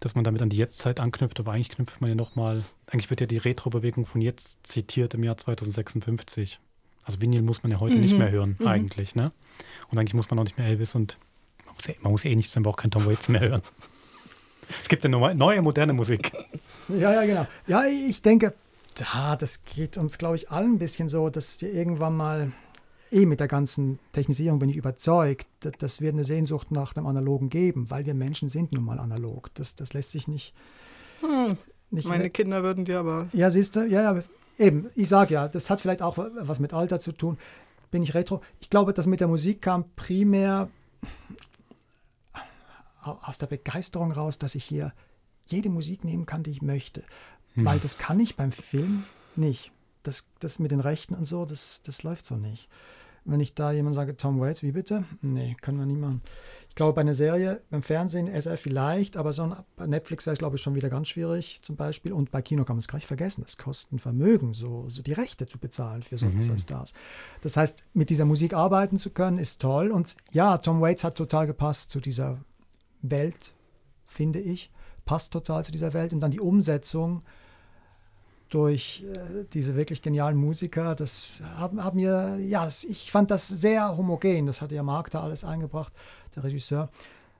dass 0.01 0.15
man 0.15 0.25
damit 0.25 0.41
an 0.41 0.49
die 0.49 0.57
Jetztzeit 0.57 0.99
anknüpft, 0.99 1.39
aber 1.39 1.53
eigentlich 1.53 1.69
knüpft 1.69 2.01
man 2.01 2.09
ja 2.09 2.15
nochmal, 2.15 2.61
eigentlich 2.87 3.09
wird 3.09 3.21
ja 3.21 3.27
die 3.27 3.37
Retro-Bewegung 3.37 4.05
von 4.05 4.19
jetzt 4.19 4.59
zitiert 4.67 5.13
im 5.13 5.23
Jahr 5.23 5.37
2056. 5.37 6.59
Also 7.05 7.21
Vinyl 7.21 7.41
muss 7.41 7.63
man 7.63 7.71
ja 7.71 7.79
heute 7.79 7.95
mhm. 7.95 8.01
nicht 8.01 8.17
mehr 8.17 8.31
hören, 8.31 8.57
mhm. 8.59 8.67
eigentlich, 8.67 9.15
ne? 9.15 9.31
Und 9.89 9.97
eigentlich 9.97 10.13
muss 10.13 10.29
man 10.29 10.39
auch 10.39 10.43
nicht 10.43 10.57
mehr 10.57 10.67
Elvis 10.67 10.93
und 10.93 11.17
man 11.65 11.75
muss, 11.75 12.01
man 12.01 12.11
muss 12.11 12.25
eh 12.25 12.35
nichts, 12.35 12.51
dann 12.51 12.63
braucht 12.63 12.79
kein 12.79 12.91
Tom 12.91 13.05
Waits 13.05 13.29
mehr 13.29 13.41
hören. 13.41 13.61
Es 14.81 14.89
gibt 14.89 15.05
ja 15.05 15.09
neue, 15.09 15.61
moderne 15.61 15.93
Musik. 15.93 16.33
Ja, 16.89 17.13
ja, 17.13 17.25
genau. 17.25 17.47
Ja, 17.65 17.85
ich 17.85 18.21
denke, 18.21 18.53
ja, 18.97 19.35
das 19.37 19.63
geht 19.63 19.97
uns, 19.97 20.17
glaube 20.17 20.35
ich, 20.35 20.51
allen 20.51 20.73
ein 20.73 20.79
bisschen 20.79 21.07
so, 21.07 21.29
dass 21.29 21.61
wir 21.61 21.73
irgendwann 21.73 22.17
mal 22.17 22.51
eh 23.11 23.25
mit 23.25 23.39
der 23.39 23.47
ganzen 23.47 23.99
Technisierung 24.11 24.59
bin 24.59 24.69
ich 24.69 24.75
überzeugt, 24.75 25.47
dass 25.79 26.01
wir 26.01 26.09
eine 26.09 26.23
Sehnsucht 26.23 26.71
nach 26.71 26.93
dem 26.93 27.05
Analogen 27.05 27.49
geben, 27.49 27.89
weil 27.89 28.05
wir 28.05 28.13
Menschen 28.13 28.49
sind 28.49 28.71
nun 28.71 28.83
mal 28.83 28.99
analog. 28.99 29.53
Das, 29.55 29.75
das 29.75 29.93
lässt 29.93 30.11
sich 30.11 30.27
nicht. 30.27 30.53
Hm. 31.21 31.57
nicht 31.91 32.07
Meine 32.07 32.25
weg. 32.25 32.33
Kinder 32.33 32.63
würden 32.63 32.85
dir 32.85 32.99
aber. 32.99 33.27
Ja, 33.33 33.49
siehst 33.49 33.75
du, 33.75 33.81
ja, 33.81 34.01
ja, 34.01 34.23
eben. 34.57 34.89
Ich 34.95 35.09
sage 35.09 35.33
ja, 35.33 35.47
das 35.47 35.69
hat 35.69 35.81
vielleicht 35.81 36.01
auch 36.01 36.17
was 36.17 36.59
mit 36.59 36.73
Alter 36.73 36.99
zu 36.99 37.11
tun. 37.11 37.37
Bin 37.91 38.03
ich 38.03 38.13
retro? 38.13 38.41
Ich 38.61 38.69
glaube, 38.69 38.93
das 38.93 39.07
mit 39.07 39.19
der 39.19 39.27
Musik 39.27 39.61
kam 39.61 39.85
primär 39.95 40.69
aus 43.01 43.37
der 43.37 43.47
Begeisterung 43.47 44.11
raus, 44.11 44.37
dass 44.37 44.55
ich 44.55 44.63
hier 44.63 44.93
jede 45.47 45.69
Musik 45.69 46.03
nehmen 46.03 46.25
kann, 46.25 46.43
die 46.43 46.51
ich 46.51 46.61
möchte. 46.61 47.03
Hm. 47.55 47.65
Weil 47.65 47.79
das 47.79 47.97
kann 47.97 48.19
ich 48.19 48.35
beim 48.35 48.51
Film 48.51 49.03
nicht. 49.35 49.71
Das, 50.03 50.27
das 50.39 50.59
mit 50.59 50.71
den 50.71 50.79
Rechten 50.79 51.13
und 51.13 51.25
so, 51.25 51.45
das, 51.45 51.81
das 51.81 52.03
läuft 52.03 52.25
so 52.25 52.35
nicht 52.35 52.69
wenn 53.31 53.39
ich 53.39 53.53
da 53.53 53.71
jemand 53.71 53.95
sage, 53.95 54.17
Tom 54.17 54.39
Waits, 54.39 54.63
wie 54.63 54.71
bitte? 54.71 55.03
Nee, 55.21 55.55
können 55.61 55.79
wir 55.79 55.85
nicht 55.85 55.99
machen. 55.99 56.21
Ich 56.69 56.75
glaube, 56.75 56.93
bei 56.93 57.01
einer 57.01 57.13
Serie, 57.13 57.61
beim 57.69 57.81
Fernsehen, 57.81 58.27
SF 58.27 58.61
vielleicht, 58.61 59.17
aber 59.17 59.33
so 59.33 59.43
ein, 59.43 59.55
bei 59.75 59.87
Netflix 59.87 60.25
wäre 60.25 60.33
es, 60.33 60.39
glaube 60.39 60.55
ich, 60.55 60.61
schon 60.61 60.75
wieder 60.75 60.89
ganz 60.89 61.09
schwierig 61.09 61.61
zum 61.61 61.75
Beispiel. 61.75 62.13
Und 62.13 62.31
bei 62.31 62.41
Kino 62.41 62.63
kann 62.63 62.75
man 62.75 62.79
es 62.79 62.87
gleich 62.87 63.05
vergessen. 63.05 63.41
Das 63.43 63.57
kostet 63.57 63.93
ein 63.93 63.99
Vermögen, 63.99 64.53
so, 64.53 64.85
so 64.87 65.01
die 65.01 65.13
Rechte 65.13 65.47
zu 65.47 65.57
bezahlen 65.57 66.03
für 66.03 66.17
so, 66.17 66.27
mhm. 66.27 66.57
Stars. 66.57 66.93
Das 67.41 67.57
heißt, 67.57 67.83
mit 67.93 68.09
dieser 68.09 68.25
Musik 68.25 68.53
arbeiten 68.53 68.97
zu 68.97 69.09
können, 69.09 69.39
ist 69.39 69.61
toll. 69.61 69.91
Und 69.91 70.15
ja, 70.31 70.57
Tom 70.57 70.81
Waits 70.81 71.03
hat 71.03 71.15
total 71.15 71.47
gepasst 71.47 71.91
zu 71.91 71.99
dieser 71.99 72.39
Welt, 73.01 73.53
finde 74.05 74.39
ich. 74.39 74.71
Passt 75.05 75.33
total 75.33 75.63
zu 75.65 75.71
dieser 75.71 75.93
Welt. 75.93 76.13
Und 76.13 76.21
dann 76.21 76.31
die 76.31 76.39
Umsetzung 76.39 77.23
durch 78.49 79.03
äh, 79.03 79.45
diese 79.53 79.75
wirklich 79.75 80.01
genialen 80.01 80.37
Musiker. 80.37 80.95
Das 80.95 81.41
haben, 81.55 81.83
haben 81.83 81.97
mir, 81.97 82.37
ja, 82.37 82.65
das, 82.65 82.83
ich 82.83 83.11
fand 83.11 83.31
das 83.31 83.47
sehr 83.47 83.95
homogen. 83.95 84.47
Das 84.47 84.61
hatte 84.61 84.75
ja 84.75 84.83
Marc 84.83 85.11
da 85.11 85.23
alles 85.23 85.43
eingebracht, 85.43 85.93
der 86.35 86.43
Regisseur. 86.43 86.89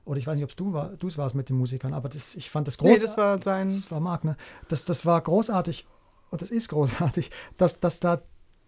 Oder 0.04 0.18
ich 0.18 0.26
weiß 0.26 0.36
nicht, 0.36 0.44
ob 0.44 0.56
du 0.56 0.72
war, 0.72 0.92
es 1.04 1.18
warst 1.18 1.34
mit 1.34 1.48
den 1.48 1.56
Musikern, 1.56 1.92
aber 1.94 2.08
das, 2.08 2.34
ich 2.34 2.50
fand 2.50 2.66
das 2.66 2.78
großartig. 2.78 3.02
Nee, 3.02 3.06
das 3.06 3.16
war 3.16 3.42
sein. 3.42 3.68
Das 3.68 3.90
war 3.90 4.00
Marc, 4.00 4.24
ne? 4.24 4.36
Das, 4.68 4.84
das 4.84 5.04
war 5.04 5.20
großartig 5.20 5.84
und 6.30 6.42
das 6.42 6.50
ist 6.50 6.68
großartig, 6.68 7.30
dass, 7.56 7.80
dass 7.80 8.00
da 8.00 8.22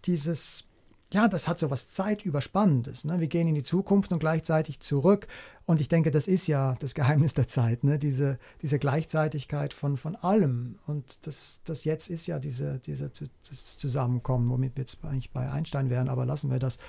dieses 0.05 0.65
ja, 1.13 1.27
das 1.27 1.47
hat 1.47 1.59
so 1.59 1.69
was 1.69 1.89
Zeitüberspannendes. 1.89 3.05
Ne? 3.05 3.19
Wir 3.19 3.27
gehen 3.27 3.47
in 3.47 3.53
die 3.53 3.63
Zukunft 3.63 4.11
und 4.11 4.19
gleichzeitig 4.19 4.79
zurück. 4.79 5.27
Und 5.65 5.79
ich 5.79 5.87
denke, 5.87 6.09
das 6.09 6.27
ist 6.27 6.47
ja 6.47 6.75
das 6.79 6.95
Geheimnis 6.95 7.35
der 7.35 7.47
Zeit, 7.47 7.83
ne? 7.83 7.99
diese, 7.99 8.39
diese 8.63 8.79
Gleichzeitigkeit 8.79 9.73
von, 9.73 9.95
von 9.95 10.15
allem. 10.15 10.79
Und 10.87 11.27
das, 11.27 11.61
das 11.65 11.83
jetzt 11.83 12.09
ist 12.09 12.25
ja 12.25 12.39
diese, 12.39 12.79
diese, 12.79 13.11
das 13.47 13.77
Zusammenkommen, 13.77 14.49
womit 14.49 14.75
wir 14.75 14.81
jetzt 14.81 15.05
eigentlich 15.05 15.31
bei 15.31 15.51
Einstein 15.51 15.91
wären, 15.91 16.09
aber 16.09 16.25
lassen 16.25 16.49
wir 16.49 16.59
das. 16.59 16.79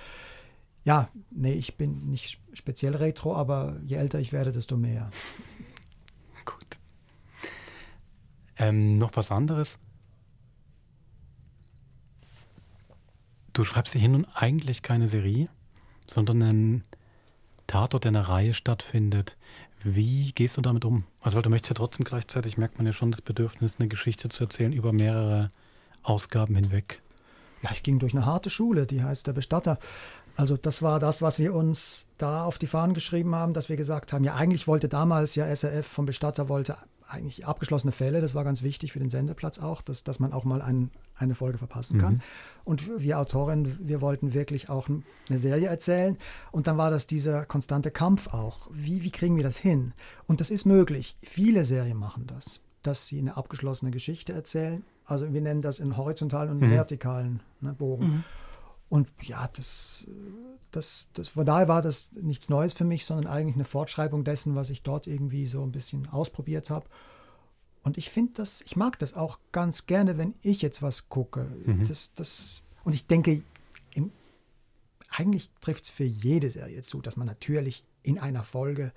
Ja, 0.85 1.11
nee, 1.31 1.53
ich 1.53 1.77
bin 1.77 2.09
nicht 2.09 2.41
speziell 2.55 2.97
retro, 2.97 3.37
aber 3.37 3.77
je 3.85 3.97
älter 3.97 4.21
ich 4.21 4.33
werde, 4.33 4.53
desto 4.53 4.79
mehr. 4.79 5.11
Gut. 6.47 6.79
Ähm, 8.57 8.97
noch 8.97 9.15
was 9.17 9.31
anderes. 9.31 9.79
Du 13.55 13.63
schreibst 13.63 13.95
hier 13.95 14.09
nun 14.09 14.27
eigentlich 14.35 14.83
keine 14.83 15.07
Serie, 15.07 15.49
sondern 16.13 16.43
einen 16.43 16.85
Tatort, 17.69 18.05
der 18.05 18.11
in 18.11 18.17
einer 18.17 18.29
Reihe 18.29 18.53
stattfindet. 18.53 19.37
Wie 19.85 20.33
gehst 20.33 20.57
du 20.57 20.61
damit 20.61 20.85
um? 20.85 21.05
Also, 21.21 21.37
weil 21.37 21.43
du 21.43 21.51
möchtest 21.51 21.71
ja 21.71 21.75
trotzdem 21.75 22.05
gleichzeitig, 22.05 22.59
merkt 22.59 22.79
man 22.79 22.87
ja 22.87 22.93
schon 22.93 23.13
das 23.13 23.23
Bedürfnis, 23.23 23.77
eine 23.79 23.87
Geschichte 23.87 24.29
zu 24.29 24.45
erzählen 24.45 24.73
über 24.73 24.93
mehrere 24.93 25.53
Ausgaben 26.03 26.57
hinweg. 26.57 27.01
Ja, 27.63 27.71
ich 27.73 27.85
ging 27.85 28.01
durch 28.01 28.13
eine 28.13 28.27
harte 28.27 28.51
Schule, 28.51 28.87
die 28.87 29.05
heißt 29.05 29.27
der 29.29 29.33
Bestatter. 29.33 29.79
Also 30.37 30.57
das 30.57 30.83
war 30.83 30.99
das, 30.99 31.23
was 31.23 31.39
wir 31.39 31.55
uns 31.55 32.09
da 32.19 32.45
auf 32.45 32.59
die 32.59 32.67
Fahnen 32.67 32.93
geschrieben 32.93 33.37
haben, 33.37 33.53
dass 33.53 33.69
wir 33.69 33.77
gesagt 33.77 34.13
haben, 34.13 34.25
ja 34.25 34.35
eigentlich 34.35 34.67
wollte 34.67 34.89
damals 34.89 35.37
ja 35.37 35.47
SRF 35.47 35.87
vom 35.87 36.07
Bestatter 36.07 36.49
wollte 36.49 36.77
eigentlich 37.09 37.47
abgeschlossene 37.47 37.93
Fälle, 37.93 38.21
das 38.21 38.35
war 38.35 38.45
ganz 38.45 38.63
wichtig 38.63 38.93
für 38.93 38.99
den 38.99 39.11
Sendeplatz 39.11 39.59
auch, 39.59 39.83
dass, 39.83 40.05
dass 40.05 40.21
man 40.21 40.33
auch 40.33 40.45
mal 40.45 40.63
ein, 40.63 40.91
eine 41.17 41.35
Folge 41.35 41.59
verpassen 41.59 41.99
kann. 41.99 42.15
Mhm. 42.15 42.21
Und 42.65 43.01
wir 43.03 43.19
Autoren, 43.19 43.79
wir 43.87 44.01
wollten 44.01 44.35
wirklich 44.35 44.69
auch 44.71 44.89
eine 44.89 45.39
Serie 45.39 45.69
erzählen. 45.69 46.17
Und 46.51 46.67
dann 46.67 46.79
war 46.79 46.91
das 46.91 47.07
dieser 47.07 47.45
konstante 47.45 47.91
Kampf 47.91 48.29
auch. 48.33 48.69
Wie, 48.73 49.03
wie 49.03 49.11
kriegen 49.11 49.37
wir 49.37 49.45
das 49.45 49.59
hin? 49.59 49.93
Und 50.27 50.41
das 50.41 50.51
ist 50.51 50.65
möglich. 50.65 51.17
Viele 51.23 51.65
Serien 51.65 51.99
machen 51.99 52.27
das, 52.27 52.61
dass 52.83 53.07
sie 53.07 53.19
eine 53.19 53.37
abgeschlossene 53.37 53.91
Geschichte 53.91 54.33
erzählen. 54.33 54.85
Also 55.05 55.33
wir 55.33 55.41
nennen 55.43 55.61
das 55.61 55.81
in 55.81 55.97
horizontalen 55.97 56.51
und 56.51 56.61
Mhm. 56.61 56.71
vertikalen 56.71 57.41
ne, 57.61 57.75
Bogen. 57.75 58.07
Mhm. 58.07 58.25
Und 58.89 59.09
ja, 59.23 59.49
das, 59.55 60.07
das, 60.77 61.11
das, 61.15 61.29
von 61.29 61.47
daher 61.47 61.69
war 61.69 61.83
das 61.83 62.11
nichts 62.13 62.49
Neues 62.49 62.73
für 62.73 62.85
mich, 62.85 63.05
sondern 63.05 63.27
eigentlich 63.27 63.55
eine 63.55 63.65
Fortschreibung 63.65 64.25
dessen, 64.25 64.55
was 64.55 64.71
ich 64.71 64.83
dort 64.83 65.07
irgendwie 65.07 65.47
so 65.47 65.63
ein 65.63 65.73
bisschen 65.73 66.09
ausprobiert 66.09 66.71
habe. 66.71 66.87
Und 67.83 67.99
ich 67.99 68.11
finde 68.11 68.33
das, 68.35 68.63
ich 68.63 68.77
mag 68.77 68.99
das 68.99 69.15
auch 69.15 69.39
ganz 69.53 69.87
gerne, 69.87 70.17
wenn 70.17 70.35
ich 70.43 70.63
jetzt 70.63 70.83
was 70.83 71.09
gucke. 71.09 71.47
Mhm. 71.67 71.87
Das, 71.87 72.15
das, 72.15 72.63
und 72.85 72.95
ich 72.95 73.07
denke, 73.07 73.43
im, 73.95 74.11
eigentlich 75.11 75.51
trifft 75.61 75.85
es 75.85 75.91
für 75.91 76.05
jede 76.05 76.51
Serie 76.51 76.83
zu, 76.83 77.01
dass 77.03 77.17
man 77.17 77.27
natürlich 77.27 77.85
in 78.03 78.19
einer 78.19 78.43
Folge 78.43 78.93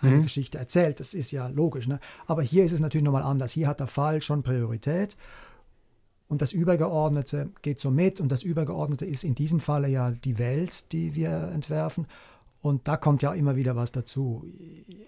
eine 0.00 0.16
Mhm. 0.16 0.22
Geschichte 0.22 0.58
erzählt. 0.58 1.00
Das 1.00 1.14
ist 1.14 1.30
ja 1.30 1.46
logisch. 1.48 1.86
Ne? 1.86 1.98
Aber 2.26 2.42
hier 2.42 2.64
ist 2.64 2.72
es 2.72 2.80
natürlich 2.80 3.04
nochmal 3.04 3.22
anders. 3.22 3.52
Hier 3.52 3.66
hat 3.66 3.80
der 3.80 3.86
Fall 3.86 4.20
schon 4.20 4.42
Priorität. 4.42 5.16
Und 6.28 6.42
das 6.42 6.52
Übergeordnete 6.52 7.50
geht 7.62 7.78
so 7.78 7.90
mit. 7.90 8.20
Und 8.20 8.30
das 8.32 8.42
Übergeordnete 8.42 9.04
ist 9.04 9.24
in 9.24 9.34
diesem 9.34 9.60
Falle 9.60 9.88
ja 9.88 10.10
die 10.10 10.38
Welt, 10.38 10.92
die 10.92 11.14
wir 11.14 11.50
entwerfen. 11.52 12.06
Und 12.62 12.88
da 12.88 12.96
kommt 12.96 13.20
ja 13.20 13.34
immer 13.34 13.56
wieder 13.56 13.76
was 13.76 13.92
dazu. 13.92 14.42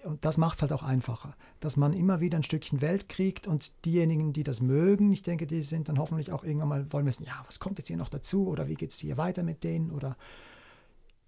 Und 0.03 0.23
das 0.23 0.37
macht 0.37 0.57
es 0.57 0.61
halt 0.61 0.73
auch 0.73 0.83
einfacher, 0.83 1.35
dass 1.59 1.75
man 1.75 1.91
immer 1.91 2.19
wieder 2.19 2.37
ein 2.37 2.43
Stückchen 2.43 2.81
Welt 2.81 3.09
kriegt 3.09 3.47
und 3.47 3.83
diejenigen, 3.83 4.31
die 4.31 4.43
das 4.43 4.61
mögen, 4.61 5.11
ich 5.11 5.23
denke, 5.23 5.47
die 5.47 5.63
sind 5.63 5.89
dann 5.89 5.97
hoffentlich 5.97 6.31
auch 6.31 6.43
irgendwann 6.43 6.69
mal, 6.69 6.93
wollen 6.93 7.07
wissen, 7.07 7.25
ja, 7.25 7.33
was 7.47 7.59
kommt 7.59 7.79
jetzt 7.79 7.87
hier 7.87 7.97
noch 7.97 8.09
dazu 8.09 8.47
oder 8.47 8.67
wie 8.67 8.75
geht 8.75 8.91
es 8.91 8.99
hier 8.99 9.17
weiter 9.17 9.41
mit 9.41 9.63
denen 9.63 9.89
oder 9.89 10.17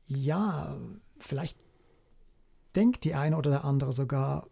ja, 0.06 0.78
vielleicht 1.18 1.58
denkt 2.76 3.06
die 3.06 3.16
eine 3.16 3.36
oder 3.36 3.50
der 3.50 3.66
andere 3.66 3.92
sogar 3.92 4.46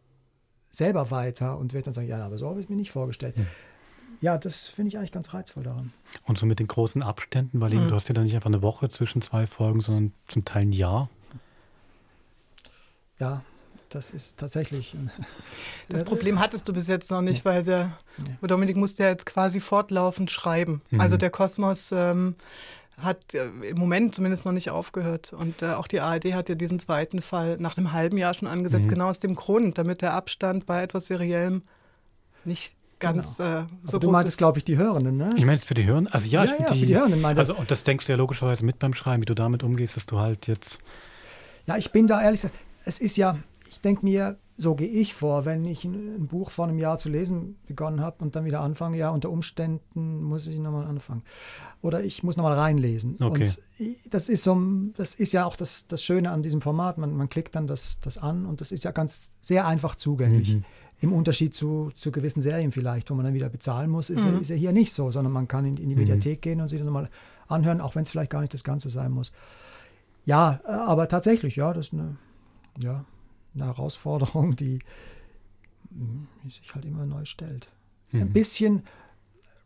selber 0.63 1.11
weiter 1.11 1.59
und 1.59 1.73
wird 1.73 1.85
dann 1.85 1.93
sagen, 1.93 2.07
ja, 2.07 2.25
aber 2.25 2.39
so 2.39 2.49
habe 2.49 2.59
ich 2.59 2.65
es 2.65 2.69
mir 2.69 2.75
nicht 2.75 2.91
vorgestellt. 2.91 3.37
Ja, 3.37 3.43
das 4.21 4.67
finde 4.67 4.89
ich 4.89 4.97
eigentlich 4.97 5.11
ganz 5.11 5.33
reizvoll 5.33 5.63
daran. 5.63 5.93
Und 6.25 6.37
so 6.37 6.45
mit 6.45 6.59
den 6.59 6.67
großen 6.67 7.03
Abständen, 7.03 7.59
weil 7.61 7.73
eben, 7.73 7.85
Mhm. 7.85 7.89
du 7.89 7.95
hast 7.95 8.07
ja 8.09 8.13
dann 8.15 8.23
nicht 8.25 8.35
einfach 8.35 8.49
eine 8.49 8.61
Woche 8.61 8.89
zwischen 8.89 9.21
zwei 9.21 9.47
Folgen, 9.47 9.81
sondern 9.81 10.13
zum 10.27 10.43
Teil 10.45 10.63
ein 10.63 10.71
Jahr. 10.71 11.09
Ja, 13.19 13.41
das 13.89 14.11
ist 14.11 14.37
tatsächlich. 14.37 14.95
Das 15.89 16.03
Problem 16.03 16.39
hattest 16.41 16.67
du 16.67 16.73
bis 16.73 16.87
jetzt 16.87 17.09
noch 17.11 17.21
nicht, 17.21 17.45
weil 17.45 17.63
der 17.63 17.93
Dominik 18.41 18.75
musste 18.75 19.03
ja 19.03 19.09
jetzt 19.09 19.25
quasi 19.25 19.61
fortlaufend 19.61 20.29
schreiben. 20.31 20.81
Mhm. 20.89 20.99
Also 20.99 21.15
der 21.15 21.29
Kosmos 21.29 21.93
ähm, 21.93 22.35
hat 22.97 23.33
äh, 23.33 23.45
im 23.69 23.77
Moment 23.77 24.13
zumindest 24.13 24.43
noch 24.45 24.51
nicht 24.51 24.69
aufgehört. 24.69 25.31
Und 25.31 25.61
äh, 25.61 25.73
auch 25.73 25.87
die 25.87 26.01
ARD 26.01 26.33
hat 26.33 26.49
ja 26.49 26.55
diesen 26.55 26.79
zweiten 26.79 27.21
Fall 27.21 27.55
nach 27.59 27.77
einem 27.77 27.93
halben 27.93 28.17
Jahr 28.17 28.33
schon 28.33 28.49
angesetzt, 28.49 28.85
Mhm. 28.87 28.89
genau 28.89 29.07
aus 29.09 29.19
dem 29.19 29.35
Grund, 29.35 29.77
damit 29.77 30.01
der 30.01 30.13
Abstand 30.13 30.65
bei 30.65 30.83
etwas 30.83 31.07
Seriellem 31.07 31.61
nicht 32.43 32.75
ganz 32.99 33.39
äh, 33.39 33.65
so 33.83 33.97
Aber 33.97 33.99
du 33.99 34.11
meintest, 34.11 34.37
glaube 34.37 34.57
ich, 34.57 34.65
die 34.65 34.77
Hörenden, 34.77 35.17
ne? 35.17 35.33
Ich 35.35 35.45
meine, 35.45 35.55
es 35.55 35.63
für 35.63 35.73
die 35.73 35.85
Hören, 35.85 36.07
also 36.07 36.27
ja, 36.27 36.43
Ja, 36.43 36.53
ich 36.53 36.59
ja, 36.59 36.67
find 36.67 36.79
für 36.79 36.85
die 36.85 36.95
Hörenden 36.95 37.21
meinte 37.21 37.39
Also, 37.39 37.55
und 37.55 37.69
das 37.69 37.83
denkst 37.83 38.05
du 38.05 38.11
ja 38.11 38.17
logischerweise 38.17 38.65
mit 38.65 38.79
beim 38.79 38.93
Schreiben, 38.93 39.21
wie 39.21 39.25
du 39.25 39.35
damit 39.35 39.63
umgehst, 39.63 39.95
dass 39.95 40.05
du 40.05 40.19
halt 40.19 40.47
jetzt. 40.47 40.79
Ja, 41.65 41.77
ich 41.77 41.91
bin 41.91 42.07
da 42.07 42.21
ehrlich 42.21 42.41
gesagt, 42.41 42.55
es 42.85 42.99
ist 42.99 43.17
ja, 43.17 43.37
ich 43.69 43.81
denke 43.81 44.05
mir, 44.05 44.37
so 44.59 44.73
gehe 44.73 44.87
ich 44.87 45.13
vor, 45.13 45.45
wenn 45.45 45.65
ich 45.65 45.85
ein, 45.85 46.25
Buch 46.27 46.49
vor 46.49 46.65
einem 46.65 46.79
Jahr 46.79 46.97
zu 46.97 47.09
lesen 47.09 47.57
begonnen 47.67 48.01
habe 48.01 48.23
und 48.23 48.35
dann 48.35 48.43
wieder 48.45 48.61
anfange, 48.61 48.97
ja, 48.97 49.11
unter 49.11 49.29
Umständen 49.29 50.23
muss 50.23 50.47
ich 50.47 50.59
nochmal 50.59 50.85
anfangen. 50.85 51.21
Oder 51.83 52.03
ich 52.03 52.23
muss 52.23 52.37
nochmal 52.37 52.57
reinlesen. 52.57 53.17
Okay. 53.21 53.43
Und 53.43 53.59
das 54.09 54.29
ist 54.29 54.43
so, 54.43 54.59
das 54.95 55.13
ist 55.13 55.31
ja 55.31 55.45
auch 55.45 55.55
das, 55.55 55.85
das 55.85 56.03
Schöne 56.03 56.31
an 56.31 56.41
diesem 56.41 56.61
Format. 56.61 56.97
Man, 56.97 57.15
man 57.15 57.29
klickt 57.29 57.55
dann 57.55 57.67
das, 57.67 57.99
das 57.99 58.17
an 58.17 58.47
und 58.47 58.59
das 58.59 58.71
ist 58.71 58.83
ja 58.83 58.91
ganz 58.91 59.33
sehr 59.41 59.67
einfach 59.67 59.93
zugänglich. 59.93 60.55
Mhm. 60.55 60.65
Im 60.99 61.13
Unterschied 61.13 61.53
zu, 61.53 61.91
zu 61.95 62.11
gewissen 62.11 62.41
Serien 62.41 62.71
vielleicht, 62.71 63.09
wo 63.11 63.13
man 63.15 63.23
dann 63.25 63.33
wieder 63.35 63.49
bezahlen 63.49 63.89
muss, 63.91 64.09
ist, 64.09 64.25
Mhm. 64.25 64.31
ja, 64.33 64.37
ist 64.39 64.49
ja 64.49 64.55
hier 64.55 64.71
nicht 64.71 64.93
so, 64.93 65.11
sondern 65.11 65.31
man 65.31 65.47
kann 65.47 65.63
in, 65.65 65.77
in 65.77 65.89
die 65.89 65.95
Mhm. 65.95 66.01
Mediathek 66.01 66.41
gehen 66.41 66.59
und 66.59 66.69
sich 66.69 66.79
das 66.79 66.85
nochmal 66.85 67.09
anhören, 67.47 67.81
auch 67.81 67.95
wenn 67.95 68.03
es 68.03 68.09
vielleicht 68.11 68.31
gar 68.31 68.41
nicht 68.41 68.53
das 68.53 68.63
Ganze 68.63 68.89
sein 68.89 69.11
muss. 69.11 69.31
Ja, 70.25 70.59
aber 70.65 71.07
tatsächlich, 71.07 71.55
ja, 71.55 71.71
das 71.73 71.87
ist 71.87 71.93
eine, 71.93 72.17
ja, 72.81 73.05
eine 73.55 73.65
Herausforderung, 73.65 74.55
die, 74.55 74.79
die 75.89 76.49
sich 76.49 76.73
halt 76.73 76.85
immer 76.85 77.05
neu 77.05 77.25
stellt. 77.25 77.69
Ein 78.11 78.29
Mhm. 78.29 78.33
bisschen 78.33 78.83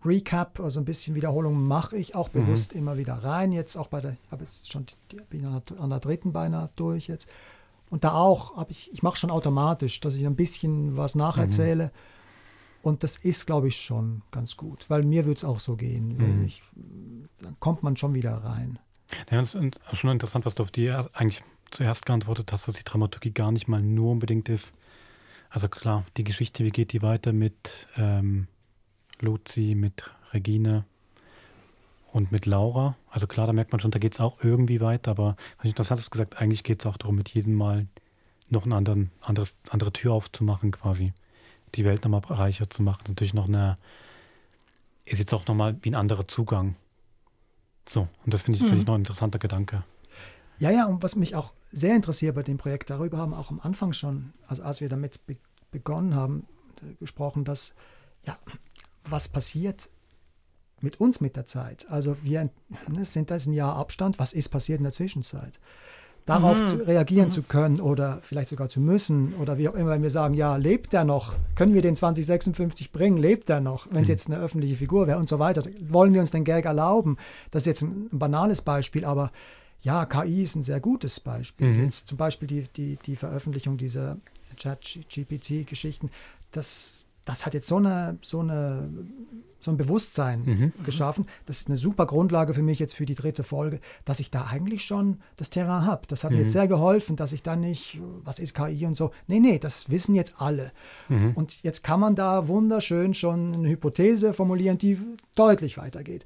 Recap, 0.04 0.60
also 0.60 0.80
ein 0.82 0.86
bisschen 0.86 1.16
Wiederholung 1.16 1.66
mache 1.68 1.96
ich 1.98 2.16
auch 2.16 2.30
Mhm. 2.30 2.34
bewusst 2.34 2.74
immer 2.74 2.98
wieder 2.98 3.16
rein. 3.24 3.52
Jetzt 3.52 3.76
auch 3.78 3.88
bei 3.88 4.02
der, 4.02 4.18
ich 4.26 4.32
habe 4.32 4.44
jetzt 4.44 4.72
schon, 4.72 4.86
die, 5.12 5.18
bin 5.30 5.46
an 5.46 5.62
der, 5.70 5.80
an 5.80 5.90
der 5.92 6.00
dritten 6.00 6.34
beinahe 6.34 6.70
durch 6.76 7.08
jetzt. 7.08 7.28
Und 7.92 8.06
da 8.06 8.14
auch, 8.14 8.56
habe 8.56 8.72
ich, 8.72 8.92
ich 8.92 9.04
mache 9.04 9.18
schon 9.18 9.30
automatisch, 9.30 10.00
dass 10.00 10.16
ich 10.16 10.26
ein 10.26 10.38
bisschen 10.38 10.98
was 10.98 11.14
nacherzähle. 11.14 11.92
Und 12.82 13.04
das 13.04 13.18
ist, 13.18 13.46
glaube 13.46 13.68
ich, 13.68 13.80
schon 13.80 14.24
ganz 14.32 14.58
gut, 14.58 14.86
weil 14.90 15.04
mir 15.04 15.26
würde 15.26 15.38
es 15.38 15.44
auch 15.44 15.60
so 15.60 15.76
gehen. 15.76 16.18
Mhm. 16.18 16.46
Ich, 16.46 16.64
dann 17.42 17.56
kommt 17.60 17.84
man 17.84 17.98
schon 17.98 18.16
wieder 18.16 18.38
rein. 18.38 18.80
Ja, 19.30 19.42
es 19.42 19.56
ist 19.56 19.82
schon 19.94 20.10
interessant, 20.10 20.46
was 20.46 20.56
du 20.56 20.64
auf 20.64 20.72
die 20.72 20.90
eigentlich 20.90 21.44
zuerst 21.70 22.06
geantwortet 22.06 22.52
hast, 22.52 22.68
dass 22.68 22.76
die 22.76 22.84
Dramaturgie 22.84 23.32
gar 23.32 23.52
nicht 23.52 23.68
mal 23.68 23.82
nur 23.82 24.12
unbedingt 24.12 24.50
ist. 24.50 24.74
Also 25.50 25.68
klar, 25.68 26.06
die 26.16 26.24
Geschichte, 26.24 26.64
wie 26.64 26.72
geht 26.72 26.94
die 26.94 27.02
weiter 27.02 27.34
mit 27.34 27.88
ähm, 27.98 28.48
Luzi, 29.20 29.76
mit 29.76 30.10
Regine 30.34 30.86
und 32.14 32.32
mit 32.32 32.46
Laura? 32.46 32.96
Also 33.10 33.28
klar, 33.28 33.48
da 33.48 33.54
merkt 33.54 33.72
man 33.72 33.80
schon, 33.80 33.92
da 33.92 34.00
geht 34.00 34.14
es 34.14 34.20
auch 34.20 34.38
irgendwie 34.44 34.82
weiter, 34.82 35.12
aber 35.12 35.36
was 35.58 35.66
interessant 35.66 36.00
hast 36.00 36.08
du 36.08 36.12
gesagt, 36.12 36.38
eigentlich 36.38 36.64
geht 36.64 36.82
es 36.82 36.86
auch 36.86 36.98
darum, 36.98 37.16
mit 37.16 37.30
jedem 37.30 37.56
Mal 37.56 37.88
noch 38.50 38.66
eine 38.66 38.76
anderen, 38.76 39.12
anderes, 39.22 39.56
andere 39.70 39.94
Tür 39.94 40.14
aufzumachen, 40.14 40.72
quasi. 40.72 41.14
Die 41.76 41.86
Welt 41.86 42.04
nochmal 42.04 42.22
reicher 42.28 42.70
zu 42.70 42.84
machen. 42.84 43.00
Das 43.04 43.10
ist 43.12 43.16
natürlich 43.16 43.34
noch 43.34 43.48
eine, 43.48 43.78
ist 45.06 45.20
jetzt 45.20 45.34
auch 45.34 45.46
nochmal 45.48 45.78
wie 45.82 45.90
ein 45.92 45.96
anderer 45.96 46.28
Zugang. 46.28 46.76
So, 47.88 48.08
und 48.26 48.34
das 48.34 48.44
finde 48.44 48.58
ich, 48.58 48.64
Mhm. 48.64 48.68
finde 48.68 48.82
ich 48.82 48.88
noch 48.88 48.96
ein 48.96 49.02
interessanter 49.02 49.40
Gedanke. 49.40 49.84
Ja, 50.60 50.70
ja, 50.70 50.86
und 50.86 51.02
was 51.02 51.16
mich 51.16 51.36
auch 51.36 51.54
sehr 51.66 51.96
interessiert 51.96 52.36
bei 52.36 52.44
dem 52.44 52.58
Projekt, 52.58 52.90
darüber 52.90 53.18
haben 53.18 53.32
wir 53.32 53.40
auch 53.40 53.50
am 53.50 53.60
Anfang 53.62 53.94
schon, 53.94 54.34
also 54.48 54.64
als 54.64 54.82
wir 54.82 54.90
damit 54.90 55.26
be 55.26 55.38
begonnen 55.72 56.14
haben, 56.14 56.46
äh, 56.82 56.94
gesprochen, 56.96 57.46
dass, 57.46 57.74
ja, 58.26 58.38
was 59.06 59.30
passiert 59.30 59.88
mit 60.84 61.00
uns 61.00 61.22
mit 61.22 61.36
der 61.36 61.46
Zeit? 61.46 61.86
Also 61.90 62.16
wir 62.24 62.50
ne, 62.88 63.06
sind 63.06 63.32
da 63.32 63.36
ein 63.36 63.54
Jahr 63.54 63.76
Abstand, 63.76 64.20
was 64.20 64.34
ist 64.34 64.50
passiert 64.50 64.78
in 64.80 64.84
der 64.84 64.94
Zwischenzeit? 64.94 65.60
Darauf 66.28 66.62
Mhm. 66.62 66.66
zu 66.68 66.76
reagieren 66.78 67.26
Mhm. 67.26 67.32
zu 67.32 67.42
können 67.44 67.82
oder 67.82 68.20
vielleicht 68.22 68.50
sogar 68.50 68.70
zu 68.70 68.80
müssen 68.80 69.34
oder 69.34 69.58
wie 69.58 69.68
auch 69.68 69.74
immer, 69.74 69.90
wenn 69.90 70.04
wir 70.04 70.12
sagen, 70.12 70.36
ja, 70.36 70.56
lebt 70.56 70.94
er 70.94 71.04
noch? 71.04 71.34
Können 71.56 71.74
wir 71.74 71.82
den 71.82 71.96
2056 71.96 72.92
bringen? 72.92 73.18
Lebt 73.18 73.50
er 73.50 73.60
noch? 73.60 73.88
Wenn 73.90 74.04
es 74.04 74.08
Mhm. 74.08 74.12
jetzt 74.14 74.28
eine 74.30 74.38
öffentliche 74.40 74.76
Figur 74.76 75.08
wäre 75.08 75.18
und 75.18 75.28
so 75.28 75.40
weiter. 75.40 75.64
Wollen 75.90 76.14
wir 76.14 76.22
uns 76.22 76.30
den 76.30 76.44
Gag 76.44 76.66
erlauben? 76.66 77.18
Das 77.50 77.64
ist 77.64 77.68
jetzt 77.68 77.82
ein, 77.82 78.08
ein 78.14 78.20
banales 78.20 78.62
Beispiel, 78.62 79.04
aber 79.04 79.32
ja, 79.82 80.06
KI 80.06 80.44
ist 80.44 80.56
ein 80.56 80.62
sehr 80.62 80.80
gutes 80.80 81.20
Beispiel. 81.20 81.66
Mhm. 81.68 81.84
Jetzt 81.86 82.08
zum 82.08 82.20
Beispiel 82.20 82.48
die, 82.48 82.68
die, 82.78 82.98
die 83.04 83.16
Veröffentlichung 83.16 83.78
dieser 83.78 84.18
Chat-GPT-Geschichten, 84.58 86.12
das, 86.52 87.08
das 87.26 87.46
hat 87.48 87.54
jetzt 87.56 87.68
so, 87.68 87.78
eine, 87.78 88.18
so, 88.22 88.42
eine, 88.42 88.90
so 89.64 89.72
ein 89.72 89.78
Bewusstsein 89.78 90.44
Mhm. 90.46 90.74
geschaffen. 90.84 91.26
Das 91.46 91.60
ist 91.60 91.68
eine 91.68 91.76
super 91.76 92.06
Grundlage 92.06 92.54
für 92.54 92.62
mich 92.62 92.80
jetzt 92.80 92.96
für 92.96 93.06
die 93.06 93.16
dritte 93.16 93.44
Folge, 93.44 93.80
dass 94.06 94.20
ich 94.20 94.32
da 94.32 94.46
eigentlich 94.48 94.84
schon 94.84 95.20
das 95.38 95.50
Terrain 95.50 95.86
habe. 95.86 96.08
Das 96.08 96.24
hat 96.24 96.32
mir 96.32 96.38
Mhm. 96.38 96.44
jetzt 96.44 96.54
sehr 96.54 96.68
geholfen, 96.68 97.16
dass 97.16 97.32
ich 97.34 97.44
dann 97.44 97.60
nicht, 97.62 98.00
was 98.24 98.40
ist 98.40 98.54
KI 98.56 98.86
und 98.86 98.96
so. 98.96 99.12
Nee, 99.28 99.40
nee, 99.40 99.60
das 99.60 99.90
wissen 99.90 100.16
jetzt 100.16 100.36
alle. 100.42 100.72
Mhm. 101.10 101.32
Und 101.36 101.64
jetzt 101.64 101.84
kann 101.84 102.00
man 102.00 102.16
da 102.16 102.48
wunderschön 102.48 103.14
schon 103.14 103.54
eine 103.54 103.70
Hypothese 103.70 104.34
formulieren, 104.34 104.78
die 104.78 104.98
deutlich 105.36 105.78
weitergeht. 105.78 106.26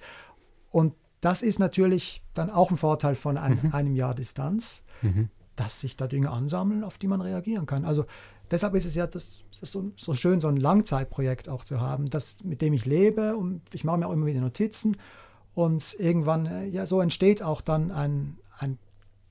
Und 0.72 0.94
das 1.22 1.42
ist 1.42 1.60
natürlich 1.60 2.22
dann 2.34 2.50
auch 2.50 2.70
ein 2.72 2.78
Vorteil 2.78 3.16
von 3.16 3.38
ein, 3.38 3.60
Mhm. 3.64 3.74
einem 3.74 3.96
Jahr 3.96 4.14
Distanz, 4.16 4.84
Mhm. 5.02 5.30
dass 5.56 5.80
sich 5.82 5.96
da 5.98 6.06
Dinge 6.08 6.30
ansammeln, 6.32 6.84
auf 6.84 6.98
die 6.98 7.08
man 7.08 7.22
reagieren 7.22 7.66
kann. 7.66 7.86
Also 7.86 8.06
deshalb 8.52 8.76
ist 8.76 8.86
es 8.86 8.96
ja 8.96 9.08
das, 9.08 9.44
das 9.60 9.72
so, 9.72 9.92
so 9.96 10.14
schön, 10.14 10.40
so 10.40 10.48
ein 10.48 10.58
Langzeitprojekt 10.58 11.50
auch 11.50 11.64
zu 11.64 11.80
haben, 11.80 12.06
das, 12.06 12.44
mit 12.44 12.62
dem 12.62 12.74
ich 12.74 12.86
lebe 12.86 13.36
und 13.36 13.62
ich 13.74 13.84
mache 13.84 13.98
mir 13.98 14.08
auch 14.08 14.14
immer 14.14 14.26
wieder 14.26 14.42
Notizen 14.42 14.98
und 15.54 15.96
irgendwann, 16.00 16.46
äh, 16.46 16.66
ja, 16.66 16.86
so 16.86 17.02
entsteht 17.02 17.42
auch 17.42 17.62
dann 17.62 17.92
ein, 17.92 18.38
ein 18.60 18.78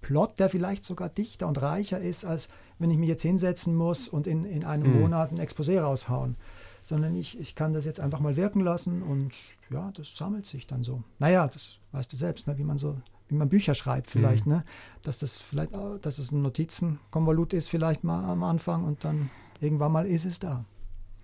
Plot, 0.01 0.39
der 0.39 0.49
vielleicht 0.49 0.85
sogar 0.85 1.09
dichter 1.09 1.47
und 1.47 1.61
reicher 1.61 2.01
ist, 2.01 2.24
als 2.24 2.49
wenn 2.78 2.91
ich 2.91 2.99
mich 2.99 3.09
jetzt 3.09 3.23
hinsetzen 3.23 3.74
muss 3.74 4.09
und 4.09 4.27
in, 4.27 4.45
in 4.45 4.65
einem 4.65 4.93
Mhm. 4.93 5.01
Monat 5.01 5.32
ein 5.32 5.39
Exposé 5.39 5.81
raushauen. 5.81 6.36
Sondern 6.81 7.15
ich, 7.16 7.41
ich 7.41 7.55
kann 7.55 7.73
das 7.73 7.86
jetzt 7.86 8.01
einfach 8.01 8.20
mal 8.20 8.36
wirken 8.36 8.61
lassen 8.61 9.03
und 9.03 9.35
ja, 9.70 9.91
das 9.93 10.15
sammelt 10.15 10.45
sich 10.45 10.66
dann 10.66 10.82
so. 10.82 11.03
Naja, 11.19 11.47
das 11.47 11.78
weißt 11.93 12.12
du 12.12 12.16
selbst, 12.16 12.47
ne, 12.47 12.59
wie 12.59 12.65
man 12.65 12.77
so, 12.77 12.99
wie 13.29 13.35
man 13.35 13.49
Bücher 13.49 13.75
schreibt 13.75 14.09
vielleicht, 14.11 14.47
Mhm. 14.47 14.53
ne? 14.55 14.65
Dass 15.03 15.19
das 15.19 15.39
vielleicht, 15.39 15.73
äh, 15.73 15.99
dass 16.01 16.19
es 16.19 16.33
ein 16.33 16.43
Notizenkonvolut 16.43 17.53
ist, 17.53 17.69
vielleicht 17.69 18.05
mal 18.05 18.25
am 18.31 18.43
Anfang 18.43 18.85
und 18.85 19.05
dann 19.05 19.31
irgendwann 19.61 19.93
mal 19.93 20.07
ist 20.07 20.25
es 20.25 20.39
da. 20.39 20.65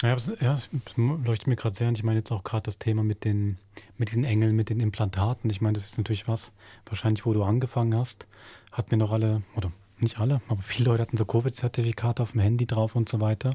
Ja, 0.03 0.15
es, 0.15 0.33
ja, 0.41 0.55
es 0.55 0.71
leuchtet 0.97 1.47
mir 1.47 1.57
gerade 1.57 1.77
sehr 1.77 1.89
an. 1.89 1.95
Ich 1.95 2.03
meine 2.03 2.21
jetzt 2.21 2.33
auch 2.33 2.43
gerade 2.43 2.63
das 2.63 2.79
Thema 2.79 3.03
mit 3.03 3.25
den, 3.27 3.59
mit 3.99 4.09
diesen 4.09 4.25
Engeln, 4.25 4.57
mit 4.57 4.71
den 4.71 4.81
Implantaten. 4.81 5.51
Ich 5.51 5.61
meine, 5.61 5.75
das 5.75 5.85
ist 5.85 5.99
natürlich 5.99 6.27
was, 6.27 6.53
wahrscheinlich, 6.87 7.27
wo 7.27 7.35
du 7.35 7.43
angefangen 7.45 7.95
hast, 7.95 8.27
hatten 8.73 8.91
wir 8.93 8.99
noch 8.99 9.13
alle, 9.13 9.43
oder 9.57 9.71
nicht 9.99 10.19
alle, 10.19 10.41
aber 10.49 10.63
viele 10.63 10.87
Leute 10.87 11.03
hatten 11.03 11.19
so 11.19 11.27
Covid-Zertifikate 11.27 12.23
auf 12.23 12.33
dem 12.33 12.41
Handy 12.41 12.67
drauf 12.67 12.97
und 12.97 13.11
so 13.11 13.21
weiter. 13.21 13.51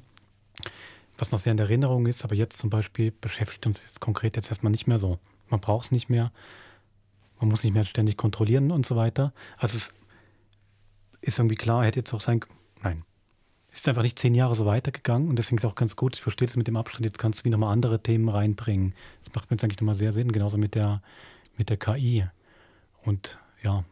Was 1.18 1.32
noch 1.32 1.40
sehr 1.40 1.52
in 1.52 1.58
der 1.58 1.66
Erinnerung 1.66 2.06
ist, 2.06 2.24
aber 2.24 2.36
jetzt 2.36 2.58
zum 2.60 2.70
Beispiel 2.70 3.12
beschäftigt 3.12 3.66
uns 3.66 3.84
jetzt 3.84 4.00
konkret 4.00 4.36
jetzt 4.36 4.50
erstmal 4.50 4.70
nicht 4.72 4.86
mehr 4.86 5.00
so. 5.00 5.18
Man 5.50 5.62
braucht 5.62 5.86
es 5.86 5.92
nicht 5.92 6.10
mehr. 6.10 6.32
Man 7.40 7.50
muss 7.50 7.64
nicht 7.64 7.74
mehr 7.74 7.86
ständig 7.86 8.18
kontrollieren 8.18 8.72
und 8.72 8.86
so 8.86 8.96
weiter. 8.96 9.34
Also 9.58 9.78
es 9.78 9.94
ist 11.22 11.40
irgendwie 11.40 11.56
klar, 11.56 11.86
hätte 11.86 12.00
jetzt 12.00 12.14
auch 12.14 12.22
sein, 12.22 12.40
nein, 12.82 13.04
es 13.72 13.80
ist 13.80 13.90
einfach 13.90 14.04
nicht 14.04 14.18
zehn 14.18 14.36
Jahre 14.36 14.56
so 14.56 14.66
weitergegangen 14.66 15.28
und 15.28 15.38
deswegen 15.38 15.58
ist 15.58 15.66
auch 15.66 15.76
ganz 15.76 15.98
gut, 15.98 16.16
ich 16.16 16.22
verstehe 16.22 16.48
das 16.48 16.56
mit 16.56 16.68
dem 16.68 16.78
Abstand, 16.78 17.06
jetzt 17.06 17.20
kannst 17.20 17.42
du 17.42 17.46
wieder 17.46 17.58
mal 17.58 17.72
andere 17.72 18.02
Themen 18.02 18.30
reinbringen. 18.30 18.94
Das 19.20 19.36
macht 19.36 19.52
mir 19.52 19.56
jetzt 19.56 19.66
eigentlich 19.66 19.82
nochmal 19.82 19.96
sehr 19.96 20.14
Sinn, 20.14 20.32
genauso 20.32 20.58
mit 20.58 20.76
der, 20.76 21.02
mit 21.58 21.70
der 21.70 21.76
KI. 21.76 22.26
Und 23.04 23.38
ja, 23.64 23.84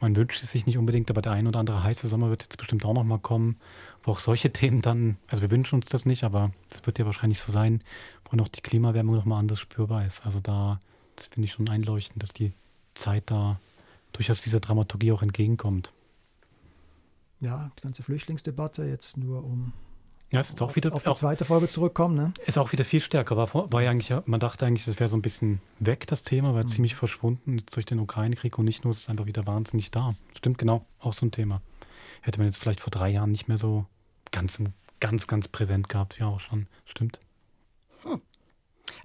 man 0.00 0.16
wünscht 0.16 0.42
es 0.42 0.52
sich 0.52 0.64
nicht 0.64 0.78
unbedingt, 0.78 1.10
aber 1.10 1.20
der 1.20 1.32
ein 1.32 1.46
oder 1.46 1.60
andere 1.60 1.82
heiße 1.82 2.08
Sommer 2.08 2.30
wird 2.30 2.44
jetzt 2.44 2.56
bestimmt 2.56 2.84
auch 2.86 2.94
nochmal 2.94 3.18
kommen, 3.18 3.58
wo 4.02 4.12
auch 4.12 4.20
solche 4.20 4.50
Themen 4.54 4.80
dann, 4.80 5.18
also 5.26 5.42
wir 5.42 5.50
wünschen 5.50 5.74
uns 5.74 5.86
das 5.86 6.06
nicht, 6.06 6.24
aber 6.24 6.52
das 6.70 6.86
wird 6.86 6.98
ja 6.98 7.04
wahrscheinlich 7.04 7.40
so 7.40 7.52
sein, 7.52 7.80
wo 8.30 8.36
noch 8.36 8.48
die 8.48 8.62
Klimawärmung 8.62 9.14
nochmal 9.14 9.40
anders 9.40 9.58
spürbar 9.58 10.06
ist. 10.06 10.24
Also 10.24 10.40
da, 10.40 10.80
das 11.16 11.26
finde 11.26 11.44
ich 11.44 11.52
schon 11.52 11.68
einleuchtend, 11.68 12.22
dass 12.22 12.32
die 12.32 12.54
Zeit 12.94 13.24
da 13.30 13.60
durchaus 14.12 14.40
dieser 14.40 14.60
Dramaturgie 14.60 15.12
auch 15.12 15.22
entgegenkommt. 15.22 15.92
Ja, 17.40 17.70
die 17.78 17.82
ganze 17.82 18.02
Flüchtlingsdebatte 18.02 18.84
jetzt 18.84 19.16
nur 19.16 19.42
um 19.44 19.72
Ja, 20.30 20.40
ist 20.40 20.50
jetzt 20.50 20.60
auch 20.62 20.76
wieder 20.76 20.92
auf 20.92 21.02
die 21.04 21.08
auch, 21.08 21.16
zweite 21.16 21.44
Folge 21.44 21.68
zurückkommen, 21.68 22.14
ne? 22.16 22.32
Ist 22.44 22.58
auch 22.58 22.72
wieder 22.72 22.84
viel 22.84 23.00
stärker. 23.00 23.36
War, 23.36 23.46
vor- 23.46 23.72
war 23.72 23.82
ja 23.82 23.90
eigentlich, 23.90 24.12
man 24.26 24.40
dachte 24.40 24.66
eigentlich, 24.66 24.86
es 24.86 24.98
wäre 25.00 25.08
so 25.08 25.16
ein 25.16 25.22
bisschen 25.22 25.60
weg, 25.78 26.06
das 26.06 26.22
Thema, 26.22 26.50
Mhm. 26.50 26.54
war 26.54 26.66
ziemlich 26.66 26.94
verschwunden 26.94 27.62
durch 27.72 27.86
den 27.86 27.98
Ukraine-Krieg 27.98 28.58
und 28.58 28.66
nicht 28.66 28.84
nur, 28.84 28.92
es 28.92 29.00
ist 29.00 29.10
einfach 29.10 29.26
wieder 29.26 29.46
wahnsinnig 29.46 29.90
da. 29.90 30.14
Stimmt, 30.36 30.58
genau, 30.58 30.84
auch 30.98 31.14
so 31.14 31.24
ein 31.26 31.30
Thema. 31.32 31.62
Hätte 32.20 32.38
man 32.38 32.46
jetzt 32.46 32.58
vielleicht 32.58 32.80
vor 32.80 32.90
drei 32.90 33.08
Jahren 33.08 33.30
nicht 33.32 33.48
mehr 33.48 33.56
so 33.56 33.86
ganz, 34.32 34.60
ganz, 35.00 35.26
ganz 35.26 35.48
präsent 35.48 35.88
gehabt. 35.88 36.18
Ja, 36.18 36.26
auch 36.26 36.40
schon. 36.40 36.66
Stimmt. 36.84 37.20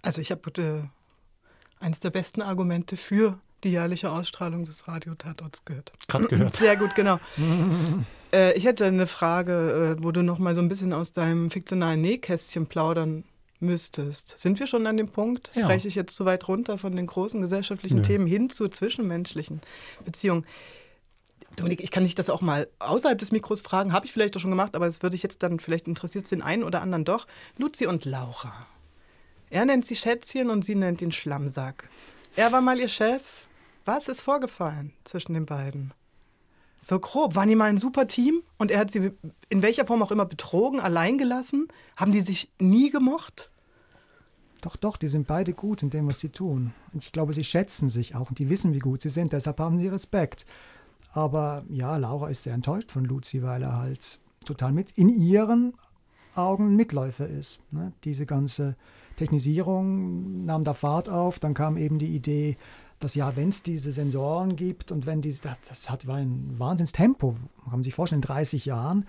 Also 0.02 0.22
ich 0.22 0.32
habe 0.32 0.62
äh, 0.62 1.84
eines 1.84 2.00
der 2.00 2.10
besten 2.10 2.42
Argumente 2.42 2.98
für 2.98 3.40
die 3.66 3.72
jährliche 3.72 4.12
Ausstrahlung 4.12 4.64
des 4.64 4.88
Radiotatorts 4.88 5.66
gehört. 5.66 5.92
Gerade 6.08 6.28
gehört. 6.30 6.56
Sehr 6.56 6.78
gut, 6.78 6.96
genau. 6.96 7.20
äh, 8.34 8.54
ich 8.58 8.66
hätte 8.66 8.86
eine 8.86 9.08
Frage, 9.08 9.98
äh, 10.00 10.04
wo 10.04 10.12
du 10.12 10.22
noch 10.22 10.40
mal 10.40 10.56
so 10.56 10.62
ein 10.62 10.70
bisschen 10.70 10.94
aus 10.94 11.12
deinem 11.12 11.52
fiktionalen 11.52 12.00
Nähkästchen 12.02 12.68
plaudern 12.68 13.26
müsstest. 13.60 14.38
Sind 14.38 14.60
wir 14.60 14.68
schon 14.68 14.88
an 14.88 14.98
dem 14.98 15.10
Punkt? 15.10 15.52
Ja. 15.56 15.68
Reiche 15.68 15.88
ich 15.88 15.96
jetzt 15.96 16.16
zu 16.16 16.26
weit 16.26 16.48
runter 16.48 16.78
von 16.78 16.96
den 16.96 17.08
großen 17.08 17.42
gesellschaftlichen 17.42 17.98
Nö. 17.98 18.04
Themen 18.04 18.28
hin 18.28 18.50
zu 18.50 18.70
zwischenmenschlichen 18.70 19.62
Beziehungen? 20.04 20.46
Dominik, 21.56 21.82
ich 21.82 21.90
kann 21.90 22.04
dich 22.04 22.16
das 22.16 22.30
auch 22.30 22.42
mal 22.42 22.68
außerhalb 22.80 23.18
des 23.18 23.32
Mikros 23.32 23.62
fragen, 23.62 23.94
habe 23.94 24.06
ich 24.06 24.12
vielleicht 24.12 24.36
auch 24.36 24.42
schon 24.42 24.52
gemacht, 24.52 24.76
aber 24.76 24.88
es 24.88 25.02
würde 25.02 25.16
ich 25.16 25.24
jetzt 25.24 25.42
dann, 25.42 25.60
vielleicht 25.60 25.88
interessiert 25.88 26.26
es 26.26 26.30
den 26.30 26.42
einen 26.42 26.64
oder 26.64 26.82
anderen 26.82 27.06
doch. 27.06 27.28
Luzi 27.58 27.88
und 27.88 28.04
Laura. 28.04 28.54
Er 29.50 29.66
nennt 29.66 29.86
sie 29.86 29.96
Schätzchen 29.96 30.50
und 30.50 30.66
sie 30.66 30.76
nennt 30.76 31.02
ihn 31.02 31.14
Schlammsack. 31.14 31.88
Er 32.36 32.52
war 32.52 32.60
mal 32.60 32.78
ihr 32.78 32.90
Chef. 32.90 33.46
Was 33.86 34.08
ist 34.08 34.22
vorgefallen 34.22 34.94
zwischen 35.04 35.36
den 35.36 35.46
beiden? 35.46 35.94
So 36.80 37.00
grob. 37.00 37.36
Waren 37.36 37.50
die 37.50 37.56
mal 37.56 37.70
ein 37.70 37.78
super 37.78 38.08
Team 38.08 38.42
und 38.58 38.72
er 38.72 38.80
hat 38.80 38.92
sie 38.92 39.12
in 39.50 39.62
welcher 39.62 39.86
Form 39.86 40.02
auch 40.02 40.12
immer 40.12 40.26
betrogen, 40.26 40.80
allein 40.80 41.18
gelassen? 41.18 41.68
Haben 41.96 42.12
die 42.12 42.22
sich 42.22 42.52
nie 42.60 42.90
gemocht? 42.90 43.52
Doch, 44.62 44.76
doch, 44.76 44.98
die 44.98 45.08
sind 45.08 45.28
beide 45.28 45.54
gut 45.54 45.84
in 45.84 45.92
dem, 45.92 46.08
was 46.08 46.20
sie 46.20 46.30
tun. 46.30 46.74
Und 46.94 47.04
ich 47.04 47.12
glaube, 47.12 47.34
sie 47.34 47.44
schätzen 47.44 47.90
sich 47.90 48.16
auch 48.16 48.30
und 48.30 48.40
die 48.40 48.50
wissen, 48.50 48.74
wie 48.74 48.80
gut 48.80 49.02
sie 49.02 49.10
sind, 49.10 49.34
deshalb 49.34 49.60
haben 49.60 49.78
sie 49.78 49.88
Respekt. 49.88 50.48
Aber 51.14 51.64
ja, 51.70 51.96
Laura 51.98 52.30
ist 52.30 52.44
sehr 52.44 52.56
enttäuscht 52.56 52.92
von 52.92 53.06
Luzi, 53.06 53.44
weil 53.44 53.62
er 53.62 53.78
halt 53.78 54.20
total 54.44 54.72
mit 54.72 54.98
in 54.98 55.10
ihren 55.10 55.74
Augen 56.34 56.76
Mitläufer 56.76 57.28
ist. 57.28 57.60
Ne? 57.72 57.94
Diese 58.04 58.26
ganze 58.26 58.76
Technisierung 59.16 60.46
nahm 60.46 60.64
da 60.64 60.74
Fahrt 60.74 61.10
auf, 61.10 61.40
dann 61.40 61.54
kam 61.54 61.78
eben 61.78 62.00
die 62.00 62.16
Idee, 62.16 62.58
dass 63.06 63.14
ja, 63.14 63.36
wenn 63.36 63.50
es 63.50 63.62
diese 63.62 63.92
Sensoren 63.92 64.56
gibt 64.56 64.92
und 64.92 65.06
wenn 65.06 65.22
diese, 65.22 65.44
das, 65.44 65.62
das 65.62 65.92
hat 65.92 66.10
ein 66.10 66.56
Wahnsinnstempo, 66.58 67.34
kann 67.34 67.72
man 67.72 67.84
sich 67.84 67.94
vorstellen, 67.94 68.24
in 68.24 68.28
30 68.28 68.66
Jahren 68.66 69.06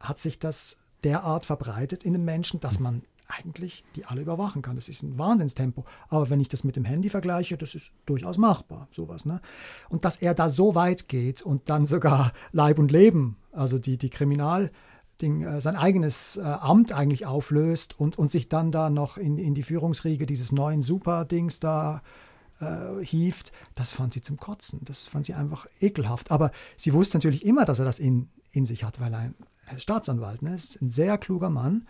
hat 0.00 0.18
sich 0.18 0.38
das 0.38 0.78
derart 1.04 1.44
verbreitet 1.44 2.02
in 2.02 2.14
den 2.14 2.24
Menschen, 2.24 2.60
dass 2.60 2.80
man 2.80 3.02
eigentlich 3.28 3.84
die 3.94 4.06
alle 4.06 4.22
überwachen 4.22 4.62
kann. 4.62 4.74
Das 4.76 4.88
ist 4.88 5.02
ein 5.02 5.18
Wahnsinnstempo. 5.18 5.84
Aber 6.08 6.30
wenn 6.30 6.40
ich 6.40 6.48
das 6.48 6.64
mit 6.64 6.76
dem 6.76 6.86
Handy 6.86 7.10
vergleiche, 7.10 7.58
das 7.58 7.74
ist 7.74 7.90
durchaus 8.06 8.38
machbar, 8.38 8.88
sowas. 8.90 9.26
Ne? 9.26 9.42
Und 9.90 10.06
dass 10.06 10.16
er 10.16 10.32
da 10.32 10.48
so 10.48 10.74
weit 10.74 11.06
geht 11.06 11.42
und 11.42 11.68
dann 11.68 11.84
sogar 11.84 12.32
Leib 12.52 12.78
und 12.78 12.90
Leben, 12.90 13.36
also 13.52 13.78
die, 13.78 13.98
die 13.98 14.08
Kriminal, 14.08 14.70
Ding, 15.20 15.42
äh, 15.42 15.60
sein 15.60 15.76
eigenes 15.76 16.38
äh, 16.38 16.40
Amt 16.40 16.92
eigentlich 16.92 17.26
auflöst 17.26 18.00
und, 18.00 18.18
und 18.18 18.30
sich 18.30 18.48
dann 18.48 18.70
da 18.70 18.88
noch 18.88 19.18
in, 19.18 19.36
in 19.36 19.52
die 19.52 19.62
Führungsriege 19.62 20.24
dieses 20.24 20.52
neuen 20.52 20.80
Super-Dings 20.80 21.60
da 21.60 22.00
äh, 22.60 23.04
hieft, 23.04 23.52
das 23.74 23.92
fand 23.92 24.12
sie 24.12 24.22
zum 24.22 24.36
Kotzen. 24.38 24.80
Das 24.84 25.08
fand 25.08 25.26
sie 25.26 25.34
einfach 25.34 25.66
ekelhaft. 25.80 26.30
Aber 26.30 26.50
sie 26.76 26.92
wusste 26.92 27.18
natürlich 27.18 27.44
immer, 27.44 27.64
dass 27.64 27.78
er 27.78 27.84
das 27.84 27.98
in, 27.98 28.28
in 28.52 28.66
sich 28.66 28.84
hat, 28.84 29.00
weil 29.00 29.12
er 29.12 29.18
ein, 29.20 29.34
Staatsanwalt 29.78 30.42
ne? 30.42 30.54
ist 30.54 30.80
ein 30.80 30.90
sehr 30.90 31.18
kluger 31.18 31.50
Mann. 31.50 31.86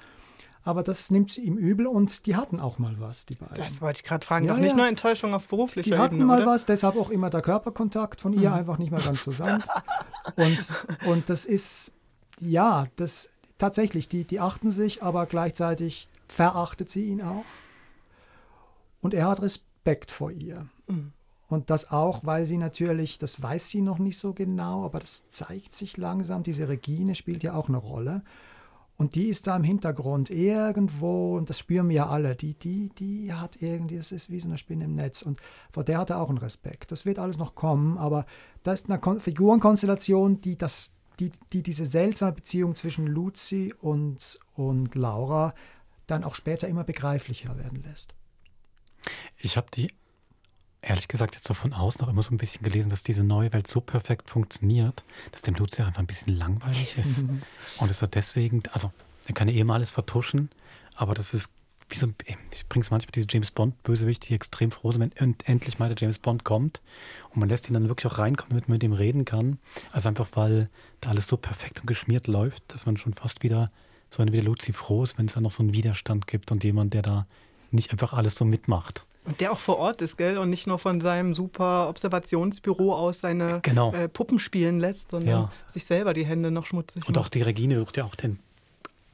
Aber 0.62 0.82
das 0.82 1.12
nimmt 1.12 1.30
sie 1.30 1.43
ihm 1.43 1.56
übel 1.56 1.86
und 1.86 2.26
die 2.26 2.34
hatten 2.34 2.59
auch 2.59 2.80
mal 2.80 2.97
was, 2.98 3.24
die 3.24 3.36
beiden. 3.36 3.55
Das 3.56 3.80
wollte 3.80 3.98
ich 3.98 4.02
gerade 4.05 4.26
fragen. 4.26 4.47
Ja, 4.47 4.55
Doch 4.55 4.60
nicht 4.60 4.70
ja. 4.70 4.76
nur 4.76 4.88
Enttäuschung 4.88 5.32
auf 5.32 5.47
beruflicher 5.47 5.88
Die 5.88 5.97
hatten 5.97 6.16
Ebene, 6.16 6.26
mal 6.26 6.38
oder? 6.43 6.51
was, 6.51 6.66
deshalb 6.66 6.97
auch 6.97 7.10
immer 7.10 7.30
der 7.30 7.40
Körperkontakt 7.43 8.20
von 8.20 8.32
ihr 8.32 8.51
Mhm. 8.51 8.56
einfach 8.56 8.78
nicht 8.78 8.90
mehr 8.90 9.01
ganz 9.01 9.22
so 9.22 9.30
sanft. 9.30 9.68
Und, 10.34 10.74
und 11.06 11.30
das 11.30 11.44
ist, 11.44 11.93
ja, 12.40 12.88
das 12.97 13.30
tatsächlich, 13.59 14.09
die, 14.09 14.24
die 14.24 14.40
achten 14.40 14.72
sich, 14.72 15.05
aber 15.05 15.26
gleichzeitig 15.26 16.09
verachtet 16.26 16.90
sie 16.90 17.05
ihn 17.05 17.22
auch. 17.22 17.44
Und 19.01 19.14
er 19.14 19.28
hat 19.28 19.40
Respekt 19.43 19.64
vor 20.10 20.30
ihr. 20.30 20.66
Mhm. 20.86 21.12
Und 21.48 21.70
das 21.70 21.90
auch, 21.90 22.24
weil 22.24 22.44
sie 22.44 22.58
natürlich, 22.58 23.18
das 23.18 23.40
weiß 23.40 23.70
sie 23.70 23.82
noch 23.82 23.98
nicht 23.98 24.18
so 24.18 24.32
genau, 24.32 24.84
aber 24.84 24.98
das 24.98 25.28
zeigt 25.28 25.74
sich 25.74 25.96
langsam. 25.96 26.42
Diese 26.42 26.68
Regine 26.68 27.14
spielt 27.14 27.42
ja 27.44 27.54
auch 27.54 27.68
eine 27.68 27.76
Rolle. 27.76 28.22
Und 28.96 29.14
die 29.14 29.28
ist 29.28 29.46
da 29.46 29.54
im 29.54 29.62
Hintergrund 29.62 30.30
irgendwo, 30.30 31.36
und 31.36 31.50
das 31.50 31.58
spüren 31.58 31.88
wir 31.88 31.96
ja 31.96 32.06
alle, 32.08 32.34
die, 32.34 32.54
die, 32.54 32.88
die 32.98 33.32
hat 33.32 33.60
irgendwie, 33.60 33.96
das 33.96 34.10
ist 34.10 34.30
wie 34.30 34.40
so 34.40 34.48
eine 34.48 34.56
Spinne 34.56 34.86
im 34.86 34.94
Netz. 34.94 35.22
Und 35.22 35.38
vor 35.70 35.84
der 35.84 35.98
hat 35.98 36.10
er 36.10 36.20
auch 36.20 36.30
einen 36.30 36.38
Respekt. 36.38 36.90
Das 36.90 37.04
wird 37.04 37.18
alles 37.18 37.38
noch 37.38 37.54
kommen, 37.54 37.98
aber 37.98 38.24
da 38.62 38.72
ist 38.72 38.88
eine 38.88 38.98
Kon 38.98 39.20
Figurenkonstellation, 39.20 40.40
die, 40.40 40.56
das, 40.56 40.92
die, 41.20 41.30
die 41.52 41.62
diese 41.62 41.84
seltsame 41.84 42.32
Beziehung 42.32 42.74
zwischen 42.74 43.06
Luzi 43.06 43.74
und, 43.80 44.40
und 44.54 44.94
Laura 44.94 45.54
dann 46.06 46.24
auch 46.24 46.34
später 46.34 46.66
immer 46.66 46.84
begreiflicher 46.84 47.56
werden 47.58 47.82
lässt. 47.82 48.14
Ich 49.38 49.56
habe 49.56 49.66
die, 49.74 49.92
ehrlich 50.82 51.08
gesagt, 51.08 51.34
jetzt 51.34 51.46
so 51.46 51.54
von 51.54 51.72
außen 51.72 52.00
noch 52.02 52.08
immer 52.08 52.22
so 52.22 52.30
ein 52.32 52.36
bisschen 52.36 52.62
gelesen, 52.62 52.88
dass 52.90 53.02
diese 53.02 53.24
neue 53.24 53.52
Welt 53.52 53.66
so 53.66 53.80
perfekt 53.80 54.30
funktioniert, 54.30 55.04
dass 55.32 55.42
dem 55.42 55.54
Luzi 55.54 55.82
einfach 55.82 56.00
ein 56.00 56.06
bisschen 56.06 56.36
langweilig 56.36 56.96
ist. 56.98 57.24
Und 57.78 57.88
dass 57.90 58.02
er 58.02 58.08
deswegen, 58.08 58.62
also 58.72 58.92
er 59.26 59.34
kann 59.34 59.48
ja 59.48 59.54
eben 59.54 59.70
alles 59.70 59.90
vertuschen, 59.90 60.50
aber 60.94 61.14
das 61.14 61.34
ist 61.34 61.50
wie 61.88 61.96
so 61.96 62.08
ein, 62.08 62.16
ich 62.52 62.66
bringe 62.68 62.82
es 62.82 62.90
manchmal 62.90 63.12
diese 63.12 63.28
James 63.30 63.52
Bond-Bösewichte, 63.52 64.26
die 64.28 64.34
extrem 64.34 64.72
froh 64.72 64.90
sind, 64.90 65.00
wenn 65.02 65.12
end- 65.12 65.48
endlich 65.48 65.78
mal 65.78 65.88
der 65.88 65.96
James 65.96 66.18
Bond 66.18 66.42
kommt 66.42 66.82
und 67.30 67.38
man 67.38 67.48
lässt 67.48 67.68
ihn 67.68 67.74
dann 67.74 67.86
wirklich 67.88 68.12
auch 68.12 68.18
reinkommen, 68.18 68.50
damit 68.50 68.68
man 68.68 68.74
mit 68.76 68.82
ihm 68.82 68.92
reden 68.92 69.24
kann. 69.24 69.60
Also 69.92 70.08
einfach, 70.08 70.28
weil 70.32 70.68
da 71.00 71.10
alles 71.10 71.28
so 71.28 71.36
perfekt 71.36 71.78
und 71.80 71.86
geschmiert 71.86 72.26
läuft, 72.26 72.64
dass 72.68 72.86
man 72.86 72.96
schon 72.96 73.14
fast 73.14 73.44
wieder 73.44 73.70
so 74.10 74.20
ein 74.22 74.32
wie 74.32 74.36
der 74.36 74.44
Luzi 74.44 74.72
froh 74.72 75.04
ist, 75.04 75.16
wenn 75.16 75.26
es 75.26 75.34
dann 75.34 75.44
noch 75.44 75.52
so 75.52 75.62
einen 75.62 75.74
Widerstand 75.74 76.26
gibt 76.26 76.50
und 76.50 76.64
jemand, 76.64 76.92
der 76.92 77.02
da 77.02 77.26
nicht 77.70 77.93
einfach 77.93 78.12
alles 78.12 78.34
so 78.36 78.44
mitmacht. 78.44 79.05
Und 79.24 79.40
der 79.40 79.51
auch 79.52 79.59
vor 79.59 79.78
Ort 79.78 80.02
ist, 80.02 80.16
gell? 80.18 80.38
Und 80.38 80.51
nicht 80.51 80.66
nur 80.68 80.78
von 80.78 81.01
seinem 81.01 81.34
super 81.34 81.88
Observationsbüro 81.88 82.94
aus 82.94 83.20
seine 83.20 83.60
Genau. 83.62 83.93
äh, 83.93 84.09
Puppen 84.09 84.38
spielen 84.38 84.78
lässt, 84.78 85.10
sondern 85.10 85.28
Ja. 85.28 85.51
sich 85.72 85.84
selber 85.84 86.14
die 86.14 86.24
Hände 86.24 86.51
noch 86.52 86.66
schmutzig 86.66 87.09
Und 87.09 87.18
auch 87.18 87.22
macht. 87.24 87.34
die 87.34 87.43
Regine 87.43 87.78
sucht 87.78 87.97
ja 87.97 88.05
auch 88.05 88.14
den 88.14 88.38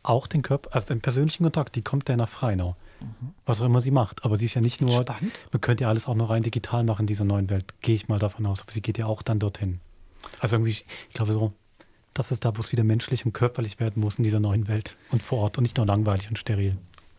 auch 0.05 0.27
den 0.27 0.43
Körper, 0.43 0.75
also 0.75 0.89
den 0.89 1.01
persönlichen 1.01 1.45
Kontakt, 1.45 1.77
die 1.77 1.83
kommt 1.83 2.09
ja 2.09 2.17
nach 2.17 2.29
Freinau. 2.29 2.75
Was 3.47 3.61
auch 3.61 3.67
immer 3.67 3.81
sie 3.81 3.93
macht. 3.93 4.25
Aber 4.25 4.37
sie 4.37 4.47
ist 4.47 4.55
ja 4.55 4.61
nicht 4.61 4.81
nur, 4.81 4.91
Spannend. 5.03 5.33
man 5.53 5.61
könnte 5.61 5.85
ja 5.85 5.89
alles 5.89 6.09
auch 6.09 6.17
noch 6.17 6.29
rein 6.31 6.43
digital 6.43 6.83
machen 6.83 7.03
in 7.03 7.07
dieser 7.07 7.25
neuen 7.25 7.49
Welt, 7.51 7.67
gehe 7.83 7.95
ich 7.95 8.09
mal 8.09 8.19
davon 8.19 8.45
aus. 8.47 8.63
Aber 8.63 8.73
sie 8.73 8.81
geht 8.83 8.99
ja 8.99 9.07
auch 9.07 9.23
dann 9.23 9.39
dorthin. 9.39 9.81
Also 10.41 10.57
irgendwie, 10.57 10.71
ich 10.73 10.85
glaube 11.15 11.33
so, 11.33 11.53
das 12.15 12.33
ist 12.33 12.45
da, 12.45 12.57
wo 12.57 12.63
es 12.63 12.73
wieder 12.73 12.83
menschlich 12.83 13.25
und 13.25 13.33
körperlich 13.33 13.79
werden 13.79 14.01
muss 14.03 14.19
in 14.19 14.25
dieser 14.25 14.41
neuen 14.41 14.67
Welt 14.67 14.97
und 15.13 15.23
vor 15.23 15.39
Ort 15.39 15.57
und 15.59 15.63
nicht 15.63 15.77
nur 15.77 15.87
langweilig 15.87 16.29
und 16.29 16.37
steril. 16.37 16.77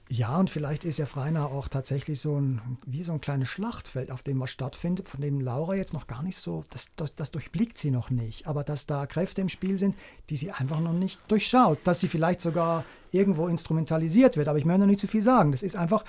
Ja, 0.09 0.37
und 0.37 0.49
vielleicht 0.49 0.83
ist 0.83 0.99
ja 0.99 1.05
Freinau 1.05 1.45
auch 1.45 1.69
tatsächlich 1.69 2.19
so 2.19 2.39
ein, 2.39 2.77
wie 2.85 3.03
so 3.03 3.13
ein 3.13 3.21
kleines 3.21 3.47
Schlachtfeld, 3.47 4.11
auf 4.11 4.21
dem 4.21 4.39
was 4.39 4.51
stattfindet, 4.51 5.07
von 5.07 5.21
dem 5.21 5.39
Laura 5.39 5.75
jetzt 5.75 5.93
noch 5.93 6.07
gar 6.07 6.21
nicht 6.23 6.37
so, 6.37 6.63
das, 6.71 6.87
das, 6.97 7.15
das 7.15 7.31
durchblickt 7.31 7.77
sie 7.77 7.89
noch 7.89 8.09
nicht. 8.09 8.45
Aber 8.45 8.63
dass 8.63 8.85
da 8.85 9.05
Kräfte 9.05 9.41
im 9.41 9.49
Spiel 9.49 9.77
sind, 9.77 9.95
die 10.29 10.35
sie 10.35 10.51
einfach 10.51 10.81
noch 10.81 10.93
nicht 10.93 11.19
durchschaut. 11.31 11.79
Dass 11.85 12.01
sie 12.01 12.09
vielleicht 12.09 12.41
sogar 12.41 12.83
irgendwo 13.11 13.47
instrumentalisiert 13.47 14.35
wird. 14.35 14.49
Aber 14.49 14.57
ich 14.57 14.65
möchte 14.65 14.81
noch 14.81 14.87
nicht 14.87 14.99
zu 14.99 15.07
viel 15.07 15.21
sagen. 15.21 15.51
Das 15.51 15.63
ist 15.63 15.77
einfach, 15.77 16.03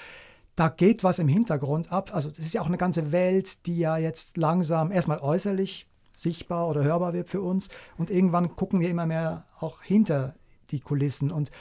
da 0.57 0.69
geht 0.69 1.05
was 1.05 1.21
im 1.21 1.29
Hintergrund 1.29 1.93
ab. 1.93 2.11
Also 2.13 2.29
das 2.29 2.41
ist 2.41 2.55
ja 2.55 2.63
auch 2.63 2.67
eine 2.67 2.79
ganze 2.79 3.13
Welt, 3.13 3.67
die 3.67 3.79
ja 3.79 3.97
jetzt 3.97 4.37
langsam 4.37 4.91
erstmal 4.91 5.19
äußerlich 5.19 5.87
sichtbar 6.15 6.69
oder 6.69 6.83
hörbar 6.83 7.13
wird 7.13 7.29
für 7.29 7.43
uns. 7.43 7.69
Und 7.97 8.11
irgendwann 8.11 8.57
gucken 8.57 8.81
wir 8.81 8.91
immer 8.91 9.07
mehr 9.07 9.45
auch 9.61 9.83
hinter 9.83 10.35
die 10.71 10.81
Kulissen. 10.81 11.31
Und 11.31 11.53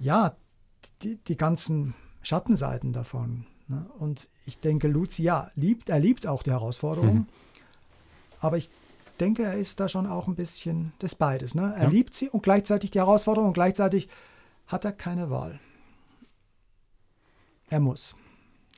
ja, 0.00 0.34
die, 1.04 1.16
die 1.28 1.36
ganzen 1.36 1.94
Schattenseiten 2.22 2.92
davon. 2.92 3.46
Ne? 3.68 3.86
Und 3.98 4.28
ich 4.46 4.58
denke, 4.58 4.88
Luzi, 4.88 5.22
ja, 5.22 5.50
liebt, 5.54 5.88
er 5.88 5.98
liebt 5.98 6.26
auch 6.26 6.42
die 6.42 6.50
Herausforderung. 6.50 7.14
Mhm. 7.14 7.26
Aber 8.40 8.56
ich 8.56 8.70
denke, 9.20 9.44
er 9.44 9.54
ist 9.54 9.80
da 9.80 9.88
schon 9.88 10.06
auch 10.06 10.26
ein 10.26 10.34
bisschen 10.34 10.92
des 11.00 11.14
Beides. 11.14 11.54
Ne? 11.54 11.72
Er 11.76 11.84
Ja. 11.84 11.88
liebt 11.88 12.14
sie 12.14 12.28
und 12.28 12.42
gleichzeitig 12.42 12.90
die 12.90 12.98
Herausforderung 12.98 13.48
und 13.48 13.54
gleichzeitig 13.54 14.08
hat 14.66 14.84
er 14.84 14.92
keine 14.92 15.30
Wahl. 15.30 15.60
Er 17.70 17.80
muss. 17.80 18.14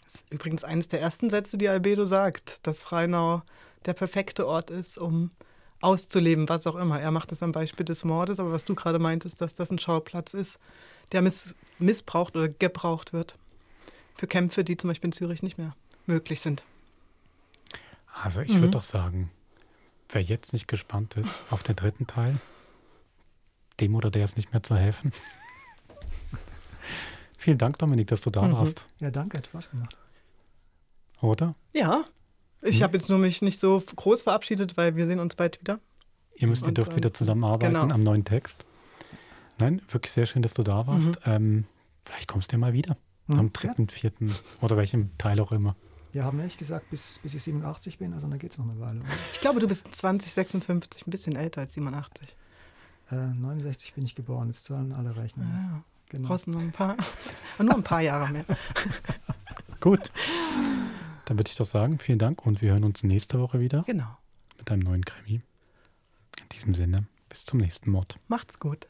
Das 0.04 0.16
ist 0.16 0.30
übrigens 0.32 0.64
eines 0.64 0.88
der 0.88 1.00
ersten 1.00 1.30
Sätze, 1.30 1.58
die 1.58 1.68
Albedo 1.68 2.04
sagt, 2.04 2.66
dass 2.66 2.82
Freinau 2.82 3.42
der 3.84 3.94
perfekte 3.94 4.46
Ort 4.46 4.70
ist, 4.70 4.98
um 4.98 5.30
auszuleben, 5.80 6.48
was 6.48 6.66
auch 6.66 6.76
immer. 6.76 7.00
Er 7.00 7.10
macht 7.10 7.32
es 7.32 7.42
am 7.42 7.52
Beispiel 7.52 7.84
des 7.84 8.04
Mordes, 8.04 8.40
aber 8.40 8.52
was 8.52 8.64
du 8.64 8.74
gerade 8.74 8.98
meintest, 8.98 9.40
dass 9.40 9.54
das 9.54 9.70
ein 9.70 9.78
Schauplatz 9.78 10.34
ist, 10.34 10.58
der 11.12 11.22
miss 11.22 11.54
missbraucht 11.78 12.36
oder 12.36 12.48
gebraucht 12.48 13.12
wird 13.12 13.36
für 14.14 14.26
Kämpfe, 14.26 14.64
die 14.64 14.76
zum 14.76 14.88
Beispiel 14.88 15.08
in 15.08 15.12
Zürich 15.12 15.42
nicht 15.42 15.58
mehr 15.58 15.74
möglich 16.06 16.40
sind. 16.40 16.64
Also 18.22 18.40
ich 18.40 18.54
Mhm. 18.54 18.60
würde 18.60 18.70
doch 18.70 18.82
sagen, 18.82 19.30
wer 20.08 20.22
jetzt 20.22 20.52
nicht 20.54 20.68
gespannt 20.68 21.16
ist 21.16 21.38
auf 21.50 21.62
den 21.62 21.76
dritten 21.76 22.06
Teil, 22.06 22.38
dem 23.80 23.94
oder 23.94 24.10
der 24.10 24.24
ist 24.24 24.36
nicht 24.38 24.52
mehr 24.52 24.62
zu 24.62 24.74
helfen. 24.76 25.12
Vielen 27.36 27.58
Dank, 27.58 27.78
Dominik, 27.78 28.06
dass 28.08 28.22
du 28.22 28.30
da 28.30 28.42
Mhm. 28.42 28.52
warst. 28.52 28.86
Ja, 28.98 29.10
danke, 29.10 29.36
hat 29.38 29.46
Spaß 29.46 29.70
gemacht. 29.70 29.96
Oder? 31.20 31.54
Ja, 31.74 32.04
ich 32.66 32.76
Hm? 32.76 32.82
habe 32.84 32.96
jetzt 32.96 33.08
nur 33.08 33.18
mich 33.18 33.42
nicht 33.42 33.58
so 33.58 33.82
groß 33.94 34.22
verabschiedet, 34.22 34.76
weil 34.76 34.96
wir 34.96 35.06
sehen 35.06 35.20
uns 35.20 35.34
bald 35.34 35.60
wieder. 35.60 35.78
Ihr 36.36 36.48
müsst, 36.48 36.66
ihr 36.66 36.72
dürft 36.72 36.90
ähm, 36.92 36.96
wieder 36.96 37.14
zusammenarbeiten 37.14 37.74
genau. 37.74 37.94
am 37.94 38.02
neuen 38.02 38.24
Text. 38.24 38.64
Nein, 39.58 39.80
wirklich 39.88 40.12
sehr 40.12 40.26
schön, 40.26 40.42
dass 40.42 40.52
du 40.54 40.62
da 40.62 40.86
warst. 40.86 41.08
Mhm. 41.26 41.32
Ähm, 41.32 41.64
vielleicht 42.04 42.28
kommst 42.28 42.52
du 42.52 42.56
ja 42.56 42.58
mal 42.58 42.72
wieder. 42.74 42.96
Mhm. 43.26 43.38
Am 43.38 43.52
dritten, 43.52 43.88
vierten 43.88 44.30
oder 44.60 44.76
welchem 44.76 45.16
Teil 45.18 45.40
auch 45.40 45.50
immer. 45.52 45.74
Wir 46.12 46.24
haben 46.24 46.38
nicht 46.38 46.58
gesagt, 46.58 46.88
bis, 46.90 47.18
bis 47.22 47.34
ich 47.34 47.42
87 47.42 47.98
bin, 47.98 48.12
also 48.14 48.26
dann 48.28 48.38
geht 48.38 48.52
es 48.52 48.58
noch 48.58 48.68
eine 48.68 48.78
Weile. 48.80 49.00
oder? 49.00 49.08
Ich 49.32 49.40
glaube, 49.40 49.60
du 49.60 49.66
bist 49.68 49.94
2056, 49.94 51.06
ein 51.06 51.10
bisschen 51.10 51.36
älter 51.36 51.62
als 51.62 51.74
87. 51.74 52.36
Äh, 53.10 53.14
69 53.14 53.94
bin 53.94 54.04
ich 54.04 54.14
geboren, 54.14 54.46
jetzt 54.48 54.64
sollen 54.64 54.92
alle 54.92 55.16
rechnen. 55.16 55.48
Ja, 55.48 55.82
Genau. 56.08 56.28
Brauchst 56.28 56.46
noch 56.46 56.60
ein 56.60 56.70
paar, 56.70 56.96
nur 57.58 57.74
ein 57.74 57.82
paar 57.82 58.00
Jahre 58.00 58.32
mehr. 58.32 58.44
Gut. 59.80 60.12
Dann 61.26 61.38
würde 61.38 61.50
ich 61.50 61.56
doch 61.56 61.66
sagen, 61.66 61.98
vielen 61.98 62.18
Dank 62.18 62.46
und 62.46 62.62
wir 62.62 62.70
hören 62.70 62.84
uns 62.84 63.02
nächste 63.02 63.38
Woche 63.40 63.60
wieder. 63.60 63.82
Genau. 63.82 64.16
Mit 64.56 64.70
einem 64.70 64.82
neuen 64.82 65.04
Krimi. 65.04 65.42
In 66.40 66.48
diesem 66.52 66.72
Sinne, 66.72 67.06
bis 67.28 67.44
zum 67.44 67.58
nächsten 67.58 67.90
Mord. 67.90 68.18
Macht's 68.28 68.58
gut. 68.58 68.88